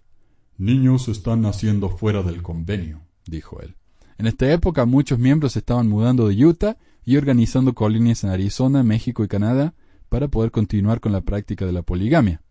Niños 0.58 1.08
están 1.08 1.42
naciendo 1.42 1.90
fuera 1.90 2.24
del 2.24 2.42
convenio, 2.42 3.02
dijo 3.28 3.62
él. 3.62 3.76
En 4.18 4.28
esta 4.28 4.52
época 4.52 4.86
muchos 4.86 5.20
miembros 5.20 5.56
estaban 5.56 5.88
mudando 5.88 6.28
de 6.28 6.46
Utah 6.46 6.78
y 7.06 7.18
organizando 7.18 7.74
colonias 7.74 8.24
en 8.24 8.30
Arizona, 8.30 8.84
México 8.84 9.24
y 9.24 9.28
Canadá 9.28 9.74
para 10.10 10.28
poder 10.28 10.52
continuar 10.52 11.00
con 11.00 11.12
la 11.12 11.22
práctica 11.22 11.66
de 11.66 11.72
la 11.72 11.82
poligamia. 11.82 12.42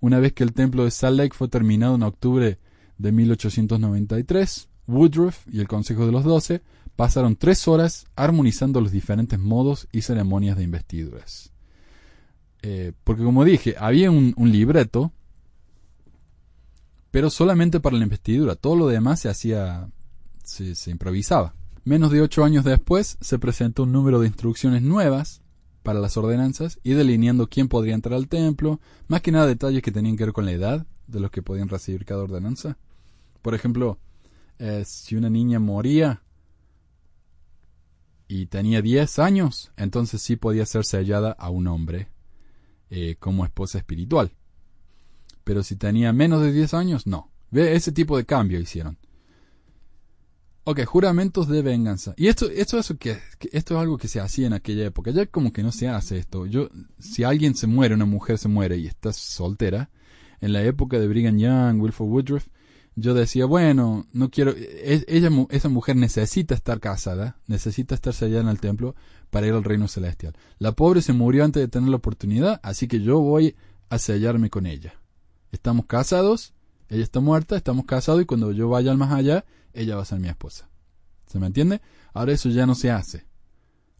Una 0.00 0.20
vez 0.20 0.32
que 0.32 0.44
el 0.44 0.52
templo 0.52 0.84
de 0.84 0.90
Salt 0.90 1.18
Lake 1.18 1.34
fue 1.36 1.48
terminado 1.48 1.96
en 1.96 2.02
octubre 2.02 2.58
de 2.98 3.12
1893, 3.12 4.68
Woodruff 4.88 5.46
y 5.46 5.60
el 5.60 5.68
Consejo 5.68 6.04
de 6.06 6.12
los 6.12 6.24
Doce 6.24 6.62
pasaron 6.96 7.36
tres 7.36 7.68
horas 7.68 8.06
armonizando 8.16 8.80
los 8.80 8.90
diferentes 8.90 9.38
modos 9.38 9.86
y 9.92 10.02
ceremonias 10.02 10.56
de 10.56 10.64
investiduras. 10.64 11.52
Eh, 12.62 12.92
porque 13.04 13.22
como 13.22 13.44
dije, 13.44 13.76
había 13.78 14.10
un 14.10 14.34
libreto 14.50 15.12
pero 17.10 17.30
solamente 17.30 17.80
para 17.80 17.96
la 17.96 18.04
investidura. 18.04 18.54
Todo 18.54 18.76
lo 18.76 18.86
demás 18.88 19.20
se 19.20 19.28
hacía, 19.28 19.88
se, 20.44 20.90
improvisaba. 20.90 21.54
Menos 21.84 22.10
de 22.10 22.20
ocho 22.20 22.44
años 22.44 22.64
después 22.64 23.16
se 23.20 23.38
presentó 23.38 23.84
un 23.84 23.92
número 23.92 24.20
de 24.20 24.26
instrucciones 24.26 24.82
nuevas 24.82 25.42
para 25.82 26.00
las 26.00 26.16
ordenanzas 26.16 26.78
y 26.82 26.92
delineando 26.92 27.48
quién 27.48 27.68
podría 27.68 27.94
entrar 27.94 28.14
al 28.14 28.28
templo, 28.28 28.80
más 29.06 29.22
que 29.22 29.32
nada 29.32 29.46
detalles 29.46 29.82
que 29.82 29.92
tenían 29.92 30.16
que 30.16 30.24
ver 30.24 30.34
con 30.34 30.44
la 30.44 30.52
edad 30.52 30.86
de 31.06 31.20
los 31.20 31.30
que 31.30 31.40
podían 31.40 31.68
recibir 31.68 32.04
cada 32.04 32.22
ordenanza. 32.22 32.76
Por 33.40 33.54
ejemplo, 33.54 33.98
si 34.84 35.16
una 35.16 35.30
niña 35.30 35.58
moría 35.58 36.22
y 38.26 38.46
tenía 38.46 38.82
diez 38.82 39.18
años, 39.18 39.72
entonces 39.76 40.20
sí 40.20 40.36
podía 40.36 40.66
ser 40.66 40.84
sellada 40.84 41.32
a 41.32 41.50
un 41.50 41.66
hombre 41.66 42.08
eh, 42.90 43.16
como 43.18 43.44
esposa 43.44 43.78
espiritual 43.78 44.32
pero 45.48 45.62
si 45.62 45.76
tenía 45.76 46.12
menos 46.12 46.42
de 46.42 46.52
10 46.52 46.74
años, 46.74 47.06
no. 47.06 47.30
Ve, 47.50 47.74
ese 47.74 47.90
tipo 47.90 48.18
de 48.18 48.26
cambio 48.26 48.60
hicieron. 48.60 48.98
Ok, 50.64 50.84
juramentos 50.84 51.48
de 51.48 51.62
venganza. 51.62 52.12
Y 52.18 52.26
esto, 52.26 52.50
esto, 52.50 52.78
es 52.78 52.92
que, 53.00 53.18
esto 53.50 53.74
es 53.74 53.80
algo 53.80 53.96
que 53.96 54.08
se 54.08 54.20
hacía 54.20 54.46
en 54.46 54.52
aquella 54.52 54.84
época. 54.84 55.10
Ya 55.10 55.24
como 55.24 55.50
que 55.50 55.62
no 55.62 55.72
se 55.72 55.88
hace 55.88 56.18
esto. 56.18 56.44
Yo, 56.44 56.68
si 56.98 57.24
alguien 57.24 57.54
se 57.54 57.66
muere, 57.66 57.94
una 57.94 58.04
mujer 58.04 58.36
se 58.36 58.48
muere 58.48 58.76
y 58.76 58.88
está 58.88 59.10
soltera, 59.14 59.88
en 60.42 60.52
la 60.52 60.62
época 60.62 60.98
de 60.98 61.08
Brigham 61.08 61.38
Young, 61.38 61.80
Wilford 61.80 62.08
Woodruff, 62.10 62.48
yo 63.00 63.14
decía, 63.14 63.46
bueno, 63.46 64.06
no 64.12 64.30
quiero, 64.30 64.52
e, 64.56 65.04
ella, 65.06 65.30
esa 65.50 65.68
mujer 65.68 65.96
necesita 65.96 66.54
estar 66.54 66.80
casada, 66.80 67.36
necesita 67.46 67.94
estar 67.94 68.12
sellada 68.12 68.42
en 68.42 68.48
el 68.48 68.60
templo 68.60 68.94
para 69.30 69.46
ir 69.46 69.54
al 69.54 69.64
reino 69.64 69.88
celestial. 69.88 70.34
La 70.58 70.72
pobre 70.72 71.00
se 71.02 71.12
murió 71.12 71.44
antes 71.44 71.62
de 71.62 71.68
tener 71.68 71.90
la 71.90 71.96
oportunidad, 71.96 72.60
así 72.62 72.88
que 72.88 73.00
yo 73.00 73.20
voy 73.20 73.54
a 73.88 73.98
sellarme 73.98 74.50
con 74.50 74.66
ella. 74.66 74.94
Estamos 75.52 75.86
casados, 75.86 76.54
ella 76.88 77.04
está 77.04 77.20
muerta, 77.20 77.56
estamos 77.56 77.84
casados 77.86 78.22
y 78.22 78.26
cuando 78.26 78.52
yo 78.52 78.68
vaya 78.68 78.90
al 78.90 78.98
más 78.98 79.12
allá, 79.12 79.44
ella 79.72 79.96
va 79.96 80.02
a 80.02 80.06
ser 80.06 80.18
mi 80.18 80.28
esposa. 80.28 80.68
¿Se 81.26 81.38
me 81.38 81.46
entiende? 81.46 81.80
Ahora 82.12 82.32
eso 82.32 82.48
ya 82.48 82.66
no 82.66 82.74
se 82.74 82.90
hace. 82.90 83.26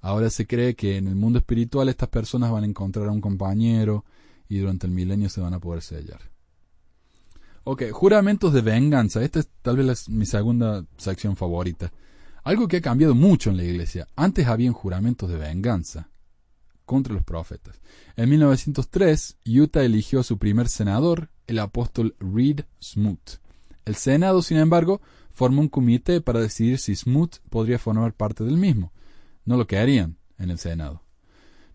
Ahora 0.00 0.30
se 0.30 0.46
cree 0.46 0.74
que 0.74 0.96
en 0.96 1.08
el 1.08 1.14
mundo 1.14 1.38
espiritual 1.38 1.88
estas 1.88 2.08
personas 2.08 2.50
van 2.50 2.64
a 2.64 2.66
encontrar 2.66 3.08
a 3.08 3.12
un 3.12 3.20
compañero 3.20 4.04
y 4.48 4.58
durante 4.58 4.86
el 4.86 4.92
milenio 4.92 5.28
se 5.28 5.40
van 5.40 5.54
a 5.54 5.60
poder 5.60 5.82
sellar. 5.82 6.20
Ok, 7.70 7.90
juramentos 7.90 8.54
de 8.54 8.62
venganza. 8.62 9.22
Esta 9.22 9.40
es 9.40 9.50
tal 9.60 9.76
vez 9.76 10.08
mi 10.08 10.24
segunda 10.24 10.86
sección 10.96 11.36
favorita. 11.36 11.92
Algo 12.42 12.66
que 12.66 12.78
ha 12.78 12.80
cambiado 12.80 13.14
mucho 13.14 13.50
en 13.50 13.58
la 13.58 13.64
iglesia. 13.64 14.08
Antes 14.16 14.46
habían 14.46 14.72
juramentos 14.72 15.28
de 15.28 15.36
venganza 15.36 16.08
contra 16.86 17.12
los 17.12 17.24
profetas. 17.24 17.78
En 18.16 18.30
1903, 18.30 19.36
Utah 19.44 19.84
eligió 19.84 20.20
a 20.20 20.22
su 20.22 20.38
primer 20.38 20.70
senador, 20.70 21.28
el 21.46 21.58
apóstol 21.58 22.16
Reed 22.20 22.62
Smoot. 22.82 23.32
El 23.84 23.96
Senado, 23.96 24.40
sin 24.40 24.56
embargo, 24.56 25.02
formó 25.34 25.60
un 25.60 25.68
comité 25.68 26.22
para 26.22 26.40
decidir 26.40 26.78
si 26.78 26.96
Smoot 26.96 27.36
podría 27.50 27.78
formar 27.78 28.14
parte 28.14 28.44
del 28.44 28.56
mismo. 28.56 28.94
No 29.44 29.58
lo 29.58 29.66
quedarían 29.66 30.16
en 30.38 30.48
el 30.48 30.58
Senado. 30.58 31.02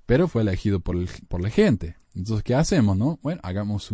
Pero 0.07 0.27
fue 0.27 0.41
elegido 0.41 0.79
por, 0.79 0.97
por 1.27 1.39
la 1.39 1.51
gente. 1.51 1.97
Entonces, 2.15 2.43
¿qué 2.43 2.55
hacemos, 2.55 2.97
no? 2.97 3.19
Bueno, 3.21 3.41
hagamos 3.43 3.91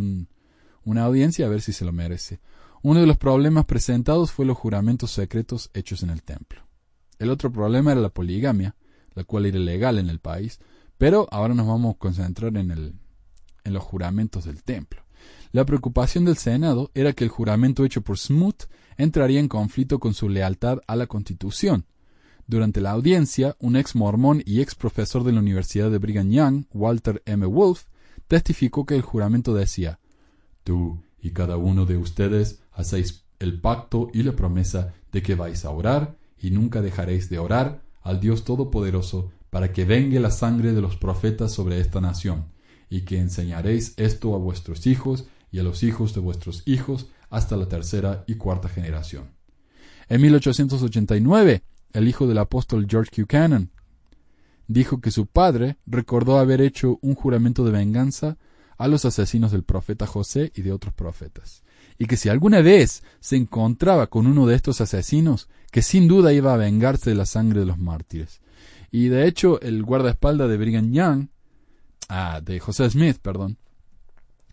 una 0.83 1.03
audiencia 1.03 1.45
a 1.45 1.49
ver 1.49 1.61
si 1.61 1.73
se 1.73 1.85
lo 1.85 1.91
merece. 1.91 2.39
Uno 2.81 3.01
de 3.01 3.07
los 3.07 3.17
problemas 3.17 3.65
presentados 3.65 4.31
fue 4.31 4.45
los 4.45 4.57
juramentos 4.57 5.11
secretos 5.11 5.69
hechos 5.73 6.03
en 6.03 6.09
el 6.09 6.23
templo. 6.23 6.61
El 7.17 7.29
otro 7.29 7.51
problema 7.51 7.91
era 7.91 8.01
la 8.01 8.09
poligamia, 8.09 8.75
la 9.13 9.23
cual 9.25 9.45
era 9.45 9.57
ilegal 9.57 9.99
en 9.99 10.09
el 10.09 10.19
país, 10.19 10.59
pero 10.97 11.27
ahora 11.31 11.53
nos 11.53 11.67
vamos 11.67 11.95
a 11.95 11.97
concentrar 11.97 12.55
en, 12.57 12.71
el, 12.71 12.93
en 13.63 13.73
los 13.73 13.83
juramentos 13.83 14.45
del 14.45 14.63
templo. 14.63 15.03
La 15.51 15.65
preocupación 15.65 16.25
del 16.25 16.37
Senado 16.37 16.91
era 16.93 17.13
que 17.13 17.23
el 17.23 17.29
juramento 17.29 17.83
hecho 17.83 18.01
por 18.01 18.17
Smoot 18.17 18.69
entraría 18.97 19.39
en 19.39 19.47
conflicto 19.47 19.99
con 19.99 20.13
su 20.13 20.29
lealtad 20.29 20.79
a 20.87 20.95
la 20.95 21.07
Constitución. 21.07 21.85
Durante 22.47 22.81
la 22.81 22.91
audiencia, 22.91 23.55
un 23.59 23.75
ex 23.75 23.95
mormón 23.95 24.41
y 24.45 24.61
ex 24.61 24.75
profesor 24.75 25.23
de 25.23 25.33
la 25.33 25.39
Universidad 25.39 25.91
de 25.91 25.97
Brigham 25.97 26.31
Young, 26.31 26.65
Walter 26.71 27.21
M. 27.25 27.45
Wolf, 27.45 27.85
testificó 28.27 28.85
que 28.85 28.95
el 28.95 29.01
juramento 29.01 29.53
decía 29.53 29.98
Tú 30.69 31.01
y 31.19 31.31
cada 31.31 31.57
uno 31.57 31.87
de 31.87 31.97
ustedes 31.97 32.59
hacéis 32.73 33.23
el 33.39 33.59
pacto 33.59 34.11
y 34.13 34.21
la 34.21 34.33
promesa 34.33 34.93
de 35.11 35.23
que 35.23 35.33
vais 35.33 35.65
a 35.65 35.71
orar 35.71 36.15
y 36.39 36.51
nunca 36.51 36.83
dejaréis 36.83 37.27
de 37.27 37.39
orar 37.39 37.81
al 38.03 38.19
Dios 38.19 38.43
Todopoderoso 38.43 39.31
para 39.49 39.73
que 39.73 39.83
vengue 39.83 40.19
la 40.19 40.29
sangre 40.29 40.73
de 40.73 40.81
los 40.81 40.95
profetas 40.95 41.51
sobre 41.51 41.79
esta 41.79 42.01
nación, 42.01 42.51
y 42.87 43.01
que 43.01 43.17
enseñaréis 43.17 43.95
esto 43.97 44.35
a 44.35 44.37
vuestros 44.37 44.85
hijos 44.85 45.25
y 45.51 45.57
a 45.57 45.63
los 45.63 45.81
hijos 45.81 46.13
de 46.13 46.19
vuestros 46.19 46.61
hijos 46.67 47.07
hasta 47.31 47.57
la 47.57 47.67
tercera 47.67 48.23
y 48.27 48.35
cuarta 48.35 48.69
generación. 48.69 49.31
En 50.07 50.21
1889, 50.21 51.63
el 51.93 52.07
hijo 52.07 52.27
del 52.27 52.37
apóstol 52.37 52.85
George 52.87 53.23
Buchanan 53.23 53.71
dijo 54.67 55.01
que 55.01 55.09
su 55.09 55.25
padre 55.25 55.77
recordó 55.87 56.37
haber 56.37 56.61
hecho 56.61 56.99
un 57.01 57.15
juramento 57.15 57.65
de 57.65 57.71
venganza 57.71 58.37
a 58.79 58.87
los 58.87 59.03
asesinos 59.03 59.51
del 59.51 59.63
profeta 59.63 60.07
José 60.07 60.51
y 60.55 60.61
de 60.61 60.71
otros 60.71 60.93
profetas, 60.93 61.63
y 61.97 62.05
que 62.05 62.15
si 62.15 62.29
alguna 62.29 62.61
vez 62.61 63.03
se 63.19 63.35
encontraba 63.35 64.07
con 64.07 64.25
uno 64.25 64.47
de 64.47 64.55
estos 64.55 64.79
asesinos, 64.79 65.49
que 65.69 65.81
sin 65.81 66.07
duda 66.07 66.31
iba 66.31 66.53
a 66.53 66.57
vengarse 66.57 67.09
de 67.09 67.17
la 67.17 67.25
sangre 67.25 67.59
de 67.59 67.65
los 67.65 67.77
mártires. 67.77 68.41
Y 68.89 69.09
de 69.09 69.27
hecho, 69.27 69.59
el 69.61 69.83
guardaespaldas 69.83 70.49
de 70.49 70.57
Brigham 70.57 70.93
Young, 70.93 71.27
ah, 72.07 72.39
de 72.41 72.59
José 72.61 72.89
Smith, 72.89 73.17
perdón, 73.21 73.57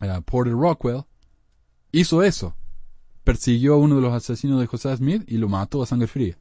ah, 0.01 0.21
Porter 0.23 0.55
Rockwell, 0.55 1.05
hizo 1.93 2.25
eso. 2.25 2.57
Persiguió 3.23 3.75
a 3.75 3.79
uno 3.79 3.95
de 3.95 4.03
los 4.03 4.13
asesinos 4.13 4.61
de 4.61 4.67
José 4.67 4.95
Smith 4.97 5.23
y 5.29 5.39
lo 5.39 5.49
mató 5.49 5.85
a 5.85 5.87
sangre 5.87 6.09
fría. 6.09 6.37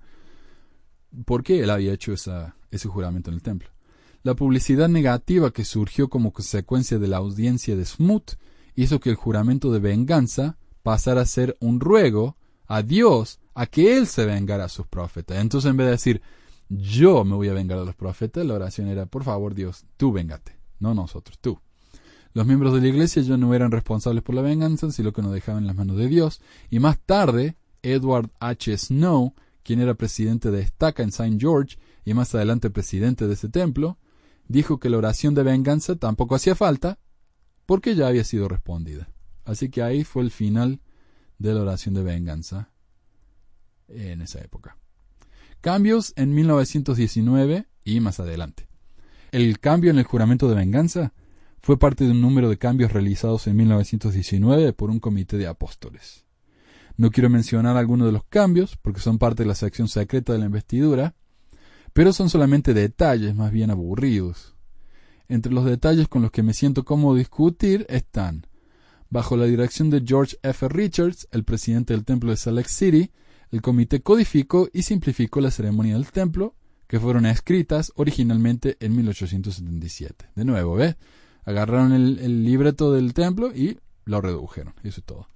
¿Por 1.26 1.44
qué 1.44 1.62
él 1.62 1.70
había 1.70 1.94
hecho 1.94 2.14
ese 2.14 2.90
juramento 2.90 3.30
en 3.30 3.36
el 3.36 3.44
templo? 3.44 3.75
La 4.26 4.34
publicidad 4.34 4.90
negativa 4.90 5.52
que 5.52 5.64
surgió 5.64 6.10
como 6.10 6.34
consecuencia 6.34 6.98
de 6.98 7.08
la 7.08 7.18
audiencia 7.18 7.76
de 7.76 7.86
Smoot 7.86 8.40
hizo 8.74 9.00
que 9.00 9.12
el 9.12 9.16
juramento 9.16 9.72
de 9.72 9.78
venganza 9.78 10.58
pasara 10.82 11.22
a 11.22 11.26
ser 11.28 11.56
un 11.60 11.80
ruego 11.80 12.36
a 12.66 12.82
Dios 12.82 13.40
a 13.54 13.68
que 13.68 13.96
Él 13.96 14.08
se 14.08 14.26
vengara 14.26 14.66
a 14.66 14.70
sus 14.70 14.88
profetas. 14.88 15.38
Entonces, 15.38 15.70
en 15.70 15.78
vez 15.78 15.86
de 15.86 15.92
decir, 15.92 16.22
yo 16.70 17.24
me 17.24 17.36
voy 17.36 17.50
a 17.50 17.54
vengar 17.54 17.78
a 17.78 17.84
los 17.84 17.94
profetas, 17.94 18.44
la 18.48 18.56
oración 18.56 18.88
era, 18.88 19.06
por 19.06 19.24
favor, 19.24 19.54
Dios, 19.54 19.86
tú 19.96 20.12
véngate, 20.12 20.58
no 20.80 20.96
nosotros, 20.96 21.38
tú. 21.38 21.60
Los 22.34 22.48
miembros 22.48 22.74
de 22.74 22.82
la 22.82 22.88
iglesia 22.88 23.22
ya 23.22 23.38
no 23.38 23.54
eran 23.54 23.70
responsables 23.70 24.24
por 24.24 24.34
la 24.34 24.42
venganza, 24.42 24.92
sino 24.92 25.14
que 25.14 25.22
nos 25.22 25.34
dejaban 25.34 25.62
en 25.62 25.68
las 25.68 25.76
manos 25.76 25.98
de 25.98 26.08
Dios. 26.08 26.42
Y 26.72 26.80
más 26.80 26.98
tarde, 26.98 27.58
Edward 27.84 28.32
H. 28.40 28.76
Snow, 28.76 29.36
quien 29.62 29.82
era 29.82 29.94
presidente 29.94 30.50
de 30.50 30.62
Estaca 30.62 31.04
en 31.04 31.10
St. 31.10 31.38
George 31.40 31.78
y 32.04 32.16
más 32.16 32.34
adelante 32.34 32.72
presidente 32.72 33.28
de 33.28 33.36
ese 33.36 33.50
templo, 33.50 34.00
dijo 34.48 34.80
que 34.80 34.90
la 34.90 34.98
oración 34.98 35.34
de 35.34 35.44
venganza 35.44 35.96
tampoco 35.96 36.36
hacía 36.36 36.56
falta 36.56 37.00
porque 37.66 37.96
ya 37.96 38.08
había 38.08 38.24
sido 38.24 38.48
respondida. 38.48 39.10
Así 39.44 39.70
que 39.70 39.82
ahí 39.82 40.04
fue 40.04 40.24
el 40.24 40.32
final 40.32 40.82
de 41.38 41.54
la 41.54 41.62
oración 41.62 41.94
de 41.94 42.04
venganza 42.04 42.72
en 43.88 44.22
esa 44.22 44.40
época. 44.42 44.78
Cambios 45.62 46.14
en 46.16 46.34
1919 46.34 47.68
y 47.84 48.00
más 48.00 48.20
adelante. 48.20 48.68
El 49.32 49.60
cambio 49.60 49.92
en 49.92 50.00
el 50.00 50.06
juramento 50.06 50.48
de 50.48 50.56
venganza 50.56 51.14
fue 51.62 51.80
parte 51.80 52.06
de 52.06 52.12
un 52.12 52.22
número 52.22 52.50
de 52.50 52.58
cambios 52.58 52.94
realizados 52.94 53.48
en 53.48 53.56
1919 53.56 54.74
por 54.74 54.92
un 54.92 55.00
comité 55.00 55.38
de 55.38 55.48
apóstoles. 55.48 56.26
No 56.98 57.12
quiero 57.12 57.30
mencionar 57.30 57.76
algunos 57.76 58.08
de 58.08 58.14
los 58.14 58.24
cambios 58.24 58.78
porque 58.78 59.02
son 59.02 59.18
parte 59.18 59.44
de 59.44 59.48
la 59.48 59.56
sección 59.56 59.88
secreta 59.88 60.32
de 60.34 60.40
la 60.40 60.46
investidura, 60.46 61.16
pero 61.96 62.12
son 62.12 62.30
solamente 62.30 62.74
detalles 62.74 63.34
más 63.36 63.54
bien 63.54 63.72
aburridos. 63.72 64.54
Entre 65.30 65.54
los 65.54 65.64
detalles 65.64 66.10
con 66.10 66.24
los 66.24 66.30
que 66.30 66.44
me 66.44 66.54
siento 66.54 66.84
cómodo 66.84 67.16
discutir 67.16 67.86
están, 67.88 68.48
bajo 69.10 69.38
la 69.38 69.46
dirección 69.46 69.90
de 69.90 70.04
George 70.06 70.36
F. 70.44 70.68
Richards, 70.68 71.26
el 71.32 71.46
presidente 71.46 71.94
del 71.94 72.04
templo 72.04 72.32
de 72.32 72.36
Salt 72.36 72.58
Lake 72.58 72.68
City, 72.68 73.12
el 73.50 73.62
comité 73.62 74.02
codificó 74.02 74.68
y 74.74 74.82
simplificó 74.82 75.40
la 75.40 75.52
ceremonia 75.52 75.94
del 75.94 76.12
templo, 76.12 76.54
que 76.86 77.00
fueron 77.00 77.26
escritas 77.26 77.94
originalmente 77.96 78.76
en 78.82 78.94
1877. 78.98 80.32
De 80.36 80.44
nuevo, 80.44 80.76
¿ves? 80.76 80.98
Agarraron 81.46 81.94
el, 81.94 82.44
libreto 82.44 82.92
del 82.92 83.14
templo 83.14 83.56
y 83.56 83.80
lo 84.04 84.20
redujeron. 84.20 84.74
Eso 84.84 85.00
es 85.00 85.06
todo. 85.06 85.30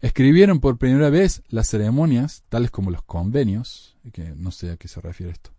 Escribieron 0.00 0.58
por 0.58 0.78
primera 0.78 1.10
vez 1.10 1.44
las 1.48 1.68
ceremonias, 1.68 2.42
tales 2.48 2.72
como 2.72 2.90
los 2.90 3.04
convenios, 3.04 3.96
que 4.12 4.34
no 4.34 4.50
sé 4.50 4.72
a 4.72 4.76
qué 4.76 4.88
se 4.88 5.00
refiere 5.00 5.30
esto, 5.30 5.52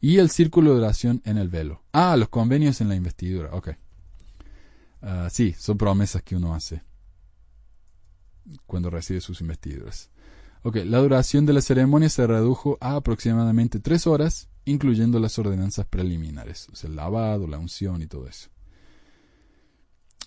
y 0.00 0.18
el 0.18 0.30
círculo 0.30 0.72
de 0.72 0.80
oración 0.80 1.22
en 1.24 1.38
el 1.38 1.48
velo. 1.48 1.82
Ah, 1.92 2.16
los 2.16 2.28
convenios 2.28 2.80
en 2.80 2.88
la 2.88 2.94
investidura, 2.94 3.50
ok. 3.52 3.70
Ah, 5.02 5.28
sí, 5.30 5.54
son 5.58 5.78
promesas 5.78 6.22
que 6.22 6.36
uno 6.36 6.54
hace 6.54 6.82
cuando 8.66 8.90
recibe 8.90 9.20
sus 9.20 9.40
investiduras. 9.40 10.10
Ok, 10.62 10.76
la 10.84 10.98
duración 10.98 11.46
de 11.46 11.52
la 11.52 11.60
ceremonia 11.60 12.08
se 12.08 12.26
redujo 12.26 12.78
a 12.80 12.96
aproximadamente 12.96 13.78
tres 13.78 14.06
horas, 14.06 14.48
incluyendo 14.64 15.20
las 15.20 15.38
ordenanzas 15.38 15.86
preliminares, 15.86 16.68
o 16.72 16.76
sea, 16.76 16.90
el 16.90 16.96
lavado, 16.96 17.46
la 17.46 17.58
unción 17.58 18.02
y 18.02 18.06
todo 18.06 18.26
eso. 18.26 18.50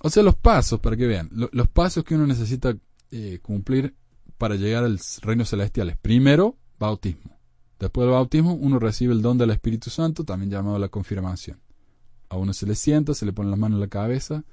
O 0.03 0.10
sea, 0.10 0.23
los 0.23 0.35
pasos, 0.35 0.80
para 0.80 0.95
que 0.95 1.06
vean, 1.06 1.30
los 1.31 1.68
pasos 1.68 2.03
que 2.03 2.15
uno 2.15 2.26
necesita 2.26 2.76
eh, 3.11 3.39
cumplir 3.41 3.95
para 4.38 4.56
llegar 4.56 4.84
al 4.84 4.99
reino 5.22 5.45
celestial. 5.45 5.95
Primero, 6.02 6.57
bautismo. 6.80 7.41
Después 7.82 8.06
del 8.06 8.14
bautismo, 8.14 8.53
uno 8.53 8.80
recibe 8.80 9.12
el 9.12 9.22
don 9.22 9.38
del 9.38 9.49
Espíritu 9.49 9.90
Santo, 9.90 10.24
también 10.24 10.52
llamado 10.52 10.80
la 10.80 10.88
confirmación. 10.88 11.60
A 12.30 12.38
uno 12.38 12.53
se 12.53 12.66
le 12.66 12.76
sienta, 12.76 13.14
se 13.14 13.26
le 13.26 13.34
pone 13.34 13.49
las 13.49 13.60
manos 13.60 13.76
en 13.76 13.82
la 13.82 13.88
cabeza 13.88 14.45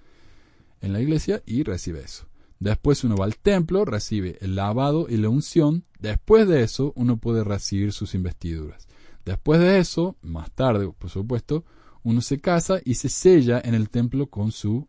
en 0.81 0.93
la 0.93 1.01
iglesia 1.01 1.43
y 1.47 1.63
recibe 1.63 2.01
eso. 2.01 2.27
Después 2.59 3.05
uno 3.05 3.17
va 3.17 3.27
al 3.27 3.37
templo, 3.37 3.85
recibe 3.85 4.39
el 4.41 4.55
lavado 4.55 5.07
y 5.09 5.17
la 5.17 5.29
unción. 5.29 5.85
Después 6.01 6.49
de 6.49 6.63
eso, 6.63 6.93
uno 6.97 7.19
puede 7.19 7.45
recibir 7.45 7.93
sus 7.93 8.15
investiduras. 8.15 8.89
Después 9.25 9.61
de 9.61 9.79
eso, 9.79 10.17
más 10.23 10.51
tarde, 10.53 10.91
por 10.99 11.11
supuesto, 11.11 11.65
uno 12.03 12.21
se 12.21 12.41
casa 12.41 12.81
y 12.85 12.95
se 12.95 13.09
sella 13.09 13.61
en 13.63 13.75
el 13.75 13.91
templo 13.91 14.29
con 14.29 14.53
su 14.53 14.89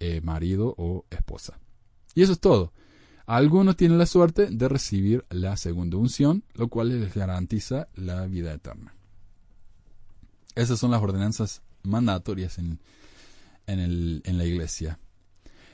eh, 0.00 0.20
marido 0.22 0.74
o 0.76 1.06
esposa. 1.10 1.60
Y 2.14 2.22
eso 2.22 2.32
es 2.32 2.40
todo. 2.40 2.72
Algunos 3.30 3.76
tienen 3.76 3.96
la 3.96 4.06
suerte 4.06 4.48
de 4.50 4.68
recibir 4.68 5.24
la 5.30 5.56
segunda 5.56 5.96
unción, 5.98 6.42
lo 6.54 6.66
cual 6.66 6.88
les 6.88 7.14
garantiza 7.14 7.86
la 7.94 8.26
vida 8.26 8.52
eterna. 8.52 8.92
Esas 10.56 10.80
son 10.80 10.90
las 10.90 11.00
ordenanzas 11.00 11.62
mandatorias 11.84 12.58
en, 12.58 12.80
en 13.68 14.36
la 14.36 14.44
iglesia. 14.44 14.98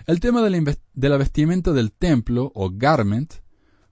El 0.07 0.21
tema 0.21 0.43
de 0.43 1.09
la, 1.09 1.17
vestimenta 1.17 1.73
del 1.73 1.93
templo, 1.93 2.53
o 2.55 2.73
garment, 2.75 3.37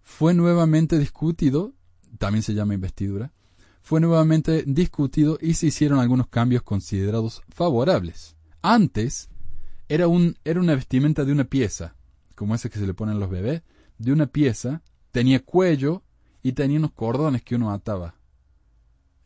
fue 0.03 0.35
nuevamente 0.35 0.99
discutido, 0.99 1.73
también 2.19 2.43
se 2.43 2.53
llama 2.53 2.75
investidura, 2.75 3.33
fue 3.81 3.99
nuevamente 3.99 4.65
discutido 4.67 5.39
y 5.41 5.55
se 5.55 5.69
hicieron 5.69 6.01
algunos 6.01 6.27
cambios 6.27 6.63
considerados 6.65 7.41
favorables. 7.49 8.37
Antes 8.61 9.31
era, 9.89 10.07
un, 10.07 10.37
era 10.45 10.61
una 10.61 10.75
vestimenta 10.75 11.25
de 11.25 11.33
una 11.33 11.45
pieza, 11.45 11.97
como 12.35 12.55
ese 12.55 12.71
que 12.71 12.79
se 12.79 12.87
le 12.87 12.95
ponen 12.95 13.17
a 13.17 13.19
los 13.19 13.31
bebés, 13.31 13.63
de 13.99 14.13
una 14.13 14.27
pieza, 14.27 14.83
tenía 15.11 15.45
cuello 15.45 16.03
y 16.43 16.53
tenía 16.53 16.79
unos 16.79 16.93
cordones 16.93 17.43
que 17.43 17.55
uno 17.55 17.71
ataba, 17.73 18.17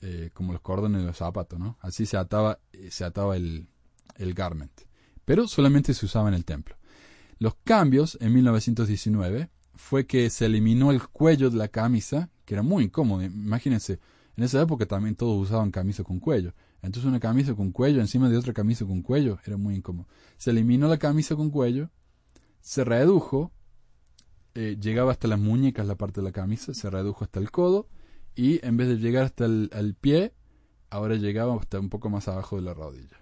eh, 0.00 0.30
como 0.34 0.52
los 0.52 0.62
cordones 0.62 1.00
de 1.00 1.06
los 1.06 1.16
zapatos, 1.16 1.58
¿no? 1.58 1.78
Así 1.80 2.06
se 2.06 2.16
ataba, 2.16 2.60
eh, 2.72 2.90
se 2.90 3.04
ataba 3.04 3.36
el, 3.36 3.68
el 4.16 4.34
garment. 4.34 4.82
Pero 5.24 5.48
solamente 5.48 5.94
se 5.94 6.06
usaba 6.06 6.28
en 6.28 6.34
el 6.34 6.44
templo. 6.44 6.76
Los 7.38 7.54
cambios 7.64 8.18
en 8.20 8.34
1919 8.34 9.50
fue 9.74 10.06
que 10.06 10.28
se 10.30 10.46
eliminó 10.46 10.90
el 10.90 11.02
cuello 11.08 11.50
de 11.50 11.56
la 11.56 11.68
camisa, 11.68 12.30
que 12.44 12.54
era 12.54 12.62
muy 12.62 12.84
incómodo. 12.84 13.22
Imagínense, 13.22 14.00
en 14.36 14.44
esa 14.44 14.60
época 14.60 14.86
también 14.86 15.16
todos 15.16 15.48
usaban 15.48 15.70
camisa 15.70 16.04
con 16.04 16.20
cuello. 16.20 16.54
Entonces 16.82 17.08
una 17.08 17.20
camisa 17.20 17.54
con 17.54 17.72
cuello 17.72 18.00
encima 18.00 18.28
de 18.28 18.36
otra 18.36 18.52
camisa 18.52 18.84
con 18.84 19.02
cuello 19.02 19.38
era 19.44 19.56
muy 19.56 19.74
incómodo. 19.74 20.06
Se 20.36 20.50
eliminó 20.50 20.88
la 20.88 20.98
camisa 20.98 21.34
con 21.34 21.50
cuello, 21.50 21.90
se 22.60 22.84
redujo, 22.84 23.52
eh, 24.54 24.76
llegaba 24.80 25.12
hasta 25.12 25.28
las 25.28 25.38
muñecas 25.38 25.86
la 25.86 25.96
parte 25.96 26.20
de 26.20 26.24
la 26.24 26.32
camisa, 26.32 26.74
se 26.74 26.90
redujo 26.90 27.24
hasta 27.24 27.40
el 27.40 27.50
codo 27.50 27.88
y 28.34 28.64
en 28.66 28.76
vez 28.76 28.88
de 28.88 28.96
llegar 28.96 29.24
hasta 29.24 29.44
el 29.44 29.96
pie, 30.00 30.32
ahora 30.90 31.16
llegaba 31.16 31.56
hasta 31.56 31.78
un 31.78 31.88
poco 31.88 32.10
más 32.10 32.28
abajo 32.28 32.56
de 32.56 32.62
la 32.62 32.74
rodilla. 32.74 33.18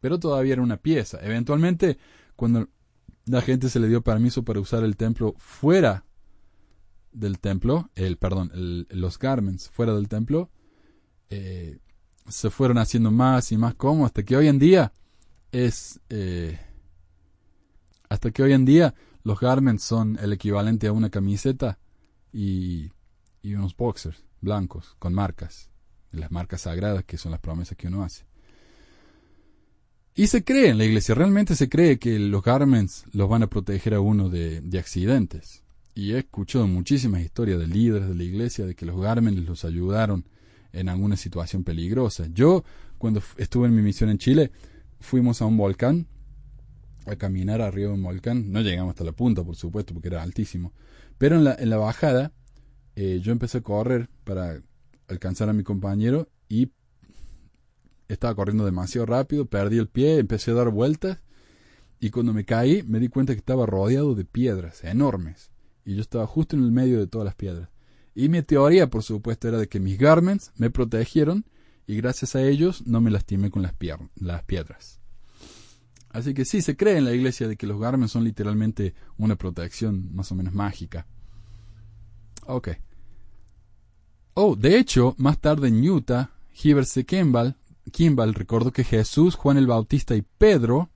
Pero 0.00 0.18
todavía 0.18 0.54
era 0.54 0.62
una 0.62 0.76
pieza. 0.76 1.18
Eventualmente, 1.22 1.98
cuando 2.36 2.68
la 3.26 3.42
gente 3.42 3.68
se 3.68 3.80
le 3.80 3.88
dio 3.88 4.02
permiso 4.02 4.44
para 4.44 4.60
usar 4.60 4.84
el 4.84 4.96
templo 4.96 5.34
fuera 5.38 6.04
del 7.12 7.38
templo, 7.40 7.90
el 7.94 8.16
perdón, 8.16 8.52
los 8.90 9.18
garments 9.18 9.70
fuera 9.70 9.94
del 9.94 10.08
templo, 10.08 10.50
eh, 11.30 11.78
se 12.28 12.50
fueron 12.50 12.78
haciendo 12.78 13.10
más 13.10 13.50
y 13.52 13.56
más 13.56 13.74
cómodos 13.74 14.06
hasta 14.06 14.22
que 14.22 14.36
hoy 14.36 14.48
en 14.48 14.58
día 14.58 14.92
es 15.50 16.00
eh, 16.10 16.58
hasta 18.08 18.30
que 18.30 18.42
hoy 18.42 18.52
en 18.52 18.64
día 18.64 18.94
los 19.22 19.40
garments 19.40 19.82
son 19.82 20.18
el 20.20 20.32
equivalente 20.32 20.86
a 20.86 20.92
una 20.92 21.10
camiseta 21.10 21.78
y, 22.32 22.90
y 23.42 23.54
unos 23.54 23.76
boxers 23.76 24.24
blancos 24.40 24.96
con 24.98 25.14
marcas, 25.14 25.70
las 26.12 26.30
marcas 26.30 26.62
sagradas 26.62 27.04
que 27.04 27.18
son 27.18 27.32
las 27.32 27.40
promesas 27.40 27.76
que 27.76 27.88
uno 27.88 28.02
hace. 28.02 28.24
Y 30.14 30.26
se 30.26 30.42
cree 30.42 30.70
en 30.70 30.78
la 30.78 30.84
iglesia, 30.84 31.14
realmente 31.14 31.54
se 31.54 31.68
cree 31.68 31.98
que 31.98 32.18
los 32.18 32.42
garments 32.42 33.04
los 33.12 33.28
van 33.28 33.44
a 33.44 33.46
proteger 33.48 33.94
a 33.94 34.00
uno 34.00 34.28
de, 34.28 34.60
de 34.60 34.78
accidentes. 34.78 35.62
Y 35.94 36.12
he 36.12 36.18
escuchado 36.18 36.66
muchísimas 36.66 37.22
historias 37.22 37.58
de 37.58 37.66
líderes 37.66 38.08
de 38.08 38.14
la 38.14 38.24
iglesia 38.24 38.66
de 38.66 38.74
que 38.74 38.86
los 38.86 39.00
garments 39.00 39.40
los 39.42 39.64
ayudaron 39.64 40.24
en 40.72 40.88
alguna 40.88 41.16
situación 41.16 41.64
peligrosa. 41.64 42.26
Yo, 42.32 42.64
cuando 42.98 43.22
estuve 43.36 43.68
en 43.68 43.76
mi 43.76 43.82
misión 43.82 44.10
en 44.10 44.18
Chile, 44.18 44.50
fuimos 45.00 45.40
a 45.40 45.46
un 45.46 45.56
volcán, 45.56 46.06
a 47.08 47.16
caminar 47.16 47.60
arriba 47.60 47.88
de 47.88 47.94
un 47.94 48.02
volcán. 48.02 48.52
No 48.52 48.60
llegamos 48.60 48.90
hasta 48.90 49.04
la 49.04 49.12
punta, 49.12 49.44
por 49.44 49.56
supuesto, 49.56 49.94
porque 49.94 50.08
era 50.08 50.22
altísimo. 50.22 50.72
Pero 51.18 51.36
en 51.36 51.44
la, 51.44 51.54
en 51.58 51.70
la 51.70 51.76
bajada, 51.76 52.32
eh, 52.96 53.20
yo 53.22 53.32
empecé 53.32 53.58
a 53.58 53.62
correr 53.62 54.08
para 54.24 54.60
alcanzar 55.08 55.48
a 55.48 55.52
mi 55.52 55.62
compañero 55.62 56.28
y 56.48 56.72
estaba 58.08 58.34
corriendo 58.34 58.64
demasiado 58.64 59.06
rápido, 59.06 59.46
perdí 59.46 59.78
el 59.78 59.88
pie, 59.88 60.18
empecé 60.18 60.50
a 60.50 60.54
dar 60.54 60.70
vueltas 60.70 61.18
y 62.00 62.10
cuando 62.10 62.32
me 62.32 62.44
caí 62.44 62.82
me 62.84 63.00
di 63.00 63.08
cuenta 63.08 63.34
que 63.34 63.38
estaba 63.38 63.66
rodeado 63.66 64.14
de 64.14 64.24
piedras 64.24 64.84
enormes 64.84 65.50
y 65.84 65.94
yo 65.94 66.00
estaba 66.00 66.26
justo 66.26 66.56
en 66.56 66.62
el 66.62 66.70
medio 66.70 66.98
de 66.98 67.06
todas 67.06 67.24
las 67.24 67.34
piedras. 67.34 67.70
Y 68.14 68.28
mi 68.28 68.42
teoría, 68.42 68.88
por 68.88 69.02
supuesto, 69.02 69.48
era 69.48 69.58
de 69.58 69.68
que 69.68 69.80
mis 69.80 69.98
garments 69.98 70.52
me 70.56 70.70
protegieron 70.70 71.44
y 71.86 71.96
gracias 71.96 72.34
a 72.36 72.42
ellos 72.42 72.86
no 72.86 73.00
me 73.00 73.10
lastimé 73.10 73.50
con 73.50 73.62
las, 73.62 73.74
las 74.16 74.42
piedras. 74.42 75.00
Así 76.10 76.34
que 76.34 76.44
sí, 76.44 76.62
se 76.62 76.76
cree 76.76 76.96
en 76.96 77.04
la 77.04 77.12
iglesia 77.12 77.48
de 77.48 77.56
que 77.56 77.66
los 77.66 77.80
garments 77.80 78.12
son 78.12 78.24
literalmente 78.24 78.94
una 79.18 79.36
protección 79.36 80.14
más 80.14 80.32
o 80.32 80.34
menos 80.34 80.54
mágica. 80.54 81.06
Ok. 82.46 82.70
Oh, 84.34 84.56
de 84.56 84.78
hecho, 84.78 85.14
más 85.18 85.38
tarde 85.38 85.68
en 85.68 85.86
Utah, 85.88 86.30
Heber. 86.62 86.86
Kimball, 87.06 87.56
Kimball 87.90 88.34
recordó 88.34 88.72
que 88.72 88.84
Jesús, 88.84 89.34
Juan 89.34 89.58
el 89.58 89.66
Bautista 89.66 90.14
y 90.14 90.22
Pedro, 90.22 90.90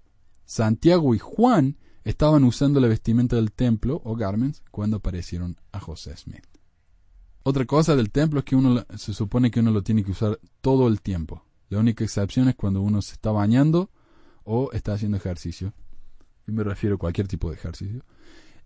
Santiago 0.44 1.14
y 1.14 1.18
Juan 1.18 1.76
estaban 2.04 2.44
usando 2.44 2.80
la 2.80 2.88
vestimenta 2.88 3.36
del 3.36 3.52
templo 3.52 4.00
o 4.04 4.16
garments 4.16 4.62
cuando 4.70 4.96
aparecieron 4.96 5.56
a 5.72 5.80
José 5.80 6.16
Smith. 6.16 6.46
Otra 7.44 7.64
cosa 7.64 7.96
del 7.96 8.10
templo 8.10 8.40
es 8.40 8.44
que 8.44 8.56
uno 8.56 8.84
se 8.96 9.12
supone 9.12 9.50
que 9.50 9.60
uno 9.60 9.72
lo 9.72 9.82
tiene 9.82 10.04
que 10.04 10.12
usar 10.12 10.38
todo 10.60 10.88
el 10.88 11.00
tiempo. 11.00 11.44
La 11.68 11.80
única 11.80 12.04
excepción 12.04 12.48
es 12.48 12.54
cuando 12.54 12.80
uno 12.80 13.02
se 13.02 13.14
está 13.14 13.32
bañando 13.32 13.90
o 14.44 14.70
está 14.72 14.94
haciendo 14.94 15.16
ejercicio. 15.16 15.72
Y 16.46 16.52
me 16.52 16.64
refiero 16.64 16.96
a 16.96 16.98
cualquier 16.98 17.28
tipo 17.28 17.50
de 17.50 17.56
ejercicio. 17.56 18.04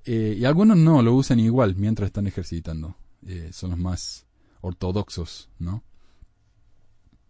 Eh, 0.05 0.37
y 0.39 0.45
algunos 0.45 0.77
no, 0.77 1.03
lo 1.03 1.15
usan 1.15 1.41
igual 1.41 1.77
mientras 1.77 2.07
están 2.07 2.27
ejercitando. 2.27 2.97
Eh, 3.27 3.51
son 3.53 3.71
los 3.71 3.79
más 3.79 4.27
ortodoxos, 4.61 5.51
¿no? 5.59 5.83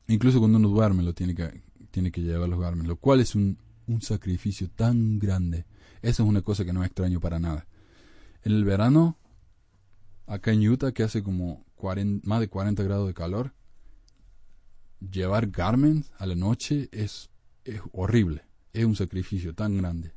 Incluso 0.08 0.38
cuando 0.38 0.58
uno 0.58 0.68
duerme 0.68 1.02
lo 1.02 1.14
tiene 1.14 1.34
que, 1.34 1.62
tiene 1.90 2.12
que 2.12 2.22
llevar 2.22 2.48
los 2.48 2.60
garmes, 2.60 2.86
lo 2.86 2.96
cual 2.96 3.20
es 3.20 3.34
un, 3.34 3.58
un 3.86 4.02
sacrificio 4.02 4.68
tan 4.70 5.18
grande. 5.18 5.64
Eso 6.02 6.22
es 6.22 6.28
una 6.28 6.42
cosa 6.42 6.64
que 6.64 6.72
no 6.72 6.84
extraño 6.84 7.20
para 7.20 7.38
nada. 7.38 7.66
En 8.42 8.52
el 8.52 8.64
verano 8.64 9.18
acá 10.26 10.52
en 10.52 10.68
Utah, 10.68 10.92
que 10.92 11.02
hace 11.02 11.22
como 11.22 11.64
más 12.24 12.40
de 12.40 12.48
40 12.48 12.82
grados 12.82 13.06
de 13.06 13.14
calor, 13.14 13.54
llevar 15.00 15.48
garments 15.48 16.10
a 16.18 16.26
la 16.26 16.34
noche 16.34 16.88
es, 16.92 17.30
es 17.66 17.80
horrible. 17.92 18.42
Es 18.72 18.84
un 18.84 18.96
sacrificio 18.96 19.54
tan 19.54 19.76
grande. 19.76 20.12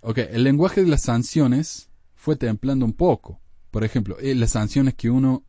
Ok, 0.00 0.18
el 0.18 0.44
lenguaje 0.44 0.82
de 0.82 0.88
las 0.88 1.02
sanciones 1.02 1.90
fue 2.14 2.36
templando 2.36 2.84
un 2.84 2.92
poco. 2.92 3.40
Por 3.70 3.84
ejemplo, 3.84 4.18
eh, 4.18 4.34
las 4.34 4.52
sanciones 4.52 4.94
que 4.94 5.10
uno 5.10 5.44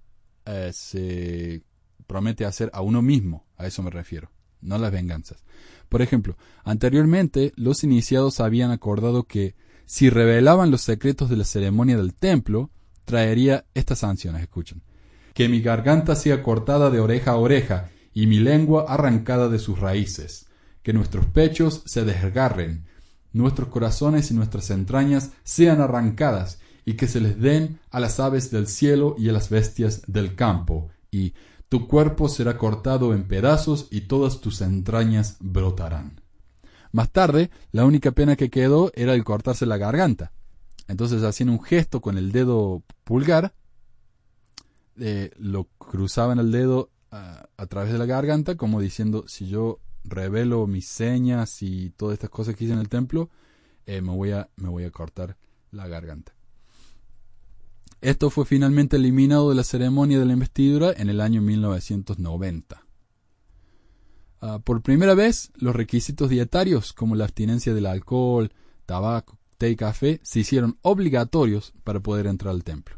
eh, 0.46 0.72
se 0.74 1.64
promete 2.08 2.46
hacer 2.46 2.70
a 2.74 2.82
uno 2.82 3.02
mismo, 3.02 3.46
a 3.58 3.68
eso 3.68 3.84
me 3.84 3.92
refiero, 3.92 4.32
no 4.62 4.78
las 4.78 4.92
venganzas. 4.92 5.44
Por 5.90 6.02
ejemplo, 6.02 6.38
anteriormente 6.64 7.54
los 7.56 7.84
iniciados 7.84 8.40
habían 8.40 8.72
acordado 8.72 9.24
que 9.24 9.56
si 9.86 10.10
revelaban 10.10 10.72
los 10.72 10.82
secretos 10.82 11.30
de 11.30 11.38
la 11.38 11.46
ceremonia 11.46 11.98
del 11.98 12.14
templo, 12.14 12.72
traería 13.06 13.66
estas 13.74 14.00
sanciones, 14.00 14.42
escuchen. 14.42 14.84
Que 15.34 15.50
mi 15.50 15.62
garganta 15.62 16.16
sea 16.16 16.44
cortada 16.44 16.90
de 16.90 17.00
oreja 17.00 17.32
a 17.32 17.38
oreja 17.38 17.90
y 18.14 18.28
mi 18.28 18.40
lengua 18.40 18.86
arrancada 18.88 19.50
de 19.50 19.60
sus 19.60 19.80
raíces. 19.80 20.49
Que 20.90 20.94
nuestros 20.94 21.28
pechos 21.28 21.84
se 21.86 22.04
desgarren, 22.04 22.88
nuestros 23.32 23.68
corazones 23.68 24.32
y 24.32 24.34
nuestras 24.34 24.72
entrañas 24.72 25.34
sean 25.44 25.82
arrancadas 25.82 26.58
y 26.84 26.96
que 26.96 27.06
se 27.06 27.22
les 27.22 27.40
den 27.40 27.78
a 27.92 28.00
las 28.00 28.20
aves 28.20 28.50
del 28.50 28.66
cielo 28.66 29.14
y 29.16 29.30
a 29.30 29.32
las 29.32 29.52
bestias 29.52 30.02
del 30.08 30.34
campo. 30.34 30.90
Y 31.12 31.36
tu 31.68 31.88
cuerpo 31.88 32.28
será 32.28 32.58
cortado 32.58 33.14
en 33.14 33.26
pedazos 33.26 33.88
y 33.92 34.02
todas 34.02 34.42
tus 34.42 34.62
entrañas 34.62 35.38
brotarán. 35.40 36.22
Más 36.92 37.12
tarde, 37.12 37.52
la 37.72 37.86
única 37.86 38.10
pena 38.10 38.36
que 38.36 38.50
quedó 38.50 38.92
era 38.96 39.14
el 39.14 39.24
cortarse 39.24 39.68
la 39.68 39.78
garganta. 39.78 40.32
Entonces 40.88 41.22
hacían 41.22 41.50
un 41.50 41.62
gesto 41.62 42.02
con 42.02 42.18
el 42.18 42.32
dedo 42.32 42.82
pulgar, 43.04 43.54
eh, 45.00 45.30
lo 45.38 45.66
cruzaban 45.78 46.40
el 46.40 46.52
dedo 46.52 46.90
a, 47.12 47.46
través 47.68 47.92
de 47.92 48.00
la 48.00 48.08
garganta, 48.08 48.58
como 48.58 48.82
diciendo, 48.82 49.26
si 49.28 49.48
yo 49.48 49.82
revelo 50.04 50.68
mis 50.68 50.88
señas 50.88 51.62
y 51.62 51.92
todas 51.92 52.14
estas 52.14 52.30
cosas 52.30 52.56
que 52.56 52.66
hice 52.66 52.74
en 52.74 52.80
el 52.80 52.90
templo, 52.90 53.30
eh, 53.86 54.02
me, 54.02 54.16
voy 54.16 54.32
a, 54.32 54.50
me 54.56 54.70
voy 54.70 54.84
a 54.84 54.92
cortar 54.92 55.38
la 55.72 55.88
garganta. 55.88 56.34
Esto 58.02 58.30
fue 58.30 58.46
finalmente 58.46 58.96
eliminado 58.96 59.50
de 59.50 59.56
la 59.56 59.64
ceremonia 59.64 60.20
de 60.20 60.26
la 60.26 60.34
investidura 60.34 60.94
en 60.96 61.10
el 61.10 61.20
año 61.20 61.42
1990. 61.42 62.86
Ah, 64.42 64.60
por 64.60 64.82
primera 64.82 65.16
vez, 65.16 65.52
los 65.56 65.76
requisitos 65.76 66.30
dietarios, 66.30 66.94
como 66.94 67.16
la 67.16 67.26
abstinencia 67.26 67.74
del 67.74 67.86
alcohol, 67.86 68.54
tabaco, 68.86 69.38
té 69.58 69.70
y 69.70 69.76
café 69.76 70.22
se 70.24 70.40
hicieron 70.40 70.78
obligatorios 70.82 71.74
para 71.84 72.00
poder 72.00 72.28
entrar 72.28 72.54
al 72.54 72.64
templo. 72.64 72.98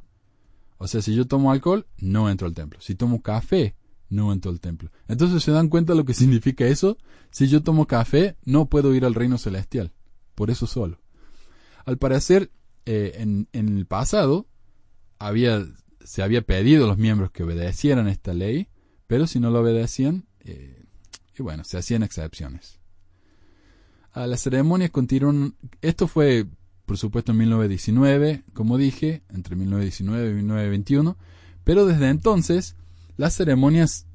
O 0.77 0.87
sea, 0.87 1.01
si 1.01 1.15
yo 1.15 1.27
tomo 1.27 1.51
alcohol, 1.51 1.87
no 1.97 2.29
entro 2.29 2.47
al 2.47 2.53
templo. 2.53 2.79
Si 2.79 2.95
tomo 2.95 3.21
café, 3.21 3.75
no 4.11 4.31
entro 4.31 4.51
al 4.51 4.59
templo. 4.59 4.91
Entonces 5.07 5.41
se 5.43 5.51
dan 5.51 5.69
cuenta 5.69 5.95
lo 5.95 6.05
que 6.05 6.13
significa 6.13 6.65
eso. 6.65 6.97
Si 7.31 7.47
yo 7.47 7.63
tomo 7.63 7.87
café, 7.87 8.37
no 8.45 8.67
puedo 8.67 8.93
ir 8.93 9.05
al 9.05 9.15
reino 9.15 9.37
celestial. 9.37 9.91
Por 10.35 10.51
eso 10.51 10.67
solo. 10.67 10.99
Al 11.85 11.97
parecer, 11.97 12.51
eh, 12.85 13.15
en, 13.17 13.47
el 13.51 13.85
pasado, 13.87 14.47
había, 15.17 15.65
se 16.03 16.21
había 16.21 16.43
pedido 16.43 16.85
a 16.85 16.87
los 16.87 16.97
miembros 16.97 17.31
que 17.31 17.43
obedecieran 17.43 18.07
esta 18.07 18.33
ley, 18.33 18.67
pero 19.07 19.25
si 19.25 19.39
no 19.39 19.49
lo 19.49 19.61
obedecían, 19.61 20.25
eh, 20.41 20.83
y 21.37 21.41
bueno, 21.41 21.63
se 21.63 21.77
hacían 21.77 22.03
excepciones 22.03 22.81
las 24.15 24.41
ceremonias 24.41 24.91
continuaron. 24.91 25.55
Esto 25.81 26.07
fue, 26.07 26.45
por 26.85 26.97
supuesto, 26.97 27.31
en 27.31 27.39
1919, 27.39 28.43
como 28.53 28.77
dije, 28.77 29.23
entre 29.29 29.55
1919 29.55 30.31
y 30.31 30.33
1921. 30.35 31.17
Pero 31.63 31.85
desde 31.85 32.09
entonces, 32.09 32.75
las 33.17 33.35
ceremonias 33.35 34.07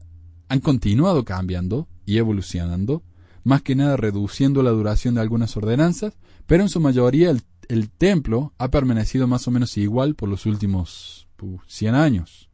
han 0.48 0.60
continuado 0.60 1.24
cambiando 1.24 1.88
y 2.04 2.18
evolucionando, 2.18 3.02
más 3.44 3.62
que 3.62 3.74
nada 3.74 3.96
reduciendo 3.96 4.62
la 4.62 4.70
duración 4.70 5.14
de 5.14 5.20
algunas 5.20 5.56
ordenanzas, 5.56 6.14
pero 6.46 6.62
en 6.62 6.68
su 6.68 6.80
mayoría 6.80 7.30
el, 7.30 7.90
templo 7.90 8.54
ha 8.58 8.70
permanecido 8.70 9.26
más 9.26 9.46
o 9.48 9.50
menos 9.50 9.76
igual 9.76 10.14
por 10.14 10.28
los 10.28 10.46
últimos 10.46 11.28
100 11.66 11.94
años. 11.94 12.48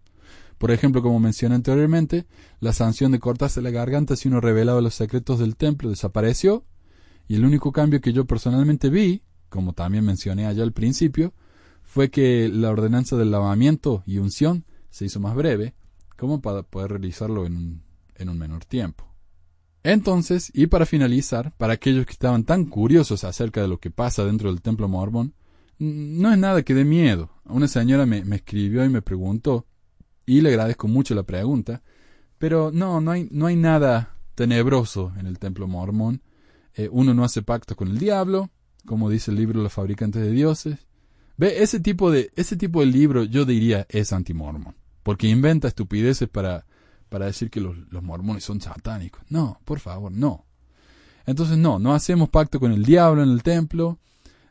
Por 0.58 0.70
ejemplo, 0.70 1.02
como 1.02 1.18
mencioné 1.18 1.56
anteriormente, 1.56 2.26
la 2.60 2.72
sanción 2.72 3.12
de 3.12 3.18
cortarse 3.18 3.60
la 3.60 3.70
garganta 3.70 4.16
si 4.16 4.28
uno 4.28 4.40
revelaba 4.40 4.80
los 4.80 4.94
secretos 4.94 5.38
del 5.38 5.56
templo 5.56 5.90
desapareció 5.90 6.64
y 7.26 7.34
el 7.34 7.44
único 7.44 7.72
cambio 7.72 8.00
que 8.00 8.12
yo 8.12 8.26
personalmente 8.26 8.88
vi, 8.88 9.22
como 9.48 9.72
también 9.72 10.04
mencioné 10.04 10.46
allá 10.46 10.62
al 10.62 10.72
principio, 10.72 11.34
fue 11.82 12.10
que 12.10 12.48
la 12.48 12.70
ordenanza 12.70 13.16
del 13.16 13.30
lavamiento 13.30 14.02
y 14.06 14.18
unción 14.18 14.64
se 14.90 15.04
hizo 15.04 15.20
más 15.20 15.34
breve, 15.34 15.74
como 16.22 16.40
para 16.40 16.62
poder 16.62 16.90
realizarlo 16.90 17.46
en 17.46 17.56
un, 17.56 17.82
en 18.14 18.28
un 18.28 18.38
menor 18.38 18.64
tiempo. 18.64 19.12
Entonces, 19.82 20.52
y 20.54 20.68
para 20.68 20.86
finalizar, 20.86 21.52
para 21.56 21.72
aquellos 21.72 22.06
que 22.06 22.12
estaban 22.12 22.44
tan 22.44 22.66
curiosos 22.66 23.24
acerca 23.24 23.60
de 23.60 23.66
lo 23.66 23.80
que 23.80 23.90
pasa 23.90 24.24
dentro 24.24 24.48
del 24.48 24.62
templo 24.62 24.86
mormón, 24.86 25.34
no 25.80 26.32
es 26.32 26.38
nada 26.38 26.62
que 26.62 26.74
dé 26.74 26.84
miedo. 26.84 27.30
Una 27.44 27.66
señora 27.66 28.06
me, 28.06 28.24
me, 28.24 28.36
escribió 28.36 28.84
y 28.84 28.88
me 28.88 29.02
preguntó, 29.02 29.66
y 30.24 30.42
le 30.42 30.50
agradezco 30.50 30.86
mucho 30.86 31.16
la 31.16 31.24
pregunta, 31.24 31.82
pero 32.38 32.70
no, 32.72 33.00
no 33.00 33.10
hay, 33.10 33.26
no 33.32 33.46
hay 33.46 33.56
nada 33.56 34.16
tenebroso 34.36 35.12
en 35.18 35.26
el 35.26 35.40
templo 35.40 35.66
mormón. 35.66 36.22
Eh, 36.76 36.88
uno 36.92 37.14
no 37.14 37.24
hace 37.24 37.42
pacto 37.42 37.74
con 37.74 37.88
el 37.88 37.98
diablo, 37.98 38.48
como 38.86 39.10
dice 39.10 39.32
el 39.32 39.38
libro 39.38 39.60
Los 39.60 39.72
fabricantes 39.72 40.22
de 40.22 40.30
dioses. 40.30 40.86
Ve, 41.36 41.64
ese 41.64 41.80
tipo 41.80 42.12
de, 42.12 42.30
ese 42.36 42.56
tipo 42.56 42.78
de 42.78 42.86
libro 42.86 43.24
yo 43.24 43.44
diría 43.44 43.88
es 43.90 44.12
antimormon, 44.12 44.76
porque 45.02 45.28
inventa 45.28 45.68
estupideces 45.68 46.28
para, 46.28 46.66
para 47.08 47.26
decir 47.26 47.50
que 47.50 47.60
los, 47.60 47.76
mormones 48.02 48.44
son 48.44 48.60
satánicos. 48.60 49.22
No, 49.28 49.60
por 49.64 49.80
favor, 49.80 50.12
no. 50.12 50.46
Entonces 51.26 51.58
no, 51.58 51.78
no 51.78 51.94
hacemos 51.94 52.28
pacto 52.28 52.58
con 52.58 52.72
el 52.72 52.84
diablo 52.84 53.22
en 53.22 53.30
el 53.30 53.42
templo, 53.42 53.98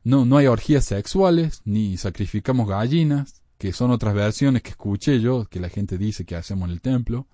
no, 0.03 0.26
no 0.26 0.38
hay 0.38 0.48
orgías 0.48 0.86
sexuales, 0.86 1.61
ni 1.65 1.98
sacrificamos 1.98 2.68
gallinas, 2.68 3.41
que 3.57 3.73
son 3.73 3.91
otras 3.91 4.14
versiones 4.14 4.64
que 4.64 4.72
escuché 4.72 5.19
yo, 5.19 5.45
que 5.45 5.60
la 5.60 5.69
gente 5.69 5.98
dice 5.98 6.26
que 6.26 6.36
hacemos 6.36 6.68
en 6.68 6.73
el 6.73 6.82
templo. 6.82 7.28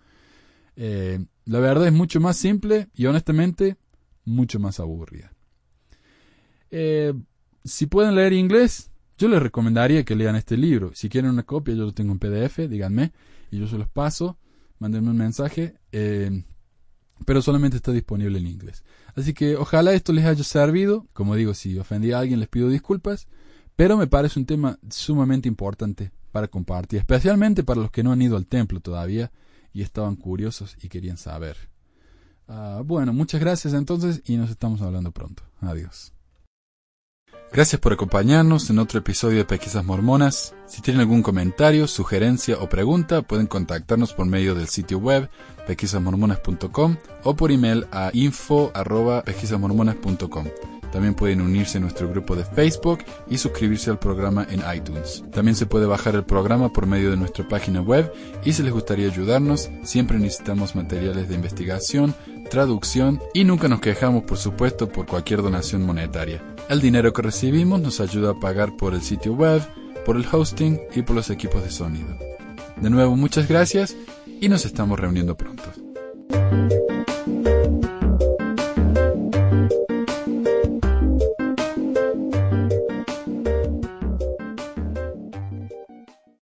Eh, 0.76 1.24
la 1.46 1.60
verdad 1.60 1.88
es 1.88 1.94
mucho 1.94 2.20
más 2.20 2.38
simple 2.38 2.90
y 2.94 3.06
honestamente 3.06 3.78
mucho 4.26 4.60
más 4.60 4.80
aburrida. 4.80 5.32
Eh, 6.70 7.14
si 7.64 7.86
pueden 7.86 8.16
leer 8.16 8.34
inglés, 8.34 8.92
yo 9.18 9.28
les 9.28 9.42
recomendaría 9.42 10.04
que 10.04 10.16
lean 10.16 10.36
este 10.36 10.58
libro. 10.58 10.92
Si 10.94 11.10
quieren 11.10 11.32
una 11.32 11.44
copia, 11.44 11.74
yo 11.74 11.86
lo 11.86 11.94
tengo 11.94 12.12
en 12.14 12.20
PDF, 12.20 12.60
díganme, 12.70 13.12
y 13.52 13.60
yo 13.60 13.68
se 13.68 13.78
los 13.78 13.90
paso, 13.90 14.38
mándenme 14.80 15.10
un 15.10 15.18
mensaje, 15.18 15.76
eh, 15.92 16.44
pero 17.26 17.42
solamente 17.42 17.78
está 17.78 17.92
disponible 17.92 18.38
en 18.38 18.48
inglés. 18.48 18.84
Así 19.16 19.34
que 19.34 19.56
ojalá 19.56 19.94
esto 19.94 20.14
les 20.14 20.26
haya 20.26 20.44
servido. 20.44 21.08
Como 21.14 21.36
digo, 21.36 21.54
si 21.54 21.78
ofendí 21.80 22.12
a 22.12 22.20
alguien 22.20 22.40
les 22.40 22.50
pido 22.50 22.70
disculpas, 22.70 23.28
pero 23.76 23.98
me 23.98 24.08
parece 24.08 24.40
un 24.40 24.46
tema 24.46 24.78
sumamente 24.90 25.48
importante 25.48 26.12
para 26.32 26.48
compartir, 26.48 27.00
especialmente 27.00 27.64
para 27.64 27.82
los 27.82 27.90
que 27.90 28.04
no 28.04 28.12
han 28.12 28.22
ido 28.22 28.38
al 28.38 28.46
templo 28.46 28.80
todavía 28.80 29.32
y 29.74 29.82
estaban 29.82 30.16
curiosos 30.16 30.78
y 30.82 30.90
querían 30.90 31.18
saber. 31.18 31.58
Ah, 32.48 32.82
bueno, 32.86 33.14
muchas 33.14 33.42
gracias 33.42 33.74
entonces 33.74 34.22
y 34.26 34.38
nos 34.38 34.50
estamos 34.50 34.82
hablando 34.82 35.12
pronto. 35.12 35.44
Adiós. 35.62 36.17
Gracias 37.52 37.80
por 37.80 37.94
acompañarnos 37.94 38.70
en 38.70 38.78
otro 38.78 39.00
episodio 39.00 39.38
de 39.38 39.46
Pesquisas 39.46 39.86
Mormonas. 39.86 40.54
Si 40.68 40.82
tienen 40.82 41.00
algún 41.02 41.24
comentario, 41.24 41.88
sugerencia 41.88 42.58
o 42.60 42.68
pregunta, 42.68 43.22
pueden 43.22 43.48
contactarnos 43.48 44.12
por 44.14 44.26
medio 44.28 44.54
del 44.54 44.68
sitio 44.68 45.00
web 45.00 45.30
pesquisasmormonas.com 45.66 46.98
o 47.24 47.36
por 47.36 47.52
email 47.52 47.88
a 47.92 48.12
info.pesquisasmormonas.com. 48.14 50.48
También 50.92 51.16
pueden 51.16 51.42
unirse 51.42 51.78
a 51.78 51.82
nuestro 51.82 52.10
grupo 52.10 52.36
de 52.36 52.46
Facebook 52.46 53.00
y 53.28 53.38
suscribirse 53.38 53.90
al 53.90 54.00
programa 54.00 54.48
en 54.50 54.64
iTunes. 54.76 55.24
También 55.32 55.56
se 55.56 55.66
puede 55.66 55.86
bajar 55.86 56.16
el 56.16 56.24
programa 56.24 56.72
por 56.72 56.88
medio 56.88 57.12
de 57.12 57.18
nuestra 57.18 57.48
página 57.48 57.82
web 57.82 58.12
y 58.46 58.54
si 58.54 58.64
les 58.64 58.72
gustaría 58.72 59.08
ayudarnos, 59.08 59.70
siempre 59.84 60.18
necesitamos 60.18 60.76
materiales 60.76 61.28
de 61.28 61.36
investigación, 61.36 62.16
traducción 62.48 63.22
y 63.34 63.44
nunca 63.44 63.68
nos 63.68 63.82
quejamos, 63.82 64.24
por 64.24 64.38
supuesto, 64.38 64.90
por 64.90 65.06
cualquier 65.06 65.42
donación 65.42 65.86
monetaria. 65.86 66.44
El 66.70 66.82
dinero 66.82 67.14
que 67.14 67.22
recibimos 67.22 67.80
nos 67.80 68.00
ayuda 68.00 68.32
a 68.32 68.40
pagar 68.40 68.76
por 68.76 68.94
el 68.94 69.02
sitio 69.02 69.34
web, 69.34 69.62
por 70.06 70.16
el 70.16 70.26
hosting 70.32 70.80
y 70.96 71.02
por 71.04 71.16
los 71.16 71.30
equipos 71.30 71.64
de 71.64 71.72
sonido. 71.72 72.18
De 72.82 72.90
nuevo, 72.90 73.16
muchas 73.16 73.48
gracias 73.48 73.96
y 74.40 74.50
nos 74.50 74.66
estamos 74.66 75.00
reuniendo 75.00 75.36
pronto. 75.36 75.64